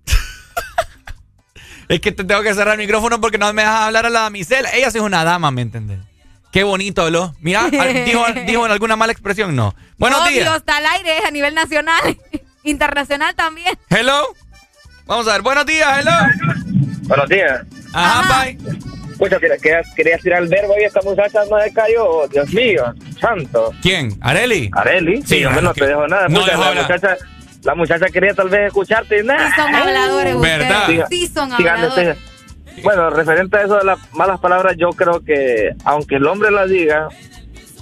Es 1.88 2.00
que 2.02 2.12
te 2.12 2.24
tengo 2.24 2.42
que 2.42 2.54
cerrar 2.54 2.74
el 2.76 2.80
micrófono 2.86 3.20
porque 3.22 3.38
no 3.38 3.52
me 3.54 3.62
dejas 3.64 3.82
hablar 3.82 4.06
a 4.06 4.10
la 4.10 4.22
damisela. 4.22 4.70
Ella 4.74 4.92
sí 4.92 4.98
es 4.98 5.04
una 5.04 5.24
dama, 5.24 5.50
¿me 5.52 5.62
entendés? 5.62 6.00
Qué 6.52 6.64
bonito 6.64 7.04
habló. 7.04 7.34
Mira, 7.40 7.66
al- 7.66 8.06
dijo, 8.06 8.26
dijo 8.48 8.66
en 8.66 8.72
alguna 8.72 8.96
mala 8.96 9.12
expresión, 9.14 9.56
no. 9.56 9.74
Buenos 9.98 10.22
Obvio, 10.22 10.32
días. 10.42 10.56
está 10.58 10.78
al 10.78 10.86
aire 10.86 11.20
a 11.26 11.32
nivel 11.32 11.54
nacional, 11.56 12.18
internacional 12.64 13.34
también. 13.36 13.74
Hello. 13.90 14.24
Vamos 15.06 15.28
a 15.28 15.34
ver, 15.34 15.42
buenos 15.42 15.66
días, 15.66 16.00
hello. 16.00 16.12
Buenos 17.04 17.30
días. 17.30 17.62
Ajá, 17.94 18.44
bye. 18.44 18.58
Escucha, 19.12 19.40
quería, 19.40 19.82
quería- 19.96 20.18
tirar 20.18 20.42
el 20.44 20.48
verbo 20.50 20.74
y 20.80 20.84
esta 20.84 21.00
muchacha 21.04 21.42
no 21.50 21.60
se 21.62 21.72
cayó. 21.74 22.28
Dios 22.28 22.50
mío, 22.54 22.94
santo. 23.20 23.72
¿Quién? 23.82 24.18
¿Areli? 24.22 24.70
Areli. 24.74 25.22
Sí, 25.22 25.38
Sí, 25.40 25.46
hombre, 25.46 25.62
no 25.62 25.74
que- 25.74 25.82
te 25.82 25.88
dejo 25.88 26.08
nada. 26.08 26.28
no 26.28 26.46
la, 26.48 26.74
muchacha, 26.82 27.18
la 27.64 27.76
muchacha 27.76 28.06
quería 28.08 28.34
tal 28.34 28.50
vez 28.50 28.68
escucharte 28.68 29.20
y 29.20 29.24
nada. 29.24 29.48
Sí 29.50 29.54
son 29.62 29.76
habladores. 29.76 30.40
¿Verdad? 30.40 30.88
Sí 31.10 31.28
son 31.28 31.56
Sigan, 31.58 31.76
habladores. 31.78 32.18
Bueno, 32.84 33.10
referente 33.10 33.58
a 33.58 33.64
eso 33.64 33.78
de 33.78 33.86
las 33.86 34.00
malas 34.14 34.40
palabras, 34.40 34.76
yo 34.78 34.90
creo 34.90 35.24
que 35.24 35.72
aunque 35.86 36.16
el 36.16 36.26
hombre 36.28 36.52
las 36.52 36.70
diga, 36.70 37.08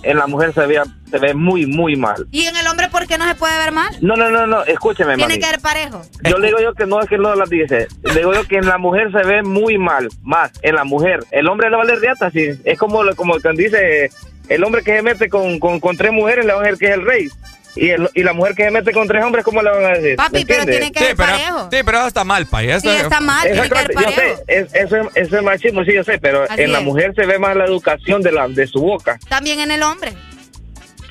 en 0.03 0.17
la 0.17 0.27
mujer 0.27 0.53
se 0.53 0.65
ve, 0.65 0.81
se 1.09 1.19
ve 1.19 1.34
muy, 1.34 1.65
muy 1.65 1.95
mal. 1.95 2.26
¿Y 2.31 2.45
en 2.45 2.55
el 2.55 2.65
hombre 2.67 2.88
por 2.89 3.05
qué 3.05 3.17
no 3.17 3.27
se 3.27 3.35
puede 3.35 3.57
ver 3.57 3.71
mal? 3.71 3.93
No, 4.01 4.15
no, 4.15 4.30
no, 4.30 4.47
no, 4.47 4.63
escúcheme, 4.63 5.15
Tiene 5.15 5.34
mami. 5.35 5.41
que 5.43 5.51
ver 5.51 5.59
parejo. 5.59 6.01
Yo 6.23 6.38
le 6.38 6.47
digo 6.47 6.59
yo 6.61 6.73
que 6.73 6.85
no 6.85 7.01
es 7.01 7.09
que 7.09 7.17
no 7.17 7.35
las 7.35 7.49
dice. 7.49 7.88
Le 8.03 8.13
digo 8.13 8.34
yo 8.34 8.43
que 8.45 8.57
en 8.57 8.65
la 8.67 8.77
mujer 8.77 9.11
se 9.11 9.23
ve 9.27 9.43
muy 9.43 9.77
mal, 9.77 10.07
más 10.21 10.51
en 10.61 10.76
la 10.76 10.84
mujer. 10.85 11.19
El 11.31 11.47
hombre 11.47 11.69
le 11.69 11.76
vale 11.77 11.95
riata, 11.95 12.31
sí. 12.31 12.49
Es 12.63 12.77
como, 12.80 13.01
como 13.15 13.35
quien 13.35 13.55
dice, 13.55 14.09
el 14.47 14.63
hombre 14.63 14.84
que 14.84 14.95
se 14.95 15.01
mete 15.01 15.30
con, 15.30 15.59
con, 15.59 15.80
con 15.80 15.97
tres 15.97 16.11
mujeres 16.13 16.45
le 16.45 16.53
van 16.53 16.61
a 16.63 16.67
decir 16.67 16.80
que 16.80 16.88
es 16.88 16.93
el 16.93 17.05
rey. 17.05 17.27
Y, 17.76 17.90
el- 17.91 18.10
y 18.14 18.24
la 18.24 18.34
mujer 18.34 18.56
que 18.56 18.64
se 18.64 18.72
mete 18.72 18.91
con 18.91 19.08
tres 19.08 19.24
hombres, 19.24 19.46
¿cómo 19.46 19.62
le 19.62 19.70
van 19.70 19.86
a 19.86 19.90
decir? 19.90 20.16
Papi, 20.16 20.40
¿Me 20.40 20.46
pero 20.46 20.66
tiene 20.66 20.91
que 20.91 21.00
ver 21.04 21.16
parejo. 21.16 21.70
Sí, 21.72 21.78
pero 21.86 22.00
eso 22.00 22.08
está 22.08 22.24
mal, 22.24 22.46
pa. 22.48 22.64
Eso 22.64 22.80
Sí, 22.82 22.90
está 22.90 23.22
mal, 23.22 23.44
tiene 23.44 23.62
que 23.62 23.70
ver 23.70 23.91
Exactamente, 23.91 24.12
yo 24.12 24.16
parejo. 24.16 24.38
sé, 24.38 24.44
es- 24.60 24.74
eso, 24.74 24.96
es- 24.98 25.08
eso 25.16 25.38
es 25.38 25.44
machismo, 25.44 25.84
sí, 25.84 25.94
yo 25.94 26.04
sé, 26.04 26.18
pero 26.20 26.44
Así 26.50 26.62
en 26.64 26.72
la 26.74 26.80
mujer 26.82 27.14
se 27.16 27.26
ve 27.26 27.38
más 27.40 27.56
la 27.56 27.66
educación 27.66 28.22
de, 28.22 28.32
la, 28.32 28.48
de 28.48 28.66
su 28.68 28.82
boca. 28.82 29.18
También 29.30 29.60
en 29.60 29.72
el 29.72 29.84
hombre. 29.84 30.14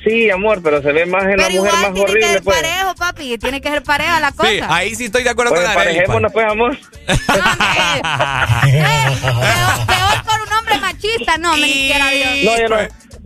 Sí, 0.03 0.29
amor, 0.29 0.61
pero 0.63 0.81
se 0.81 0.91
ve 0.93 1.05
más 1.05 1.23
en 1.23 1.31
Pero 1.31 1.41
la 1.43 1.49
mujer 1.49 1.73
más 1.73 1.81
tiene 1.81 1.95
que 1.95 2.01
horrible, 2.11 2.27
ser 2.33 2.43
pues. 2.43 2.57
parejo, 2.61 2.95
papi. 2.95 3.37
Tiene 3.37 3.59
que 3.61 3.69
ser 3.69 3.83
pareja 3.83 4.19
la 4.21 4.31
cosa. 4.31 4.49
Sí, 4.49 4.59
ahí 4.69 4.95
sí 4.95 5.05
estoy 5.05 5.23
de 5.23 5.29
acuerdo 5.29 5.51
Pues 5.53 5.61
con 5.65 5.71
Arely. 5.71 5.85
pa. 5.85 5.91
emparejémonos, 6.03 6.31
pues, 6.31 6.45
amor. 6.45 6.77
Peor, 8.63 9.85
peor 9.87 10.23
por 10.25 10.41
un 10.47 10.53
hombre 10.57 10.77
machista. 10.79 11.37
No, 11.37 11.51
me 11.57 11.61
ni 11.67 11.87
quiera 11.89 12.09
Dios. 12.11 12.29
No, 12.45 12.57
yo 12.59 12.69
no, 12.69 12.77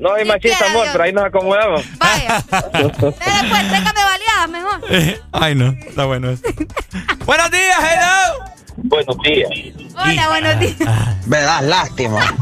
no 0.04 0.14
hay 0.14 0.26
machista, 0.26 0.58
quiera, 0.58 0.72
amor, 0.72 0.84
Dios. 0.84 0.92
pero 0.92 1.04
ahí 1.06 1.14
nos 1.14 1.24
acomodamos. 1.24 1.98
Vaya. 1.98 2.44
Pues, 3.00 3.18
téngame 3.18 4.04
baleadas 4.04 4.50
mejor. 4.50 4.82
Ay, 5.32 5.56
no, 5.56 5.70
está 5.70 6.06
bueno 6.06 6.30
eso. 6.32 6.44
Buenos 7.26 7.50
días, 7.52 7.78
hello. 7.80 8.46
Buenos 8.76 9.18
días. 9.24 9.50
Hola, 9.96 10.28
buenos 10.28 10.60
días. 10.60 10.78
Me 11.28 11.40
das 11.40 11.64
lástima. 11.64 12.20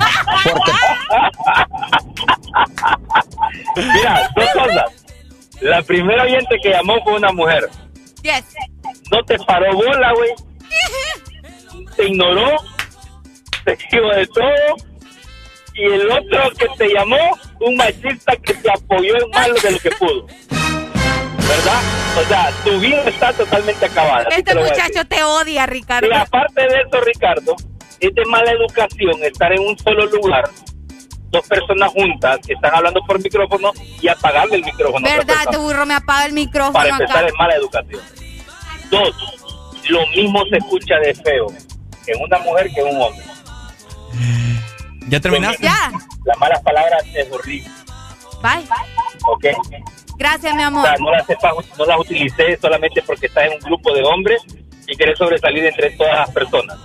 Mira, 3.75 4.29
dos 4.35 4.49
cosas. 4.53 4.85
La 5.61 5.83
primera 5.83 6.23
oyente 6.23 6.57
que 6.63 6.69
llamó 6.71 6.95
fue 7.03 7.13
una 7.13 7.31
mujer. 7.31 7.69
Yes. 8.23 8.43
No 9.11 9.23
te 9.23 9.37
paró 9.37 9.71
bola, 9.75 10.13
güey. 10.13 10.31
Te 11.95 12.07
ignoró. 12.07 12.55
Te 13.65 13.77
dijo 13.91 14.07
de 14.15 14.25
todo. 14.25 14.77
Y 15.75 15.83
el 15.83 16.11
otro 16.11 16.51
que 16.57 16.67
te 16.77 16.93
llamó, 16.93 17.17
un 17.61 17.75
machista 17.75 18.35
que 18.37 18.53
te 18.53 18.69
apoyó 18.69 19.15
en 19.15 19.29
malo 19.31 19.53
de 19.55 19.71
lo 19.71 19.79
que 19.79 19.91
pudo. 19.91 20.25
¿Verdad? 21.47 21.81
O 22.17 22.27
sea, 22.27 22.51
tu 22.63 22.79
vida 22.79 23.03
está 23.03 23.33
totalmente 23.33 23.85
acabada. 23.85 24.27
Este 24.29 24.53
te 24.53 24.55
muchacho 24.55 25.05
te 25.07 25.23
odia, 25.23 25.65
Ricardo. 25.65 26.07
Y 26.07 26.13
aparte 26.13 26.61
de 26.61 26.67
eso, 26.67 27.01
Ricardo, 27.01 27.55
es 27.99 28.15
de 28.15 28.25
mala 28.25 28.51
educación 28.51 29.23
estar 29.23 29.51
en 29.53 29.61
un 29.61 29.77
solo 29.77 30.05
lugar, 30.07 30.49
dos 31.29 31.47
personas 31.47 31.91
juntas 31.91 32.39
que 32.45 32.53
están 32.53 32.73
hablando 32.73 33.01
por 33.05 33.21
micrófono 33.21 33.71
y 34.01 34.07
apagarle 34.07 34.57
el 34.57 34.63
micrófono. 34.63 35.07
¿Verdad? 35.07 35.35
Este 35.45 35.57
burro 35.57 35.85
me 35.85 35.93
apaga 35.93 36.25
el 36.25 36.33
micrófono 36.33 36.73
Para 36.73 36.89
empezar, 36.89 37.25
es 37.25 37.33
mala 37.37 37.55
educación. 37.55 38.01
Dos, 38.89 39.13
lo 39.89 40.05
mismo 40.07 40.43
se 40.49 40.57
escucha 40.57 40.95
de 40.99 41.13
feo 41.15 41.47
en 42.07 42.21
una 42.21 42.39
mujer 42.39 42.69
que 42.73 42.81
en 42.81 42.95
un 42.95 43.01
hombre. 43.01 43.25
¿Ya 45.07 45.19
terminaste? 45.19 45.63
Ya. 45.63 45.91
Las 46.25 46.37
malas 46.37 46.61
palabras 46.61 47.03
es 47.13 47.31
horrible, 47.31 47.69
Bye. 48.41 48.67
¿ok? 49.27 49.45
Gracias, 50.17 50.53
mi 50.55 50.63
O 50.63 50.67
amor. 50.67 50.85
sea, 50.85 50.95
no 50.97 51.11
las, 51.11 51.25
no 51.77 51.85
las 51.85 51.99
utilicé 51.99 52.57
solamente 52.61 53.01
porque 53.01 53.25
estás 53.25 53.45
en 53.45 53.53
un 53.53 53.59
grupo 53.59 53.93
de 53.93 54.03
hombres 54.03 54.41
y 54.87 54.95
querés 54.95 55.17
sobresalir 55.17 55.65
entre 55.65 55.91
todas 55.91 56.13
las 56.19 56.29
personas. 56.31 56.77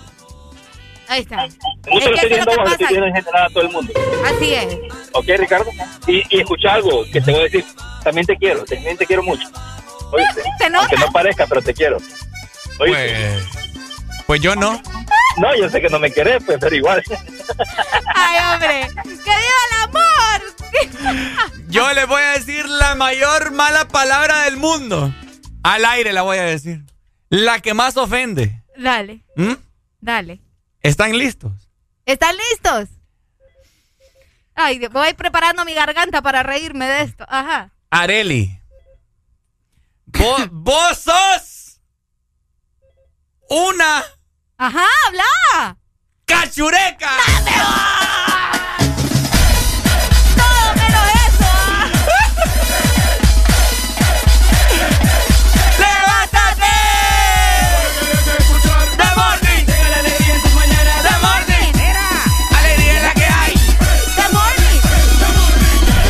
Ahí 1.09 1.21
está. 1.21 1.37
No 1.37 1.45
Es 1.47 1.53
te 1.85 1.93
lo 1.93 2.01
que 2.01 2.05
estoy 2.15 2.29
que 2.31 2.45
vos, 2.57 2.73
estoy 2.81 2.97
en 2.97 3.15
general 3.15 3.45
a 3.45 3.51
todo 3.51 3.63
el 3.63 3.69
mundo. 3.71 3.93
Así 4.27 4.55
es. 4.55 4.77
¿Ok, 5.13 5.27
Ricardo? 5.37 5.71
Y, 6.09 6.23
y 6.37 6.41
escucha 6.41 6.75
algo 6.75 7.05
que 7.13 7.21
te 7.21 7.31
voy 7.31 7.41
a 7.41 7.45
decir. 7.45 7.65
También 8.03 8.27
te 8.27 8.37
quiero, 8.37 8.65
también 8.65 8.97
te 8.97 9.07
quiero 9.07 9.23
mucho. 9.23 9.47
¿Oíste? 10.13 10.43
Nota. 10.71 10.79
Aunque 10.81 10.97
no 10.97 11.13
parezca, 11.13 11.47
pero 11.47 11.63
te 11.63 11.75
quiero. 11.75 11.99
¿Oíste? 12.81 13.39
Pues, 13.53 13.66
pues 14.27 14.41
yo 14.41 14.55
no. 14.57 14.81
No, 15.39 15.55
yo 15.57 15.69
sé 15.71 15.81
que 15.81 15.89
no 15.89 15.99
me 15.99 16.11
querés, 16.11 16.43
pues, 16.45 16.59
pero 16.61 16.75
igual. 16.75 17.03
Ay, 18.15 18.55
hombre. 18.55 18.89
¡Que 19.05 19.11
viva 19.11 19.63
el 19.71 19.83
amor! 19.85 21.53
Yo 21.69 21.93
le 21.93 22.05
voy 22.07 22.23
a 22.23 22.33
decir 22.33 22.67
la 22.69 22.95
mayor 22.95 23.51
mala 23.51 23.87
palabra 23.89 24.43
del 24.43 24.57
mundo. 24.57 25.13
Al 25.63 25.85
aire 25.85 26.13
la 26.13 26.23
voy 26.23 26.39
a 26.39 26.43
decir. 26.45 26.85
La 27.29 27.61
que 27.61 27.75
más 27.75 27.97
ofende. 27.97 28.63
Dale, 28.77 29.25
¿Mm? 29.37 29.55
dale. 30.01 30.41
¿Están 30.83 31.17
listos? 31.19 31.53
¿Están 32.07 32.35
listos? 32.51 32.89
Ay, 34.55 34.79
Dios, 34.79 34.93
voy 34.93 35.13
preparando 35.15 35.65
mi 35.65 35.75
garganta 35.75 36.23
para 36.23 36.43
reírme 36.43 36.87
de 36.87 37.03
esto. 37.03 37.27
Ajá. 37.29 37.73
Areli. 37.91 38.59
Vos, 40.07 40.49
vos 40.51 40.99
sos 40.99 41.81
una 43.49 44.05
Ajá, 44.59 44.85
habla. 45.07 45.77
cachureca. 46.25 47.11
Todo 50.35 50.75
menos 50.77 51.07
eso. 51.27 51.47
¡Levántate! 55.79 56.75
¡The 58.97 59.09
morning! 59.15 59.67
la 59.91 59.99
alegría 59.99 60.35
en 60.37 60.41
mañanas. 60.55 61.03
¡The 61.03 61.11
morning! 61.21 61.73
¡Alegría 62.59 62.95
es 62.97 63.03
la 63.03 63.13
que 63.13 63.27
hay! 63.27 63.53
The 64.17 64.27
morning. 64.33 64.81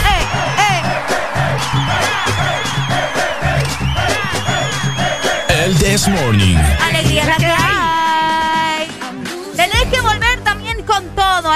Eh, 0.07 0.23
eh. 5.51 5.65
El 5.65 5.75
This 5.79 6.07
Morning. 6.07 6.59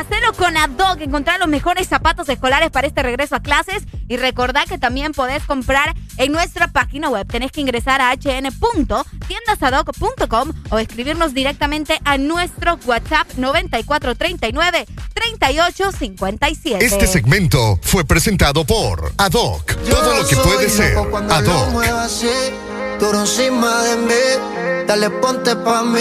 Hacerlo 0.01 0.33
con 0.33 0.57
Adoc. 0.57 1.03
Encontrar 1.03 1.39
los 1.39 1.49
mejores 1.49 1.87
zapatos 1.87 2.27
escolares 2.31 2.71
para 2.71 2.87
este 2.87 3.03
regreso 3.03 3.37
a 3.37 3.41
clases. 3.41 3.83
Y 4.09 4.17
recordá 4.17 4.65
que 4.65 4.79
también 4.79 5.13
podés 5.13 5.45
comprar 5.45 5.95
en 6.17 6.33
nuestra 6.33 6.69
página 6.69 7.11
web. 7.11 7.27
Tenés 7.27 7.53
que 7.53 7.61
ingresar 7.61 8.01
a 8.01 8.15
hn.tiendasadoc.com 8.15 10.53
o 10.71 10.79
escribirnos 10.79 11.35
directamente 11.35 12.01
a 12.07 12.17
nuestro 12.17 12.79
WhatsApp 12.87 13.29
9439 13.37 14.87
3857. 15.13 16.83
Este 16.83 17.07
segmento 17.07 17.79
fue 17.83 18.07
presentado 18.07 18.65
por 18.65 19.13
Adoc. 19.19 19.75
Todo 19.89 20.17
lo 20.17 20.27
que 20.27 20.37
puede 20.37 20.71
ser 20.71 20.97
Adoc. 20.97 21.73
muevas 21.73 22.07
así, 22.07 22.31
duro 22.99 23.21
encima 23.21 23.83
de 23.83 23.97
mí, 23.99 24.15
dale 24.87 25.11
ponte 25.11 25.55
pa' 25.57 25.83
mí, 25.83 26.01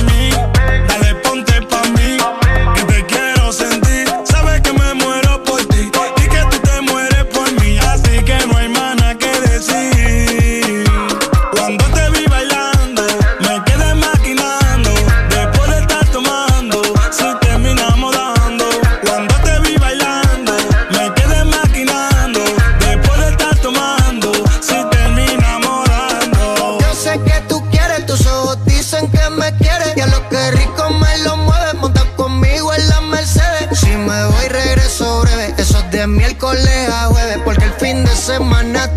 semana 38.31 38.87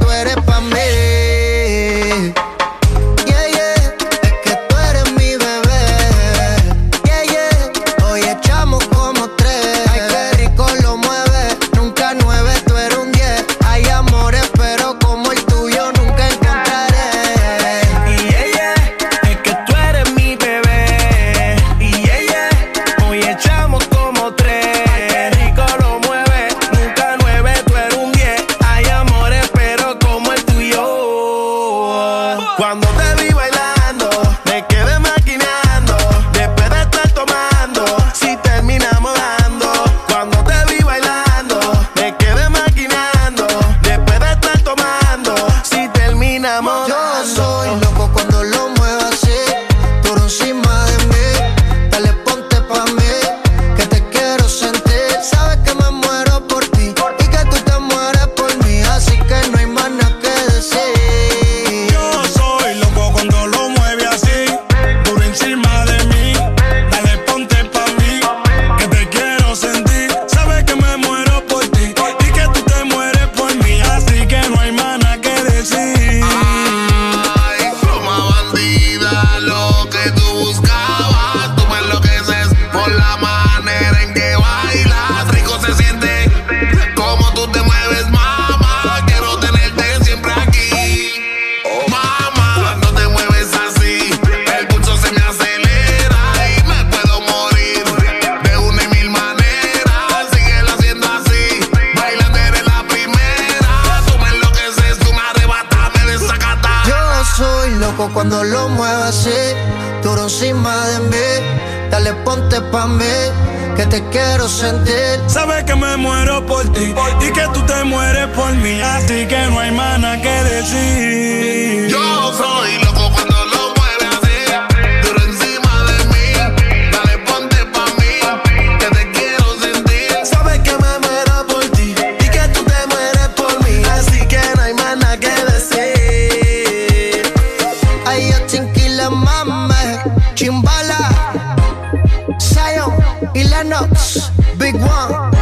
Lennox, 143.65 144.31
Big 144.59 144.75
One, 144.75 145.37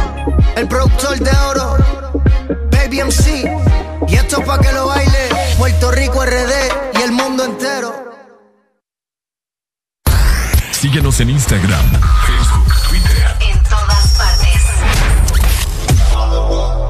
el 0.55 0.67
productor 0.67 1.19
de 1.19 1.31
oro, 1.49 1.77
Baby 2.71 3.01
MC. 3.01 3.43
Y 4.07 4.15
esto 4.15 4.41
pa' 4.43 4.59
que 4.59 4.71
lo 4.71 4.87
baile 4.87 5.29
Puerto 5.57 5.91
Rico 5.91 6.25
RD 6.25 6.99
y 6.99 7.01
el 7.01 7.11
mundo 7.11 7.43
entero. 7.43 8.13
Síguenos 10.71 11.19
en 11.19 11.31
Instagram, 11.31 11.85
Facebook, 12.25 12.73
Twitter. 12.89 13.35
En 13.41 13.61
todas 13.63 14.17
partes. 14.17 14.61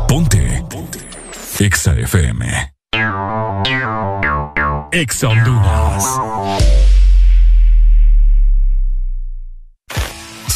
Ponte. 0.07 0.64
Ponte. 0.69 0.99
Exa 1.60 1.93
FM. 1.93 2.73
Exa 4.91 5.30
Honduras. 5.30 6.82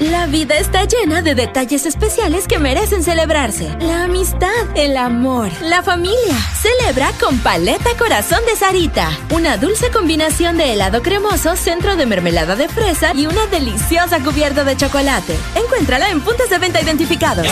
La 0.00 0.26
vida 0.26 0.56
está 0.56 0.84
llena 0.84 1.22
de 1.22 1.36
detalles 1.36 1.86
especiales 1.86 2.48
que 2.48 2.58
merecen 2.58 3.04
celebrarse. 3.04 3.76
La 3.78 4.04
amistad, 4.04 4.50
el 4.74 4.96
amor, 4.96 5.52
la 5.62 5.84
familia. 5.84 6.36
Celebra 6.60 7.12
con 7.20 7.38
Paleta 7.38 7.90
Corazón 7.96 8.40
de 8.44 8.56
Sarita. 8.56 9.08
Una 9.30 9.56
dulce 9.56 9.92
combinación 9.92 10.56
de 10.56 10.72
helado 10.72 11.00
cremoso, 11.00 11.54
centro 11.54 11.94
de 11.94 12.06
mermelada 12.06 12.56
de 12.56 12.68
fresa 12.68 13.12
y 13.14 13.26
una 13.26 13.46
deliciosa 13.46 14.18
cubierta 14.18 14.64
de 14.64 14.76
chocolate. 14.76 15.36
Encuéntrala 15.54 16.10
en 16.10 16.20
puntos 16.22 16.50
de 16.50 16.58
venta 16.58 16.80
identificados. 16.80 17.46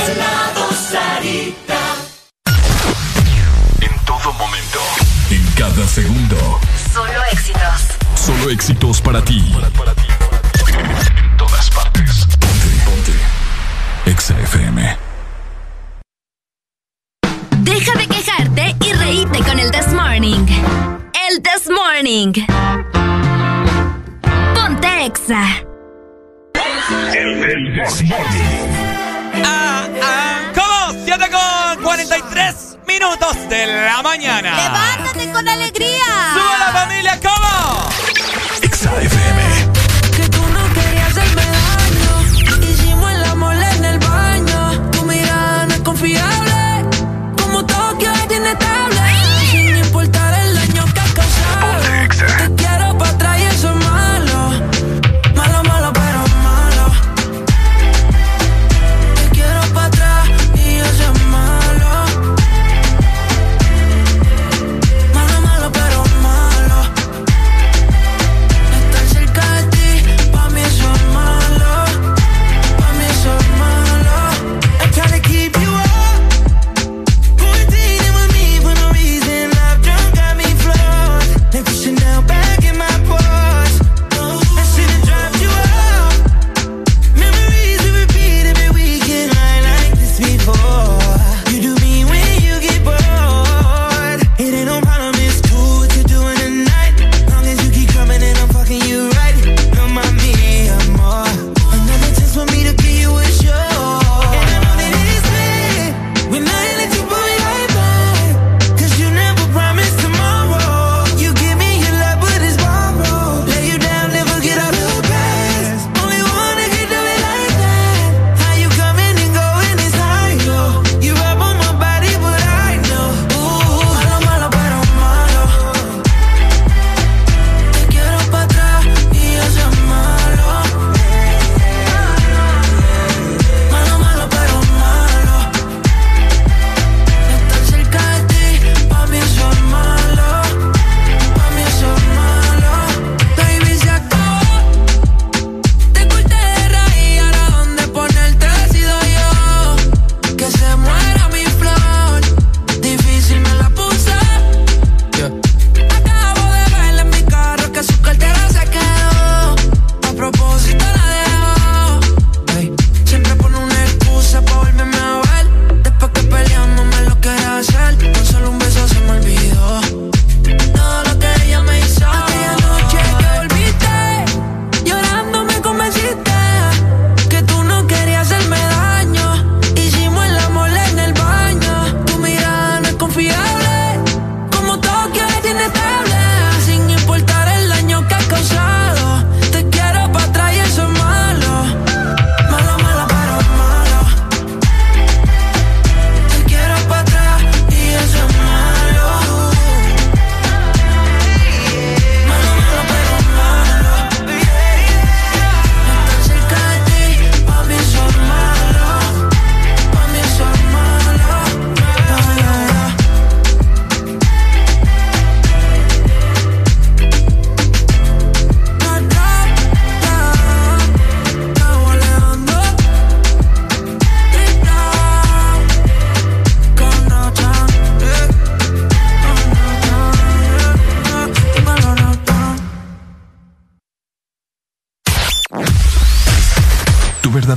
En 3.80 4.04
todo 4.04 4.32
momento. 4.32 4.80
En 5.30 5.46
cada 5.56 5.86
segundo. 5.86 6.58
Solo 6.92 7.24
éxitos. 7.30 7.82
Solo 8.16 8.50
éxitos 8.50 9.00
para 9.00 9.24
ti. 9.24 9.38
En 9.54 9.70
todas 9.76 11.11
Exa 14.22 14.38
FM. 14.38 14.96
Deja 17.58 17.92
de 17.98 18.06
quejarte 18.06 18.76
y 18.84 18.92
reíte 18.92 19.42
con 19.42 19.58
el 19.58 19.72
This 19.72 19.88
Morning. 19.88 20.46
El 21.28 21.42
This 21.42 21.68
Morning. 21.68 22.32
Ponte 24.54 25.06
Exa. 25.06 25.42
El 27.12 27.74
This 27.74 28.02
Morning. 28.04 29.42
Ah, 29.44 29.88
ah, 30.00 30.38
¿Cómo? 30.54 31.02
7 31.04 31.24
con 31.28 31.82
43 31.82 32.78
minutos 32.86 33.48
de 33.48 33.66
la 33.66 34.02
mañana. 34.04 34.54
¡Levántate 34.54 35.32
con 35.32 35.48
alegría! 35.48 35.98
¡Sube 36.32 36.58
la 36.60 36.72
familia! 36.72 37.20
¿Cómo? 37.20 37.90
Exa 38.62 38.92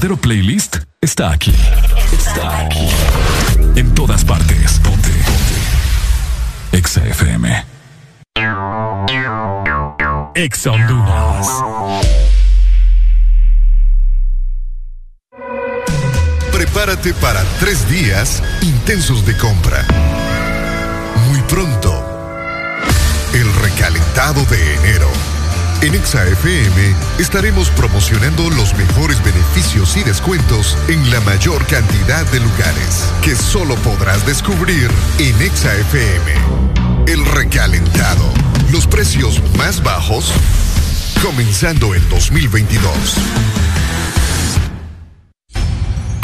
verdadero 0.05 0.17
playlist 0.17 0.77
está 1.01 1.31
aquí. 1.31 1.53
Está 2.11 2.59
aquí. 2.59 2.87
En 3.75 3.93
todas 3.95 4.23
partes. 4.23 4.79
Ponte. 4.83 5.09
Ponte. 5.09 6.77
Exa 6.77 7.01
FM. 7.07 7.65
Exa 10.35 10.71
Honduras. 10.71 11.47
Prepárate 16.51 17.13
para 17.15 17.43
tres 17.59 17.87
días 17.89 18.43
intensos 18.61 19.25
de 19.25 19.35
compra. 19.37 19.85
Muy 21.29 21.41
pronto, 21.49 21.91
el 23.33 23.53
recalentado 23.55 24.45
de 24.45 24.75
enero. 24.75 25.34
En 25.85 25.93
ExaFM 25.93 26.95
estaremos 27.19 27.69
promocionando 27.69 28.49
los 28.49 28.73
mejores 28.73 29.23
beneficios 29.23 29.95
y 29.95 30.01
descuentos 30.03 30.75
en 30.87 31.11
la 31.11 31.19
mayor 31.21 31.63
cantidad 31.67 32.25
de 32.31 32.39
lugares 32.39 33.05
que 33.21 33.35
solo 33.35 33.75
podrás 33.75 34.25
descubrir 34.25 34.89
en 35.19 35.39
ExaFM. 35.39 36.33
El 37.05 37.23
recalentado. 37.23 38.27
Los 38.71 38.87
precios 38.87 39.39
más 39.59 39.83
bajos 39.83 40.33
comenzando 41.21 41.93
el 41.93 42.09
2022. 42.09 43.54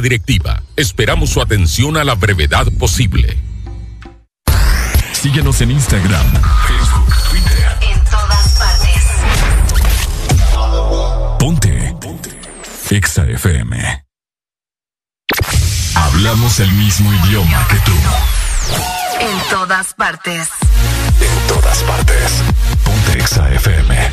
Directiva, 0.00 0.62
esperamos 0.76 1.30
su 1.30 1.40
atención 1.42 1.96
a 1.96 2.04
la 2.04 2.14
brevedad 2.14 2.66
posible. 2.78 3.36
Síguenos 5.12 5.60
en 5.60 5.72
Instagram, 5.72 6.26
Facebook, 6.66 7.14
Twitter. 7.30 7.76
En 7.82 8.04
todas 8.04 8.58
partes. 8.58 9.02
Ponte. 11.38 11.96
Ponte. 12.00 12.30
Exa 12.90 13.26
FM. 13.26 14.04
Hablamos 15.94 16.60
el 16.60 16.72
mismo 16.72 17.12
idioma 17.12 17.66
que 17.68 17.76
tú. 17.80 17.92
En 19.20 19.50
todas 19.50 19.94
partes. 19.94 20.48
En 21.20 21.48
todas 21.48 21.82
partes. 21.82 22.42
Ponte 22.84 23.18
Exa 23.18 23.52
FM. 23.54 24.10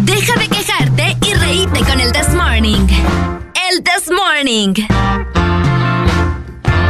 Deja 0.00 0.34
de 0.38 0.48
quejarte 0.48 1.16
y 1.26 1.34
reíte 1.34 1.80
con 1.80 2.00
el 2.00 2.12
This 2.12 2.28
Morning. 2.34 2.86
El 3.74 3.82
This 3.84 4.10
Morning. 4.10 4.74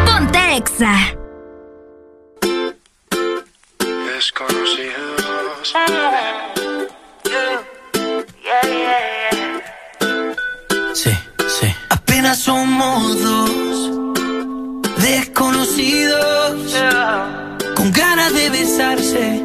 Ponte 0.05 0.57
Exa. 0.57 0.95
Sí, 10.95 11.11
sí. 11.47 11.75
Apenas 11.91 12.39
somos 12.39 13.23
dos 13.23 13.51
desconocidos 14.99 16.75
con 17.77 17.93
ganas 17.93 18.33
de 18.35 18.51
besarse, 18.51 19.45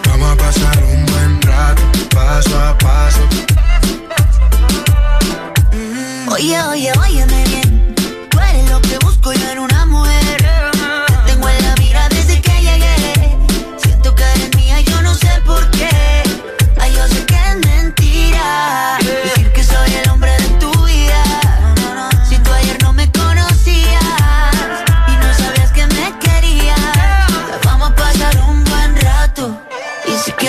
Vamos 0.11 0.29
a 0.29 0.35
pasar 0.35 0.83
un 0.83 1.05
buen 1.05 1.41
rato, 1.41 1.81
paso 2.13 2.59
a 2.59 2.77
paso. 2.77 3.21
Oye, 6.33 6.61
oye, 6.63 6.91
óyeme 6.99 7.43
bien. 7.45 7.95
Tú 8.29 8.39
eres 8.39 8.69
lo 8.69 8.81
que 8.81 8.97
busco 9.05 9.31
yo 9.31 9.49
en 9.51 9.59
una 9.59 9.70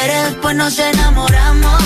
quieres, 0.05 0.24
después 0.24 0.57
nos 0.57 0.79
enamoramos. 0.79 1.83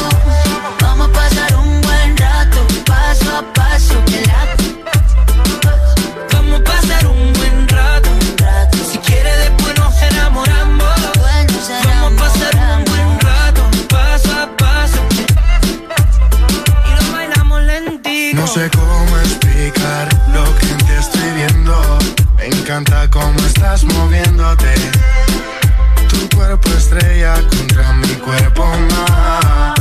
Vamos 0.80 1.08
a 1.08 1.12
pasar 1.12 1.56
un 1.56 1.80
buen 1.82 2.16
rato, 2.16 2.66
paso 2.86 3.36
a 3.36 3.42
paso. 3.52 3.94
Vamos 6.32 6.60
a 6.60 6.64
pasar 6.64 7.06
un 7.06 7.32
buen 7.34 7.68
rato. 7.68 8.08
Si 8.90 8.98
quieres, 8.98 9.38
después 9.38 9.78
nos 9.78 9.94
enamoramos. 10.02 10.94
Vamos 11.84 12.12
a 12.12 12.24
pasar 12.24 12.78
un 12.78 12.84
buen 12.84 13.20
rato, 13.20 13.62
paso 13.88 14.32
a 14.32 14.56
paso. 14.56 15.00
Y 16.86 16.90
lo 16.96 17.12
bailamos 17.12 17.62
lentito. 17.62 18.40
No 18.40 18.46
sé 18.46 18.70
cómo 18.70 19.18
explicar 19.18 20.08
lo 20.32 20.44
que 20.58 20.66
ti 20.84 20.92
estoy 20.98 21.30
viendo. 21.32 21.98
Me 22.38 22.46
encanta 22.46 23.10
cómo 23.10 23.38
estás 23.40 23.84
moviéndote. 23.84 24.75
Cuerpo 26.36 26.68
estrella 26.76 27.34
contra 27.48 27.92
mi 27.94 28.14
cuerpo 28.16 28.66
más. 28.90 29.74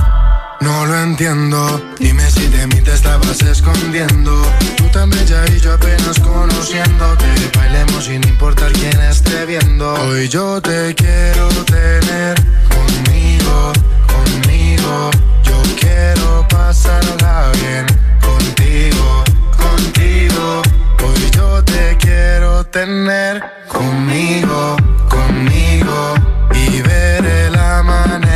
No 0.61 0.85
lo 0.85 0.97
entiendo. 1.01 1.81
Dime 1.99 2.27
si 2.31 2.47
de 2.47 2.65
mí 2.67 2.81
te 2.81 2.93
estabas 2.93 3.41
escondiendo. 3.41 4.31
Tú 4.77 4.85
tan 4.85 5.09
bella 5.09 5.43
y 5.53 5.59
yo 5.59 5.73
apenas 5.73 6.17
conociéndote. 6.19 7.25
Bailemos 7.57 8.05
sin 8.05 8.25
importar 8.27 8.71
quién 8.71 8.99
esté 9.01 9.45
viendo. 9.45 9.93
Hoy 10.05 10.29
yo 10.29 10.61
te 10.61 10.95
quiero 10.95 11.49
tener 11.65 12.35
conmigo, 12.69 13.73
conmigo. 14.07 15.11
Yo 15.43 15.61
quiero 15.79 16.47
pasarla 16.47 17.51
bien 17.61 17.85
contigo, 18.21 19.23
contigo. 19.57 20.61
Hoy 21.03 21.31
yo 21.31 21.63
te 21.63 21.97
quiero 21.97 22.63
tener 22.65 23.43
conmigo, 23.67 24.77
conmigo. 25.09 26.24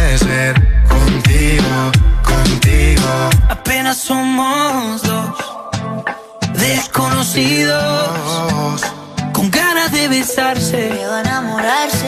Amanecer 0.09 0.55
contigo, 0.87 1.91
contigo. 2.23 3.29
Apenas 3.47 3.97
somos 3.97 5.03
dos 5.03 5.37
desconocidos 6.55 8.81
con 9.33 9.51
ganas 9.51 9.91
de 9.91 10.07
besarse, 10.07 10.99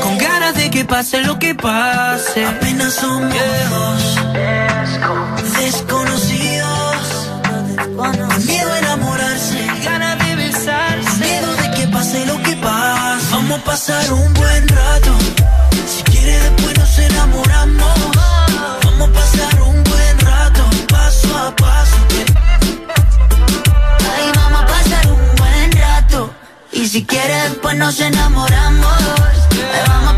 con 0.02 0.18
ganas 0.18 0.56
de 0.56 0.72
que 0.72 0.84
pase 0.84 1.22
lo 1.22 1.38
que 1.38 1.54
pase. 1.54 2.44
Apenas 2.44 2.96
somos 2.96 3.36
dos 3.70 4.16
desconocidos 5.60 7.30
con 7.96 8.18
miedo 8.48 8.74
a 8.74 8.80
enamorarse, 8.80 9.68
ganas 9.84 10.18
de 10.26 10.36
besarse, 10.38 11.20
miedo 11.20 11.56
de 11.56 11.70
que 11.70 11.88
pase 11.88 12.26
lo 12.26 12.42
que 12.42 12.56
pase. 12.56 13.28
Vamos 13.32 13.60
a 13.60 13.64
pasar 13.64 14.12
un 14.12 14.34
buen 14.34 14.68
rato. 14.68 15.12
Vamos 18.84 19.10
a 19.10 19.14
pasar 19.14 19.62
un 19.62 19.84
buen 19.84 20.20
rato, 20.20 20.64
paso 20.90 21.38
a 21.38 21.56
paso. 21.56 21.98
Ay, 24.16 24.32
vamos 24.36 24.62
a 24.62 24.66
pasar 24.66 25.08
un 25.12 25.36
buen 25.36 25.72
rato. 25.72 26.34
Y 26.72 26.88
si 26.88 27.06
quieres, 27.06 27.44
después 27.52 27.78
nos 27.78 28.00
enamoramos. 28.00 28.98
Vamos 29.88 30.14
a 30.14 30.18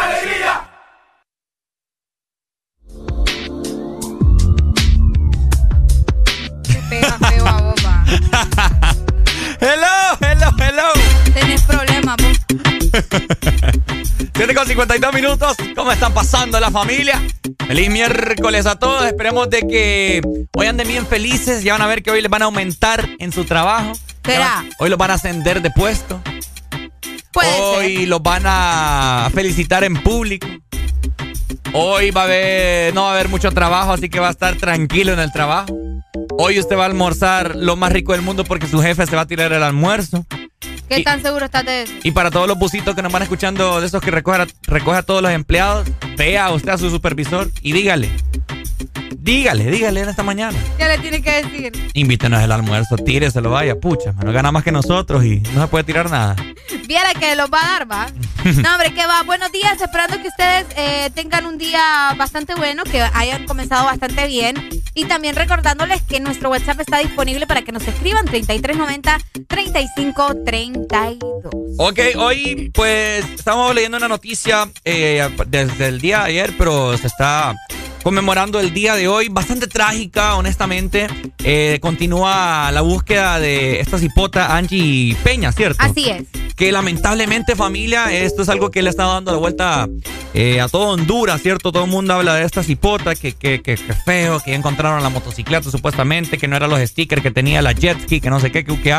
Hello, 9.61 10.17
hello, 10.19 10.47
hello. 10.57 10.87
Tenés 11.35 11.61
problemas, 11.61 12.17
vos. 12.17 12.39
7 14.33 14.55
con 14.55 14.65
52 14.65 15.13
minutos. 15.13 15.55
¿Cómo 15.75 15.91
están 15.91 16.15
pasando 16.15 16.59
la 16.59 16.71
familia? 16.71 17.21
Feliz 17.67 17.91
miércoles 17.91 18.65
a 18.65 18.79
todos. 18.79 19.05
Esperemos 19.05 19.51
de 19.51 19.61
que 19.67 20.21
hoy 20.55 20.65
anden 20.65 20.87
bien 20.87 21.05
felices. 21.05 21.63
Ya 21.63 21.73
van 21.73 21.83
a 21.83 21.85
ver 21.85 22.01
que 22.01 22.09
hoy 22.09 22.23
les 22.23 22.31
van 22.31 22.41
a 22.41 22.45
aumentar 22.45 23.07
en 23.19 23.31
su 23.31 23.45
trabajo. 23.45 23.93
¿Será? 24.25 24.65
Hoy 24.79 24.89
los 24.89 24.97
van 24.97 25.11
a 25.11 25.13
ascender 25.13 25.61
de 25.61 25.69
puesto. 25.69 26.19
Puede 27.31 27.59
Hoy 27.59 28.05
los 28.07 28.23
van 28.23 28.41
a 28.47 29.29
felicitar 29.31 29.83
en 29.83 30.01
público. 30.01 30.47
Hoy 31.73 32.09
va 32.09 32.21
a 32.21 32.23
haber, 32.23 32.95
no 32.95 33.03
va 33.03 33.09
a 33.09 33.13
haber 33.13 33.29
mucho 33.29 33.51
trabajo, 33.51 33.93
así 33.93 34.09
que 34.09 34.19
va 34.19 34.29
a 34.29 34.31
estar 34.31 34.55
tranquilo 34.55 35.13
en 35.13 35.19
el 35.19 35.31
trabajo. 35.31 35.77
Hoy 36.37 36.59
usted 36.59 36.75
va 36.77 36.83
a 36.83 36.87
almorzar 36.87 37.55
lo 37.55 37.75
más 37.75 37.91
rico 37.91 38.13
del 38.13 38.21
mundo 38.21 38.43
porque 38.43 38.67
su 38.67 38.81
jefe 38.81 39.05
se 39.05 39.15
va 39.15 39.23
a 39.23 39.27
tirar 39.27 39.51
el 39.53 39.63
almuerzo. 39.63 40.25
¿Qué 40.89 40.99
Y- 40.99 41.03
tan 41.03 41.21
seguro 41.21 41.45
estás 41.45 41.65
de 41.65 41.83
eso? 41.83 41.93
Y 42.03 42.11
para 42.11 42.31
todos 42.31 42.47
los 42.47 42.57
busitos 42.57 42.95
que 42.95 43.01
nos 43.01 43.11
van 43.13 43.23
escuchando, 43.23 43.79
de 43.79 43.87
esos 43.87 44.01
que 44.01 44.11
recoge, 44.11 44.41
a- 44.41 44.47
recoge 44.63 44.97
a 44.97 45.03
todos 45.03 45.21
los 45.21 45.31
empleados, 45.31 45.87
vea 46.17 46.51
usted 46.51 46.69
a 46.69 46.77
su 46.77 46.89
supervisor 46.89 47.49
y 47.61 47.71
dígale. 47.73 48.09
Dígale, 49.23 49.69
dígale 49.69 50.01
en 50.01 50.09
esta 50.09 50.23
mañana. 50.23 50.57
¿Qué 50.79 50.87
le 50.87 50.97
tiene 50.97 51.21
que 51.21 51.43
decir? 51.43 51.71
Invítenos 51.93 52.41
el 52.41 52.51
almuerzo, 52.51 52.95
tíreselo, 52.95 53.51
vaya, 53.51 53.79
pucha, 53.79 54.13
no 54.13 54.33
gana 54.33 54.51
más 54.51 54.63
que 54.63 54.71
nosotros 54.71 55.23
y 55.23 55.41
no 55.53 55.61
se 55.61 55.67
puede 55.67 55.83
tirar 55.83 56.09
nada. 56.09 56.35
Viera 56.87 57.13
que 57.13 57.35
los 57.35 57.47
va 57.51 57.59
a 57.59 57.71
dar, 57.71 57.91
va. 57.91 58.07
No, 58.43 58.73
hombre, 58.73 58.91
que 58.95 59.05
va. 59.05 59.21
Buenos 59.21 59.51
días, 59.51 59.79
esperando 59.79 60.19
que 60.19 60.27
ustedes 60.27 60.65
eh, 60.75 61.11
tengan 61.13 61.45
un 61.45 61.59
día 61.59 62.15
bastante 62.17 62.55
bueno, 62.55 62.83
que 62.83 62.99
hayan 62.99 63.45
comenzado 63.45 63.85
bastante 63.85 64.25
bien. 64.25 64.55
Y 64.95 65.05
también 65.05 65.35
recordándoles 65.35 66.01
que 66.01 66.19
nuestro 66.19 66.49
WhatsApp 66.49 66.79
está 66.79 66.97
disponible 66.97 67.45
para 67.45 67.61
que 67.61 67.71
nos 67.71 67.87
escriban 67.87 68.25
3390-3532. 68.25 71.19
Ok, 71.77 71.99
hoy 72.17 72.71
pues 72.73 73.23
estamos 73.35 73.75
leyendo 73.75 73.97
una 73.97 74.07
noticia 74.07 74.67
eh, 74.83 75.29
desde 75.45 75.89
el 75.89 76.01
día 76.01 76.21
de 76.21 76.25
ayer, 76.25 76.55
pero 76.57 76.97
se 76.97 77.05
está 77.05 77.55
conmemorando 78.03 78.59
el 78.59 78.73
día 78.73 78.95
de 78.95 79.07
hoy, 79.07 79.29
bastante 79.29 79.67
trágica, 79.67 80.35
honestamente. 80.35 81.07
Eh, 81.43 81.79
continúa 81.81 82.71
la 82.71 82.81
búsqueda 82.81 83.39
de 83.39 83.79
esta 83.79 83.97
cipota 83.97 84.55
Angie 84.55 85.15
Peña, 85.23 85.51
¿cierto? 85.51 85.83
Así 85.83 86.09
es. 86.09 86.23
Que 86.55 86.71
lamentablemente 86.71 87.55
familia, 87.55 88.11
esto 88.11 88.41
es 88.43 88.49
algo 88.49 88.71
que 88.71 88.81
le 88.81 88.89
está 88.89 89.05
dando 89.05 89.31
la 89.31 89.37
vuelta 89.37 89.87
eh, 90.33 90.61
a 90.61 90.67
todo 90.67 90.89
Honduras, 90.89 91.41
¿cierto? 91.41 91.71
Todo 91.71 91.85
el 91.85 91.89
mundo 91.89 92.13
habla 92.13 92.35
de 92.35 92.45
esta 92.45 92.63
cipota, 92.63 93.15
que, 93.15 93.33
que, 93.33 93.61
que, 93.61 93.75
que 93.75 93.93
feo, 93.93 94.39
que 94.39 94.51
ya 94.51 94.57
encontraron 94.57 95.01
la 95.03 95.09
motocicleta 95.09 95.69
supuestamente, 95.71 96.37
que 96.37 96.47
no 96.47 96.55
eran 96.55 96.69
los 96.69 96.79
stickers 96.81 97.21
que 97.21 97.31
tenía 97.31 97.61
la 97.61 97.71
jet 97.73 97.99
ski, 98.03 98.21
que 98.21 98.29
no 98.29 98.39
sé 98.39 98.51
qué, 98.51 98.63
que, 98.63 98.77
que 98.81 98.97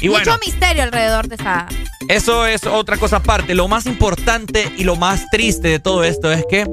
Y 0.00 0.08
bueno, 0.08 0.32
Mucho 0.32 0.38
misterio 0.44 0.82
alrededor 0.82 1.28
de 1.28 1.36
esa. 1.36 1.66
eso 2.08 2.46
es 2.46 2.64
otra 2.66 2.96
cosa 2.96 3.16
aparte. 3.16 3.54
Lo 3.54 3.68
más 3.68 3.86
importante 3.86 4.70
y 4.76 4.84
lo 4.84 4.96
más 4.96 5.24
triste 5.30 5.68
de 5.68 5.78
todo 5.78 6.04
esto 6.04 6.32
es 6.32 6.44
que 6.48 6.66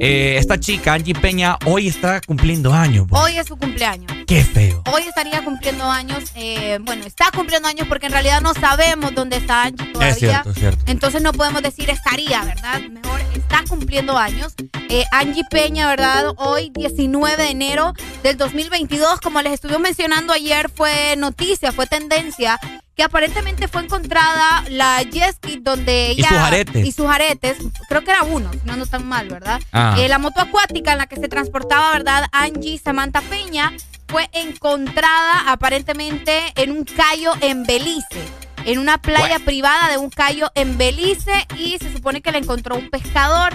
eh, 0.00 0.36
esta 0.38 0.58
chica, 0.58 0.92
Angie 0.94 1.14
Peña, 1.14 1.56
hoy 1.66 1.88
está 1.88 2.20
cumpliendo 2.20 2.72
años. 2.74 3.06
bo. 3.06 3.18
Hoy 3.20 3.38
es 3.38 3.46
su 3.46 3.56
cumpleaños. 3.56 4.10
Qué 4.26 4.42
feo. 4.44 4.82
Hoy 4.92 5.02
estaría 5.02 5.42
cumpliendo 5.44 5.84
años. 5.84 6.24
eh, 6.34 6.78
bueno, 6.82 7.04
está 7.06 7.30
cumpliendo 7.34 7.68
años 7.68 7.86
porque 7.88 8.06
en 8.06 8.12
realidad 8.12 8.40
no 8.40 8.54
sabemos 8.54 9.14
dónde 9.14 9.36
está 9.36 9.70
Angie 9.82 9.92
todavía. 9.92 10.12
Es 10.12 10.18
cierto, 10.18 10.50
es 10.50 10.56
cierto. 10.58 10.84
Entonces 10.86 11.22
no 11.22 11.32
podemos 11.32 11.62
decir 11.62 11.90
estaría, 11.90 12.42
¿verdad? 12.44 12.80
Mejor 12.90 13.20
está 13.34 13.62
cumpliendo 13.68 14.16
años. 14.16 14.54
Eh, 14.88 15.04
Angie 15.12 15.44
Peña, 15.50 15.88
¿verdad? 15.88 16.34
Hoy, 16.36 16.70
19 16.74 17.36
de 17.42 17.50
enero 17.50 17.92
del 18.22 18.36
2022, 18.36 19.20
como 19.20 19.40
les 19.42 19.54
estuve 19.54 19.78
mencionando 19.78 20.32
ayer, 20.32 20.70
fue 20.70 21.16
noticia, 21.16 21.72
fue 21.72 21.86
tendencia. 21.86 22.58
Que 22.96 23.02
aparentemente 23.02 23.66
fue 23.66 23.82
encontrada 23.82 24.62
la 24.68 25.02
jet 25.02 25.34
ski 25.34 25.58
donde 25.60 26.12
Y 26.12 26.20
ella. 26.20 26.28
sus 26.28 26.38
aretes. 26.38 26.86
Y 26.86 26.92
sus 26.92 27.06
aretes. 27.06 27.56
Creo 27.88 28.04
que 28.04 28.12
era 28.12 28.22
uno, 28.22 28.48
no, 28.64 28.76
no 28.76 28.86
tan 28.86 29.04
mal, 29.08 29.28
¿verdad? 29.28 29.60
Ah. 29.72 29.96
Eh, 29.98 30.08
la 30.08 30.18
moto 30.18 30.40
acuática 30.40 30.92
en 30.92 30.98
la 30.98 31.06
que 31.06 31.16
se 31.16 31.26
transportaba, 31.26 31.90
¿verdad? 31.90 32.26
Angie 32.30 32.78
Samantha 32.78 33.20
Peña 33.22 33.72
fue 34.06 34.30
encontrada 34.32 35.50
aparentemente 35.50 36.52
en 36.54 36.70
un 36.70 36.84
callo 36.84 37.32
en 37.40 37.64
Belice. 37.64 38.22
En 38.64 38.78
una 38.78 38.98
playa 38.98 39.38
privada 39.38 39.90
de 39.90 39.98
un 39.98 40.10
callo 40.10 40.50
en 40.54 40.78
Belice 40.78 41.46
y 41.58 41.76
se 41.78 41.92
supone 41.92 42.22
que 42.22 42.32
la 42.32 42.38
encontró 42.38 42.76
un 42.76 42.88
pescador. 42.90 43.52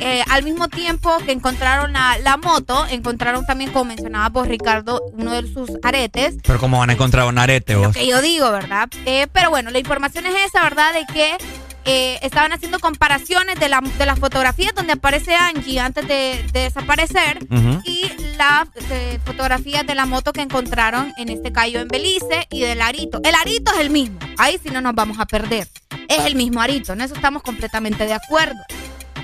Eh, 0.00 0.22
al 0.30 0.42
mismo 0.42 0.68
tiempo 0.68 1.16
que 1.24 1.32
encontraron 1.32 1.92
la, 1.92 2.18
la 2.18 2.36
moto, 2.36 2.86
encontraron 2.90 3.46
también, 3.46 3.70
como 3.70 3.86
mencionaba 3.86 4.28
vos, 4.28 4.48
Ricardo, 4.48 5.00
uno 5.12 5.32
de 5.32 5.52
sus 5.52 5.70
aretes. 5.82 6.36
Pero 6.44 6.58
como 6.58 6.78
van 6.78 6.90
a 6.90 6.92
encontrar 6.94 7.26
un 7.26 7.38
arete 7.38 7.76
vos. 7.76 7.94
Que 7.94 8.06
yo 8.06 8.20
digo, 8.20 8.50
¿verdad? 8.50 8.88
Eh, 9.04 9.26
pero 9.32 9.50
bueno, 9.50 9.70
la 9.70 9.78
información 9.78 10.26
es 10.26 10.34
esa, 10.46 10.62
¿verdad? 10.62 10.92
De 10.92 11.06
que 11.12 11.36
eh, 11.84 12.18
estaban 12.22 12.52
haciendo 12.52 12.78
comparaciones 12.78 13.58
de, 13.58 13.68
la, 13.68 13.80
de 13.80 14.06
las 14.06 14.18
fotografías 14.18 14.74
donde 14.74 14.92
aparece 14.92 15.34
Angie 15.34 15.80
antes 15.80 16.06
de, 16.06 16.44
de 16.52 16.60
desaparecer 16.60 17.46
y 17.84 18.10
las 18.36 18.68
eh, 18.90 19.18
fotografías 19.24 19.86
de 19.86 19.94
la 19.94 20.06
moto 20.06 20.32
que 20.32 20.42
encontraron 20.42 21.12
en 21.16 21.28
este 21.28 21.52
callo 21.52 21.80
en 21.80 21.88
Belice 21.88 22.46
y 22.50 22.60
del 22.60 22.80
arito. 22.82 23.20
El 23.24 23.34
arito 23.34 23.72
es 23.72 23.80
el 23.80 23.90
mismo. 23.90 24.18
Ahí 24.38 24.58
sí 24.62 24.70
no 24.70 24.80
nos 24.80 24.94
vamos 24.94 25.18
a 25.18 25.26
perder. 25.26 25.68
Es 26.08 26.24
el 26.24 26.34
mismo 26.36 26.60
arito. 26.60 26.92
En 26.92 27.00
eso 27.00 27.14
estamos 27.14 27.42
completamente 27.42 28.06
de 28.06 28.14
acuerdo. 28.14 28.60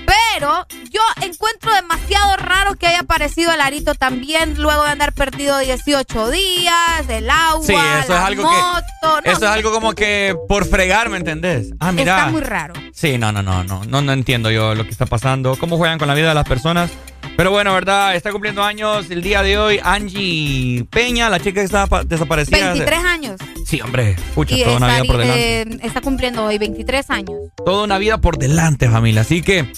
Pero 0.09 0.65
yo 0.91 1.01
encuentro 1.21 1.73
demasiado 1.73 2.35
raro 2.37 2.75
que 2.75 2.87
haya 2.87 3.01
aparecido 3.01 3.51
el 3.53 3.61
arito 3.61 3.93
también 3.95 4.55
luego 4.61 4.83
de 4.83 4.89
andar 4.91 5.13
perdido 5.13 5.57
18 5.59 6.31
días, 6.31 7.07
el 7.09 7.29
agua, 7.29 7.63
Sí, 7.65 7.73
eso 7.73 8.13
la 8.13 8.19
es 8.19 8.25
algo 8.25 8.43
moto. 8.43 8.83
que. 9.01 9.07
no 9.07 9.31
eso 9.31 9.45
es 9.45 9.51
algo 9.51 9.71
como 9.71 9.93
que 9.93 10.35
por 10.47 10.65
fregar, 10.65 11.09
¿me 11.09 11.17
entendés? 11.17 11.71
Ah, 11.79 11.91
mira. 11.91 12.17
Está 12.17 12.31
muy 12.31 12.41
raro. 12.41 12.73
Sí, 12.93 13.17
no, 13.17 13.31
no, 13.31 13.43
no, 13.43 13.63
no, 13.63 13.83
no, 13.85 14.01
no 14.01 14.11
entiendo 14.13 14.49
yo 14.51 14.73
lo 14.75 14.83
que 14.85 14.91
está 14.91 15.05
pasando, 15.05 15.55
cómo 15.57 15.77
juegan 15.77 15.99
con 15.99 16.07
la 16.07 16.13
vida 16.15 16.29
de 16.29 16.35
las 16.35 16.47
personas. 16.47 16.89
Pero 17.37 17.51
bueno, 17.51 17.73
¿verdad? 17.73 18.15
Está 18.15 18.31
cumpliendo 18.31 18.63
años 18.63 19.09
el 19.11 19.21
día 19.21 19.41
de 19.43 19.57
hoy 19.57 19.79
Angie 19.81 20.85
Peña, 20.89 21.29
la 21.29 21.39
chica 21.39 21.61
que 21.61 21.65
estaba 21.65 21.87
pa- 21.87 22.03
desaparecida. 22.03 22.73
23 22.73 23.03
años. 23.05 23.39
Sí, 23.65 23.79
hombre, 23.81 24.11
escucha, 24.11 24.55
toda 24.63 24.77
una 24.77 24.87
vida 25.01 25.03
por 25.05 25.17
delante. 25.17 25.61
eh, 25.61 25.79
está 25.83 26.01
cumpliendo 26.01 26.45
hoy 26.45 26.57
23 26.57 27.09
años. 27.09 27.37
Toda 27.65 27.83
una 27.83 27.97
vida 27.97 28.17
por 28.19 28.37
delante, 28.37 28.89
familia. 28.89 29.21
Así 29.21 29.41
que, 29.41 29.71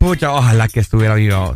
pucha, 0.00 0.32
ojalá 0.32 0.66
que 0.66 0.80
estuviera 0.80 1.14
viva. 1.14 1.54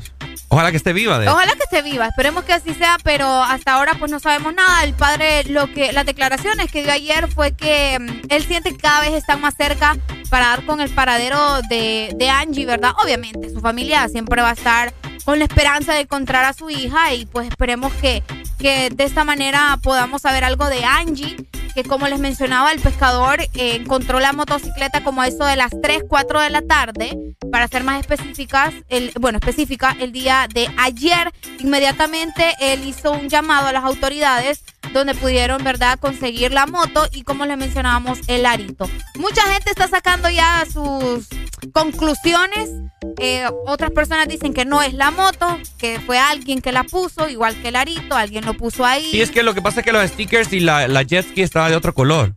Ojalá 0.48 0.70
que 0.70 0.76
esté 0.76 0.92
viva, 0.92 1.18
de 1.18 1.28
Ojalá 1.28 1.54
que 1.54 1.64
esté 1.64 1.82
viva, 1.82 2.06
esperemos 2.06 2.44
que 2.44 2.52
así 2.52 2.74
sea, 2.74 2.98
pero 3.02 3.26
hasta 3.42 3.72
ahora 3.72 3.94
pues 3.98 4.10
no 4.10 4.20
sabemos 4.20 4.54
nada. 4.54 4.84
El 4.84 4.92
padre, 4.92 5.44
lo 5.44 5.72
que, 5.72 5.92
las 5.92 6.04
declaraciones 6.04 6.70
que 6.70 6.82
dio 6.82 6.92
ayer 6.92 7.26
fue 7.28 7.52
que 7.52 7.98
mm, 7.98 8.26
él 8.28 8.44
siente 8.44 8.70
que 8.70 8.76
cada 8.76 9.00
vez 9.00 9.14
están 9.14 9.40
más 9.40 9.54
cerca 9.56 9.96
para 10.28 10.48
dar 10.48 10.64
con 10.66 10.80
el 10.80 10.90
paradero 10.90 11.62
de, 11.68 12.12
de 12.16 12.28
Angie, 12.28 12.66
¿verdad? 12.66 12.92
Obviamente, 13.02 13.50
su 13.50 13.60
familia 13.60 14.06
siempre 14.08 14.42
va 14.42 14.50
a 14.50 14.52
estar 14.52 14.92
con 15.24 15.38
la 15.38 15.46
esperanza 15.46 15.94
de 15.94 16.00
encontrar 16.00 16.44
a 16.44 16.52
su 16.52 16.68
hija 16.68 17.14
y 17.14 17.24
pues 17.24 17.48
esperemos 17.48 17.92
que, 17.94 18.22
que 18.58 18.90
de 18.90 19.04
esta 19.04 19.24
manera 19.24 19.78
podamos 19.82 20.22
saber 20.22 20.44
algo 20.44 20.68
de 20.68 20.84
Angie, 20.84 21.36
que 21.74 21.84
como 21.84 22.08
les 22.08 22.20
mencionaba, 22.20 22.72
el 22.72 22.80
pescador 22.80 23.40
eh, 23.40 23.48
encontró 23.54 24.20
la 24.20 24.32
motocicleta 24.32 25.02
como 25.02 25.22
a 25.22 25.28
eso 25.28 25.44
de 25.44 25.56
las 25.56 25.72
3, 25.82 26.04
4 26.08 26.40
de 26.40 26.50
la 26.50 26.62
tarde, 26.62 27.18
para 27.50 27.68
ser 27.68 27.84
más 27.84 28.00
específicas, 28.00 28.72
el, 28.88 29.12
bueno, 29.20 29.38
específica, 29.38 29.96
el 29.98 30.12
día 30.12 30.48
de 30.52 30.68
ayer, 30.78 31.32
inmediatamente 31.58 32.54
él 32.60 32.86
hizo 32.86 33.12
un 33.12 33.28
llamado 33.28 33.68
a 33.68 33.72
las 33.72 33.84
autoridades 33.84 34.64
donde 34.94 35.14
pudieron, 35.14 35.62
¿verdad?, 35.62 35.98
conseguir 35.98 36.52
la 36.52 36.66
moto 36.66 37.06
y 37.12 37.22
como 37.22 37.44
les 37.44 37.58
mencionábamos, 37.58 38.18
el 38.28 38.46
arito. 38.46 38.88
Mucha 39.16 39.42
gente 39.52 39.70
está 39.70 39.88
sacando 39.88 40.30
ya 40.30 40.64
sus 40.72 41.26
conclusiones. 41.72 42.70
Eh, 43.18 43.44
otras 43.66 43.90
personas 43.90 44.28
dicen 44.28 44.54
que 44.54 44.64
no 44.64 44.82
es 44.82 44.94
la 44.94 45.10
moto, 45.10 45.58
que 45.78 46.00
fue 46.00 46.18
alguien 46.18 46.60
que 46.60 46.72
la 46.72 46.84
puso, 46.84 47.28
igual 47.28 47.54
que 47.60 47.68
el 47.68 47.76
arito, 47.76 48.16
alguien 48.16 48.44
lo 48.44 48.54
puso 48.54 48.84
ahí. 48.84 49.10
Sí, 49.10 49.20
es 49.20 49.30
que 49.30 49.42
lo 49.42 49.54
que 49.54 49.62
pasa 49.62 49.80
es 49.80 49.86
que 49.86 49.92
los 49.92 50.08
stickers 50.08 50.52
y 50.52 50.60
la, 50.60 50.88
la 50.88 51.02
jet 51.02 51.28
ski 51.28 51.42
estaba 51.42 51.68
de 51.68 51.76
otro 51.76 51.94
color. 51.94 52.34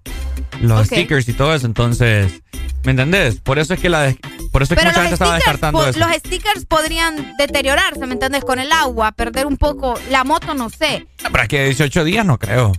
Los 0.62 0.88
stickers 0.88 1.30
y 1.30 1.34
todo 1.34 1.54
eso, 1.54 1.66
entonces, 1.66 2.42
¿me 2.84 2.92
entendés? 2.92 3.40
Por 3.40 3.60
eso 3.60 3.74
es 3.74 3.80
que 3.80 3.90
la 3.90 4.16
por 4.52 4.64
eso 4.64 4.74
es 4.74 4.80
que 4.80 4.86
mucha 4.86 4.99
gente 5.02 5.14
estaba 5.15 5.36
descartando 5.36 5.88
eso. 5.88 5.99
los 5.99 6.11
stickers 6.18 6.65
podrían 6.65 7.34
deteriorarse, 7.38 8.06
¿me 8.07 8.14
entiendes? 8.14 8.44
Con 8.44 8.60
el 8.60 8.72
agua, 8.72 9.11
perder 9.11 9.45
un 9.45 9.57
poco. 9.57 9.99
La 10.10 10.24
moto, 10.24 10.53
no 10.53 10.69
sé. 10.69 11.07
Pero 11.22 11.41
es 11.44 11.49
que 11.49 11.65
18 11.65 12.03
días 12.03 12.26
no 12.26 12.38
creo. 12.38 12.74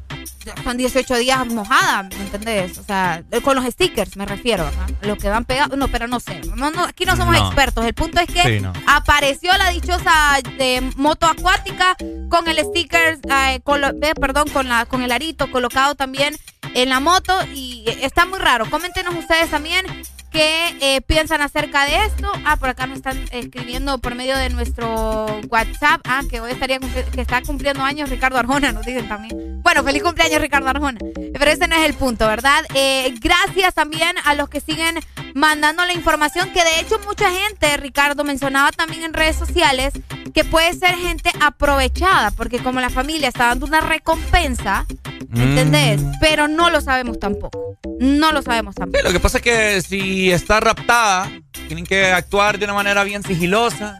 son 0.64 0.78
18 0.78 1.14
días 1.16 1.46
mojada, 1.46 2.04
¿me 2.04 2.14
entendés? 2.16 2.78
O 2.78 2.82
sea, 2.82 3.22
eh, 3.32 3.40
con 3.42 3.54
los 3.56 3.66
stickers 3.66 4.16
me 4.16 4.24
refiero, 4.24 4.64
¿verdad? 4.64 4.88
Los 5.02 5.18
que 5.18 5.28
van 5.28 5.44
pegados, 5.44 5.76
no, 5.76 5.88
pero 5.88 6.06
no 6.08 6.20
sé. 6.20 6.40
No, 6.56 6.70
no, 6.70 6.84
aquí 6.84 7.04
no 7.04 7.16
somos 7.16 7.34
No. 7.36 7.46
expertos. 7.46 7.84
El 7.84 7.92
punto 7.92 8.18
es 8.20 8.26
que 8.28 8.58
Sí, 8.60 8.66
apareció 8.86 9.54
la 9.58 9.68
dichosa 9.70 10.38
de 10.56 10.80
moto 10.96 11.26
acuática 11.26 11.96
con 12.30 12.48
el 12.48 12.58
sticker, 12.64 13.18
eh, 13.30 13.60
colo- 13.62 13.92
eh, 14.02 14.14
perdón, 14.18 14.48
con, 14.50 14.68
la, 14.68 14.86
con 14.86 15.02
el 15.02 15.12
arito 15.12 15.50
colocado 15.50 15.94
también 15.96 16.34
en 16.74 16.88
la 16.88 17.00
moto 17.00 17.34
y 17.54 17.84
está 18.00 18.24
muy 18.24 18.38
raro. 18.38 18.70
Coméntenos 18.70 19.14
ustedes 19.16 19.50
también 19.50 19.84
qué 20.30 20.76
eh, 20.80 21.00
piensan 21.02 21.40
acerca 21.40 21.84
de 21.84 22.04
esto. 22.06 22.30
Ah, 22.44 22.56
por 22.56 22.68
acá 22.68 22.86
nos 22.86 22.98
están 22.98 23.18
escribiendo 23.30 23.98
por 23.98 24.14
medio 24.14 24.36
de 24.36 24.50
nuestro 24.50 25.26
WhatsApp. 25.48 26.00
Ah, 26.04 26.22
que 26.28 26.40
hoy 26.40 26.52
estaría 26.52 26.78
que 26.78 27.20
está 27.20 27.42
cumpliendo 27.42 27.82
años 27.82 28.10
Ricardo 28.10 28.38
Arjona, 28.38 28.72
nos 28.72 28.84
dicen 28.84 29.08
también. 29.08 29.62
Bueno, 29.62 29.82
feliz 29.82 30.02
cumpleaños 30.02 30.40
Ricardo 30.40 30.68
Arjona. 30.68 30.98
Pero 31.14 31.50
ese 31.50 31.68
no 31.68 31.76
es 31.76 31.86
el 31.86 31.94
punto, 31.94 32.26
¿verdad? 32.26 32.64
Eh, 32.74 33.14
gracias 33.20 33.74
también 33.74 34.16
a 34.24 34.34
los 34.34 34.48
que 34.48 34.60
siguen 34.60 34.98
mandando 35.34 35.84
la 35.84 35.92
información, 35.92 36.50
que 36.52 36.64
de 36.64 36.80
hecho 36.80 36.98
mucha 37.06 37.30
gente, 37.30 37.76
Ricardo 37.76 38.24
mencionaba 38.24 38.72
también 38.72 39.02
en 39.04 39.14
redes 39.14 39.36
sociales, 39.36 39.92
que 40.34 40.44
puede 40.44 40.72
ser 40.74 40.94
gente 40.96 41.30
aprovechada, 41.40 42.30
porque 42.32 42.58
como 42.58 42.80
la 42.80 42.90
familia 42.90 43.28
está 43.28 43.46
dando 43.46 43.66
una 43.66 43.80
recompensa, 43.80 44.86
¿me 45.28 45.42
¿entendés? 45.44 46.00
Pero 46.20 46.48
no 46.48 46.70
lo 46.70 46.80
sabemos 46.80 47.18
tampoco. 47.18 47.78
No 48.00 48.32
lo 48.32 48.42
sabemos 48.42 48.74
tampoco. 48.74 48.98
Sí, 48.98 49.04
lo 49.04 49.12
que 49.12 49.20
pasa 49.20 49.38
es 49.38 49.44
que 49.44 49.82
si 49.82 50.30
está 50.30 50.60
raptada, 50.60 51.30
tienen 51.66 51.84
que 51.84 52.06
actuar 52.06 52.58
de 52.58 52.64
una 52.64 52.74
manera 52.74 53.04
bien 53.04 53.22
sigilosa. 53.22 53.98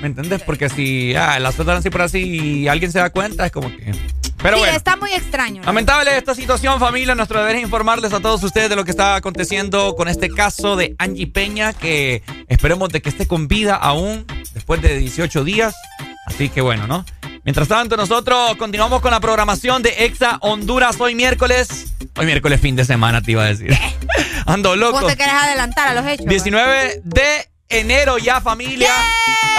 ¿Me 0.00 0.08
entiendes? 0.08 0.42
Porque 0.42 0.68
si 0.68 1.14
ah, 1.14 1.38
la 1.38 1.52
sueltan 1.52 1.78
así 1.78 1.90
por 1.90 2.02
así 2.02 2.18
y 2.18 2.68
alguien 2.68 2.92
se 2.92 2.98
da 2.98 3.10
cuenta, 3.10 3.46
es 3.46 3.52
como 3.52 3.68
que. 3.68 3.92
Pero 4.42 4.56
sí, 4.56 4.60
bueno. 4.60 4.76
está 4.76 4.96
muy 4.96 5.12
extraño. 5.12 5.62
¿no? 5.62 5.66
Lamentable 5.66 6.16
esta 6.16 6.34
situación, 6.34 6.78
familia. 6.78 7.14
Nuestro 7.14 7.40
deber 7.40 7.56
es 7.56 7.62
informarles 7.62 8.12
a 8.12 8.20
todos 8.20 8.42
ustedes 8.42 8.68
de 8.68 8.76
lo 8.76 8.84
que 8.84 8.90
está 8.90 9.16
aconteciendo 9.16 9.96
con 9.96 10.08
este 10.08 10.28
caso 10.28 10.76
de 10.76 10.94
Angie 10.98 11.26
Peña, 11.26 11.72
que 11.72 12.22
esperemos 12.48 12.90
de 12.90 13.00
que 13.00 13.08
esté 13.08 13.26
con 13.26 13.48
vida 13.48 13.74
aún 13.76 14.26
después 14.52 14.82
de 14.82 14.98
18 14.98 15.44
días. 15.44 15.74
Así 16.26 16.48
que 16.48 16.60
bueno, 16.60 16.86
¿no? 16.86 17.04
Mientras 17.46 17.68
tanto, 17.68 17.96
nosotros 17.96 18.56
continuamos 18.56 19.00
con 19.00 19.12
la 19.12 19.20
programación 19.20 19.80
de 19.80 20.04
Exa 20.04 20.38
Honduras 20.40 20.96
hoy 21.00 21.14
miércoles. 21.14 21.94
Hoy 22.16 22.26
miércoles 22.26 22.60
fin 22.60 22.74
de 22.74 22.84
semana, 22.84 23.22
te 23.22 23.30
iba 23.30 23.44
a 23.44 23.46
decir. 23.46 23.72
Ando 24.46 24.74
loco. 24.74 25.00
Vos 25.00 25.06
te 25.06 25.16
querés 25.16 25.32
adelantar 25.32 25.86
a 25.86 25.94
los 25.94 26.04
hechos. 26.08 26.26
19 26.26 27.02
de 27.04 27.48
enero 27.68 28.18
ya, 28.18 28.40
familia. 28.40 28.90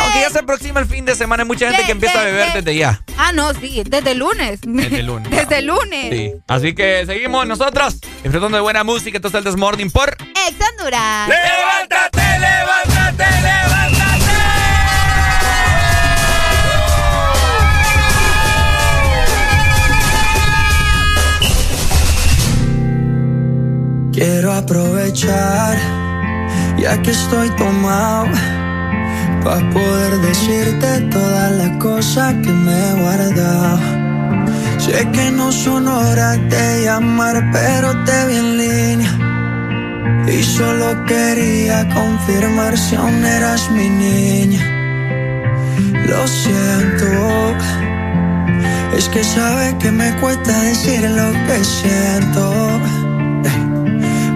Aunque 0.01 0.19
ya 0.19 0.30
se 0.30 0.39
aproxima 0.39 0.81
el 0.81 0.85
fin 0.85 1.05
de 1.05 1.15
semana, 1.15 1.43
hay 1.43 1.47
mucha 1.47 1.69
gente 1.69 1.85
que 1.85 1.93
empieza 1.93 2.19
a 2.19 2.26
beber 2.26 2.51
desde 2.55 2.76
ya. 2.76 3.01
Ah, 3.18 3.31
no, 3.31 3.53
sí, 3.53 3.81
desde 3.85 4.11
el 4.11 4.18
lunes. 4.18 4.59
Desde 4.64 4.99
el 4.99 5.05
lunes. 5.05 5.31
Desde 5.31 5.59
el 5.59 5.68
lunes. 5.68 6.09
Sí. 6.11 6.34
Así 6.45 6.76
que 6.76 7.05
seguimos 7.05 7.47
nosotros 7.47 8.01
disfrutando 8.22 8.57
de 8.57 8.61
buena 8.64 8.84
música. 8.84 9.15
Entonces 9.18 9.38
el 9.38 9.45
Desmorning 9.45 9.91
por 9.91 10.09
Ex 10.09 10.57
Honduras. 10.72 11.30
¡Levántate, 11.30 12.22
levántate, 12.38 13.41
levántate! 13.41 14.06
Quiero 24.18 24.52
aprovechar, 24.52 25.77
ya 26.80 26.99
que 27.03 27.11
estoy 27.11 27.52
tomado, 27.52 28.26
para 29.44 29.69
poder 29.69 30.18
decirte 30.22 31.02
todas 31.11 31.52
las 31.52 31.77
cosas 31.77 32.34
que 32.44 32.52
me 32.52 32.73
he 32.73 32.94
guardado. 32.94 33.77
Sé 34.80 35.07
que 35.11 35.30
no 35.30 35.52
son 35.52 35.88
horas 35.88 36.39
de 36.49 36.85
llamar, 36.85 37.48
pero 37.52 37.94
te 38.06 38.26
vi 38.26 38.38
en 38.38 38.57
línea. 38.57 40.26
Y 40.27 40.41
solo 40.41 41.06
quería 41.06 41.88
confirmar 41.94 42.76
si 42.76 42.95
aún 42.95 43.23
eras 43.23 43.69
mi 43.69 43.88
niña. 43.88 44.64
Lo 46.07 46.27
siento, 46.27 47.56
es 48.98 49.07
que 49.10 49.23
sabe 49.23 49.77
que 49.77 49.91
me 49.91 50.11
cuesta 50.15 50.60
decir 50.64 51.07
lo 51.07 51.31
que 51.45 51.64
siento. 51.64 53.06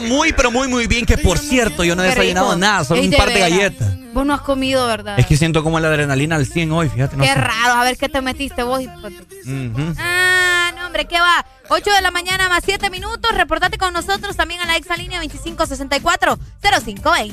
muy, 0.00 0.32
pero 0.32 0.50
muy, 0.50 0.68
muy 0.68 0.86
bien. 0.86 1.04
Que 1.04 1.18
por 1.18 1.38
cierto, 1.38 1.84
yo 1.84 1.94
no 1.94 2.02
he 2.02 2.08
desayunado 2.08 2.56
nada, 2.56 2.84
solo 2.84 3.02
un 3.02 3.10
par 3.10 3.30
de 3.32 3.40
galletas. 3.40 3.88
Vos 4.12 4.26
no 4.26 4.34
has 4.34 4.42
comido, 4.42 4.86
¿verdad? 4.86 5.18
Es 5.18 5.26
que 5.26 5.38
siento 5.38 5.62
como 5.62 5.80
la 5.80 5.88
adrenalina 5.88 6.36
al 6.36 6.44
100 6.46 6.70
hoy, 6.72 6.90
fíjate. 6.90 7.16
Qué 7.16 7.34
raro, 7.34 7.72
a 7.74 7.84
ver 7.84 7.96
qué 7.96 8.10
te 8.10 8.20
metiste 8.20 8.62
vos. 8.62 8.82
Y... 8.82 8.88
Pues 8.88 9.14
ah, 9.98 10.70
no, 10.76 10.86
hombre, 10.86 11.06
¿qué 11.06 11.18
va? 11.18 11.46
8 11.68 11.90
de 11.90 12.02
la 12.02 12.10
mañana 12.10 12.50
más 12.50 12.62
7 12.64 12.90
minutos. 12.90 13.34
Reportate 13.34 13.78
con 13.78 13.94
nosotros 13.94 14.36
también 14.36 14.60
a 14.60 14.66
la 14.66 14.76
exalínea 14.76 15.22
2564-0520. 15.22 17.32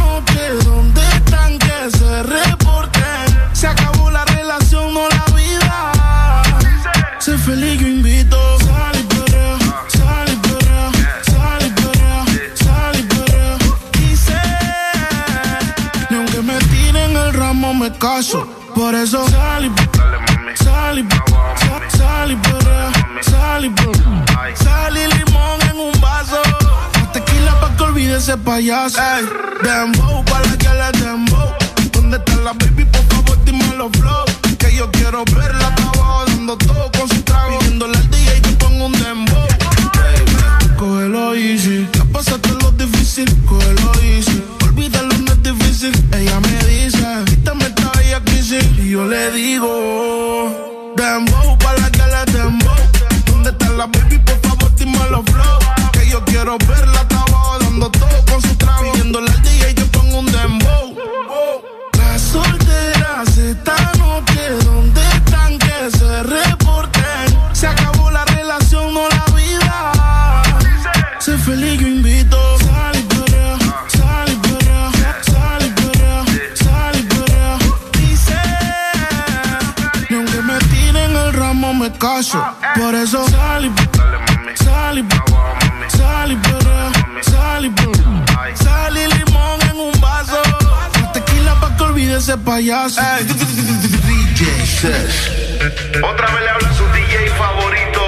Donde 0.49 1.01
estanque 1.01 1.73
se 1.97 2.23
reporten. 2.23 3.25
se 3.53 3.67
acabó 3.67 4.09
la 4.11 4.25
relación 4.25 4.93
con 4.93 5.09
la 5.09 5.25
vida. 5.35 6.41
Se 7.19 7.37
feliz 7.37 7.79
que 7.79 7.87
invito. 7.87 8.37
Sale, 8.59 9.01
bro. 9.09 9.25
Sale, 9.87 10.35
bro. 10.43 10.91
Sale, 11.31 11.69
bro. 11.77 11.93
Sale, 12.55 13.01
bro. 13.03 13.77
Dice: 13.93 14.41
No, 16.09 16.25
que 16.25 16.41
me 16.41 16.57
tire 16.71 17.05
en 17.05 17.15
el 17.15 17.33
ramo, 17.33 17.73
me 17.73 17.91
caso. 17.97 18.47
Por 18.75 18.95
eso, 18.95 19.27
sale, 19.29 19.69
bro. 19.69 19.85
Sale, 20.55 21.03
bro. 21.03 21.21
Sale, 21.57 21.73
bro. 21.73 21.89
Sale, 21.97 22.35
bro. 22.35 22.59
Sale, 23.21 23.69
bro. 23.69 23.91
Sale, 24.55 25.07
bro 25.07 25.10
ese 28.13 28.37
payaso. 28.37 28.99
Ey, 29.01 29.25
dembow, 29.63 30.23
pa' 30.25 30.39
la 30.41 30.57
que 30.57 30.69
le 30.69 30.99
dembow. 30.99 31.49
¿Dónde 31.91 32.17
está 32.17 32.35
la 32.37 32.53
baby? 32.53 32.85
Por 32.85 33.03
favor, 33.05 33.37
dime 33.45 33.65
los 33.77 33.91
flow. 33.91 34.25
Que 34.57 34.75
yo 34.75 34.89
quiero 34.91 35.23
verla 35.25 35.67
abajo 35.67 36.25
dando 36.27 36.57
todo 36.57 36.91
con 36.97 37.07
su 37.07 37.21
trago. 37.23 37.59
Pidiéndole 37.59 37.97
al 37.97 38.09
DJ 38.09 38.41
que 38.41 38.51
ponga 38.51 38.85
un 38.85 38.91
dembow. 38.93 39.47
Baby, 39.95 40.75
cógelo 40.77 41.35
easy. 41.35 41.87
Ya 41.93 42.05
pasaste 42.05 42.49
lo 42.61 42.71
difícil, 42.71 43.29
cógelo 43.45 43.91
easy. 44.03 44.43
Olvídalo, 44.63 45.17
no 45.17 45.31
es 45.31 45.43
difícil. 45.43 45.93
Ella 46.13 46.39
me 46.39 46.65
dice, 46.65 47.05
quítame 47.25 47.65
esta 47.65 47.91
bella 47.97 48.19
crisis. 48.25 48.65
Y 48.77 48.89
yo 48.89 49.05
le 49.05 49.31
digo, 49.31 50.93
dembow, 50.97 51.57
pa' 51.59 51.73
la 51.73 51.89
que 51.91 52.03
le 52.13 52.37
dembow. 52.37 52.75
¿Dónde 53.25 53.51
está 53.51 53.69
la 53.69 53.87
baby? 53.87 54.19
Por 54.19 54.39
favor, 54.41 54.75
dime 54.75 54.99
los 55.09 55.23
flow. 55.25 55.59
Que 55.93 56.09
yo 56.09 56.23
quiero 56.25 56.57
verla 56.67 56.99
abajo 56.99 57.30
dando 57.81 57.99
todo 57.99 58.25
con 58.25 58.41
su 58.41 58.55
trago. 58.55 58.91
Pidiéndole 58.91 59.29
al 59.31 59.41
DJ 59.41 59.75
que 59.75 59.85
ponga 59.85 60.17
un 60.17 60.25
dembow. 60.25 60.95
Las 61.97 62.21
solteras 62.21 63.37
están 63.37 64.01
ok, 64.01 64.31
¿dónde 64.63 65.01
están 65.15 65.57
que 65.57 65.97
se 65.97 66.23
reporten? 66.23 67.25
Se 67.53 67.67
acabó 67.67 68.11
la 68.11 68.25
relación, 68.25 68.93
no 68.93 69.07
la 69.09 69.25
vida. 69.35 70.41
Sé 71.19 71.37
feliz, 71.37 71.79
yo 71.79 71.87
invito. 71.87 72.37
Sal 72.59 72.95
y 72.95 73.03
perrea, 73.03 73.57
sal 73.87 74.31
y 74.31 74.35
perrea, 74.35 74.91
sal 75.21 75.65
y 75.65 75.69
perrea, 75.69 76.23
sal 76.55 76.95
y 76.99 77.03
perrea. 77.03 77.57
Dice, 77.93 78.41
ni 80.09 80.17
aunque 80.17 80.41
me 80.41 80.57
tiren 80.71 81.15
el 81.15 81.33
ramo 81.33 81.73
me 81.73 81.91
caso. 81.93 82.43
Por 82.75 82.93
eso 82.95 83.27
sal 83.29 83.65
y 83.65 83.71
sal 84.63 84.99
y 84.99 85.97
sal 85.97 86.31
y 86.31 86.60
olvide 92.11 92.17
ese 92.17 92.37
payaso. 92.37 93.01
DJ 93.21 94.65
Sesh. 94.65 95.31
Otra 96.03 96.27
vez 96.31 96.41
le 96.41 96.49
habla 96.49 96.73
su 96.73 96.83
DJ 96.87 97.29
favorito. 97.37 98.01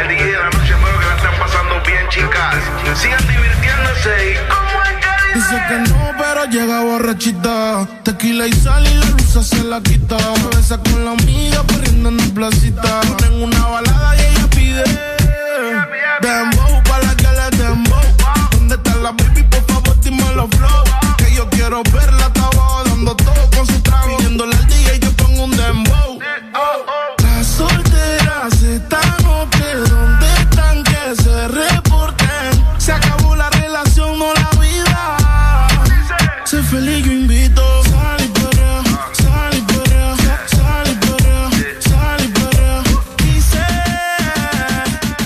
El 0.00 0.08
DJ 0.08 0.24
de 0.24 0.38
la 0.38 0.50
noche, 0.50 0.72
espero 0.72 0.98
que 0.98 1.06
la 1.06 1.16
estén 1.16 1.38
pasando 1.38 1.82
bien, 1.86 2.08
chicas. 2.08 2.56
Sigan 2.94 3.26
divirtiéndose 3.26 4.32
y 4.32 5.36
Dice 5.36 5.62
que 5.68 5.78
no, 5.90 6.12
pero 6.18 6.44
llega 6.46 6.80
borrachita. 6.80 7.86
Tequila 8.04 8.46
y 8.46 8.52
sal 8.52 8.86
y 8.86 8.94
la 8.94 9.06
luz 9.06 9.46
se 9.46 9.64
la 9.64 9.80
quita. 9.80 10.16
Se 10.18 10.56
besa 10.56 10.78
con 10.78 11.04
la 11.04 11.10
amiga 11.12 11.62
corriendo 11.70 12.08
en 12.08 12.16
la 12.16 12.34
placita. 12.34 13.00
Ponen 13.00 13.42
una 13.42 13.66
balada 13.66 14.16
y 14.16 14.20
ella 14.20 14.50
pide. 14.50 14.84
Dembow, 16.22 16.82
pa' 16.84 16.98
la 17.00 17.14
que 17.16 17.28
le 17.28 17.56
dembow. 17.62 18.00
¿Dónde 18.52 18.76
está 18.76 18.94
la 18.96 19.12
baby? 19.12 19.42
Por 19.50 19.62
favor, 19.66 20.00
dime 20.00 20.32
los 20.34 20.48
flow. 20.50 20.84
Que 21.18 21.34
yo 21.34 21.48
quiero 21.50 21.82
verla 21.92 22.26
hasta 22.26 22.65
todo 23.04 23.50
con 23.54 23.66
su 23.66 23.82
que 23.82 25.10
ponga 25.10 25.42
un 25.44 25.50
dembow. 25.50 26.18
Las 27.22 27.46
solteras 27.46 28.62
están 28.62 29.26
ok, 29.26 29.56
¿dónde 29.88 30.26
están 30.40 30.82
que 30.82 31.22
se 31.22 31.48
reporten? 31.48 32.64
Se 32.78 32.92
acabó 32.92 33.36
la 33.36 33.50
relación, 33.50 34.18
no 34.18 34.32
la 34.32 34.48
vida. 34.58 35.66
Sé 36.44 36.62
feliz, 36.62 37.04
yo 37.04 37.12
invito. 37.12 37.62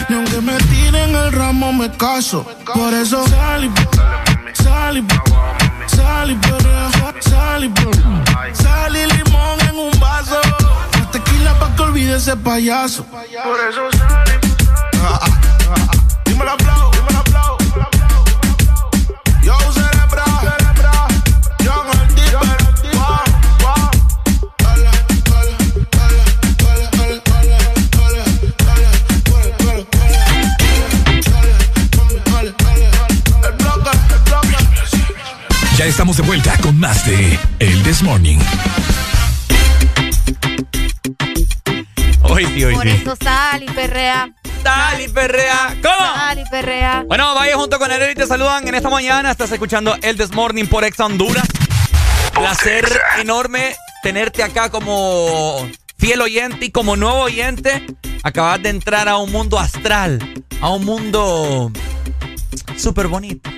Ni 0.09 0.16
aunque 0.16 0.40
me 0.40 0.56
tiren 0.59 1.14
el 1.14 1.32
ramo 1.32 1.72
me 1.72 1.88
caso. 1.92 2.44
Por 2.74 2.92
eso 2.94 3.24
sal 3.28 3.64
y 3.64 3.70
sal 4.55 4.98
y 4.98 5.06
sal 5.88 6.30
y 6.32 6.59
Malibu. 7.60 7.90
Sal 8.54 8.96
y 8.96 9.06
limón 9.06 9.60
en 9.68 9.76
un 9.76 10.00
vaso. 10.00 10.40
La 10.94 11.10
tequila 11.10 11.58
pa' 11.58 11.74
que 11.76 11.82
olvide 11.82 12.16
ese 12.16 12.34
payaso. 12.36 13.04
Por 13.04 13.20
eso 13.20 13.90
sale. 13.98 14.40
Ah, 15.02 15.20
ah, 15.22 16.50
aplauso, 16.52 16.90
dímelo. 16.94 17.24
Yo 19.42 19.72
Ya 35.81 35.86
estamos 35.86 36.19
de 36.19 36.23
vuelta 36.24 36.59
con 36.59 36.78
más 36.78 37.07
de 37.07 37.39
El 37.59 37.82
This 37.82 38.02
Morning. 38.02 38.36
Hoy 42.20 42.44
sí, 42.44 42.65
hoy 42.65 42.74
Por 42.74 42.82
sí. 42.82 42.90
eso 42.90 43.16
sal 43.16 43.62
y 43.62 43.66
perrea. 43.66 44.28
Sal 44.62 45.01
y 45.01 45.09
perrea. 45.09 45.74
¿Cómo? 45.82 46.15
Sal 46.16 46.39
y 46.39 46.51
perrea. 46.51 47.05
Bueno, 47.09 47.35
vaya 47.35 47.57
junto 47.57 47.78
con 47.78 47.90
Arely 47.90 48.15
te 48.15 48.27
saludan 48.27 48.69
en 48.69 48.74
esta 48.74 48.90
mañana. 48.90 49.31
Estás 49.31 49.52
escuchando 49.52 49.97
El 50.02 50.19
This 50.19 50.32
Morning 50.32 50.66
por 50.66 50.85
Ex 50.85 51.01
Honduras. 51.01 51.48
Placer 52.35 52.86
enorme 53.19 53.74
tenerte 54.02 54.43
acá 54.43 54.69
como 54.70 55.66
fiel 55.97 56.20
oyente 56.20 56.66
y 56.66 56.70
como 56.73 56.94
nuevo 56.97 57.20
oyente. 57.20 57.86
Acabas 58.23 58.62
de 58.62 58.69
entrar 58.69 59.09
a 59.09 59.16
un 59.16 59.32
mundo 59.32 59.59
astral, 59.59 60.19
a 60.61 60.69
un 60.69 60.85
mundo 60.85 61.73
súper 62.77 63.07
bonito. 63.07 63.48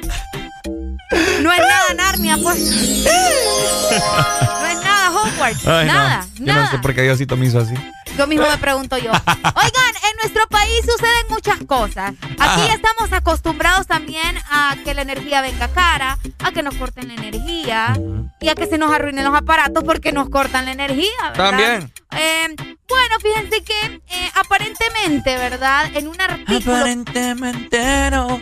No 1.43 1.53
es 1.53 1.59
nada 1.59 1.95
Narnia, 1.97 2.37
pues. 2.43 2.59
No 2.61 4.67
es 4.67 4.77
nada 4.83 5.11
Hogwarts. 5.11 5.67
Ay, 5.67 5.87
no. 5.87 5.93
nada, 5.93 6.27
Yo 6.35 6.47
nada. 6.47 6.63
no 6.65 6.71
sé 6.71 6.79
por 6.79 6.95
qué 6.95 7.03
Diosito 7.03 7.37
me 7.37 7.47
hizo 7.47 7.59
así. 7.61 7.75
Yo 8.17 8.27
mismo 8.27 8.47
me 8.47 8.59
pregunto 8.59 8.99
yo. 8.99 9.11
Oigan, 9.11 9.95
en 10.11 10.17
nuestro 10.21 10.47
país 10.49 10.81
suceden 10.85 11.25
muchas 11.31 11.59
cosas. 11.67 12.13
Aquí 12.39 12.39
Ajá. 12.39 12.75
estamos 12.75 13.11
acostumbrados 13.13 13.87
también 13.87 14.37
a 14.51 14.77
que 14.85 14.93
la 14.93 15.01
energía 15.03 15.41
venga 15.41 15.69
cara, 15.69 16.19
a 16.45 16.53
que 16.53 16.63
nos 16.63 16.75
corten 16.75 17.09
la 17.09 17.15
energía 17.15 17.95
y 18.41 18.49
a 18.51 18.55
que 18.55 18.67
se 18.67 18.77
nos 18.77 18.93
arruinen 18.93 19.25
los 19.25 19.35
aparatos 19.35 19.83
porque 19.85 20.13
nos 20.13 20.29
cortan 20.29 20.67
la 20.67 20.73
energía. 20.73 21.09
¿verdad? 21.31 21.51
También. 21.51 21.93
Eh, 22.15 22.77
bueno, 22.93 23.19
fíjense 23.21 23.65
que 23.65 24.03
eh, 24.09 24.31
aparentemente, 24.35 25.37
¿verdad? 25.37 25.91
En 25.95 26.09
un 26.09 26.21
artículo. 26.21 26.77
Aparentemente 26.77 28.11
no. 28.11 28.41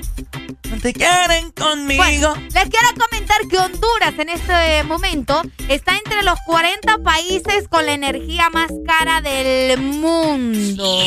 No 0.71 0.79
te 0.81 0.93
quieren 0.93 1.51
conmigo. 1.51 2.03
Bueno, 2.03 2.35
les 2.37 2.69
quiero 2.69 2.89
comentar 2.99 3.39
que 3.49 3.59
Honduras 3.59 4.15
en 4.19 4.29
este 4.29 4.85
momento 4.85 5.43
está 5.69 5.97
entre 5.97 6.23
los 6.23 6.39
40 6.47 6.99
países 6.99 7.67
con 7.69 7.87
la 7.87 7.93
energía 7.93 8.51
más 8.51 8.71
cara 8.87 9.21
del 9.21 9.79
mundo. 9.81 10.99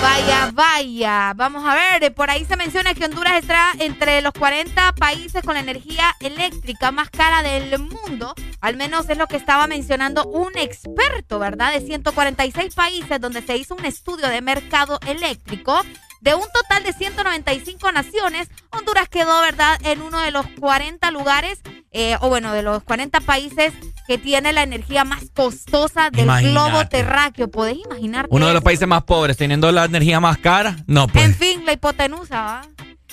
Vaya, 0.00 0.50
vaya. 0.52 1.32
Vamos 1.34 1.64
a 1.66 1.74
ver, 1.74 2.14
por 2.14 2.30
ahí 2.30 2.44
se 2.44 2.56
menciona 2.56 2.94
que 2.94 3.04
Honduras 3.04 3.34
está 3.34 3.72
entre 3.80 4.22
los 4.22 4.32
40 4.32 4.92
países 4.92 5.42
con 5.42 5.54
la 5.54 5.60
energía 5.60 6.14
eléctrica 6.20 6.92
más 6.92 7.10
cara 7.10 7.42
del 7.42 7.78
mundo. 7.80 8.34
Al 8.60 8.76
menos 8.76 9.08
es 9.10 9.18
lo 9.18 9.26
que 9.26 9.36
estaba 9.36 9.66
mencionando 9.66 10.24
un 10.24 10.56
experto, 10.56 11.38
¿verdad? 11.40 11.72
De 11.72 11.80
146 11.80 12.74
países 12.74 13.20
donde 13.20 13.42
se 13.42 13.56
hizo 13.56 13.74
un 13.74 13.84
estudio 13.84 14.28
de 14.28 14.40
mercado 14.40 15.00
eléctrico. 15.06 15.80
De 16.20 16.34
un 16.34 16.46
total 16.52 16.82
de 16.82 16.92
195 16.92 17.92
naciones, 17.92 18.48
Honduras 18.70 19.08
quedó, 19.08 19.40
¿verdad?, 19.40 19.78
en 19.84 20.02
uno 20.02 20.18
de 20.20 20.32
los 20.32 20.46
40 20.58 21.12
lugares, 21.12 21.60
eh, 21.98 22.16
o 22.20 22.28
bueno, 22.28 22.52
de 22.52 22.62
los 22.62 22.82
40 22.84 23.20
países 23.20 23.72
que 24.06 24.18
tiene 24.18 24.52
la 24.52 24.62
energía 24.62 25.04
más 25.04 25.24
costosa 25.34 26.10
del 26.10 26.24
Imagínate. 26.24 26.52
globo 26.70 26.88
terráqueo. 26.88 27.48
¿Podés 27.50 27.76
imaginarte? 27.84 28.28
Uno 28.34 28.46
de 28.46 28.52
los 28.52 28.60
eso? 28.60 28.64
países 28.64 28.86
más 28.88 29.02
pobres, 29.04 29.36
teniendo 29.36 29.70
la 29.72 29.84
energía 29.86 30.20
más 30.20 30.38
cara. 30.38 30.76
No, 30.86 31.08
pues. 31.08 31.24
En 31.24 31.34
fin, 31.34 31.64
la 31.66 31.72
hipotenusa, 31.72 32.40
¿va? 32.42 32.60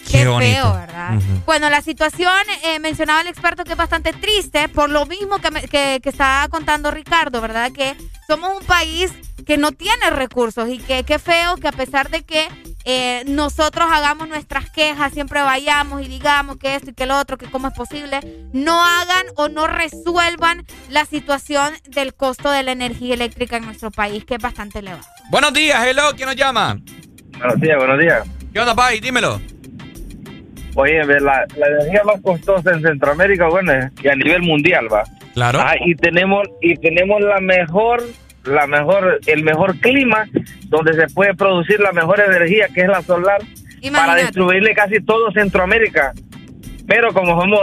Qué 0.08 0.20
feo, 0.20 0.74
¿verdad? 0.74 1.20
Bueno, 1.48 1.70
la 1.72 1.82
situación, 1.82 2.32
eh, 2.64 2.78
mencionaba 2.80 3.22
el 3.22 3.28
experto 3.28 3.64
que 3.64 3.72
es 3.72 3.78
bastante 3.78 4.14
triste, 4.14 4.70
por 4.70 4.90
lo 4.92 5.08
mismo 5.08 5.40
que, 5.40 5.50
me- 5.50 5.62
que, 5.64 6.00
que 6.02 6.10
está 6.10 6.48
contando 6.52 6.92
Ricardo, 6.92 7.42
¿verdad? 7.42 7.72
Que 7.72 7.96
somos 8.28 8.56
un 8.62 8.66
país 8.68 9.12
que 9.48 9.58
no 9.58 9.72
tiene 9.72 10.12
recursos 10.12 10.70
y 10.70 10.78
que 10.78 11.04
qué 11.06 11.18
feo 11.18 11.56
que 11.58 11.68
a 11.68 11.72
pesar 11.72 12.10
de 12.12 12.22
que 12.24 12.48
eh, 12.86 13.24
nosotros 13.28 13.88
hagamos 13.92 14.30
nuestras 14.30 14.70
quejas, 14.70 15.12
siempre 15.12 15.42
vayamos 15.42 16.02
y 16.04 16.08
digamos 16.08 16.58
que 16.58 16.76
esto 16.76 16.92
y 16.92 16.94
que 16.94 17.06
lo 17.06 17.20
otro, 17.20 17.38
que 17.38 17.48
cómo 17.48 17.68
es 17.68 17.74
posible, 17.74 18.20
no 18.54 18.84
hagan 18.84 19.26
o 19.36 19.50
no 19.50 19.68
resuelvan 19.68 20.66
la 20.90 21.06
situación 21.06 21.74
del 21.90 22.14
costo 22.14 22.52
de 22.52 22.64
la 22.64 22.72
energía 22.72 23.16
eléctrica 23.16 23.58
en 23.58 23.66
nuestro 23.66 23.92
país, 23.92 24.24
que 24.24 24.36
es 24.36 24.42
bastante 24.42 24.80
elevado. 24.80 25.04
Buenos 25.30 25.54
días, 25.54 25.86
hello, 25.86 26.04
¿quién 26.16 26.28
nos 26.30 26.36
llama? 26.36 26.78
Buenos 27.38 27.60
días, 27.60 27.78
buenos 27.78 28.00
días. 28.00 28.28
¿Qué 28.54 28.60
onda, 28.60 28.74
Pai? 28.74 29.00
Dímelo. 29.00 29.42
Oye, 30.76 31.06
ve, 31.06 31.20
la, 31.22 31.46
la 31.56 31.68
energía 31.68 32.04
más 32.06 32.22
costosa 32.22 32.72
en 32.72 32.82
Centroamérica, 32.82 33.48
bueno, 33.48 33.72
es 33.74 33.92
que 33.92 34.10
a 34.10 34.16
nivel 34.16 34.42
mundial 34.42 34.88
va. 34.92 35.04
Claro. 35.34 35.60
Ah, 35.62 35.76
y 35.86 35.96
tenemos 35.96 36.48
y 36.62 36.76
tenemos 36.76 37.22
la 37.22 37.40
mejor, 37.40 38.04
la 38.48 38.68
mejor, 38.68 39.20
el 39.26 39.44
mejor 39.44 39.78
clima 39.80 40.26
donde 40.68 40.94
se 40.94 41.08
puede 41.14 41.34
producir 41.34 41.80
la 41.80 41.92
mejor 41.92 42.20
energía, 42.20 42.68
que 42.74 42.82
es 42.82 42.88
la 42.88 43.02
solar, 43.02 43.42
para 44.00 44.14
distribuirle 44.26 44.74
casi 44.74 45.00
todo 45.02 45.32
Centroamérica. 45.32 46.14
Pero 46.88 47.14
como 47.14 47.40
somos 47.40 47.60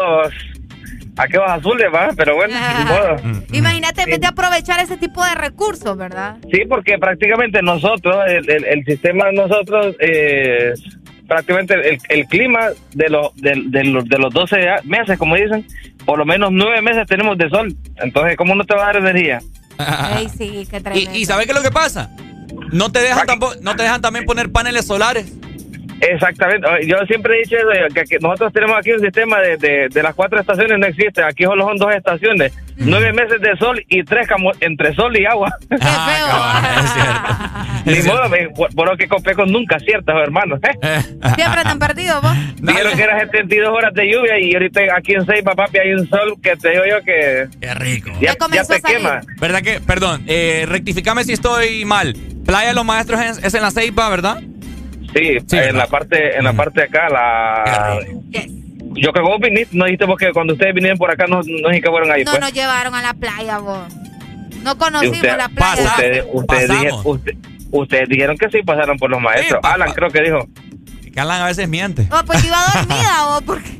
aquellos 1.17 1.49
azules, 1.49 1.87
va, 1.95 2.11
pero 2.17 2.35
bueno, 2.35 2.55
ni 2.79 2.85
modo. 2.85 3.17
Imagínate, 3.53 4.03
en 4.03 4.11
vez 4.11 4.21
de 4.21 4.27
aprovechar 4.27 4.81
ese 4.81 4.97
tipo 4.97 5.25
de 5.25 5.35
recursos, 5.35 5.97
¿verdad? 5.97 6.37
Sí, 6.51 6.63
porque 6.69 6.99
prácticamente 6.99 7.61
nosotros, 7.63 8.17
el, 8.29 8.49
el- 8.51 8.65
el 8.65 8.85
sistema 8.85 9.27
de 9.27 9.33
nosotros, 9.35 9.95
eh, 10.01 10.73
prácticamente 11.29 11.75
el, 11.75 11.99
el 12.09 12.27
clima 12.27 12.69
de 12.95 13.09
los, 13.09 13.35
de, 13.37 13.63
de 13.67 13.85
los, 13.85 14.05
de 14.09 14.19
los 14.19 14.33
12 14.33 14.57
meses, 14.85 15.19
como 15.19 15.37
dicen, 15.37 15.67
por 16.05 16.19
lo 16.19 16.25
menos 16.25 16.51
9 16.53 16.81
meses 16.83 17.07
tenemos 17.07 17.37
de 17.39 17.49
sol. 17.51 17.75
Entonces, 17.97 18.37
¿cómo 18.37 18.55
no 18.55 18.65
te 18.65 18.75
va 18.75 18.83
a 18.85 18.87
dar 18.87 18.97
energía? 18.97 19.39
Ey, 20.17 20.29
sí, 20.29 20.67
qué 20.71 20.77
¿Y, 20.79 20.81
tremendo. 20.81 21.15
y 21.15 21.25
sabes 21.27 21.47
qué 21.47 21.53
es 21.53 21.57
lo 21.57 21.63
que 21.63 21.71
pasa? 21.71 22.11
No 22.73 22.91
te 22.93 23.01
dejan 23.01 23.27
tampoco, 23.27 23.55
no 23.61 23.75
te 23.77 23.83
dejan 23.83 24.01
también 24.01 24.25
poner 24.25 24.51
paneles 24.53 24.87
solares. 24.87 25.27
Exactamente. 26.03 26.67
Yo 26.87 26.97
siempre 27.07 27.37
he 27.37 27.39
dicho 27.45 27.57
eso, 27.57 27.95
que, 27.95 28.03
que 28.05 28.19
nosotros 28.19 28.53
tenemos 28.53 28.77
aquí 28.77 28.91
un 28.93 29.01
sistema 29.01 29.39
de, 29.41 29.57
de, 29.57 29.89
de 29.89 30.03
las 30.03 30.15
cuatro 30.15 30.41
estaciones, 30.41 30.79
no 30.79 30.87
existe. 30.87 31.23
Aquí 31.23 31.45
solo 31.45 31.65
son 31.65 31.77
dos 31.77 31.95
estaciones. 31.95 32.53
Nueve 32.77 33.13
meses 33.13 33.41
de 33.41 33.57
sol 33.57 33.81
y 33.89 34.03
tres 34.03 34.27
camo- 34.27 34.53
entre 34.61 34.93
sol 34.95 35.17
y 35.17 35.25
agua. 35.25 35.51
Ni 37.85 37.99
modo, 38.03 38.29
me- 38.29 38.49
por, 38.51 38.75
por 38.75 38.89
lo 38.91 38.97
que 38.97 39.09
con 39.09 39.23
pecos 39.23 39.49
nunca 39.51 39.77
aciertas, 39.77 40.15
hermano. 40.23 40.57
Siempre 41.37 41.63
te 41.63 41.69
han 41.69 41.79
perdido 41.79 42.21
vos. 42.21 42.33
Dijeron 42.61 42.97
que 42.97 43.03
era 43.03 43.21
72 43.21 43.69
horas 43.71 43.95
de 43.95 44.11
lluvia 44.11 44.39
y 44.41 44.55
ahorita 44.55 44.81
aquí 44.97 45.15
en 45.15 45.25
Ceiba, 45.27 45.55
papi, 45.55 45.79
hay 45.79 45.93
un 45.95 46.09
sol 46.09 46.35
que 46.43 46.57
te 46.57 46.71
digo 46.71 46.83
yo 46.89 47.03
que... 47.05 47.47
Qué 47.61 47.75
rico. 47.75 48.11
Ya, 48.21 48.33
ya 48.57 48.65
te 48.65 48.75
quema. 48.93 49.21
¿Verdad 49.41 49.63
que, 49.63 49.81
perdón, 49.81 50.25
eh, 50.27 50.65
rectificame 50.69 51.25
si 51.25 51.33
estoy 51.33 51.85
mal. 51.85 52.15
Playa 52.47 52.69
de 52.69 52.75
los 52.75 52.85
Maestros 52.85 53.21
es, 53.21 53.39
es 53.45 53.55
en 53.55 53.63
la 53.63 53.71
Ceiba, 53.71 54.09
¿verdad? 54.09 54.41
Sí, 55.15 55.39
en 55.57 55.77
la 55.77 55.87
parte 55.87 56.37
en 56.37 56.45
la 56.45 56.53
parte 56.53 56.81
de 56.81 56.87
acá, 56.87 57.09
la... 57.11 57.99
Yo 58.95 59.13
que 59.13 59.21
vos 59.21 59.39
viniste, 59.41 59.77
no 59.77 59.85
dijiste 59.87 60.05
vos 60.05 60.19
que 60.19 60.33
cuando 60.33 60.53
ustedes 60.53 60.75
vinieron 60.75 60.99
por 60.99 61.11
acá 61.11 61.27
no, 61.27 61.37
no 61.37 61.43
dijiste 61.69 61.81
que 61.83 61.91
fueron 61.91 62.11
ahí, 62.13 62.25
No 62.25 62.33
pues. 62.33 62.41
nos 62.43 62.53
llevaron 62.53 62.95
a 62.95 63.01
la 63.03 63.15
playa, 63.15 63.59
vos. 63.59 63.79
No 64.63 64.77
conocimos 64.79 65.17
usted- 65.17 65.37
la 65.37 65.49
playa. 65.49 65.83
ustedes, 65.83 66.25
ustedes, 66.33 66.69
dije- 66.71 66.91
usted- 67.05 67.37
ustedes 67.71 68.09
dijeron 68.09 68.37
que 68.37 68.51
sí 68.51 68.63
pasaron 68.63 68.99
por 68.99 69.11
los 69.11 69.21
maestros. 69.21 69.61
Alan 69.65 69.93
creo 69.93 70.11
que 70.11 70.23
dijo. 70.23 70.47
Que 71.13 71.21
Alan 71.21 71.41
a 71.43 71.47
veces 71.47 71.69
miente. 71.69 72.07
Oh, 72.11 72.23
pues 72.27 72.45
iba 72.45 72.57
dormida, 72.75 73.25
vos, 73.29 73.43
porque... 73.47 73.71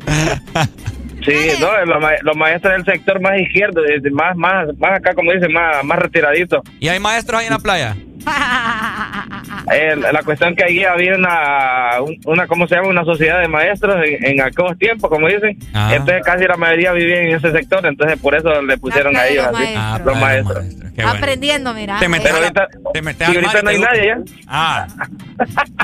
Sí, 1.25 1.53
no, 1.61 1.85
los, 1.85 2.01
ma- 2.03 2.11
los 2.23 2.37
maestros 2.37 2.73
del 2.75 2.85
sector 2.85 3.21
más 3.21 3.39
izquierdo, 3.41 3.81
más, 4.13 4.35
más, 4.37 4.67
más 4.79 4.99
acá, 4.99 5.15
como 5.15 5.31
dicen, 5.33 5.53
más, 5.53 5.85
más 5.85 5.99
retiradito. 5.99 6.63
¿Y 6.81 6.89
hay 6.89 6.99
maestros 6.99 7.41
ahí 7.41 7.47
en 7.47 7.53
la 7.53 7.59
playa? 7.61 7.97
Eh, 9.73 9.95
la 9.97 10.23
cuestión 10.23 10.55
que 10.57 10.65
ahí 10.65 10.85
había 10.85 11.15
una, 11.15 12.01
un- 12.01 12.19
una, 12.27 12.47
¿cómo 12.47 12.67
se 12.67 12.75
llama? 12.75 12.89
Una 12.89 13.05
sociedad 13.05 13.41
de 13.41 13.49
maestros 13.49 13.97
en, 14.05 14.25
en 14.25 14.41
aquellos 14.43 14.77
tiempos, 14.79 15.09
como 15.09 15.29
dicen. 15.29 15.57
Ah. 15.73 15.91
Entonces 15.95 16.23
casi 16.25 16.45
la 16.45 16.57
mayoría 16.57 16.93
vivía 16.93 17.21
en 17.23 17.35
ese 17.37 17.53
sector, 17.53 17.85
entonces 17.87 18.19
por 18.19 18.35
eso 18.35 18.61
le 18.63 18.77
pusieron 18.79 19.17
a 19.17 19.27
ellos 19.29 19.47
así, 19.47 19.75
Ah, 19.77 20.01
los 20.05 20.17
maestros. 20.19 20.65
Aprendiendo, 21.07 21.73
mira. 21.75 21.99
Te 21.99 22.09
metes 22.09 22.25
Pero 22.27 22.37
a 22.37 22.41
la- 22.41 22.47
ahorita, 22.49 22.69
te 22.93 23.03
metes 23.03 23.29
y 23.29 23.31
al 23.31 23.37
ahorita 23.45 23.53
mar 23.53 23.61
y 23.63 23.65
no 23.65 23.71
hay 23.71 23.79
nadie 23.97 24.07
ya. 24.09 24.19
Ah. 24.49 24.87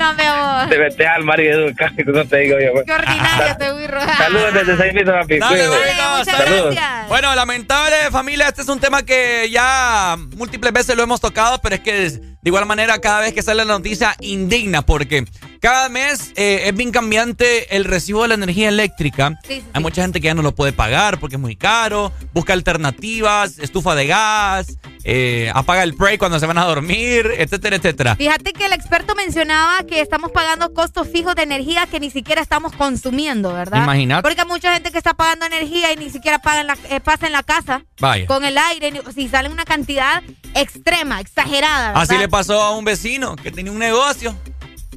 No 0.00 0.14
me 0.14 0.30
vos. 0.30 0.70
Te 0.70 0.78
metes 0.78 1.06
al 1.06 1.24
mar 1.24 1.40
y 1.40 1.46
educas, 1.48 1.92
no 2.06 2.24
te 2.24 2.36
digo 2.38 2.58
yo. 2.60 2.72
pues. 2.72 2.84
Qué 2.84 2.92
ordinario 2.92 3.56
te 3.58 3.72
birro. 3.74 4.00
Saludos 4.00 4.54
desde 4.54 4.76
seis 4.76 4.92
pisos, 4.92 5.12
papi. 5.14 5.38
Dale, 5.38 5.68
bueno, 5.68 6.24
Saludos. 6.24 6.76
Bueno, 7.08 7.34
lamentable 7.34 7.96
familia, 8.10 8.48
este 8.48 8.62
es 8.62 8.68
un 8.68 8.80
tema 8.80 9.02
que 9.02 9.48
ya 9.50 10.16
múltiples 10.36 10.72
veces 10.72 10.96
lo 10.96 11.02
hemos 11.04 11.20
tocado, 11.20 11.58
pero 11.62 11.76
es 11.76 11.80
que 11.80 12.06
es- 12.06 12.20
de 12.48 12.50
igual 12.50 12.64
manera 12.64 12.98
cada 12.98 13.20
vez 13.20 13.34
que 13.34 13.42
sale 13.42 13.62
la 13.62 13.74
noticia 13.74 14.16
indigna 14.20 14.80
porque 14.80 15.26
cada 15.60 15.88
mes 15.88 16.32
eh, 16.36 16.62
es 16.66 16.74
bien 16.74 16.90
cambiante 16.90 17.76
el 17.76 17.84
recibo 17.84 18.22
de 18.22 18.28
la 18.28 18.34
energía 18.34 18.68
eléctrica. 18.68 19.38
Hay 19.72 19.82
mucha 19.82 20.02
gente 20.02 20.20
que 20.20 20.26
ya 20.26 20.34
no 20.34 20.42
lo 20.42 20.54
puede 20.54 20.72
pagar 20.72 21.18
porque 21.18 21.36
es 21.36 21.40
muy 21.40 21.56
caro, 21.56 22.12
busca 22.32 22.52
alternativas, 22.52 23.58
estufa 23.58 23.94
de 23.94 24.06
gas, 24.06 24.78
eh, 25.04 25.50
apaga 25.54 25.82
el 25.82 25.92
break 25.92 26.18
cuando 26.18 26.38
se 26.38 26.46
van 26.46 26.58
a 26.58 26.64
dormir, 26.64 27.30
etcétera, 27.38 27.76
etcétera. 27.76 28.16
Fíjate 28.16 28.52
que 28.52 28.66
el 28.66 28.72
experto 28.72 29.14
mencionaba 29.14 29.82
que 29.84 30.00
estamos 30.00 30.30
pagando 30.32 30.72
costos 30.74 31.08
fijos 31.08 31.34
de 31.34 31.42
energía 31.42 31.86
que 31.86 32.00
ni 32.00 32.10
siquiera 32.10 32.42
estamos 32.42 32.72
consumiendo, 32.72 33.52
¿verdad? 33.52 33.82
Imagínate. 33.82 34.22
Porque 34.22 34.40
hay 34.40 34.46
mucha 34.46 34.74
gente 34.74 34.90
que 34.90 34.98
está 34.98 35.14
pagando 35.14 35.46
energía 35.46 35.92
y 35.92 35.96
ni 35.96 36.10
siquiera 36.10 36.38
paga 36.38 36.60
en 36.60 36.66
la, 36.68 36.78
eh, 36.90 37.00
pasa 37.00 37.26
en 37.26 37.32
la 37.32 37.42
casa. 37.42 37.84
Vaya. 38.00 38.26
Con 38.26 38.44
el 38.44 38.58
aire, 38.58 38.92
si 39.14 39.28
sale 39.28 39.48
una 39.48 39.64
cantidad 39.64 40.22
extrema, 40.54 41.20
exagerada. 41.20 41.88
¿verdad? 41.88 42.02
Así 42.02 42.18
le 42.18 42.28
pasó 42.28 42.60
a 42.60 42.76
un 42.76 42.84
vecino 42.84 43.36
que 43.36 43.50
tenía 43.50 43.72
un 43.72 43.78
negocio. 43.78 44.36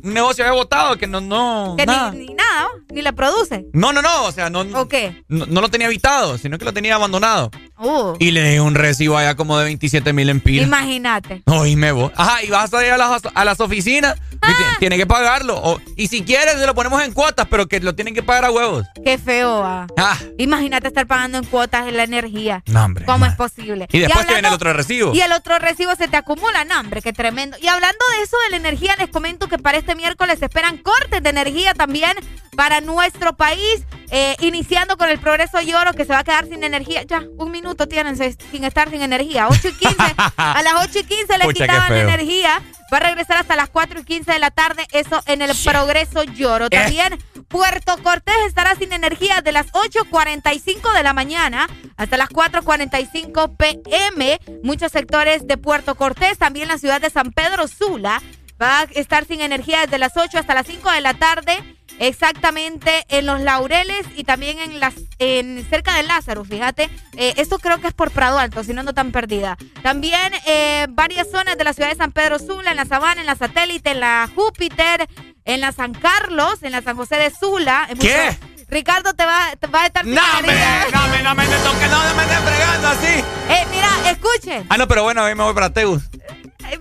Un 0.04 0.14
negocio 0.14 0.44
había 0.44 0.56
votado 0.56 0.98
que 0.98 1.08
no, 1.08 1.22
no. 1.22 1.76
Que 1.78 1.86
nada. 1.86 2.12
ni, 2.12 2.28
ni 2.28 2.34
nada, 2.34 2.68
ni 2.92 3.02
le 3.02 3.14
produce. 3.14 3.66
No, 3.74 3.94
no, 3.94 4.02
no, 4.02 4.26
o 4.26 4.32
sea, 4.32 4.50
no, 4.50 4.62
¿O 4.62 4.88
qué? 4.88 5.24
no, 5.28 5.46
no 5.46 5.62
lo 5.62 5.70
tenía 5.70 5.88
habitado, 5.88 6.38
sino 6.38 6.58
que 6.58 6.66
lo 6.66 6.74
tenía 6.74 6.96
abandonado. 6.96 7.52
Uh, 7.78 8.14
Y 8.20 8.32
le 8.32 8.52
dio 8.52 8.64
un 8.64 8.76
recibo 8.76 9.18
allá 9.18 9.36
como 9.36 9.58
de 9.58 9.66
27 9.66 10.14
mil 10.14 10.30
empiras. 10.30 10.68
imagínate. 10.68 11.42
Oíme 11.48 11.92
vos. 11.92 12.12
Ajá, 12.16 12.44
y 12.44 12.50
vas 12.50 12.74
a 12.74 12.86
ir 12.86 12.92
a 12.92 12.98
las, 12.98 13.22
a 13.34 13.46
las 13.46 13.60
oficinas, 13.60 14.16
y 14.32 14.38
Ah. 14.42 14.48
ti- 14.58 14.80
tiene 14.80 14.98
que 14.98 15.06
pagarlo. 15.06 15.60
O- 15.62 15.80
y 15.96 16.08
si 16.08 16.24
quieres, 16.24 16.56
se 16.56 16.66
lo 16.66 16.74
ponemos 16.76 17.02
en 17.04 17.12
cuotas, 17.14 17.48
pero 17.50 17.68
que 17.68 17.80
lo 17.80 17.96
tienen 17.96 18.14
que 18.14 18.24
pagar 18.24 18.46
a 18.46 18.52
huevos. 18.52 18.86
Qué 19.04 19.18
feo. 19.18 19.64
ah. 19.64 19.88
Ah, 19.98 20.18
Imagínate 20.38 20.88
estar 20.88 21.06
pagando 21.08 21.38
en 21.38 21.44
cuotas 21.46 21.88
en 21.88 21.98
la 21.98 22.04
energía. 22.04 22.64
no, 22.68 22.86
hombre. 22.86 23.06
¿Cómo 23.06 23.26
es 23.26 23.36
posible? 23.36 23.88
Y 23.92 24.00
después 24.00 24.26
te 24.26 24.34
hablando- 24.34 24.34
viene 24.34 24.48
el 24.50 24.54
otro 24.54 24.74
recibo. 24.74 25.14
Y 25.14 25.22
el 25.22 25.32
otro 25.32 25.58
recibo 25.60 25.96
se 25.96 26.08
te 26.08 26.18
acumula, 26.18 26.66
no, 26.66 26.80
hombre, 26.80 27.02
qué 27.02 27.14
tremendo. 27.14 27.58
Y 27.62 27.68
hablando 27.68 28.00
de 28.18 28.24
eso 28.24 28.38
de 28.46 28.52
la 28.52 28.58
energía, 28.58 28.96
les 28.98 29.10
comento 29.10 29.48
que 29.48 29.58
para 29.60 29.78
este 29.78 29.91
miércoles 29.95 30.40
se 30.40 30.45
esperan 30.45 30.78
cortes 30.78 31.22
de 31.24 31.30
energía 31.30 31.74
también 31.74 32.14
para 32.56 32.82
nuestro 32.82 33.34
país, 33.34 33.86
eh, 34.11 34.36
iniciando 34.42 34.98
con 34.98 35.10
el 35.10 35.20
Progreso 35.20 35.61
Lloro, 35.61 35.94
que 35.94 36.06
se 36.06 36.14
va 36.14 36.20
a 36.20 36.24
quedar 36.24 36.45
sin 36.48 36.64
energía. 36.64 37.03
Ya, 37.03 37.24
un 37.38 37.52
minuto 37.52 37.88
tienen 37.88 38.18
sin 38.18 38.64
estar 38.64 38.90
sin 38.90 39.02
energía. 39.02 39.48
8 39.50 39.68
y 39.68 39.74
15. 39.74 39.95
a 40.38 40.61
las 40.61 40.74
8 40.90 41.00
y 41.00 41.03
15 41.03 41.38
le 41.38 41.53
quitaban 41.53 41.94
energía. 41.94 42.61
Va 42.94 42.98
a 42.98 43.02
regresar 43.02 43.38
hasta 43.38 43.56
las 43.56 43.70
4 43.70 44.02
y 44.02 44.03
15 44.03 44.34
de 44.34 44.40
la 44.40 44.52
tarde, 44.52 44.86
eso 44.92 45.22
en 45.26 45.42
el 45.42 45.52
Progreso 45.64 46.24
Lloro. 46.24 46.66
Eh. 46.66 46.70
También 46.70 47.18
Puerto 47.48 47.98
Cortés 48.03 48.36
estará 48.48 48.76
sin 48.76 48.94
energía 48.94 49.42
de 49.42 49.52
las 49.52 49.68
8.45 49.74 50.94
de 50.94 51.03
la 51.03 51.14
mañana 51.14 51.68
hasta 51.98 52.18
las 52.18 52.30
4.45 52.30 53.56
pm. 53.58 54.40
Muchos 54.64 54.92
sectores 54.92 55.48
de 55.48 55.58
Puerto 55.58 55.95
Cortés, 55.95 56.38
también 56.38 56.68
la 56.68 56.78
ciudad 56.78 57.02
de 57.02 57.10
San 57.10 57.32
Pedro 57.32 57.68
Sula, 57.68 58.22
va 58.61 58.81
a 58.81 58.83
estar 58.95 59.25
sin 59.25 59.41
energía 59.41 59.81
desde 59.81 59.98
las 59.98 60.15
8 60.15 60.38
hasta 60.40 60.53
las 60.53 60.67
5 60.67 60.91
de 60.91 61.01
la 61.01 61.14
tarde. 61.15 61.77
Exactamente 61.99 63.06
en 63.09 63.25
los 63.25 63.41
Laureles 63.41 64.06
y 64.15 64.23
también 64.23 64.57
en 64.59 64.80
las 64.80 64.93
en 65.19 65.65
cerca 65.69 65.95
de 65.95 66.03
Lázaro, 66.03 66.43
fíjate. 66.43 66.90
Eh, 67.15 67.33
esto 67.38 67.57
creo 67.59 67.80
que 67.80 67.88
es 67.88 67.93
por 67.93 68.11
Prado 68.11 68.38
Alto, 68.40 68.64
si 68.64 68.73
no 68.73 68.80
ando 68.80 68.93
tan 68.93 69.11
perdida. 69.11 69.57
También 69.83 70.31
eh, 70.45 70.88
varias 70.90 71.30
zonas 71.31 71.57
de 71.57 71.64
la 71.64 71.73
ciudad 71.73 71.90
de 71.90 71.95
San 71.95 72.11
Pedro 72.11 72.40
Sula, 72.40 72.72
en 72.72 72.77
la 72.77 72.85
Sabana, 72.85 73.22
en 73.22 73.27
la 73.27 73.35
Satélite, 73.35 73.91
en 73.91 73.99
la 73.99 74.30
Júpiter, 74.33 75.07
en 75.45 75.61
la 75.61 75.72
San 75.72 75.93
Carlos, 75.93 76.64
en 76.64 76.72
la 76.72 76.81
San 76.81 76.95
José 76.98 77.17
de 77.17 77.31
Sula. 77.31 77.88
en 77.90 77.98
¿Qué? 77.99 78.23
muchos- 78.40 78.67
Ricardo 78.69 79.14
te 79.14 79.25
va, 79.25 79.49
te 79.59 79.67
va 79.67 79.83
a 79.83 79.85
estar 79.88 80.06
No, 80.06 80.22
me, 80.41 80.53
no, 80.91 81.07
me, 81.09 81.22
no 81.23 81.35
me 81.35 81.45
toque, 81.45 81.88
no 81.88 82.15
me 82.15 82.23
estés 82.23 82.40
fregando 82.40 82.88
así. 82.88 83.23
Eh, 83.49 83.65
mira, 83.69 83.90
escuchen. 84.11 84.65
Ah, 84.69 84.77
no, 84.77 84.88
pero 84.88 85.03
bueno, 85.03 85.23
a 85.25 85.30
mí 85.30 85.35
me 85.35 85.43
voy 85.43 85.53
para 85.53 85.69
Teus. 85.72 86.03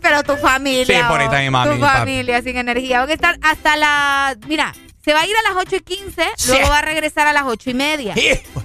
Pero 0.00 0.22
tu 0.22 0.36
familia. 0.36 0.84
Sí, 0.86 1.02
por 1.08 1.20
ahí 1.20 1.26
está 1.26 1.38
mi 1.40 1.50
mami, 1.50 1.70
Tu 1.70 1.76
mi 1.76 1.80
papi. 1.82 1.98
familia 1.98 2.42
sin 2.42 2.56
energía. 2.56 3.00
Van 3.00 3.10
a 3.10 3.12
estar 3.14 3.38
hasta 3.42 3.76
la. 3.76 4.36
Mira, 4.46 4.74
se 5.04 5.14
va 5.14 5.20
a 5.22 5.26
ir 5.26 5.34
a 5.34 5.48
las 5.54 5.56
8 5.64 5.76
y 5.76 5.80
15, 5.80 6.22
luego 6.48 6.68
va 6.68 6.78
a 6.78 6.82
regresar 6.82 7.26
a 7.26 7.32
las 7.32 7.44
8 7.46 7.70
y 7.70 7.74
media. 7.74 8.14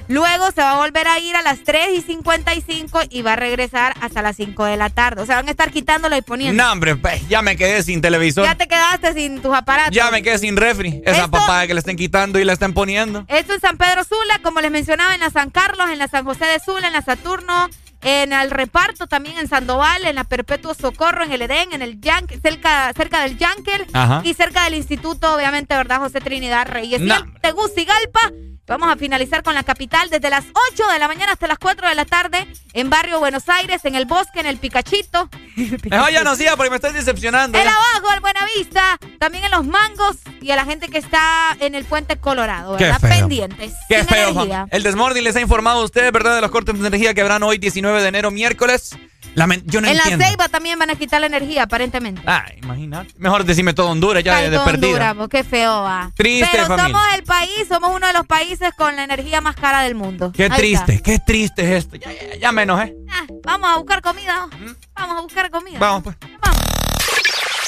Luego 0.09 0.51
se 0.51 0.61
va 0.61 0.71
a 0.73 0.77
volver 0.77 1.07
a 1.07 1.17
ir 1.19 1.35
a 1.35 1.41
las 1.41 1.63
3 1.63 1.97
y 1.97 2.01
55 2.01 2.99
y 3.09 3.21
va 3.21 3.33
a 3.33 3.35
regresar 3.37 3.95
hasta 4.01 4.21
las 4.21 4.35
5 4.35 4.65
de 4.65 4.75
la 4.77 4.89
tarde. 4.89 5.21
O 5.21 5.25
sea, 5.25 5.37
van 5.37 5.47
a 5.47 5.51
estar 5.51 5.71
quitándolo 5.71 6.15
y 6.17 6.21
poniendo. 6.21 6.61
No, 6.61 6.71
hombre, 6.71 6.95
pe, 6.97 7.21
ya 7.29 7.41
me 7.41 7.55
quedé 7.55 7.81
sin 7.83 8.01
televisor. 8.01 8.45
Ya 8.45 8.55
te 8.55 8.67
quedaste 8.67 9.13
sin 9.13 9.41
tus 9.41 9.55
aparatos. 9.55 9.95
Ya 9.95 10.11
me 10.11 10.21
quedé 10.21 10.37
sin 10.37 10.57
refri. 10.57 11.01
Esa 11.05 11.17
Esto- 11.23 11.31
papada 11.31 11.65
que 11.67 11.73
le 11.73 11.79
estén 11.79 11.95
quitando 11.97 12.37
y 12.37 12.43
la 12.43 12.53
estén 12.53 12.73
poniendo. 12.73 13.23
Esto 13.29 13.53
en 13.53 13.61
San 13.61 13.77
Pedro 13.77 14.03
Sula, 14.03 14.39
como 14.43 14.59
les 14.61 14.71
mencionaba, 14.71 15.13
en 15.15 15.21
la 15.21 15.29
San 15.29 15.49
Carlos, 15.49 15.89
en 15.89 15.97
la 15.99 16.07
San 16.09 16.25
José 16.25 16.45
de 16.45 16.59
Sula, 16.59 16.87
en 16.87 16.93
la 16.93 17.01
Saturno, 17.01 17.69
en 18.01 18.33
el 18.33 18.51
Reparto, 18.51 19.07
también 19.07 19.37
en 19.37 19.47
Sandoval, 19.47 20.05
en 20.05 20.15
la 20.15 20.23
Perpetuo 20.23 20.73
Socorro, 20.73 21.23
en 21.23 21.31
el 21.31 21.41
Edén, 21.41 21.73
en 21.73 21.81
el 21.81 21.99
Yank, 22.01 22.31
cerca, 22.41 22.91
cerca 22.93 23.21
del 23.21 23.37
Yankel 23.37 23.87
y 24.23 24.33
cerca 24.33 24.63
del 24.65 24.75
Instituto, 24.75 25.35
obviamente, 25.35 25.75
¿verdad? 25.75 25.99
José 25.99 26.21
Trinidad 26.21 26.67
Reyes. 26.67 27.01
Y 27.01 27.09
en 27.09 27.33
Tegucigalpa, 27.41 28.31
vamos 28.67 28.89
a 28.91 28.95
finalizar 28.97 29.43
con 29.43 29.53
la 29.53 29.63
capital 29.63 30.09
desde 30.09 30.29
las 30.29 30.45
8 30.71 30.87
de 30.91 30.99
la 30.99 31.07
mañana 31.07 31.33
hasta 31.33 31.47
las 31.47 31.57
4 31.59 31.87
de 31.89 31.95
la 31.95 32.05
tarde, 32.05 32.47
en 32.73 32.89
Barrio 32.89 33.19
Buenos 33.19 33.47
Aires, 33.49 33.85
en 33.85 33.95
el 33.95 34.05
Bosque, 34.05 34.39
en 34.39 34.45
el 34.47 34.57
Picachito. 34.57 35.29
Mejor 35.89 36.11
ya 36.11 36.23
no 36.23 36.35
siga 36.35 36.55
porque 36.55 36.69
me 36.69 36.75
estás 36.77 36.93
decepcionando. 36.93 37.57
El 37.57 37.67
abajo, 37.67 38.13
el 38.13 38.19
Buenavista, 38.21 38.97
también 39.19 39.45
en 39.45 39.51
los 39.51 39.65
mangos 39.65 40.17
y 40.41 40.51
a 40.51 40.55
la 40.55 40.65
gente 40.65 40.89
que 40.89 40.97
está 40.97 41.55
en 41.59 41.75
el 41.75 41.85
puente 41.85 42.17
Colorado, 42.17 42.77
Qué 42.77 42.85
¿verdad? 42.85 42.99
feo. 42.99 43.09
Pendientes. 43.09 43.73
Qué 43.87 44.03
feo. 44.03 44.67
El 44.71 44.83
Desmorning 44.83 45.23
les 45.23 45.35
ha 45.35 45.41
informado 45.41 45.81
a 45.81 45.83
ustedes, 45.83 46.11
¿verdad? 46.11 46.35
De 46.35 46.41
los 46.41 46.51
cortes 46.51 46.79
de 46.79 46.87
energía 46.87 47.13
que 47.13 47.21
habrán 47.21 47.43
hoy, 47.43 47.57
19 47.57 48.01
de 48.01 48.07
enero, 48.07 48.31
miércoles. 48.31 48.95
Lamen- 49.35 49.63
yo 49.65 49.81
no 49.81 49.87
en 49.87 49.95
entiendo. 49.97 50.23
la 50.23 50.29
Ceiba 50.29 50.47
también 50.49 50.79
van 50.79 50.89
a 50.91 50.95
quitar 50.95 51.19
la 51.19 51.27
energía, 51.27 51.63
aparentemente. 51.63 52.21
Ah, 52.25 52.45
imagínate. 52.61 53.13
Mejor 53.17 53.43
decime 53.43 53.73
todo 53.73 53.89
Honduras 53.89 54.23
ya 54.23 54.37
Ay, 54.37 54.49
de, 54.49 54.55
todo 54.55 54.65
perdida. 54.65 55.11
Honduras, 55.11 55.29
qué 55.29 55.43
feo 55.43 55.81
va. 55.81 56.11
Triste, 56.15 56.47
Pero 56.51 56.67
familia. 56.67 56.85
somos 56.97 57.13
el 57.15 57.23
país, 57.23 57.67
somos 57.67 57.91
uno 57.95 58.07
de 58.07 58.13
los 58.13 58.25
países 58.25 58.69
con 58.77 58.95
la 58.95 59.03
energía 59.03 59.41
más 59.41 59.55
cara 59.55 59.81
del 59.81 59.95
mundo. 59.95 60.31
Qué 60.33 60.43
Ahí 60.43 60.49
triste, 60.51 60.93
está. 60.93 61.03
qué 61.03 61.19
triste 61.19 61.63
es 61.63 61.83
esto. 61.85 61.95
Ya, 61.97 62.11
ya, 62.11 62.35
ya 62.39 62.51
me 62.51 62.61
enojé. 62.63 62.93
Ah, 63.09 63.25
vamos 63.43 63.69
a 63.71 63.77
buscar 63.77 64.01
comida. 64.01 64.47
Vamos 64.95 65.17
a 65.17 65.21
buscar 65.21 65.49
comida. 65.49 65.79
Vamos, 65.79 66.03
pues. 66.03 66.15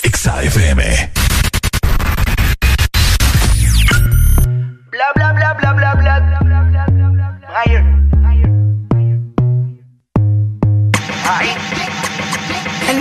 Exa 0.03 0.41
FM. 0.43 1.11
Bla 4.89 5.05
bla 5.15 5.33
bla 5.33 5.53
bla 5.53 5.73
bla 5.73 5.93
bla. 5.95 6.17
Higher. 7.65 7.83
Ay. 7.83 8.06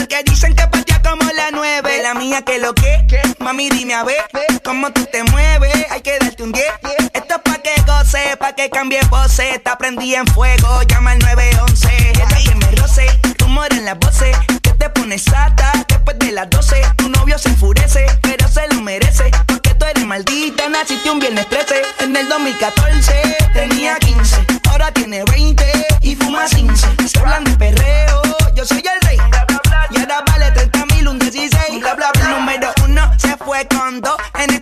Porque 0.00 0.22
dicen 0.24 0.54
que 0.54 0.66
patea 0.66 1.02
como 1.02 1.30
la 1.30 1.50
nueve. 1.52 2.00
La 2.02 2.14
mía 2.14 2.40
que 2.40 2.58
lo 2.58 2.74
que, 2.74 3.06
mami 3.38 3.68
dime 3.68 3.92
a 3.92 4.02
ver 4.02 4.24
cómo 4.64 4.90
tú 4.92 5.06
te 5.12 5.22
mueves. 5.24 5.74
Hay 5.90 6.00
que 6.00 6.18
darte 6.18 6.42
un 6.42 6.52
10. 6.52 6.64
Esto 7.12 7.34
es 7.34 7.40
pa' 7.42 7.58
que 7.58 7.74
goce, 7.82 8.34
pa' 8.38 8.54
que 8.54 8.70
cambie 8.70 9.00
pose. 9.10 9.50
Está 9.50 9.76
prendida 9.76 10.20
en 10.20 10.26
fuego, 10.28 10.82
llama 10.84 11.12
al 11.12 11.18
911. 11.18 12.12
Ella 12.14 12.26
que 12.42 12.54
me 12.54 12.70
roce, 12.80 13.06
rumor 13.40 13.70
en 13.72 13.84
las 13.84 13.98
voces. 13.98 14.34
Que 14.62 14.70
te 14.70 14.88
pones 14.88 15.22
sata 15.24 15.70
después 15.86 16.18
de 16.18 16.32
las 16.32 16.48
12. 16.48 16.80
Tu 16.96 17.10
novio 17.10 17.38
se 17.38 17.50
enfurece, 17.50 18.06
pero 18.22 18.48
se 18.48 18.66
lo 18.68 18.80
merece. 18.80 19.30
Porque 19.46 19.74
tú 19.74 19.84
eres 19.84 20.06
maldita, 20.06 20.66
naciste 20.70 21.10
un 21.10 21.18
viernes 21.18 21.46
13. 21.50 21.82
En 21.98 22.16
el 22.16 22.26
2014 22.26 23.36
tenía 23.52 23.98
15, 23.98 24.46
ahora 24.70 24.90
tiene 24.92 25.24
20 25.24 25.66
y 26.00 26.16
fuma 26.16 26.46
15. 26.46 26.88
Se 27.06 27.18
hablan 27.18 27.44
de 27.44 27.54
perreo, 27.56 28.22
yo 28.54 28.64
soy 28.64 28.78
el 28.78 28.99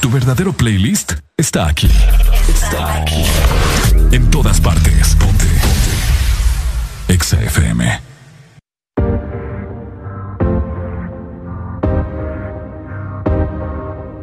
Tu 0.00 0.10
verdadero 0.10 0.52
playlist 0.52 1.14
está 1.36 1.66
aquí. 1.66 1.90
Está 2.48 2.94
aquí. 2.94 3.24
En 4.12 4.30
todas 4.30 4.60
partes. 4.60 5.16
Ponte. 5.16 5.46
Ponte. 5.46 7.12
Exa 7.12 7.42
FM. 7.42 8.00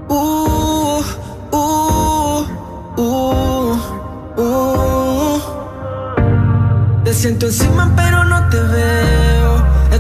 Uh, 0.10 1.04
uh, 1.52 2.46
uh. 4.38 5.40
Te 7.04 7.14
siento 7.14 7.48
encima 7.48 7.94
pero 7.96 8.24
no 8.24 8.50
te. 8.50 8.67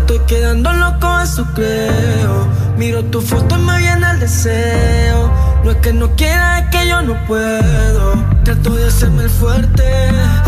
Estoy 0.10 0.26
quedando 0.26 0.72
loco, 0.72 1.19
eso 1.19 1.45
creo. 1.53 2.48
Miro 2.77 3.03
tu 3.03 3.19
foto 3.19 3.58
y 3.58 3.61
me 3.61 3.77
viene 3.80 4.10
el 4.10 4.22
deseo. 4.22 5.30
No 5.66 5.72
es 5.72 5.77
que 5.80 5.92
no 5.92 6.10
quiera, 6.16 6.60
es 6.60 6.69
que 6.69 6.88
yo 6.88 7.02
no 7.02 7.14
puedo. 7.26 8.14
Trato 8.45 8.74
de 8.76 8.88
hacerme 8.88 9.24
el 9.24 9.30
fuerte. 9.30 9.84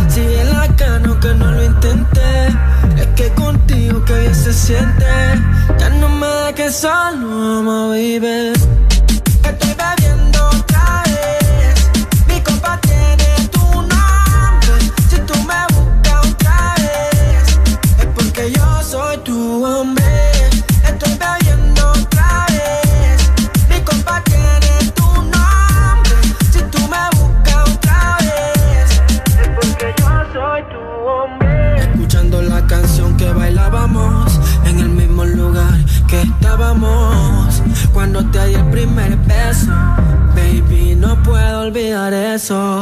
Sigue 0.07 0.45
la 0.45 0.65
cano 0.77 1.19
que 1.19 1.33
no 1.33 1.51
lo 1.51 1.61
intenté. 1.61 2.47
Es 2.95 3.07
que 3.17 3.29
contigo 3.31 4.01
que 4.05 4.17
bien 4.17 4.33
se 4.33 4.53
siente. 4.53 5.03
Ya 5.77 5.89
no 5.89 6.07
me 6.07 6.25
da 6.25 6.55
que 6.55 6.71
solo, 6.71 7.59
amo, 7.59 7.89
baby. 7.89 8.53
Estoy 9.43 9.75
bebiendo 9.75 10.47
otra. 10.51 11.03
Que 36.09 36.21
estábamos 36.21 37.61
cuando 37.93 38.25
te 38.31 38.47
di 38.47 38.55
el 38.55 38.65
primer 38.69 39.15
beso. 39.17 39.71
Baby, 40.35 40.95
no 40.95 41.21
puedo 41.21 41.61
olvidar 41.61 42.13
eso. 42.13 42.81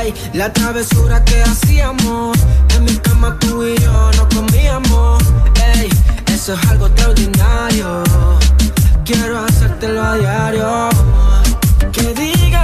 Ey, 0.00 0.12
la 0.32 0.52
travesura 0.52 1.24
que 1.24 1.42
hacíamos 1.42 2.36
en 2.76 2.84
mi 2.84 2.96
cama 2.96 3.36
tú 3.38 3.64
y 3.64 3.76
yo 3.80 4.10
no 4.16 4.28
comíamos. 4.28 5.22
Ey, 5.76 5.88
eso 6.32 6.54
es 6.54 6.70
algo 6.70 6.86
extraordinario. 6.86 8.02
Quiero 9.04 9.44
hacértelo 9.44 10.02
a 10.02 10.16
diario. 10.16 10.88
Que 11.92 12.14
digan 12.14 12.63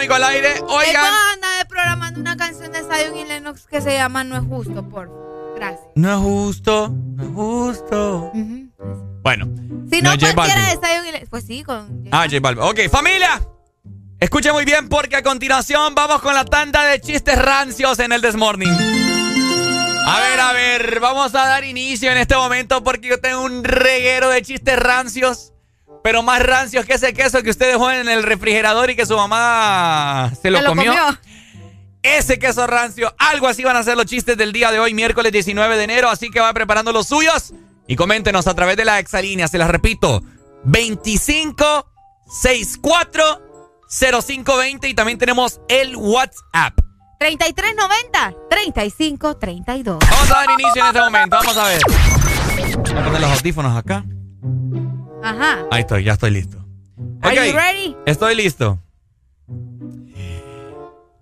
Dinámico 0.00 0.14
al 0.14 0.24
aire. 0.24 0.62
Oigan. 0.66 1.12
anda 1.34 1.48
programando 1.68 2.20
una 2.20 2.36
canción 2.36 2.72
de 2.72 2.80
Zion 2.80 3.16
y 3.16 3.24
Lennox 3.24 3.66
que 3.66 3.80
se 3.80 3.92
llama 3.92 4.24
No 4.24 4.36
es 4.36 4.44
justo, 4.44 4.88
por 4.88 5.10
Gracias. 5.56 5.88
No 5.94 6.10
es 6.14 6.18
justo, 6.18 6.88
no 6.88 7.22
es 7.22 7.28
justo. 7.34 8.32
Bueno. 9.22 9.46
Si 9.90 10.00
no, 10.00 10.12
J 10.12 10.34
cualquiera 10.34 10.68
de 10.68 10.78
Zion 10.78 11.06
y 11.06 11.12
Lennox. 11.12 11.30
Pues 11.30 11.44
sí, 11.44 11.62
con. 11.62 12.04
Ah, 12.10 12.24
J 12.24 12.40
Balvin. 12.40 12.64
Ok, 12.64 12.80
familia. 12.90 13.42
Escuchen 14.18 14.52
muy 14.52 14.64
bien 14.64 14.88
porque 14.88 15.16
a 15.16 15.22
continuación 15.22 15.94
vamos 15.94 16.20
con 16.22 16.34
la 16.34 16.44
tanda 16.44 16.84
de 16.84 17.00
chistes 17.00 17.38
rancios 17.38 17.98
en 17.98 18.12
el 18.12 18.20
Desmorning. 18.20 18.70
A 18.70 20.20
ver, 20.20 20.40
a 20.40 20.52
ver, 20.52 21.00
vamos 21.00 21.34
a 21.34 21.46
dar 21.46 21.64
inicio 21.64 22.10
en 22.10 22.18
este 22.18 22.36
momento 22.36 22.82
porque 22.82 23.08
yo 23.08 23.20
tengo 23.20 23.42
un 23.42 23.64
reguero 23.64 24.28
de 24.28 24.42
chistes 24.42 24.78
rancios, 24.78 25.49
pero 26.02 26.22
más 26.22 26.42
rancios 26.42 26.86
que 26.86 26.94
ese 26.94 27.12
queso 27.12 27.42
que 27.42 27.50
usted 27.50 27.72
dejó 27.72 27.90
en 27.90 28.08
el 28.08 28.22
refrigerador 28.22 28.90
y 28.90 28.96
que 28.96 29.06
su 29.06 29.16
mamá 29.16 30.30
se 30.40 30.50
lo, 30.50 30.58
Se 30.58 30.62
lo 30.64 30.70
comió. 30.70 30.92
comió. 30.92 31.18
ese 32.02 32.38
queso 32.38 32.66
rancio. 32.66 33.14
Algo 33.18 33.46
así 33.48 33.62
van 33.64 33.76
a 33.76 33.82
ser 33.82 33.96
los 33.96 34.06
chistes 34.06 34.36
del 34.36 34.52
día 34.52 34.70
de 34.72 34.78
hoy, 34.78 34.94
miércoles 34.94 35.32
19 35.32 35.76
de 35.76 35.84
enero. 35.84 36.08
Así 36.08 36.30
que 36.30 36.40
va 36.40 36.52
preparando 36.54 36.92
los 36.92 37.06
suyos 37.08 37.52
y 37.86 37.96
coméntenos 37.96 38.46
a 38.46 38.54
través 38.54 38.76
de 38.76 38.84
la 38.84 38.98
exalínea. 38.98 39.48
Se 39.48 39.58
las 39.58 39.68
repito: 39.70 40.22
25 40.64 41.86
64 42.42 43.42
0520 43.88 44.88
y 44.88 44.94
también 44.94 45.18
tenemos 45.18 45.60
el 45.68 45.96
WhatsApp. 45.96 46.78
3390 47.18 48.34
3532. 48.48 49.98
Vamos 50.10 50.30
a 50.30 50.34
dar 50.34 50.50
inicio 50.58 50.80
en 50.82 50.86
este 50.86 51.00
momento. 51.00 51.36
Vamos 51.36 51.56
a 51.58 51.64
ver. 51.64 51.80
Voy 51.84 52.92
a 52.98 53.04
poner 53.04 53.20
los 53.20 53.30
audífonos 53.32 53.76
acá. 53.76 54.04
Ajá. 55.22 55.66
Ahí 55.70 55.80
estoy, 55.82 56.04
ya 56.04 56.12
estoy 56.14 56.30
listo. 56.30 56.58
Are 57.22 57.38
Ok, 57.38 57.46
you 57.46 57.52
ready? 57.56 57.96
Estoy 58.06 58.34
listo. 58.34 58.78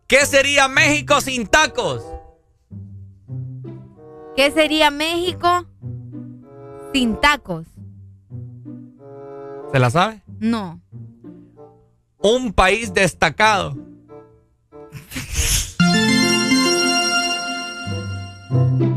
¿Qué 0.06 0.24
sería 0.26 0.68
México 0.68 1.20
sin 1.20 1.46
tacos? 1.46 2.02
¿Qué 4.36 4.50
sería 4.52 4.90
México 4.90 5.66
sin 6.94 7.16
tacos? 7.20 7.66
¿Se 9.72 9.78
la 9.78 9.90
sabe? 9.90 10.22
No. 10.38 10.80
Un 12.20 12.52
país 12.52 12.94
destacado. 12.94 13.76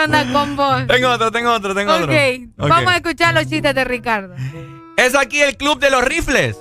¿Qué 0.00 0.04
onda 0.04 0.32
con 0.32 0.56
vos? 0.56 0.86
Tengo 0.86 1.10
otro, 1.10 1.30
tengo 1.30 1.52
otro, 1.52 1.74
tengo 1.74 1.92
otro. 1.92 2.06
Ok. 2.06 2.68
vamos 2.70 2.90
a 2.90 2.96
escuchar 2.96 3.34
los 3.34 3.46
chistes 3.46 3.74
de 3.74 3.84
Ricardo. 3.84 4.34
¿Es 4.96 5.14
aquí 5.14 5.42
el 5.42 5.58
club 5.58 5.78
de 5.78 5.90
los 5.90 6.02
rifles? 6.02 6.56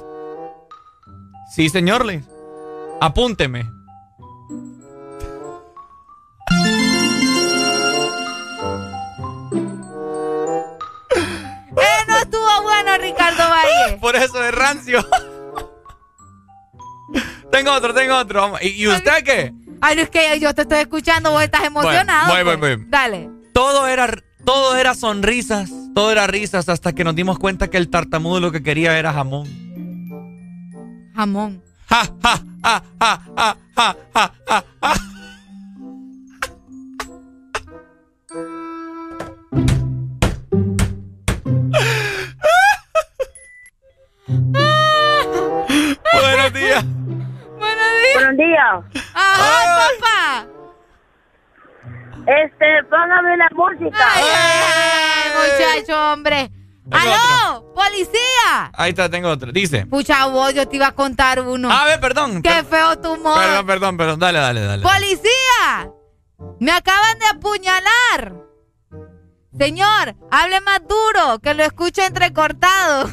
Sí, 1.55 1.69
señor 1.69 2.05
Liz. 2.05 2.25
Apúnteme. 2.99 3.61
¡Eh, 11.77 12.05
no 12.09 12.17
estuvo 12.17 12.61
bueno, 12.63 12.97
Ricardo 12.97 13.43
Valle! 13.49 13.97
Por 14.01 14.17
eso 14.17 14.43
es 14.43 14.53
rancio. 14.53 14.99
tengo 17.53 17.71
otro, 17.71 17.93
tengo 17.93 18.17
otro. 18.17 18.41
Vamos. 18.41 18.61
¿Y, 18.61 18.83
y 18.83 18.87
usted 18.89 19.23
qué? 19.23 19.53
Ay, 19.81 19.95
no 19.95 20.01
es 20.01 20.09
que 20.09 20.39
yo 20.39 20.53
te 20.53 20.63
estoy 20.63 20.79
escuchando, 20.79 21.31
vos 21.31 21.43
estás 21.43 21.63
emocionado. 21.63 22.33
voy, 22.33 22.43
voy, 22.43 22.57
pues. 22.57 22.77
voy. 22.77 22.85
Dale. 22.89 23.29
Todo 23.53 23.87
era, 23.87 24.13
todo 24.45 24.75
era 24.75 24.93
sonrisas, 24.93 25.69
todo 25.95 26.11
era 26.11 26.27
risas, 26.27 26.69
hasta 26.69 26.93
que 26.93 27.03
nos 27.03 27.15
dimos 27.15 27.39
cuenta 27.39 27.69
que 27.69 27.77
el 27.77 27.89
tartamudo 27.89 28.39
lo 28.39 28.51
que 28.51 28.63
quería 28.63 28.97
era 28.97 29.13
jamón. 29.13 29.47
Jamón. 31.15 31.63
Ja, 31.87 32.05
ja, 32.23 32.43
ja, 32.63 32.83
ja, 32.99 33.21
ja, 33.35 33.57
ja, 33.75 33.97
ja, 34.13 34.33
ja, 34.81 35.08
Buenos 48.19 48.37
días. 48.37 49.03
Papá. 49.13 50.45
Este, 52.27 52.83
póngame 52.89 53.37
la 53.37 53.49
música. 53.53 54.07
Ay, 54.13 54.23
ay, 54.35 54.61
ay, 55.25 55.77
muchacho, 55.81 56.11
hombre. 56.13 56.51
¡Aló! 56.91 57.73
¡Policía! 57.73 58.71
Ahí 58.73 58.89
está, 58.89 59.09
tengo 59.09 59.29
otro. 59.29 59.53
Dice. 59.53 59.85
Pucha, 59.85 60.25
vos, 60.25 60.53
yo 60.53 60.67
te 60.67 60.75
iba 60.75 60.87
a 60.87 60.91
contar 60.91 61.39
uno. 61.39 61.71
A 61.71 61.85
ver, 61.85 62.01
perdón. 62.01 62.41
¡Qué 62.41 62.63
feo 62.65 62.99
tu 62.99 63.13
humor! 63.13 63.37
Perdón, 63.37 63.65
perdón, 63.65 63.97
perdón. 63.97 64.19
Dale, 64.19 64.39
dale, 64.39 64.61
dale. 64.61 64.83
¡Policía! 64.83 65.89
¡Me 66.59 66.73
acaban 66.73 67.19
de 67.19 67.25
apuñalar! 67.27 68.33
Señor, 69.57 70.15
hable 70.29 70.61
más 70.61 70.81
duro, 70.87 71.39
que 71.39 71.53
lo 71.53 71.63
escucho 71.63 72.01
entrecortado. 72.01 73.09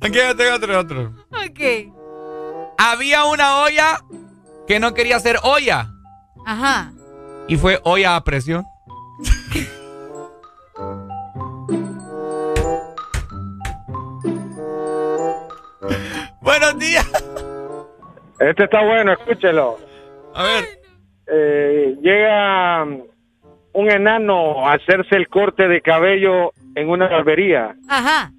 Aquí 0.00 0.14
yo 0.18 0.34
tengo 0.36 0.54
otro, 0.54 0.78
otro. 0.78 1.12
Ok. 1.30 1.92
Había 2.78 3.24
una 3.24 3.58
olla 3.62 3.98
que 4.66 4.80
no 4.80 4.94
quería 4.94 5.18
ser 5.20 5.36
olla 5.42 5.90
Ajá. 6.46 6.92
y 7.48 7.56
fue 7.56 7.80
olla 7.84 8.16
a 8.16 8.24
presión. 8.24 8.64
Buenos 16.40 16.78
días. 16.78 17.06
Este 18.38 18.64
está 18.64 18.82
bueno, 18.82 19.12
escúchelo. 19.12 19.78
A 20.34 20.42
ver. 20.44 20.64
Eh, 21.32 21.96
llega 22.02 22.84
un 22.84 23.90
enano 23.90 24.66
a 24.66 24.72
hacerse 24.74 25.14
el 25.16 25.28
corte 25.28 25.68
de 25.68 25.80
cabello 25.80 26.52
en 26.74 26.88
una 26.88 27.08
barbería. 27.08 27.74
Ajá. 27.88 28.32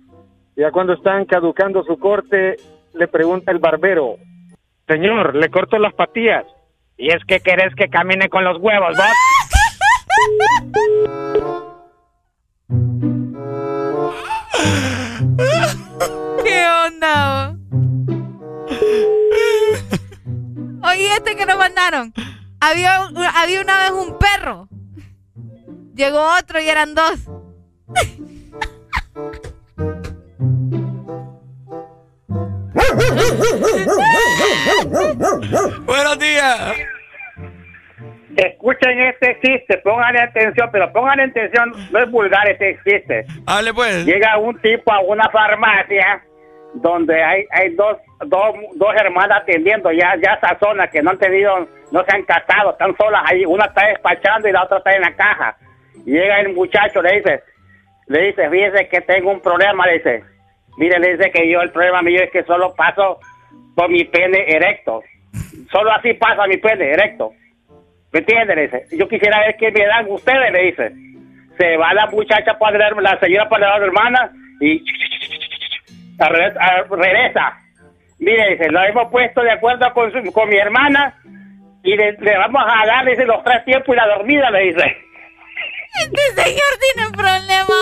Ya 0.61 0.69
cuando 0.69 0.93
están 0.93 1.25
caducando 1.25 1.83
su 1.83 1.98
corte, 1.98 2.56
le 2.93 3.07
pregunta 3.07 3.51
el 3.51 3.57
barbero, 3.57 4.17
señor, 4.88 5.35
le 5.35 5.49
corto 5.49 5.80
las 5.80 5.91
patillas. 5.95 6.45
Y 6.98 7.07
es 7.07 7.25
que 7.27 7.40
querés 7.40 7.73
que 7.73 7.90
camine 7.90 8.30
con 8.30 8.43
los 8.43 8.59
huevos, 8.61 8.95
¿vos? 8.95 9.07
¿Qué 16.43 16.64
onda? 16.88 17.57
Oye, 20.83 21.14
este 21.17 21.35
que 21.35 21.48
nos 21.48 21.57
mandaron. 21.57 22.14
Había, 22.59 22.99
había 23.35 23.61
una 23.61 23.80
vez 23.80 23.91
un 23.93 24.19
perro. 24.19 24.67
Llegó 25.95 26.23
otro 26.40 26.61
y 26.61 26.69
eran 26.69 26.93
dos. 26.93 27.40
Buenos 35.85 36.19
días. 36.19 36.73
Escuchen 38.35 38.99
este 39.01 39.39
chiste, 39.43 39.77
pónganle 39.80 40.21
atención, 40.21 40.69
pero 40.71 40.91
pónganle 40.93 41.23
atención, 41.23 41.73
no 41.91 41.99
es 41.99 42.09
vulgar 42.09 42.49
este 42.49 42.80
chiste. 42.83 43.25
Hable 43.45 43.73
pues. 43.73 44.05
Llega 44.05 44.38
un 44.38 44.57
tipo 44.61 44.91
a 44.91 45.01
una 45.01 45.30
farmacia 45.30 46.23
donde 46.75 47.21
hay, 47.21 47.45
hay 47.51 47.75
dos, 47.75 47.97
dos, 48.27 48.55
dos 48.75 48.95
hermanas 48.95 49.41
atendiendo, 49.41 49.91
ya, 49.91 50.15
ya 50.23 50.33
esa 50.33 50.57
zona 50.59 50.88
que 50.88 51.01
no 51.01 51.11
han 51.11 51.17
tenido, 51.17 51.67
no 51.91 52.05
se 52.05 52.15
han 52.15 52.23
casado, 52.23 52.71
están 52.71 52.95
solas 52.95 53.21
ahí, 53.25 53.45
una 53.45 53.65
está 53.65 53.88
despachando 53.88 54.47
y 54.47 54.53
la 54.53 54.63
otra 54.63 54.77
está 54.77 54.93
en 54.93 55.01
la 55.01 55.13
caja. 55.15 55.57
Llega 56.05 56.39
el 56.39 56.53
muchacho, 56.53 57.01
le 57.01 57.17
dice, 57.17 57.43
le 58.07 58.27
dice, 58.27 58.49
fíjese 58.49 58.88
que 58.88 59.01
tengo 59.01 59.31
un 59.31 59.41
problema, 59.41 59.85
le 59.85 59.93
dice, 59.93 60.23
mire, 60.77 60.99
le 60.99 61.17
dice 61.17 61.31
que 61.31 61.49
yo 61.51 61.61
el 61.61 61.71
problema 61.71 62.01
mío 62.01 62.21
es 62.23 62.31
que 62.31 62.43
solo 62.43 62.73
paso 62.75 63.19
por 63.75 63.89
mi 63.89 64.03
pene 64.05 64.43
erecto, 64.47 65.01
solo 65.71 65.91
así 65.91 66.13
pasa 66.15 66.47
mi 66.47 66.57
pene 66.57 66.91
erecto. 66.91 67.31
¿Me 68.11 68.19
entiende? 68.19 68.55
Le 68.55 68.61
dice, 68.63 68.85
yo 68.97 69.07
quisiera 69.07 69.39
ver 69.39 69.55
qué 69.57 69.71
me 69.71 69.85
dan 69.85 70.05
ustedes, 70.09 70.51
le 70.51 70.63
dice. 70.63 70.91
Se 71.57 71.77
va 71.77 71.93
la 71.93 72.07
muchacha 72.07 72.57
para 72.59 72.77
la, 72.77 72.89
la 73.01 73.19
señora 73.19 73.47
para 73.47 73.77
la 73.77 73.85
hermana 73.85 74.31
y 74.59 74.83
regresa. 76.89 77.57
Mire, 78.19 78.51
dice, 78.51 78.69
lo 78.69 78.83
hemos 78.83 79.09
puesto 79.11 79.41
de 79.41 79.51
acuerdo 79.51 79.91
con, 79.93 80.11
su- 80.11 80.31
con 80.33 80.49
mi 80.49 80.57
hermana 80.57 81.15
y 81.83 81.95
le, 81.95 82.11
le 82.13 82.38
vamos 82.38 82.61
a 82.67 82.85
dar, 82.85 83.05
dice, 83.05 83.25
los 83.25 83.43
tres 83.43 83.63
tiempos 83.65 83.95
y 83.95 83.97
la 83.97 84.07
dormida, 84.07 84.51
le 84.51 84.59
dice. 84.73 84.97
Este 86.03 86.41
señor 86.43 86.77
tiene 86.93 87.07
un 87.07 87.13
problema. 87.13 87.75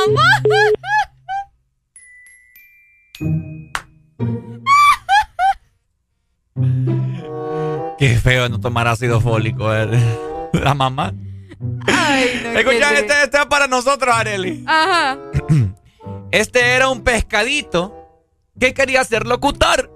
Qué 7.98 8.18
feo 8.18 8.48
no 8.50 8.60
tomar 8.60 8.88
ácido 8.88 9.20
fólico. 9.22 9.74
eh. 9.76 9.88
La 10.54 10.74
mamá. 10.74 11.14
Ay, 11.88 12.42
no, 12.44 12.60
Escucha, 12.60 12.94
este, 12.98 13.24
este 13.24 13.38
es 13.38 13.46
para 13.48 13.68
nosotros, 13.68 14.16
Areli. 14.16 14.64
Ajá. 14.66 15.18
Este 16.32 16.62
era 16.76 16.90
un 16.90 17.04
pescadito 17.04 17.94
que 18.60 18.74
quería 18.74 19.04
ser 19.04 19.26
locutor. 19.28 19.92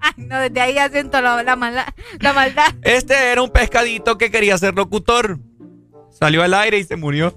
Ay, 0.00 0.12
no, 0.16 0.38
desde 0.40 0.60
ahí 0.60 0.74
ya 0.74 0.88
siento 0.88 1.20
la, 1.20 1.42
la, 1.42 1.56
mala- 1.56 1.94
la 2.18 2.32
maldad. 2.32 2.74
Este 2.82 3.14
era 3.32 3.42
un 3.42 3.50
pescadito 3.50 4.16
que 4.18 4.30
quería 4.30 4.56
ser 4.58 4.74
locutor. 4.74 5.38
Salió 6.10 6.42
al 6.42 6.54
aire 6.54 6.78
y 6.78 6.84
se 6.84 6.96
murió. 6.96 7.34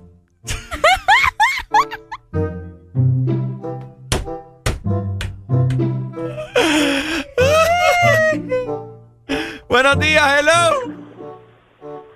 Buenos 9.84 10.00
días, 10.00 10.24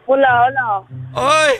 malo. 0.07 0.87
¡Ay! 1.13 1.53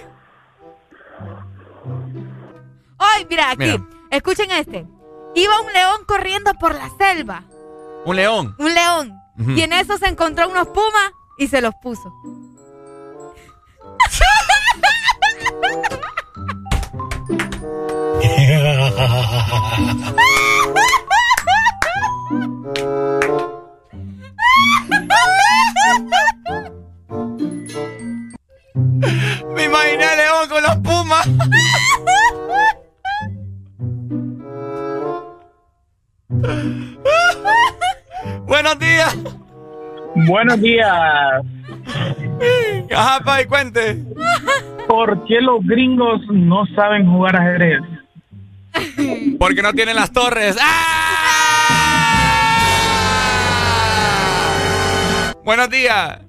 Ay, 2.98 3.28
mira, 3.30 3.52
aquí. 3.52 3.66
Mira. 3.66 3.84
Escuchen 4.10 4.50
este. 4.52 4.88
Iba 5.36 5.60
un 5.60 5.74
león 5.74 6.06
corriendo 6.08 6.54
por 6.54 6.74
la 6.74 6.90
selva. 6.98 7.44
Un 8.06 8.16
león. 8.16 8.56
Un 8.58 8.74
león. 8.74 9.22
Ujú. 9.38 9.52
Y 9.52 9.64
en 9.64 9.74
eso 9.74 9.98
se 9.98 10.08
encontró 10.08 10.48
unos 10.48 10.70
pumas 10.70 11.12
y 11.38 11.50
se 11.50 11.60
los 11.60 11.74
puso. 11.84 12.14
imaginé 29.78 30.04
a 30.04 30.16
León 30.16 30.50
con 30.50 30.64
los 30.64 30.76
pumas. 30.78 31.28
Buenos 38.46 38.80
días. 38.80 39.18
Buenos 40.28 40.62
días. 40.62 40.92
Ajá, 42.96 43.20
pa, 43.24 43.42
y 43.42 43.46
cuente. 43.46 43.98
¿Por 44.88 45.26
qué 45.26 45.42
los 45.42 45.66
gringos 45.66 46.22
no 46.32 46.66
saben 46.76 47.06
jugar 47.12 47.36
ajedrez? 47.36 47.82
Porque 49.40 49.62
no 49.62 49.74
tienen 49.74 49.96
las 49.96 50.12
torres. 50.12 50.58
¡Ah! 50.62 50.98
Buenos 55.44 55.70
días. 55.70 56.22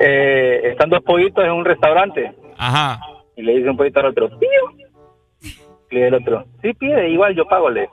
Eh, 0.00 0.60
están 0.64 0.90
dos 0.90 1.02
pollitos 1.02 1.44
en 1.44 1.50
un 1.52 1.64
restaurante. 1.64 2.32
Ajá. 2.58 3.00
Y 3.36 3.42
le 3.42 3.56
dice 3.56 3.70
un 3.70 3.76
pollito 3.76 4.00
al 4.00 4.06
otro, 4.06 4.28
pío. 4.38 4.48
Le 5.90 6.00
dice 6.00 6.08
el 6.08 6.14
otro, 6.14 6.44
sí, 6.60 6.74
pide, 6.74 7.08
igual 7.08 7.34
yo 7.34 7.46
pago, 7.46 7.70
le. 7.70 7.88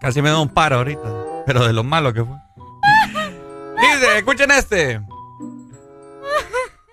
Casi 0.00 0.20
me 0.20 0.30
da 0.30 0.40
un 0.40 0.48
paro 0.48 0.76
ahorita. 0.76 1.02
Pero 1.46 1.66
de 1.66 1.72
lo 1.72 1.84
malo 1.84 2.12
que 2.12 2.24
fue. 2.24 2.36
Dice, 3.80 4.18
escuchen 4.18 4.50
este. 4.50 5.00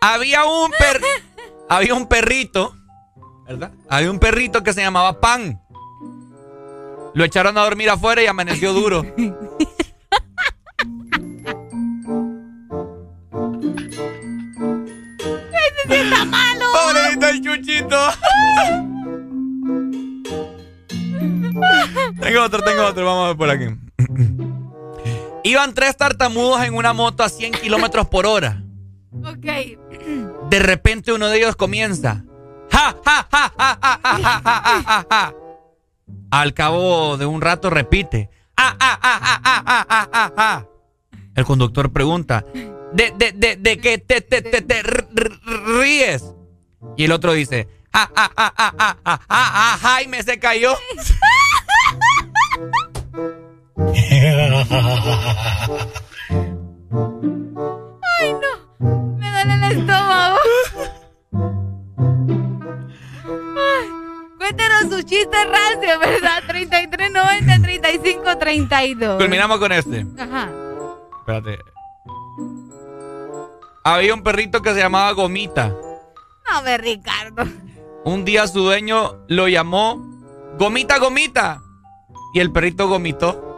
Había 0.02 0.46
un 0.46 0.72
per... 0.72 1.02
Había 1.70 1.94
un 1.94 2.08
perrito. 2.08 2.74
¿Verdad? 3.48 3.72
Había 3.90 4.12
un 4.12 4.20
perrito 4.20 4.64
que 4.64 4.74
se 4.74 4.82
llamaba 4.82 5.20
Pan. 5.20 5.60
Lo 7.14 7.24
echaron 7.24 7.58
a 7.58 7.64
dormir 7.64 7.90
afuera 7.90 8.22
y 8.22 8.28
amaneció 8.28 8.74
duro. 8.74 9.04
Está 16.20 16.26
malo! 16.26 16.66
Pobrecito 16.74 17.28
el 17.28 17.42
chuchito. 17.42 17.98
tengo 22.22 22.44
otro, 22.44 22.62
tengo 22.62 22.86
otro. 22.86 23.06
Vamos 23.06 23.26
a 23.26 23.28
ver 23.30 23.38
por 23.38 23.50
aquí. 23.50 23.66
Iban 25.44 25.74
tres 25.74 25.96
tartamudos 25.98 26.62
en 26.64 26.74
una 26.76 26.94
moto 26.94 27.24
a 27.24 27.30
100 27.30 27.54
kilómetros 27.54 28.08
por 28.08 28.26
hora. 28.26 28.64
Ok. 29.24 29.46
De 30.50 30.60
repente 30.60 31.14
uno 31.14 31.28
de 31.28 31.38
ellos 31.38 31.56
comienza. 31.56 32.24
¡Ja, 32.72 32.96
ja, 33.06 33.28
ja, 33.32 33.54
ja, 33.58 33.80
ja, 33.82 34.00
ja, 34.04 34.84
ja, 34.86 35.06
ja! 35.10 35.34
Al 36.32 36.54
cabo 36.54 37.18
de 37.18 37.26
un 37.26 37.42
rato 37.42 37.70
repite. 37.72 38.30
¡Ah, 38.56 38.76
ah, 38.80 39.00
ah, 39.02 39.20
ah, 39.24 39.42
ah, 39.44 39.64
ah, 39.66 39.86
ah, 39.90 40.10
ah, 40.12 40.34
ah! 40.38 40.66
El 41.36 41.46
conductor 41.46 41.92
pregunta. 41.92 42.46
¿De, 42.94 43.12
de, 43.16 43.32
de, 43.34 43.56
de 43.56 43.78
qué 43.80 43.98
te, 43.98 44.22
te, 44.22 44.42
te, 44.42 44.62
te 44.62 44.84
ríes? 44.84 46.24
Y 46.98 47.06
el 47.06 47.12
otro 47.12 47.34
dice. 47.34 47.68
¡Ah, 47.92 48.10
ah, 48.16 48.32
ah, 48.38 48.54
ah, 48.58 48.74
ah, 48.78 48.98
ah, 49.06 49.20
ah, 49.30 49.52
ah! 49.74 49.78
Jaime 49.82 50.22
se 50.24 50.40
cayó. 50.40 50.76
Ay, 58.20 58.34
no. 58.34 58.78
Me 59.18 59.32
duele 59.32 59.54
el 59.54 59.64
estómago. 59.80 60.38
Ay, 63.24 63.90
cuéntenos 64.38 64.82
sus 64.90 65.06
chistes 65.06 65.46
rancios, 65.52 66.00
¿verdad? 66.00 66.44
3390 66.48 67.62
3532. 67.62 69.18
Culminamos 69.18 69.60
con 69.60 69.72
este. 69.72 70.06
Ajá. 70.18 70.50
Espérate. 71.20 71.60
Había 73.92 74.14
un 74.14 74.22
perrito 74.22 74.62
que 74.62 74.72
se 74.76 74.82
llamaba 74.82 75.12
Gomita. 75.14 75.70
No, 75.70 76.62
ve, 76.64 76.78
Ricardo. 76.78 77.44
Un 78.06 78.24
día 78.24 78.48
su 78.48 78.62
dueño 78.62 79.26
lo 79.28 79.48
llamó 79.48 79.98
Gomita, 80.60 81.00
Gomita. 81.00 81.60
Y 82.36 82.40
el 82.40 82.52
perrito 82.52 82.88
gomitó. 82.88 83.49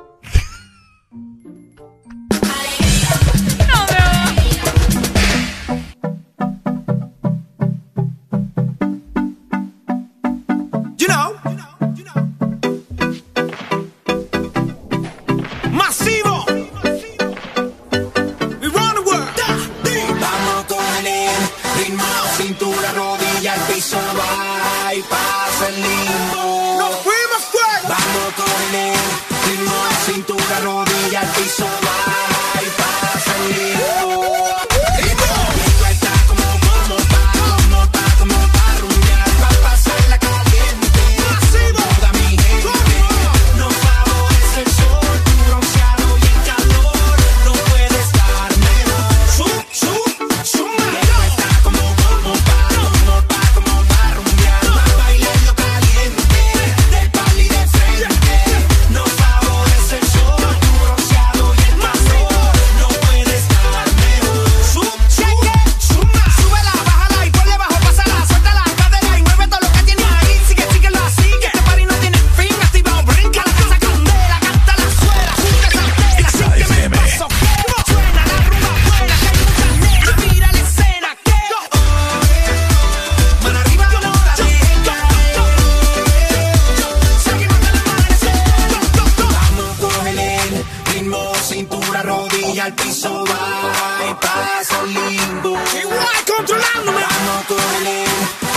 Al 92.72 92.76
piso, 92.76 93.24
va 93.26 94.10
y 94.10 94.14
pasa 94.16 94.82
el 94.84 94.94
limbo. 94.94 95.58
Igual 95.80 96.26
controlándome. 96.36 97.02
Con 97.48 97.88
el 97.88 98.06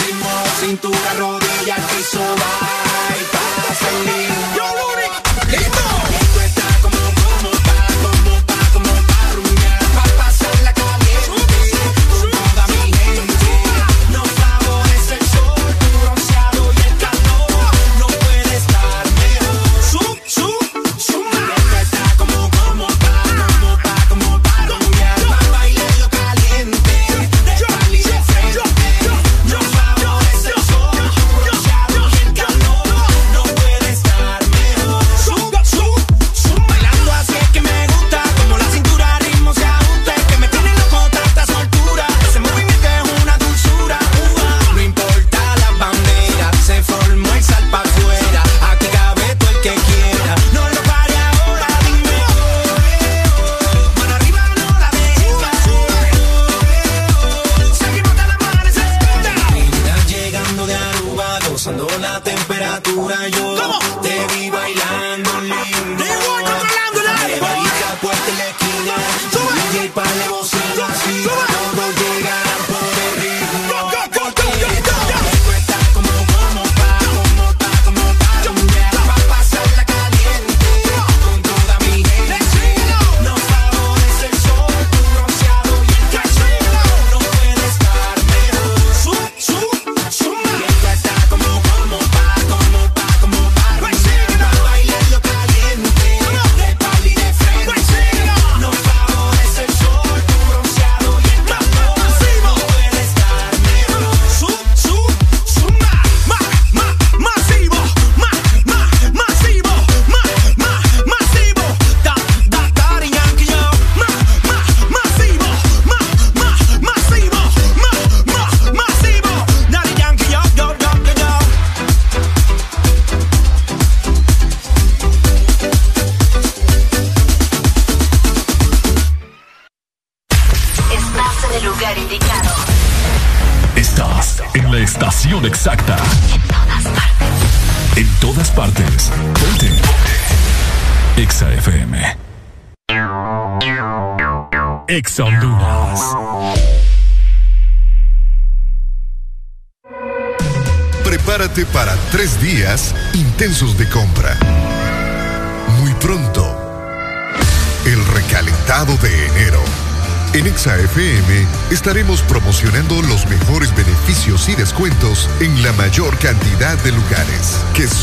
ritmo, 0.06 0.30
cintura, 0.60 1.14
rodilla, 1.18 1.74
al 1.74 1.82
piso, 1.82 2.20
va 2.20 2.83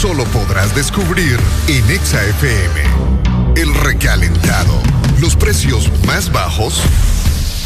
solo 0.02 0.24
podrás 0.26 0.74
descubrir 0.74 1.38
en 1.68 1.92
ExaFM. 1.92 2.82
El 3.56 3.72
recalentado. 3.76 4.82
Los 5.20 5.36
precios 5.36 5.92
más 6.08 6.32
bajos 6.32 6.82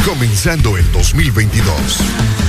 comenzando 0.06 0.76
el 0.76 0.92
2022. 0.92 2.45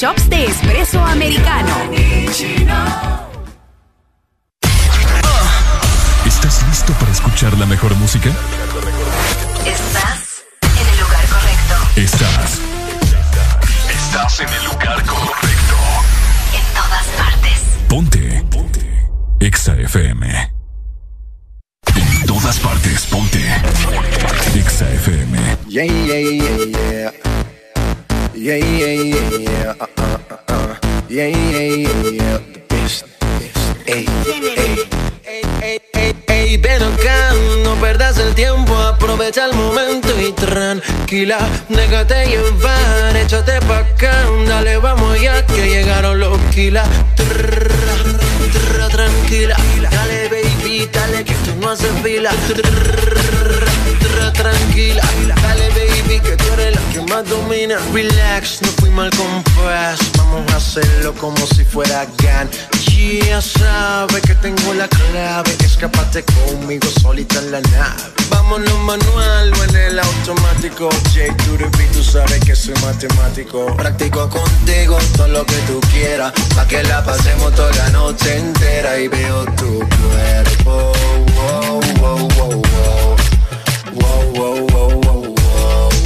Shops 0.00 0.28
de 0.28 0.44
espresso 0.44 1.00
americano. 1.00 1.74
¿Estás 6.26 6.66
listo 6.68 6.92
para 7.00 7.12
escuchar 7.12 7.56
la 7.56 7.64
mejor 7.64 7.94
música? 7.94 8.30
Tranquila, 41.26 41.38
déjate 41.68 42.26
llevar, 42.26 43.16
échate 43.16 43.60
pa' 43.66 43.78
acá, 43.78 44.12
dale, 44.46 44.78
vamos 44.78 45.20
ya 45.20 45.44
que 45.46 45.68
llegaron 45.68 46.18
los 46.20 46.38
kilas. 46.54 46.88
Tranquila, 48.90 49.56
dale 49.90 50.28
baby, 50.28 50.88
dale 50.92 51.24
que 51.24 51.32
esto 51.32 51.54
no 51.60 51.70
hace 51.70 51.88
fila. 52.02 52.30
Tranquila, 54.34 55.02
dale 55.42 55.68
baby 55.70 56.20
que 56.20 56.36
tú 56.36 56.44
eres 56.54 56.76
la 56.76 56.82
que 56.92 57.00
más 57.12 57.28
domina. 57.28 57.76
Relax, 57.92 58.62
no 58.62 58.68
fui 58.78 58.90
mal 58.90 59.10
compás, 59.10 59.98
vamos 60.16 60.52
a 60.52 60.56
hacerlo 60.56 61.12
como 61.14 61.44
si 61.46 61.64
fuera 61.64 62.06
GAN. 62.22 62.48
Ya 63.28 63.40
sabes 63.40 64.22
que 64.22 64.34
tengo 64.36 64.74
la 64.74 64.88
clave, 64.88 65.50
escapate 65.64 66.24
conmigo 66.24 66.88
solita 67.00 67.38
en 67.38 67.52
la 67.52 67.60
nave. 67.60 68.15
Vámonos 68.48 68.78
manual 68.78 69.52
o 69.58 69.64
en 69.64 69.76
el 69.76 69.98
automático. 69.98 70.88
J 71.12 71.34
to 71.44 71.56
the 71.58 71.68
tú 71.92 72.00
sabes 72.00 72.38
que 72.44 72.54
soy 72.54 72.74
matemático. 72.74 73.74
Practico 73.76 74.28
contigo 74.28 74.96
todo 75.16 75.26
lo 75.26 75.44
que 75.44 75.56
tú 75.66 75.80
quieras. 75.92 76.32
Pa' 76.54 76.64
que 76.64 76.80
la 76.84 77.02
pasemos 77.02 77.52
toda 77.56 77.72
la 77.72 77.88
noche 77.90 78.36
entera. 78.36 79.00
Y 79.00 79.08
veo 79.08 79.44
tu 79.56 79.80
cuerpo. 79.80 80.92
Wow, 81.34 81.80
wow, 81.98 82.28
wow, 82.36 82.62
wow. 82.62 83.16
Wow, 83.94 84.22
wow, 84.34 84.66
wow, 84.68 84.90
wow, 85.02 85.32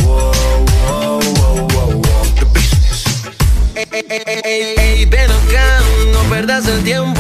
wow, 0.07 0.33
wow, 0.87 1.21
wow, 1.37 1.69
wow, 1.75 2.03
Ey, 3.75 3.87
ey, 3.93 4.33
ey, 4.45 4.75
ey, 4.79 5.05
ven 5.05 5.31
acá, 5.31 5.81
no 6.13 6.21
perdas 6.31 6.67
el 6.69 6.83
tiempo 6.85 7.20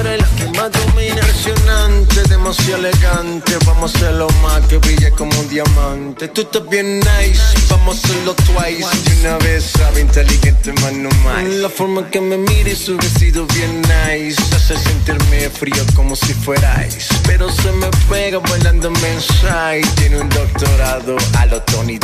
eres 0.00 0.20
la 0.20 0.28
que 0.36 0.46
más 0.58 0.72
domina. 0.72 1.14
Impresionante, 1.14 2.22
demasiado 2.28 2.86
elegante, 2.86 3.52
vamos 3.66 3.94
a 3.94 3.98
hacerlo 3.98 4.28
más 4.42 4.60
que 4.66 4.78
brille 4.78 5.10
como 5.12 5.38
un 5.38 5.48
diamante. 5.48 6.28
Tú 6.28 6.42
estás 6.42 6.68
bien 6.68 7.00
nice, 7.00 7.40
vamos 7.70 7.96
a 7.96 8.08
hacerlo 8.08 8.34
twice. 8.34 8.86
De 9.04 9.20
una 9.20 9.38
vez 9.38 9.64
sabe 9.64 10.00
inteligente 10.00 10.72
más 10.74 10.92
no 10.92 11.08
más. 11.24 11.44
La 11.44 11.68
forma 11.68 12.08
que 12.10 12.20
me 12.20 12.36
mires, 12.36 12.78
su 12.78 12.96
vestido 12.96 13.46
bien 13.54 13.82
nice, 13.82 14.40
hace 14.54 14.76
sentirme 14.76 15.50
frío 15.50 15.84
como 15.94 16.14
si 16.16 16.34
fuerais. 16.34 17.08
Pero 17.26 17.50
se 17.50 17.72
me 17.72 17.88
pega 18.08 18.38
bailando 18.38 18.90
mensaje, 18.90 19.82
tiene 19.96 20.20
un 20.20 20.28
doctorado 20.28 21.16
a 21.38 21.46
lo 21.46 21.62
Tony 21.62 21.98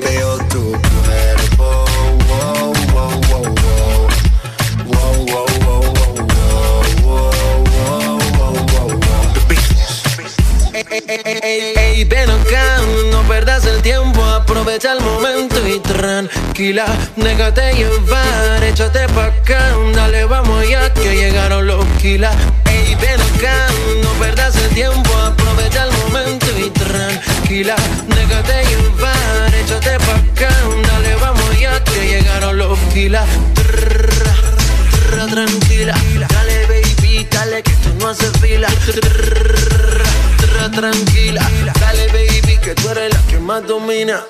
Veo 0.00 0.38
tu 0.48 0.72
cuerpo, 0.72 1.84
wow, 2.28 2.72
wow, 2.92 3.20
wow. 3.30 3.44
Wow, 3.44 3.83
Ey, 11.42 11.74
ey, 11.76 12.04
ven 12.04 12.30
acá, 12.30 12.78
no 13.10 13.20
perdas 13.22 13.66
el 13.66 13.82
tiempo, 13.82 14.24
aprovecha 14.24 14.92
el 14.92 15.00
momento 15.00 15.66
y 15.66 15.80
tranquila, 15.80 16.86
déjate 17.16 17.74
llevar, 17.74 18.62
échate 18.62 19.08
pa' 19.08 19.24
acá, 19.24 19.58
dale, 19.96 20.26
vamos 20.26 20.68
ya 20.68 20.94
que 20.94 21.16
llegaron 21.16 21.66
los 21.66 21.84
kilas. 22.00 22.36
Ey, 22.66 22.94
ven 23.00 23.20
acá, 23.20 23.66
no 24.00 24.10
perdas 24.20 24.54
el 24.54 24.68
tiempo, 24.70 25.12
aprovecha 25.16 25.86
el 25.86 25.92
momento 26.04 26.46
y 26.56 26.70
tranquila, 26.70 27.74
déjate 28.06 28.64
llevar, 28.68 29.54
échate 29.56 29.98
pa' 29.98 30.14
acá, 30.14 30.54
dale, 30.86 31.16
vamos 31.16 31.58
ya 31.58 31.82
que 31.82 32.06
llegaron 32.06 32.58
los 32.58 32.78
kilas. 32.92 33.28
Trrr, 33.54 34.08
trrr, 35.10 35.30
Tranquila, 35.30 35.94
dale 37.44 37.62
que 37.62 37.72
esto 37.72 37.90
no 38.00 38.08
hace 38.08 38.30
fila. 38.40 38.68
Tranquila, 40.74 41.42
dale 41.78 42.06
baby 42.08 42.58
que 42.62 42.74
tú 42.74 42.88
eres 42.88 43.12
la 43.12 43.20
que 43.26 43.38
más 43.38 43.66
domina. 43.66 44.24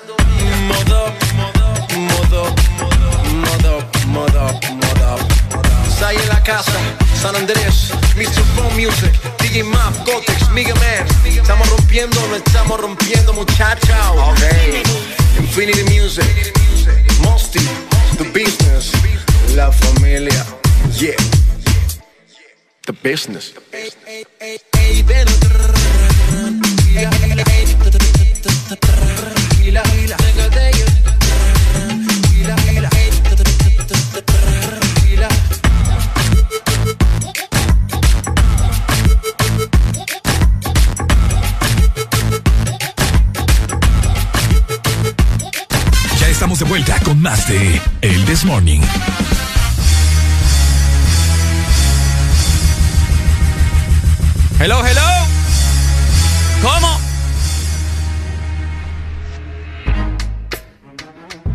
Modo, 0.67 1.13
modo, 1.95 2.55
modo, 3.39 3.79
modo, 4.07 4.59
modo. 4.77 5.17
Sai 5.97 6.17
en 6.17 6.29
la 6.29 6.43
casa, 6.43 6.73
San 7.21 7.35
Andrés, 7.35 7.91
Mr. 8.17 8.43
Phone 8.55 8.75
Music, 8.75 9.13
DJ 9.39 9.63
Map, 9.63 9.95
Gotex, 10.05 10.49
Miguel 10.49 10.75
Man. 10.75 11.07
Estamos 11.25 11.69
rompiendo, 11.69 12.19
no 12.27 12.35
estamos 12.35 12.79
rompiendo, 12.81 13.33
muchachos. 13.33 13.95
Okay. 14.33 14.83
Infinity 15.39 15.83
Music, 15.85 16.53
Mosty, 17.21 17.59
The 18.17 18.25
Business, 18.25 18.91
La 19.55 19.71
Familia, 19.71 20.45
yeah. 20.99 21.15
The 22.85 22.93
business. 22.93 23.51
The 23.51 23.61
business. 23.71 24.35
estamos 46.35 46.59
de 46.59 46.65
vuelta 46.65 46.99
con 46.99 47.21
más 47.21 47.47
de 47.47 47.81
El 48.01 48.25
This 48.25 48.43
Morning. 48.43 48.81
Hello, 54.65 54.83
hello. 54.83 55.01
¿Cómo? 56.63 56.99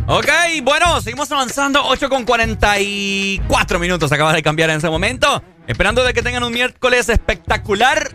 Ok, 0.06 0.28
bueno, 0.62 1.00
seguimos 1.00 1.32
avanzando. 1.32 1.84
8 1.86 2.08
con 2.08 2.24
44 2.24 3.80
minutos 3.80 4.12
acaba 4.12 4.32
de 4.32 4.44
cambiar 4.44 4.70
en 4.70 4.76
ese 4.76 4.88
momento. 4.88 5.42
Esperando 5.66 6.04
de 6.04 6.14
que 6.14 6.22
tengan 6.22 6.44
un 6.44 6.52
miércoles 6.52 7.08
espectacular. 7.08 8.12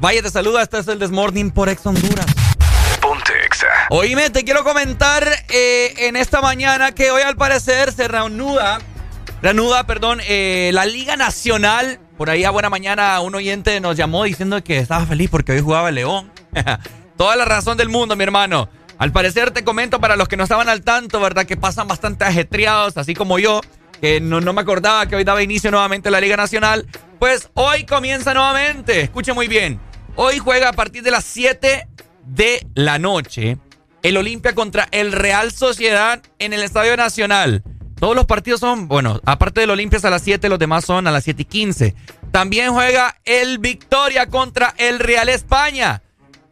Vaya, 0.00 0.22
te 0.22 0.30
saluda. 0.30 0.62
Este 0.62 0.78
es 0.78 0.88
el 0.88 0.98
Desmorning 0.98 1.50
por 1.50 1.68
Ex 1.68 1.84
Honduras. 1.84 2.24
Ponte 3.02 3.34
Exa. 3.44 3.66
Oíme, 3.90 4.30
te 4.30 4.44
quiero 4.44 4.64
comentar 4.64 5.28
eh, 5.50 5.92
en 6.08 6.16
esta 6.16 6.40
mañana 6.40 6.92
que 6.92 7.10
hoy 7.10 7.20
al 7.20 7.36
parecer 7.36 7.92
se 7.92 8.08
reanuda, 8.08 8.78
reanuda, 9.42 9.84
perdón, 9.84 10.22
eh, 10.26 10.70
la 10.72 10.86
Liga 10.86 11.16
Nacional. 11.16 12.00
Por 12.18 12.30
ahí 12.30 12.42
a 12.42 12.50
buena 12.50 12.68
mañana 12.68 13.20
un 13.20 13.36
oyente 13.36 13.80
nos 13.80 13.96
llamó 13.96 14.24
diciendo 14.24 14.62
que 14.64 14.78
estaba 14.78 15.06
feliz 15.06 15.30
porque 15.30 15.52
hoy 15.52 15.60
jugaba 15.60 15.92
León. 15.92 16.32
Toda 17.16 17.36
la 17.36 17.44
razón 17.44 17.78
del 17.78 17.88
mundo, 17.88 18.16
mi 18.16 18.24
hermano. 18.24 18.68
Al 18.98 19.12
parecer 19.12 19.52
te 19.52 19.62
comento 19.62 20.00
para 20.00 20.16
los 20.16 20.26
que 20.26 20.36
no 20.36 20.42
estaban 20.42 20.68
al 20.68 20.82
tanto, 20.82 21.20
¿verdad? 21.20 21.46
Que 21.46 21.56
pasan 21.56 21.86
bastante 21.86 22.24
ajetreados, 22.24 22.96
así 22.96 23.14
como 23.14 23.38
yo, 23.38 23.60
que 24.00 24.20
no, 24.20 24.40
no 24.40 24.52
me 24.52 24.62
acordaba 24.62 25.06
que 25.06 25.14
hoy 25.14 25.22
daba 25.22 25.44
inicio 25.44 25.70
nuevamente 25.70 26.10
la 26.10 26.20
Liga 26.20 26.36
Nacional. 26.36 26.88
Pues 27.20 27.50
hoy 27.54 27.84
comienza 27.84 28.34
nuevamente. 28.34 29.00
Escuche 29.02 29.32
muy 29.32 29.46
bien. 29.46 29.78
Hoy 30.16 30.38
juega 30.38 30.70
a 30.70 30.72
partir 30.72 31.04
de 31.04 31.12
las 31.12 31.24
7 31.24 31.86
de 32.24 32.66
la 32.74 32.98
noche 32.98 33.58
el 34.02 34.16
Olimpia 34.16 34.56
contra 34.56 34.88
el 34.90 35.12
Real 35.12 35.52
Sociedad 35.52 36.20
en 36.40 36.52
el 36.52 36.64
Estadio 36.64 36.96
Nacional. 36.96 37.62
Todos 37.98 38.14
los 38.14 38.26
partidos 38.26 38.60
son, 38.60 38.86
bueno, 38.86 39.20
aparte 39.24 39.60
del 39.60 39.70
Olimpia 39.70 39.96
es 39.96 40.04
a 40.04 40.10
las 40.10 40.22
7, 40.22 40.48
los 40.48 40.58
demás 40.58 40.84
son 40.84 41.06
a 41.06 41.10
las 41.10 41.24
7 41.24 41.42
y 41.42 41.44
15. 41.44 41.94
También 42.30 42.72
juega 42.72 43.16
el 43.24 43.58
Victoria 43.58 44.28
contra 44.28 44.74
el 44.78 45.00
Real 45.00 45.28
España. 45.28 46.02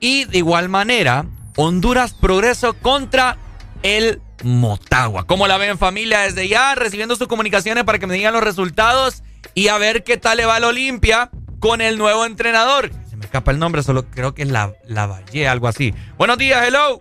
Y 0.00 0.25
de 0.25 0.39
igual 0.39 0.68
manera, 0.68 1.26
Honduras 1.57 2.15
Progreso 2.15 2.75
contra 2.75 3.39
el 3.83 4.20
Motagua. 4.42 5.26
¿Cómo 5.26 5.47
la 5.47 5.57
ven 5.57 5.78
familia? 5.78 6.20
Desde 6.20 6.49
ya 6.49 6.75
recibiendo 6.75 7.16
sus 7.16 7.28
comunicaciones 7.28 7.84
para 7.84 7.99
que 7.99 8.07
me 8.07 8.15
digan 8.15 8.34
los 8.34 8.42
resultados 8.42 9.23
y 9.55 9.68
a 9.68 9.78
ver 9.78 10.05
qué 10.05 10.16
tal 10.16 10.39
le 10.39 10.47
va 10.47 10.57
al 10.57 10.65
Olimpia 10.65 11.31
con 11.60 11.81
el 11.81 11.97
nuevo 11.97 12.26
entrenador. 12.26 12.91
Se 13.08 13.16
me 13.16 13.25
escapa 13.25 13.52
el 13.52 13.58
nombre, 13.58 13.83
solo 13.83 14.10
creo 14.10 14.34
que 14.34 14.42
es 14.42 14.50
la, 14.50 14.75
la 14.84 15.07
Valle, 15.07 15.49
algo 15.49 15.68
así. 15.68 15.94
Buenos 16.18 16.39
días, 16.39 16.66
hello. 16.66 16.99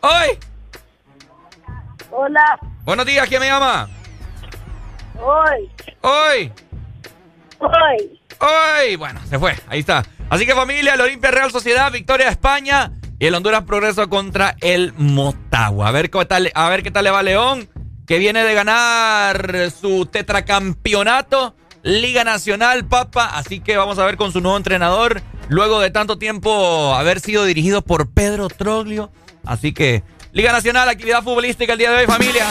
Hoy. 0.00 0.38
Hola. 2.18 2.58
Buenos 2.86 3.04
días, 3.04 3.28
¿quién 3.28 3.40
me 3.40 3.46
llama? 3.46 3.90
Hoy. 5.20 5.70
Hoy. 6.00 6.52
Hoy. 7.58 8.20
Hoy. 8.40 8.96
Bueno, 8.96 9.20
se 9.28 9.38
fue, 9.38 9.54
ahí 9.68 9.80
está. 9.80 10.02
Así 10.30 10.46
que 10.46 10.54
familia, 10.54 10.94
el 10.94 11.00
Olimpia 11.02 11.30
Real 11.30 11.50
Sociedad, 11.50 11.92
victoria 11.92 12.30
España 12.30 12.90
y 13.18 13.26
el 13.26 13.34
Honduras 13.34 13.64
Progreso 13.64 14.08
contra 14.08 14.56
el 14.62 14.94
Motagua. 14.96 15.88
A 15.88 15.90
ver 15.90 16.08
qué 16.08 16.24
tal, 16.24 16.50
a 16.54 16.70
ver 16.70 16.82
qué 16.82 16.90
tal 16.90 17.04
le 17.04 17.10
va 17.10 17.22
León, 17.22 17.68
que 18.06 18.18
viene 18.18 18.44
de 18.44 18.54
ganar 18.54 19.70
su 19.70 20.06
tetracampeonato, 20.06 21.54
Liga 21.82 22.24
Nacional, 22.24 22.86
Papa. 22.86 23.26
Así 23.26 23.60
que 23.60 23.76
vamos 23.76 23.98
a 23.98 24.06
ver 24.06 24.16
con 24.16 24.32
su 24.32 24.40
nuevo 24.40 24.56
entrenador, 24.56 25.20
luego 25.48 25.80
de 25.80 25.90
tanto 25.90 26.16
tiempo 26.16 26.94
haber 26.94 27.20
sido 27.20 27.44
dirigido 27.44 27.82
por 27.82 28.10
Pedro 28.10 28.48
Troglio. 28.48 29.12
Así 29.44 29.74
que 29.74 30.02
Liga 30.36 30.52
Nacional, 30.52 30.86
actividad 30.86 31.22
futbolística 31.22 31.72
el 31.72 31.78
día 31.78 31.90
de 31.92 31.96
hoy, 31.96 32.06
familia. 32.06 32.44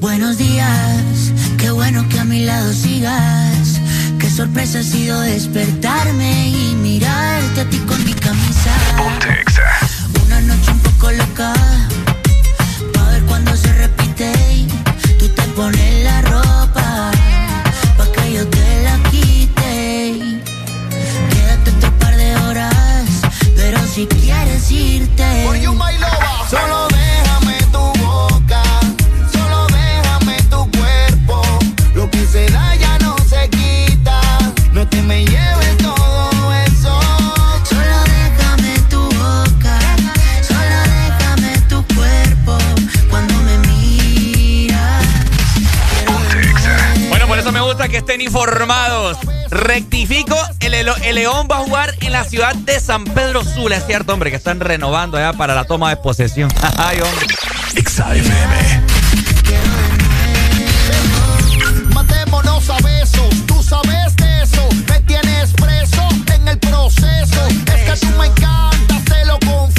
Buenos 0.00 0.36
días, 0.36 1.32
qué 1.58 1.70
bueno 1.70 2.04
que 2.08 2.18
a 2.18 2.24
mi 2.24 2.44
lado 2.44 2.72
sigas. 2.72 3.80
Qué 4.18 4.28
sorpresa 4.28 4.80
ha 4.80 4.82
sido 4.82 5.20
despertarme 5.20 6.48
y 6.48 6.74
mirarte 6.74 7.60
a 7.60 7.70
ti 7.70 7.78
con 7.86 8.04
mi 8.04 8.14
camisa. 8.14 8.74
Una 10.26 10.40
noche 10.40 10.72
un 10.72 10.78
poco 10.80 11.12
loca, 11.12 11.52
pa' 12.94 13.10
ver 13.10 13.22
cuando 13.22 13.56
se 13.56 13.72
repite. 13.74 14.32
y 14.52 14.66
Tú 15.20 15.28
te 15.28 15.42
pones 15.54 16.02
la 16.02 16.20
ropa, 16.22 17.12
si 23.92 24.06
quieres 24.06 24.70
irte. 24.70 25.44
Solo 26.48 26.88
déjame 26.88 27.58
tu 27.70 27.92
boca, 28.00 28.62
solo 29.30 29.66
déjame 29.66 30.42
tu 30.48 30.70
cuerpo. 30.78 31.42
Lo 31.94 32.10
que 32.10 32.24
se 32.24 32.48
da 32.50 32.74
ya 32.76 32.98
no 33.00 33.14
se 33.28 33.50
quita. 33.50 34.18
No 34.72 34.88
te 34.88 35.02
me 35.02 35.26
lleves 35.26 35.76
todo 35.76 36.54
eso. 36.64 36.98
Solo 37.68 37.98
déjame 38.04 38.78
tu 38.88 39.02
boca, 39.02 39.78
solo 40.48 40.78
déjame 40.96 41.58
tu 41.68 41.84
cuerpo 41.94 42.56
cuando 43.10 43.34
me 43.42 43.58
miras. 43.58 45.04
Bueno, 47.10 47.26
por 47.26 47.38
eso 47.38 47.52
me 47.52 47.60
gusta 47.60 47.88
que 47.88 47.98
estén 47.98 48.22
informados. 48.22 49.18
Rectifico, 49.52 50.34
el, 50.60 50.72
el- 50.74 50.88
el 51.04 51.14
León 51.14 51.46
va 51.50 51.58
a 51.58 51.60
jugar 51.60 51.94
en 52.00 52.12
la 52.12 52.24
ciudad 52.24 52.54
de 52.54 52.80
San 52.80 53.04
Pedro 53.04 53.44
Sula. 53.44 53.76
Es 53.76 53.84
cierto, 53.86 54.14
hombre, 54.14 54.30
que 54.30 54.36
están 54.36 54.60
renovando 54.60 55.18
ya 55.18 55.34
para 55.34 55.54
la 55.54 55.64
toma 55.64 55.90
de 55.90 55.96
posesión. 55.96 56.50
Ay, 56.78 56.98
hombre. 57.00 57.26
Matémonos 61.94 62.68
a 62.70 62.76
besos, 62.78 63.46
tú 63.46 63.62
sabes 63.62 64.14
de 64.16 64.42
eso. 64.42 64.68
Me 64.88 65.00
tienes 65.00 65.52
preso 65.52 66.08
en 66.34 66.48
el 66.48 66.58
proceso. 66.58 67.46
Es 67.48 68.00
que 68.00 68.06
tú 68.06 68.12
me 68.18 68.26
encantas, 68.26 69.04
te 69.04 69.24
lo 69.26 69.38
confieso. 69.40 69.71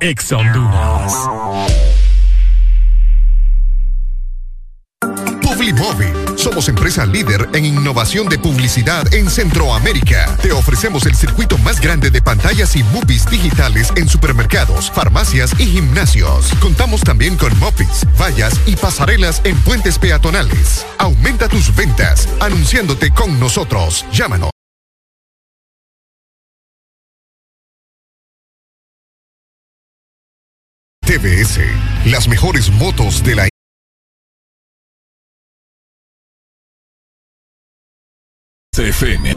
Ex 0.00 0.32
Honduras. 0.32 1.14
Publimóvil, 5.42 6.12
Somos 6.36 6.68
empresa 6.68 7.06
líder 7.06 7.48
en 7.54 7.64
innovación 7.64 8.28
de 8.28 8.38
publicidad 8.38 9.12
en 9.14 9.30
Centroamérica. 9.30 10.36
Te 10.42 10.52
ofrecemos 10.52 11.06
el 11.06 11.14
circuito 11.14 11.56
más 11.58 11.80
grande 11.80 12.10
de 12.10 12.20
pantallas 12.20 12.76
y 12.76 12.84
movies 12.84 13.28
digitales 13.30 13.92
en 13.96 14.08
supermercados, 14.08 14.90
farmacias 14.90 15.58
y 15.58 15.66
gimnasios. 15.66 16.52
Contamos 16.60 17.00
también 17.00 17.36
con 17.36 17.58
mopeds, 17.58 18.06
vallas 18.18 18.60
y 18.66 18.76
pasarelas 18.76 19.40
en 19.44 19.56
puentes 19.62 19.98
peatonales. 19.98 20.86
Aumenta 20.98 21.48
tus 21.48 21.74
ventas 21.74 22.28
anunciándote 22.40 23.10
con 23.10 23.40
nosotros. 23.40 24.04
Llámanos. 24.12 24.50
Las 32.06 32.28
mejores 32.28 32.70
motos 32.70 33.22
de 33.22 33.34
la 33.34 33.48
CFM. 38.74 39.36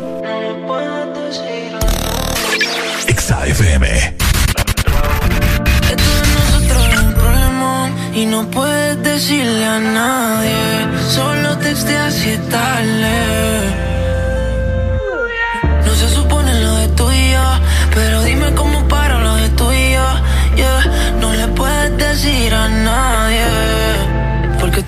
XAFM. 3.13 4.15
Esto 5.91 6.11
de 6.13 6.27
nosotros 6.35 6.87
es 6.87 6.99
un 6.99 7.13
problema 7.15 7.91
y 8.15 8.25
no 8.27 8.49
puedes 8.49 9.03
decirle 9.03 9.65
a 9.65 9.79
nadie. 9.79 10.87
Solo 11.09 11.57
texteas 11.57 12.13
si 12.13 12.29
es 12.29 12.49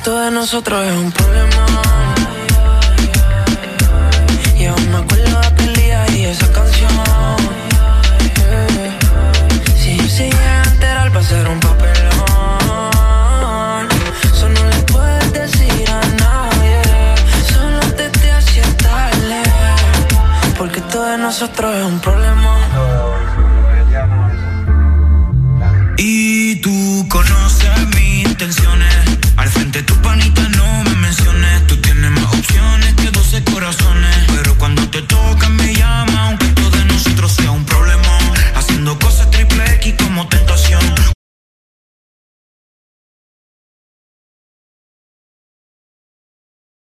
esto 0.06 0.20
de 0.20 0.30
nosotros 0.30 0.86
es 0.86 0.94
un 0.94 1.12
problema. 1.12 1.66
Y 4.56 4.66
aún 4.68 4.92
me 4.92 4.98
acuerdo 4.98 5.40
de 5.40 5.48
aquel 5.48 5.76
día 5.76 6.06
y 6.12 6.26
esa 6.26 6.48
canción. 6.52 6.92
Si 9.76 9.98
yo 9.98 10.06
llega 10.06 10.62
a 10.62 10.64
enterar 10.66 11.16
va 11.16 11.20
a 11.22 11.24
ser 11.24 11.48
un 11.48 11.60
papelón 11.60 11.88
Eso 14.32 14.48
no 14.48 14.64
le 14.70 14.78
puedes 14.94 15.34
decir 15.34 15.90
a 15.90 16.02
nadie 16.24 16.82
Solo 17.52 17.80
te 17.98 18.10
te 18.10 18.30
tarde 18.84 19.42
Porque 20.56 20.82
todo 20.82 21.06
de 21.06 21.18
nosotros 21.18 21.76
es 21.76 21.84
un 21.84 22.00
problema 22.00 23.15
Pero 33.56 34.58
cuando 34.58 34.86
te 34.90 35.02
toca 35.04 35.48
me 35.48 35.74
llama, 35.74 36.28
aunque 36.28 36.46
todo 36.48 36.72
de 36.72 36.84
nosotros 36.84 37.32
sea 37.32 37.52
un 37.52 37.64
problema. 37.64 38.20
Haciendo 38.54 39.00
cosas 39.00 39.32
triple 39.32 39.64
X 39.76 39.96
como 39.98 40.28
tentación. 40.28 40.82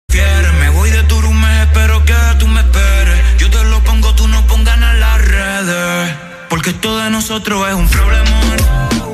Quieres, 0.09 0.53
me 0.59 0.69
voy 0.71 0.89
de 0.89 1.03
tu 1.03 1.21
room, 1.21 1.45
espero 1.45 2.03
que 2.03 2.13
tú 2.39 2.47
me 2.47 2.59
esperes. 2.59 3.37
Yo 3.37 3.49
te 3.49 3.63
lo 3.63 3.81
pongo, 3.85 4.13
tú 4.13 4.27
no 4.27 4.45
pongas 4.45 4.75
en 4.75 4.99
las 4.99 5.21
redes. 5.25 6.13
Porque 6.49 6.71
esto 6.71 6.97
de 6.97 7.09
nosotros 7.09 7.69
es 7.69 7.73
un 7.73 7.87
problema. 7.87 9.04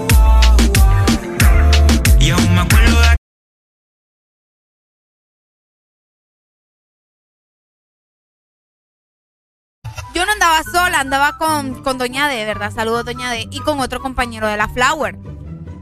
Andaba 10.42 10.64
sola, 10.64 11.00
andaba 11.00 11.38
con, 11.38 11.84
con 11.84 11.98
Doña 12.00 12.28
D, 12.28 12.46
¿verdad? 12.46 12.74
Saludos, 12.74 13.06
Doña 13.06 13.30
D. 13.32 13.48
Y 13.52 13.60
con 13.60 13.80
otro 13.80 14.02
compañero 14.02 14.48
de 14.48 14.58
la 14.58 14.68
Flower. 14.68 15.16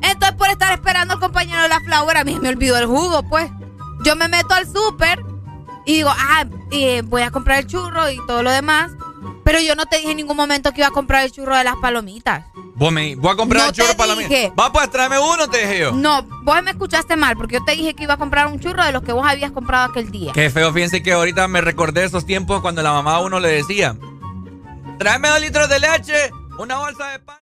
Entonces, 0.01 0.33
por 0.37 0.49
estar 0.49 0.73
esperando 0.73 1.13
al 1.13 1.19
compañero 1.19 1.61
de 1.61 1.69
la 1.69 1.79
Flower, 1.79 2.17
a 2.17 2.23
mí 2.25 2.37
me 2.41 2.49
olvidó 2.49 2.77
el 2.77 2.85
jugo, 2.85 3.23
pues. 3.23 3.49
Yo 4.03 4.15
me 4.15 4.27
meto 4.27 4.53
al 4.53 4.65
súper 4.65 5.23
y 5.85 5.95
digo, 5.95 6.09
ah, 6.13 6.45
eh, 6.71 7.01
voy 7.05 7.21
a 7.21 7.31
comprar 7.31 7.59
el 7.59 7.67
churro 7.67 8.09
y 8.09 8.17
todo 8.27 8.43
lo 8.43 8.51
demás. 8.51 8.91
Pero 9.43 9.59
yo 9.61 9.75
no 9.75 9.85
te 9.85 9.97
dije 9.97 10.11
en 10.11 10.17
ningún 10.17 10.37
momento 10.37 10.71
que 10.71 10.81
iba 10.81 10.87
a 10.87 10.91
comprar 10.91 11.23
el 11.23 11.31
churro 11.31 11.55
de 11.55 11.63
las 11.63 11.75
palomitas. 11.77 12.45
Vos 12.75 12.93
me, 12.93 13.15
voy 13.15 13.31
a 13.31 13.35
comprar 13.35 13.63
No 13.63 13.69
el 13.69 13.73
churro 13.73 14.15
mía. 14.15 14.53
Va, 14.57 14.71
pues 14.71 14.89
tráeme 14.89 15.19
uno, 15.19 15.49
te 15.49 15.57
dije 15.59 15.79
yo. 15.79 15.91
No, 15.91 16.23
vos 16.43 16.63
me 16.63 16.71
escuchaste 16.71 17.17
mal, 17.17 17.35
porque 17.35 17.55
yo 17.55 17.65
te 17.65 17.73
dije 17.73 17.93
que 17.93 18.03
iba 18.03 18.13
a 18.13 18.17
comprar 18.17 18.47
un 18.47 18.59
churro 18.59 18.85
de 18.85 18.93
los 18.93 19.03
que 19.03 19.11
vos 19.11 19.25
habías 19.27 19.51
comprado 19.51 19.89
aquel 19.89 20.11
día. 20.11 20.31
Qué 20.33 20.49
feo, 20.49 20.71
fíjense 20.71 21.03
que 21.03 21.11
ahorita 21.11 21.47
me 21.47 21.59
recordé 21.59 22.05
esos 22.05 22.25
tiempos 22.25 22.61
cuando 22.61 22.81
la 22.81 22.93
mamá 22.93 23.15
a 23.15 23.19
uno 23.19 23.41
le 23.41 23.49
decía, 23.49 23.97
tráeme 24.99 25.29
dos 25.29 25.39
litros 25.39 25.69
de 25.69 25.79
leche, 25.79 26.29
una 26.59 26.77
bolsa 26.77 27.07
de 27.11 27.19
pan. 27.19 27.39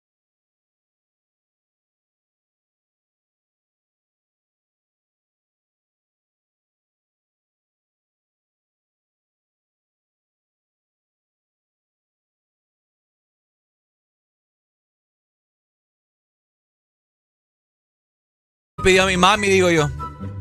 Pidió 18.81 19.03
a 19.03 19.05
mi 19.05 19.17
mami, 19.17 19.47
digo 19.47 19.69
yo. 19.69 19.89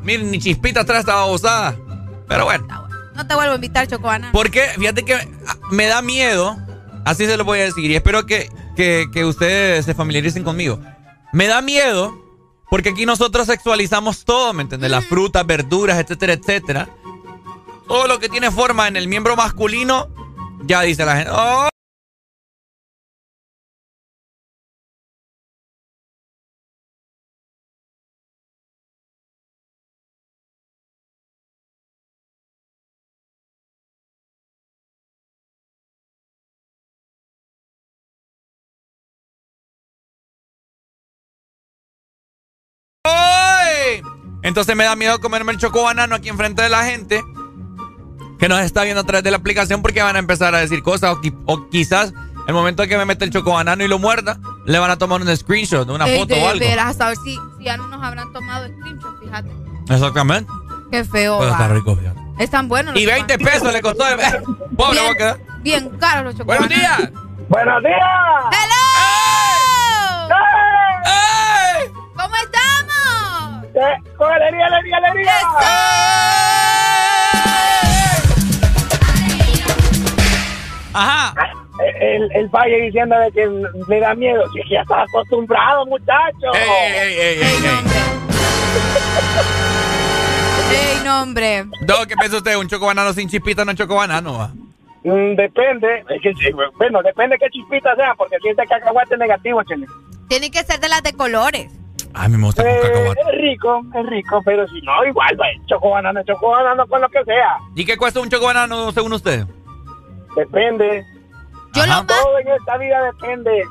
Miren, 0.03 0.31
ni 0.31 0.39
chispita 0.39 0.81
atrás 0.81 1.01
estaba 1.01 1.23
babosada. 1.23 1.77
Pero 2.27 2.45
bueno. 2.45 2.89
No 3.15 3.27
te 3.27 3.35
vuelvo 3.35 3.53
a 3.53 3.57
invitar, 3.57 3.87
Chocoana. 3.87 4.31
Porque 4.33 4.63
fíjate 4.79 5.05
que 5.05 5.15
ah, 5.15 5.57
me 5.71 5.87
da 5.87 6.01
miedo, 6.01 6.57
así 7.05 7.27
se 7.27 7.37
lo 7.37 7.45
voy 7.45 7.61
a 7.61 7.65
decir, 7.65 7.91
y 7.91 7.95
espero 7.97 8.27
que, 8.27 8.51
que, 8.77 9.07
que 9.12 9.25
ustedes 9.25 9.85
se 9.85 9.95
familiaricen 9.95 10.45
conmigo. 10.45 10.81
Me 11.33 11.47
da 11.47 11.62
miedo 11.62 12.12
porque 12.70 12.91
aquí 12.91 13.07
nosotros 13.07 13.47
sexualizamos 13.47 14.25
todo, 14.25 14.53
¿me 14.53 14.62
entiendes? 14.62 14.91
Las 14.91 15.05
frutas, 15.05 15.45
verduras, 15.47 15.99
etcétera, 15.99 16.35
etcétera. 16.35 16.89
Todo 17.89 18.07
lo 18.07 18.20
que 18.20 18.29
tiene 18.29 18.51
forma 18.51 18.87
en 18.87 18.97
el 18.97 19.09
miembro 19.09 19.35
masculino, 19.35 20.09
ya 20.62 20.83
dice 20.83 21.05
la 21.05 21.17
gente. 21.17 21.31
"Oh". 21.35 21.69
Entonces 44.43 44.75
me 44.77 44.85
da 44.85 44.97
miedo 44.97 45.20
comerme 45.20 45.52
el 45.52 45.59
choco 45.59 45.83
banano 45.83 46.15
aquí 46.15 46.28
enfrente 46.28 46.62
de 46.62 46.69
la 46.69 46.85
gente 46.85 47.23
que 48.39 48.49
nos 48.49 48.60
está 48.60 48.85
viendo 48.85 49.02
a 49.02 49.05
través 49.05 49.23
de 49.23 49.31
la 49.31 49.36
aplicación 49.36 49.83
porque 49.83 50.02
van 50.02 50.17
a 50.17 50.19
empezar 50.19 50.55
a 50.55 50.59
decir 50.59 50.83
cosas 50.83 51.12
o, 51.12 51.20
qui- 51.20 51.36
o 51.47 51.69
quizás 51.69 52.15
el 52.47 52.55
momento 52.55 52.83
en 52.83 52.89
que 52.89 52.97
me 52.97 53.05
mete 53.05 53.25
el 53.27 53.31
choco 53.31 53.52
banano 53.52 53.85
y 53.85 53.89
lo 53.89 53.99
muerda, 53.99 54.39
le 54.65 54.78
van 54.78 54.91
a 54.91 54.97
tomar 54.97 55.20
un 55.20 55.36
screenshot, 55.36 55.89
una 55.91 56.07
Ey, 56.09 56.19
foto 56.19 56.35
de 56.35 56.43
o 56.43 56.49
algo. 56.49 56.59
veras, 56.60 56.99
a 57.01 57.09
ver 57.09 57.17
si, 57.23 57.39
si 57.59 57.65
ya 57.65 57.77
no 57.77 57.86
nos 57.89 58.02
habrán 58.02 58.33
tomado 58.33 58.67
screenshot, 58.67 59.20
fíjate. 59.20 59.51
Exactamente. 59.91 60.51
Qué 60.91 61.05
feo. 61.05 61.39
Va. 61.39 61.51
está 61.51 61.69
rico, 61.69 61.94
fíjate. 61.94 62.19
Están 62.39 62.67
buenos. 62.69 62.94
los 62.94 63.02
Y 63.02 63.07
20 63.07 63.35
chocolates. 63.35 63.60
pesos 63.60 63.73
le 63.75 63.83
costó 63.83 64.05
de 64.07 64.17
Pobre 64.75 64.93
bien, 65.01 65.05
va 65.07 65.10
a 65.10 65.15
quedar. 65.17 65.41
bien 65.62 65.91
caros 65.99 66.25
los 66.25 66.35
chocolates. 66.36 66.67
Buenos 66.67 66.78
días. 66.81 67.10
¡Buenos 67.51 67.83
días! 67.83 68.01
¡Hello! 68.52 70.28
¿Cómo 70.28 70.44
estamos? 70.44 71.05
¡Con 71.05 71.40
alegría, 73.84 74.67
alegría, 74.67 74.97
alegría! 74.97 75.33
Ajá. 80.92 81.34
El, 82.00 82.31
el 82.33 82.49
valle 82.49 82.81
diciendo 82.83 83.17
de 83.18 83.33
que 83.33 83.49
le 83.89 84.00
da 84.00 84.15
miedo. 84.15 84.42
Si 84.52 84.60
es 84.60 84.67
que 84.67 84.75
ya 84.75 84.83
estás 84.83 85.05
acostumbrado, 85.09 85.86
muchacho. 85.86 86.52
Ey, 86.55 86.92
ey, 86.92 87.15
ey, 87.15 87.39
ey, 87.41 87.42
ey. 87.42 87.60
Ey, 90.73 91.00
no, 91.05 91.23
hombre. 91.23 91.65
No, 91.65 92.07
¿qué 92.07 92.15
piensa 92.17 92.36
usted? 92.36 92.57
¿Un 92.57 92.68
choco 92.68 92.86
banano 92.86 93.12
sin 93.12 93.28
chispita 93.28 93.65
no 93.65 93.73
es 93.73 93.78
choco 93.78 93.94
banano? 93.97 94.39
va? 94.39 94.50
Mm, 95.05 95.34
depende. 95.36 96.05
Es 96.09 96.20
que, 96.23 96.52
bueno, 96.76 97.02
depende 97.02 97.39
qué 97.39 97.49
chispita 97.50 97.94
sea, 97.97 98.15
porque 98.15 98.36
si 98.42 98.49
este 98.50 98.67
cacahuate 98.67 99.15
es 99.15 99.20
negativo, 99.20 99.62
chile. 99.65 99.86
Tiene 100.28 100.50
que 100.50 100.62
ser 100.62 100.81
de 100.81 100.89
las 100.89 101.02
de 101.02 101.15
colores. 101.15 101.80
A 102.15 102.29
mí 102.29 102.37
me 102.37 102.45
gusta 102.47 102.63
con 102.63 102.73
Eh, 102.73 102.79
cacahuate. 102.83 103.21
es 103.21 103.41
rico, 103.41 103.81
es 103.95 104.07
rico, 104.07 104.43
pero 104.45 104.67
si 104.69 104.81
no, 104.83 105.05
igual, 105.05 105.37
pues, 105.37 105.51
choco 105.67 105.91
banano, 105.91 106.21
choco 106.25 106.51
banano 106.51 106.87
con 106.87 107.01
lo 107.01 107.09
que 107.09 107.25
sea. 107.25 107.57
¿Y 107.77 107.85
qué 107.85 107.97
cuesta 107.97 108.21
un 108.21 108.29
choco 108.29 108.47
banano 108.47 108.91
según 108.93 109.13
usted? 109.13 109.47
Depende. 110.37 111.05
Yo 111.73 111.83
Ajá. 111.85 112.05
Todo 112.07 112.39
en 112.41 112.49
esta 112.49 112.77
vida 112.79 113.03
depende. 113.05 113.63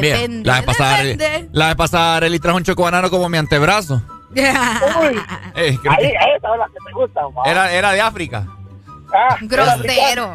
Bien, 0.00 0.42
la 0.44 0.56
vez 0.56 0.64
pasada, 0.64 1.02
depende. 1.02 1.48
la 1.52 1.66
vez 1.68 1.76
pasada 1.76 2.16
Arely 2.18 2.38
trajo 2.38 2.56
un 2.58 2.62
choco 2.64 2.82
banano 2.82 3.08
como 3.10 3.28
mi 3.28 3.38
antebrazo. 3.38 4.02
Uy, 4.30 4.42
Eh, 5.56 5.76
ahí, 5.76 5.76
que 5.78 6.08
esa 6.36 6.52
es 6.52 6.58
la 6.58 6.66
que 6.66 6.78
te 6.86 6.92
gusta, 6.92 7.20
era, 7.46 7.72
era 7.72 7.92
de 7.92 8.00
África. 8.00 8.46
Ah, 9.12 9.36
Grosero. 9.40 10.34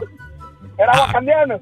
Era 0.78 0.92
wakandiano. 1.02 1.60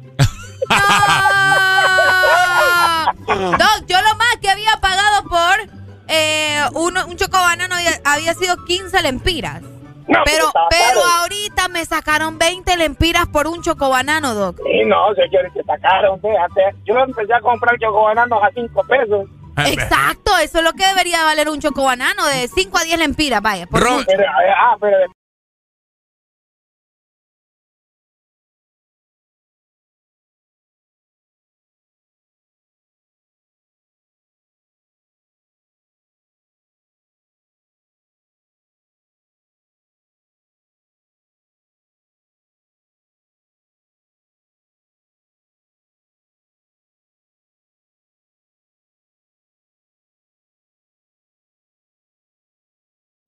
Doc, 3.28 3.86
yo 3.88 3.98
lo 4.02 4.16
más 4.18 4.38
que 4.42 4.50
había 4.50 4.72
pagado 4.82 5.24
por 5.30 5.81
eh, 6.12 6.62
uno, 6.74 7.06
un 7.08 7.16
chocobanano 7.18 7.76
había, 7.76 7.92
había 8.04 8.34
sido 8.34 8.56
15 8.66 9.02
lempiras. 9.02 9.62
No, 10.08 10.20
pero 10.26 10.52
pero 10.70 11.00
caro. 11.00 11.22
ahorita 11.22 11.68
me 11.70 11.86
sacaron 11.86 12.38
20 12.38 12.76
lempiras 12.76 13.28
por 13.28 13.48
un 13.48 13.62
chocobanano, 13.62 14.34
Doc. 14.34 14.58
Sí, 14.58 14.84
no, 14.86 15.14
señores, 15.16 15.54
que 15.54 15.64
sacaron. 15.64 16.20
Fíjate. 16.20 16.76
Yo 16.86 16.96
empecé 17.00 17.34
a 17.34 17.40
comprar 17.40 17.78
chocobananos 17.80 18.44
a 18.44 18.50
5 18.54 18.84
pesos. 18.84 19.30
Exacto, 19.66 20.32
eso 20.42 20.60
es 20.60 20.64
lo 20.64 20.74
que 20.74 20.86
debería 20.86 21.24
valer 21.24 21.50
un 21.50 21.60
chocobanano, 21.60 22.26
de 22.28 22.48
5 22.48 22.78
a 22.78 22.84
10 22.84 23.00
lempiras, 23.00 23.42
vaya. 23.42 23.68
por 23.68 23.90
mucho. 23.90 24.06
Pero, 24.08 24.24
ah, 24.28 24.76
pero 24.80 24.98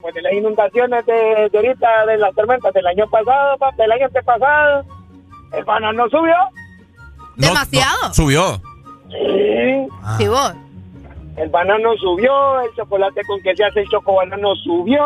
pues 0.03 0.13
de 0.15 0.21
las 0.21 0.33
inundaciones 0.33 1.05
de, 1.05 1.49
de 1.49 1.57
ahorita, 1.57 2.05
de 2.05 2.17
las 2.17 2.35
tormentas 2.35 2.73
del 2.73 2.85
año 2.85 3.09
pasado, 3.09 3.57
pa, 3.57 3.71
del 3.77 3.89
año 3.89 4.05
antepasado, 4.07 4.83
el 5.53 5.63
banano 5.63 6.09
subió. 6.09 6.35
Demasiado. 7.37 8.13
Subió. 8.13 8.61
Sí. 9.09 9.87
Sí, 10.17 10.27
vos. 10.27 10.53
El 11.37 11.49
banano 11.49 11.95
subió, 11.97 12.59
el 12.61 12.75
chocolate 12.75 13.21
con 13.25 13.41
que 13.41 13.55
se 13.55 13.63
hace 13.63 13.79
el 13.79 13.89
chocobanano 13.89 14.53
subió. 14.57 15.01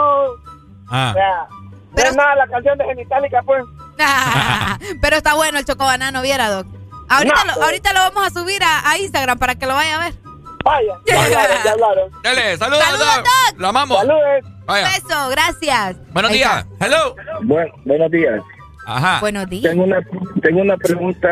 Ah. 0.90 1.12
O 1.12 1.14
sea, 1.14 1.48
no 1.96 2.04
es 2.04 2.16
nada 2.16 2.36
la 2.36 2.48
canción 2.48 2.78
de 2.80 2.86
Genitalica, 2.86 3.44
pues. 3.44 3.64
Pero 5.02 5.16
está 5.16 5.36
bueno 5.36 5.60
el 5.60 5.66
chocobanano, 5.66 6.24
viera, 6.24 6.50
Doc. 6.50 6.66
Ahorita, 7.08 7.44
No, 7.46 7.56
lo, 7.56 7.64
ahorita 7.64 7.94
lo 7.94 8.00
vamos 8.00 8.26
a 8.26 8.30
subir 8.32 8.64
a, 8.64 8.90
a 8.90 8.98
Instagram 8.98 9.38
para 9.38 9.54
que 9.54 9.68
lo 9.68 9.76
vaya 9.76 9.96
a 10.02 10.06
ver. 10.06 10.27
Vaya, 10.68 10.94
ya 11.08 11.24
hablaron, 11.24 11.58
ya 11.64 11.72
hablaron. 11.72 12.12
Dale, 12.24 12.58
saludos, 12.58 12.84
Saludos, 12.84 13.16
Doc. 13.16 13.60
Lo 13.60 13.68
amamos. 13.70 13.98
Saludos. 14.00 14.52
Vaya. 14.66 14.88
Beso, 14.88 15.30
gracias. 15.30 15.98
Buenos 16.14 16.32
Ahí 16.32 16.38
días. 16.38 16.66
Hello. 16.80 17.16
Bueno, 17.44 17.74
buenos 17.86 18.12
días. 18.12 18.42
Ajá. 18.86 19.20
Buenos 19.22 19.50
días. 19.50 19.64
Tengo 19.72 19.84
una, 19.86 20.00
tengo 20.42 20.62
una 20.62 20.78
pregunta 20.78 21.30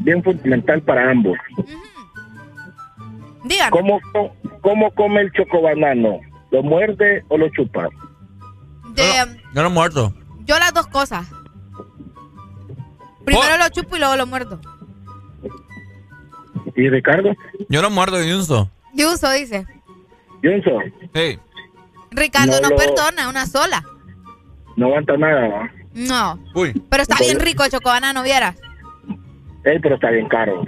bien 0.00 0.22
fundamental 0.22 0.82
para 0.82 1.10
ambos. 1.10 1.38
Dígame. 3.44 3.70
¿Cómo, 3.70 4.00
co- 4.12 4.34
¿Cómo 4.60 4.90
come 4.94 5.22
el 5.22 5.32
chocobanano? 5.32 6.20
¿Lo 6.50 6.62
muerde 6.62 7.24
o 7.28 7.38
lo 7.38 7.48
chupa? 7.50 7.88
De- 8.90 9.02
Yo 9.54 9.62
no 9.62 9.66
he 9.66 9.70
muerto. 9.70 10.12
yo 10.44 10.58
las 10.58 10.74
dos 10.74 10.86
cosas. 10.88 11.26
Primero 13.24 13.56
lo 13.58 13.68
chupo 13.70 13.96
y 13.96 13.98
luego 13.98 14.16
lo 14.16 14.26
muerdo. 14.26 14.60
¿Y 16.76 16.88
Ricardo? 16.88 17.30
Yo 17.68 17.82
no 17.82 17.90
muerdo 17.90 18.16
de 18.18 18.34
un 18.34 18.44
so. 18.44 18.70
De 18.92 19.06
uso, 19.06 19.30
dice. 19.30 19.66
Johnson, 20.42 20.92
Sí. 21.14 21.38
Ricardo 22.12 22.52
No 22.52 22.60
no, 22.60 22.68
lo- 22.70 22.76
perdona, 22.76 23.28
una 23.28 23.46
sola. 23.46 23.84
no 24.76 24.86
aguanta 24.86 25.16
nada, 25.16 25.48
¿va? 25.48 25.70
No. 25.92 26.38
Uy. 26.54 26.72
Pero 26.88 27.02
está 27.02 27.16
bien 27.18 27.38
rico 27.40 27.62
el 27.64 27.70
chocobanano, 27.70 28.22
vieras. 28.22 28.56
Ey, 29.64 29.78
pero 29.80 29.96
está 29.96 30.10
bien 30.10 30.28
caro. 30.28 30.64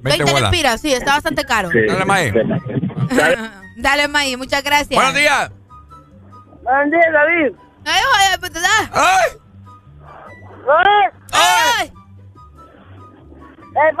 20 0.00 0.40
lempiras, 0.40 0.80
sí, 0.80 0.92
está 0.92 1.12
bastante 1.14 1.44
caro. 1.44 1.70
Sí. 1.70 1.78
Dale, 1.86 2.04
May. 2.04 2.32
Dale, 3.76 4.08
May, 4.08 4.36
muchas 4.36 4.62
gracias. 4.62 4.90
Buenos 4.94 5.14
días. 5.14 5.50
Buenos 6.62 6.90
días, 6.90 7.12
David. 7.12 7.54
Ay, 7.86 8.02
oye, 8.14 8.38
pues, 8.40 8.52
da. 8.54 8.90
¡Ay! 8.92 9.30
¡Ay! 10.68 11.10
¡Ay! 11.32 11.92
¡Eh, 13.76 13.92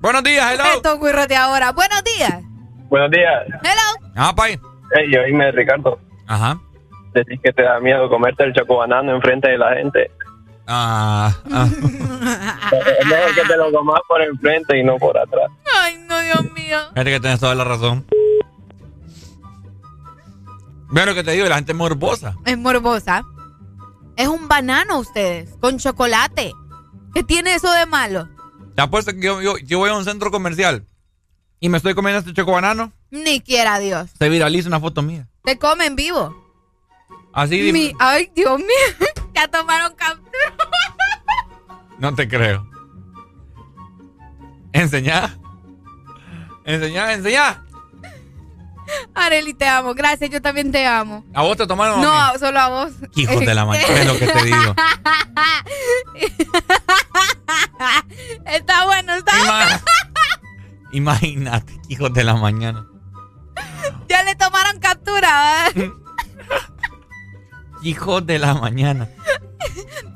Buenos 0.00 0.22
días, 0.24 0.52
hello. 0.52 0.64
Esto 0.74 1.26
de 1.28 1.36
ahora. 1.36 1.72
Buenos 1.72 2.02
días. 2.04 2.42
Buenos 2.88 3.10
días. 3.10 3.44
Hello. 3.62 4.10
Ah, 4.16 4.34
pay. 4.34 4.58
Hey, 4.94 5.10
yo 5.12 5.22
dime, 5.24 5.52
Ricardo. 5.52 5.98
Ajá. 6.26 6.58
Decís 7.14 7.40
que 7.42 7.52
te 7.52 7.62
da 7.62 7.80
miedo 7.80 8.08
comerte 8.08 8.44
el 8.44 8.52
chocobanano 8.52 9.14
enfrente 9.14 9.50
de 9.50 9.58
la 9.58 9.74
gente. 9.74 10.10
Ah. 10.66 11.32
ah. 11.52 11.68
Es 13.00 13.06
mejor 13.06 13.34
que 13.34 13.42
te 13.42 13.56
lo 13.56 13.72
comas 13.72 14.00
por 14.06 14.22
enfrente 14.22 14.78
y 14.78 14.84
no 14.84 14.96
por 14.96 15.18
atrás. 15.18 15.50
Ay, 15.76 15.96
no, 16.08 16.18
Dios 16.20 16.52
mío. 16.52 16.78
Fíjate 16.90 17.10
que 17.10 17.20
tienes 17.20 17.40
toda 17.40 17.54
la 17.54 17.64
razón. 17.64 18.06
Ve 20.92 21.06
lo 21.06 21.14
que 21.14 21.24
te 21.24 21.32
digo, 21.32 21.46
la 21.46 21.56
gente 21.56 21.72
es 21.72 21.78
morbosa. 21.78 22.36
Es 22.44 22.56
morbosa. 22.58 23.24
Es 24.16 24.28
un 24.28 24.48
banano 24.48 24.98
ustedes, 24.98 25.56
con 25.60 25.78
chocolate. 25.78 26.52
¿Qué 27.14 27.22
tiene 27.22 27.54
eso 27.54 27.72
de 27.72 27.86
malo? 27.86 28.28
Te 28.80 28.84
apuesto 28.84 29.12
que 29.12 29.20
yo, 29.20 29.42
yo, 29.42 29.58
yo 29.58 29.78
voy 29.78 29.90
a 29.90 29.94
un 29.94 30.06
centro 30.06 30.30
comercial 30.30 30.86
y 31.60 31.68
me 31.68 31.76
estoy 31.76 31.92
comiendo 31.92 32.20
este 32.20 32.32
chocobanano. 32.32 32.94
Ni 33.10 33.42
quiera 33.42 33.78
Dios. 33.78 34.08
Se 34.18 34.30
viraliza 34.30 34.68
una 34.68 34.80
foto 34.80 35.02
mía. 35.02 35.28
Te 35.44 35.58
come 35.58 35.84
en 35.84 35.96
vivo. 35.96 36.34
Así. 37.34 37.72
Mi- 37.74 37.92
ay, 37.98 38.32
Dios 38.34 38.58
mío. 38.58 38.66
Ya 39.34 39.48
tomaron 39.48 39.94
captura. 39.94 40.54
No 41.98 42.14
te 42.14 42.26
creo. 42.26 42.66
Enseñá. 44.72 45.36
Enseñá, 46.64 47.12
enseñá. 47.12 47.62
Areli, 49.14 49.54
te 49.54 49.66
amo. 49.66 49.94
Gracias, 49.94 50.30
yo 50.30 50.40
también 50.42 50.70
te 50.72 50.86
amo. 50.86 51.24
¿A 51.34 51.42
vos 51.42 51.56
te 51.56 51.66
tomaron? 51.66 52.00
No, 52.00 52.12
a 52.12 52.38
solo 52.38 52.60
a 52.60 52.68
vos. 52.68 52.92
Hijos 53.16 53.40
de 53.40 53.54
la 53.54 53.64
mañana, 53.64 53.88
es 53.94 54.06
lo 54.06 54.18
que 54.18 54.26
te 54.26 54.44
digo. 54.44 54.74
está 58.46 58.84
bueno, 58.86 59.14
está 59.14 59.32
Ima- 59.32 59.80
Imagínate, 60.92 61.72
hijos 61.88 62.12
de 62.12 62.24
la 62.24 62.34
mañana. 62.34 62.86
Ya 64.08 64.22
le 64.24 64.34
tomaron 64.34 64.80
captura. 64.80 65.68
¿verdad? 65.74 65.92
Hijos 67.82 68.26
de 68.26 68.38
la 68.38 68.54
mañana. 68.54 69.08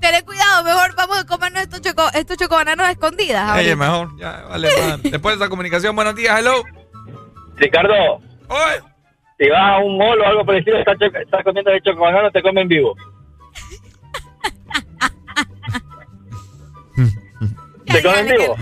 Ten 0.00 0.24
cuidado, 0.24 0.64
mejor 0.64 0.94
vamos 0.96 1.18
a 1.18 1.26
comernos 1.26 1.62
estos, 1.62 1.80
choco, 1.80 2.02
estos 2.12 2.36
chocobananos 2.36 2.86
a 2.86 2.90
escondidas. 2.90 3.56
Oye, 3.56 3.74
mejor, 3.76 4.10
ya, 4.18 4.42
vale. 4.48 4.68
Después 5.02 5.38
de 5.38 5.44
esa 5.44 5.48
comunicación, 5.48 5.94
buenos 5.96 6.14
días, 6.16 6.38
hello. 6.38 6.62
Ricardo. 7.56 8.20
Si 9.38 9.48
vas 9.48 9.60
a 9.60 9.78
un 9.78 9.98
mall 9.98 10.20
o 10.20 10.26
algo 10.26 10.44
parecido, 10.46 10.78
estás, 10.78 10.96
cho- 10.98 11.06
estás 11.18 11.42
comiendo 11.44 11.70
el 11.72 11.82
chocobanano, 11.82 12.30
te 12.30 12.42
comen 12.42 12.68
vivo. 12.68 12.94
¿Te 17.86 18.02
comen 18.02 18.26
vivo? 18.28 18.56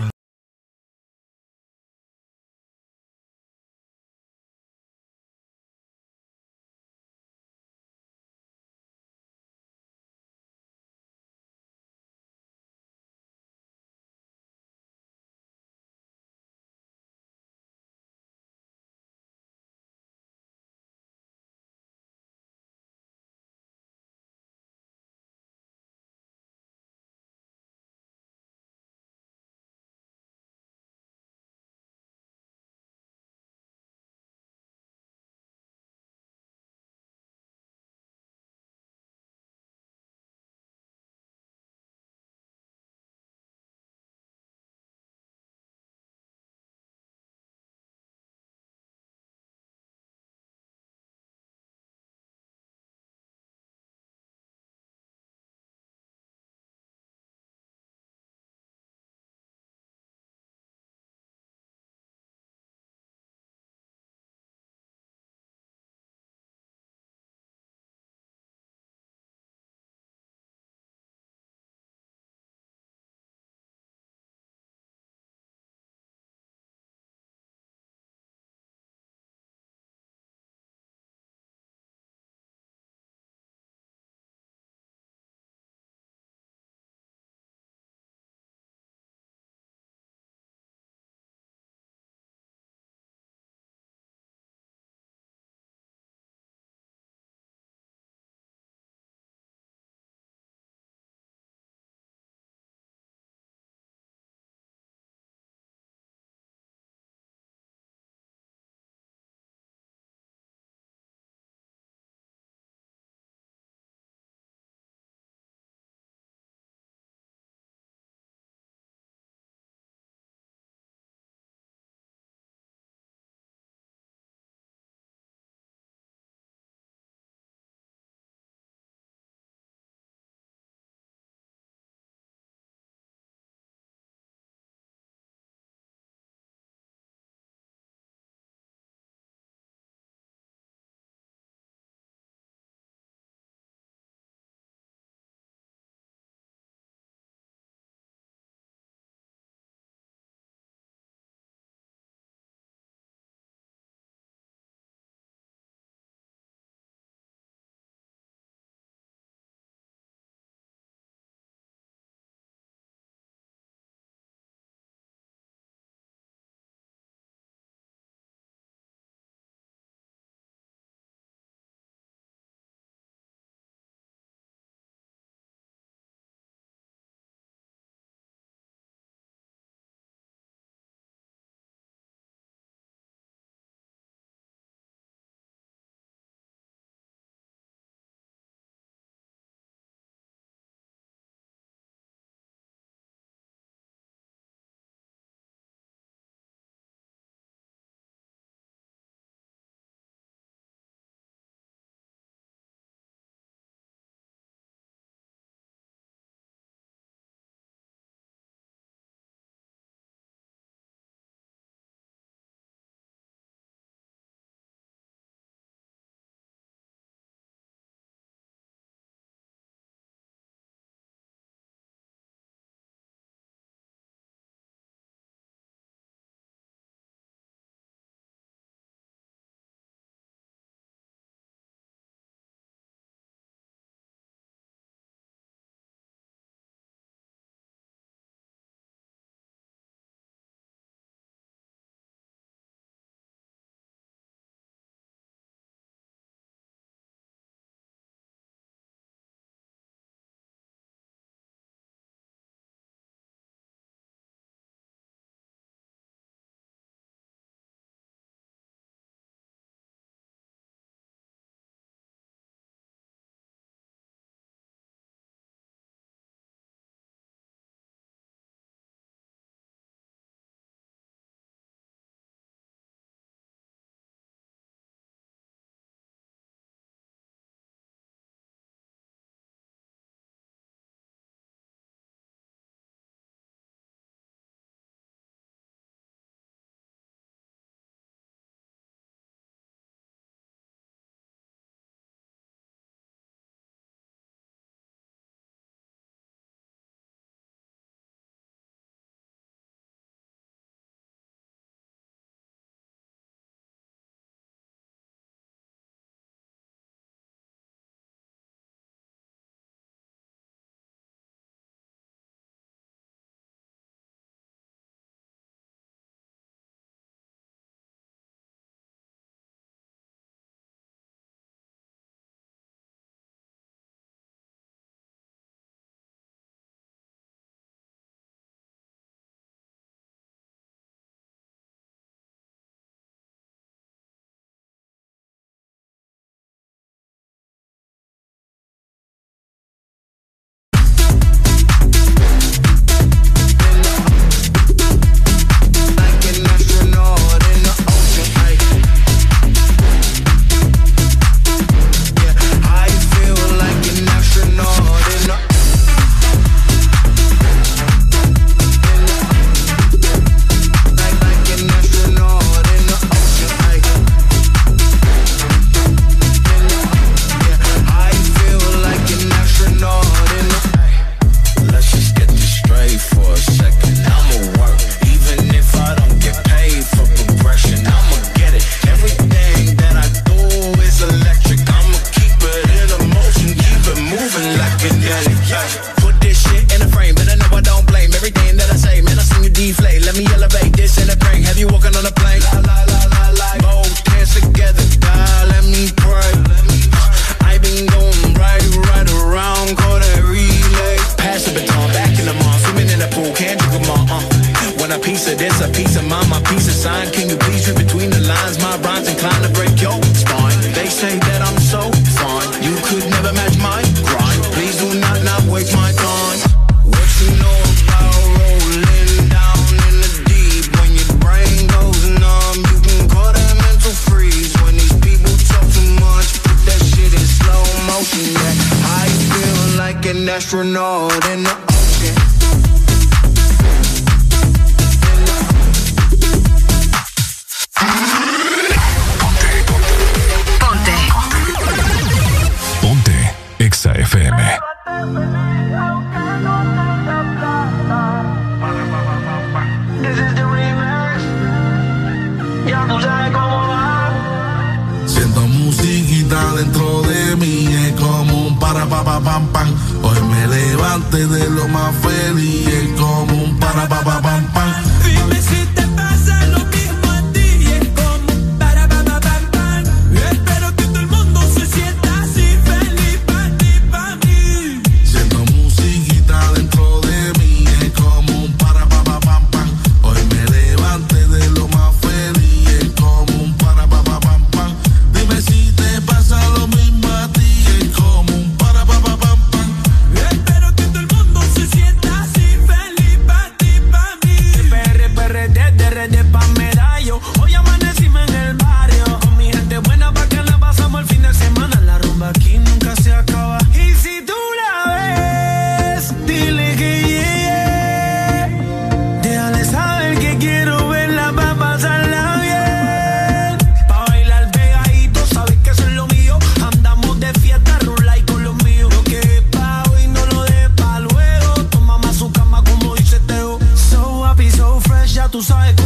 Tú 525.33 525.41
sabes 525.41 525.82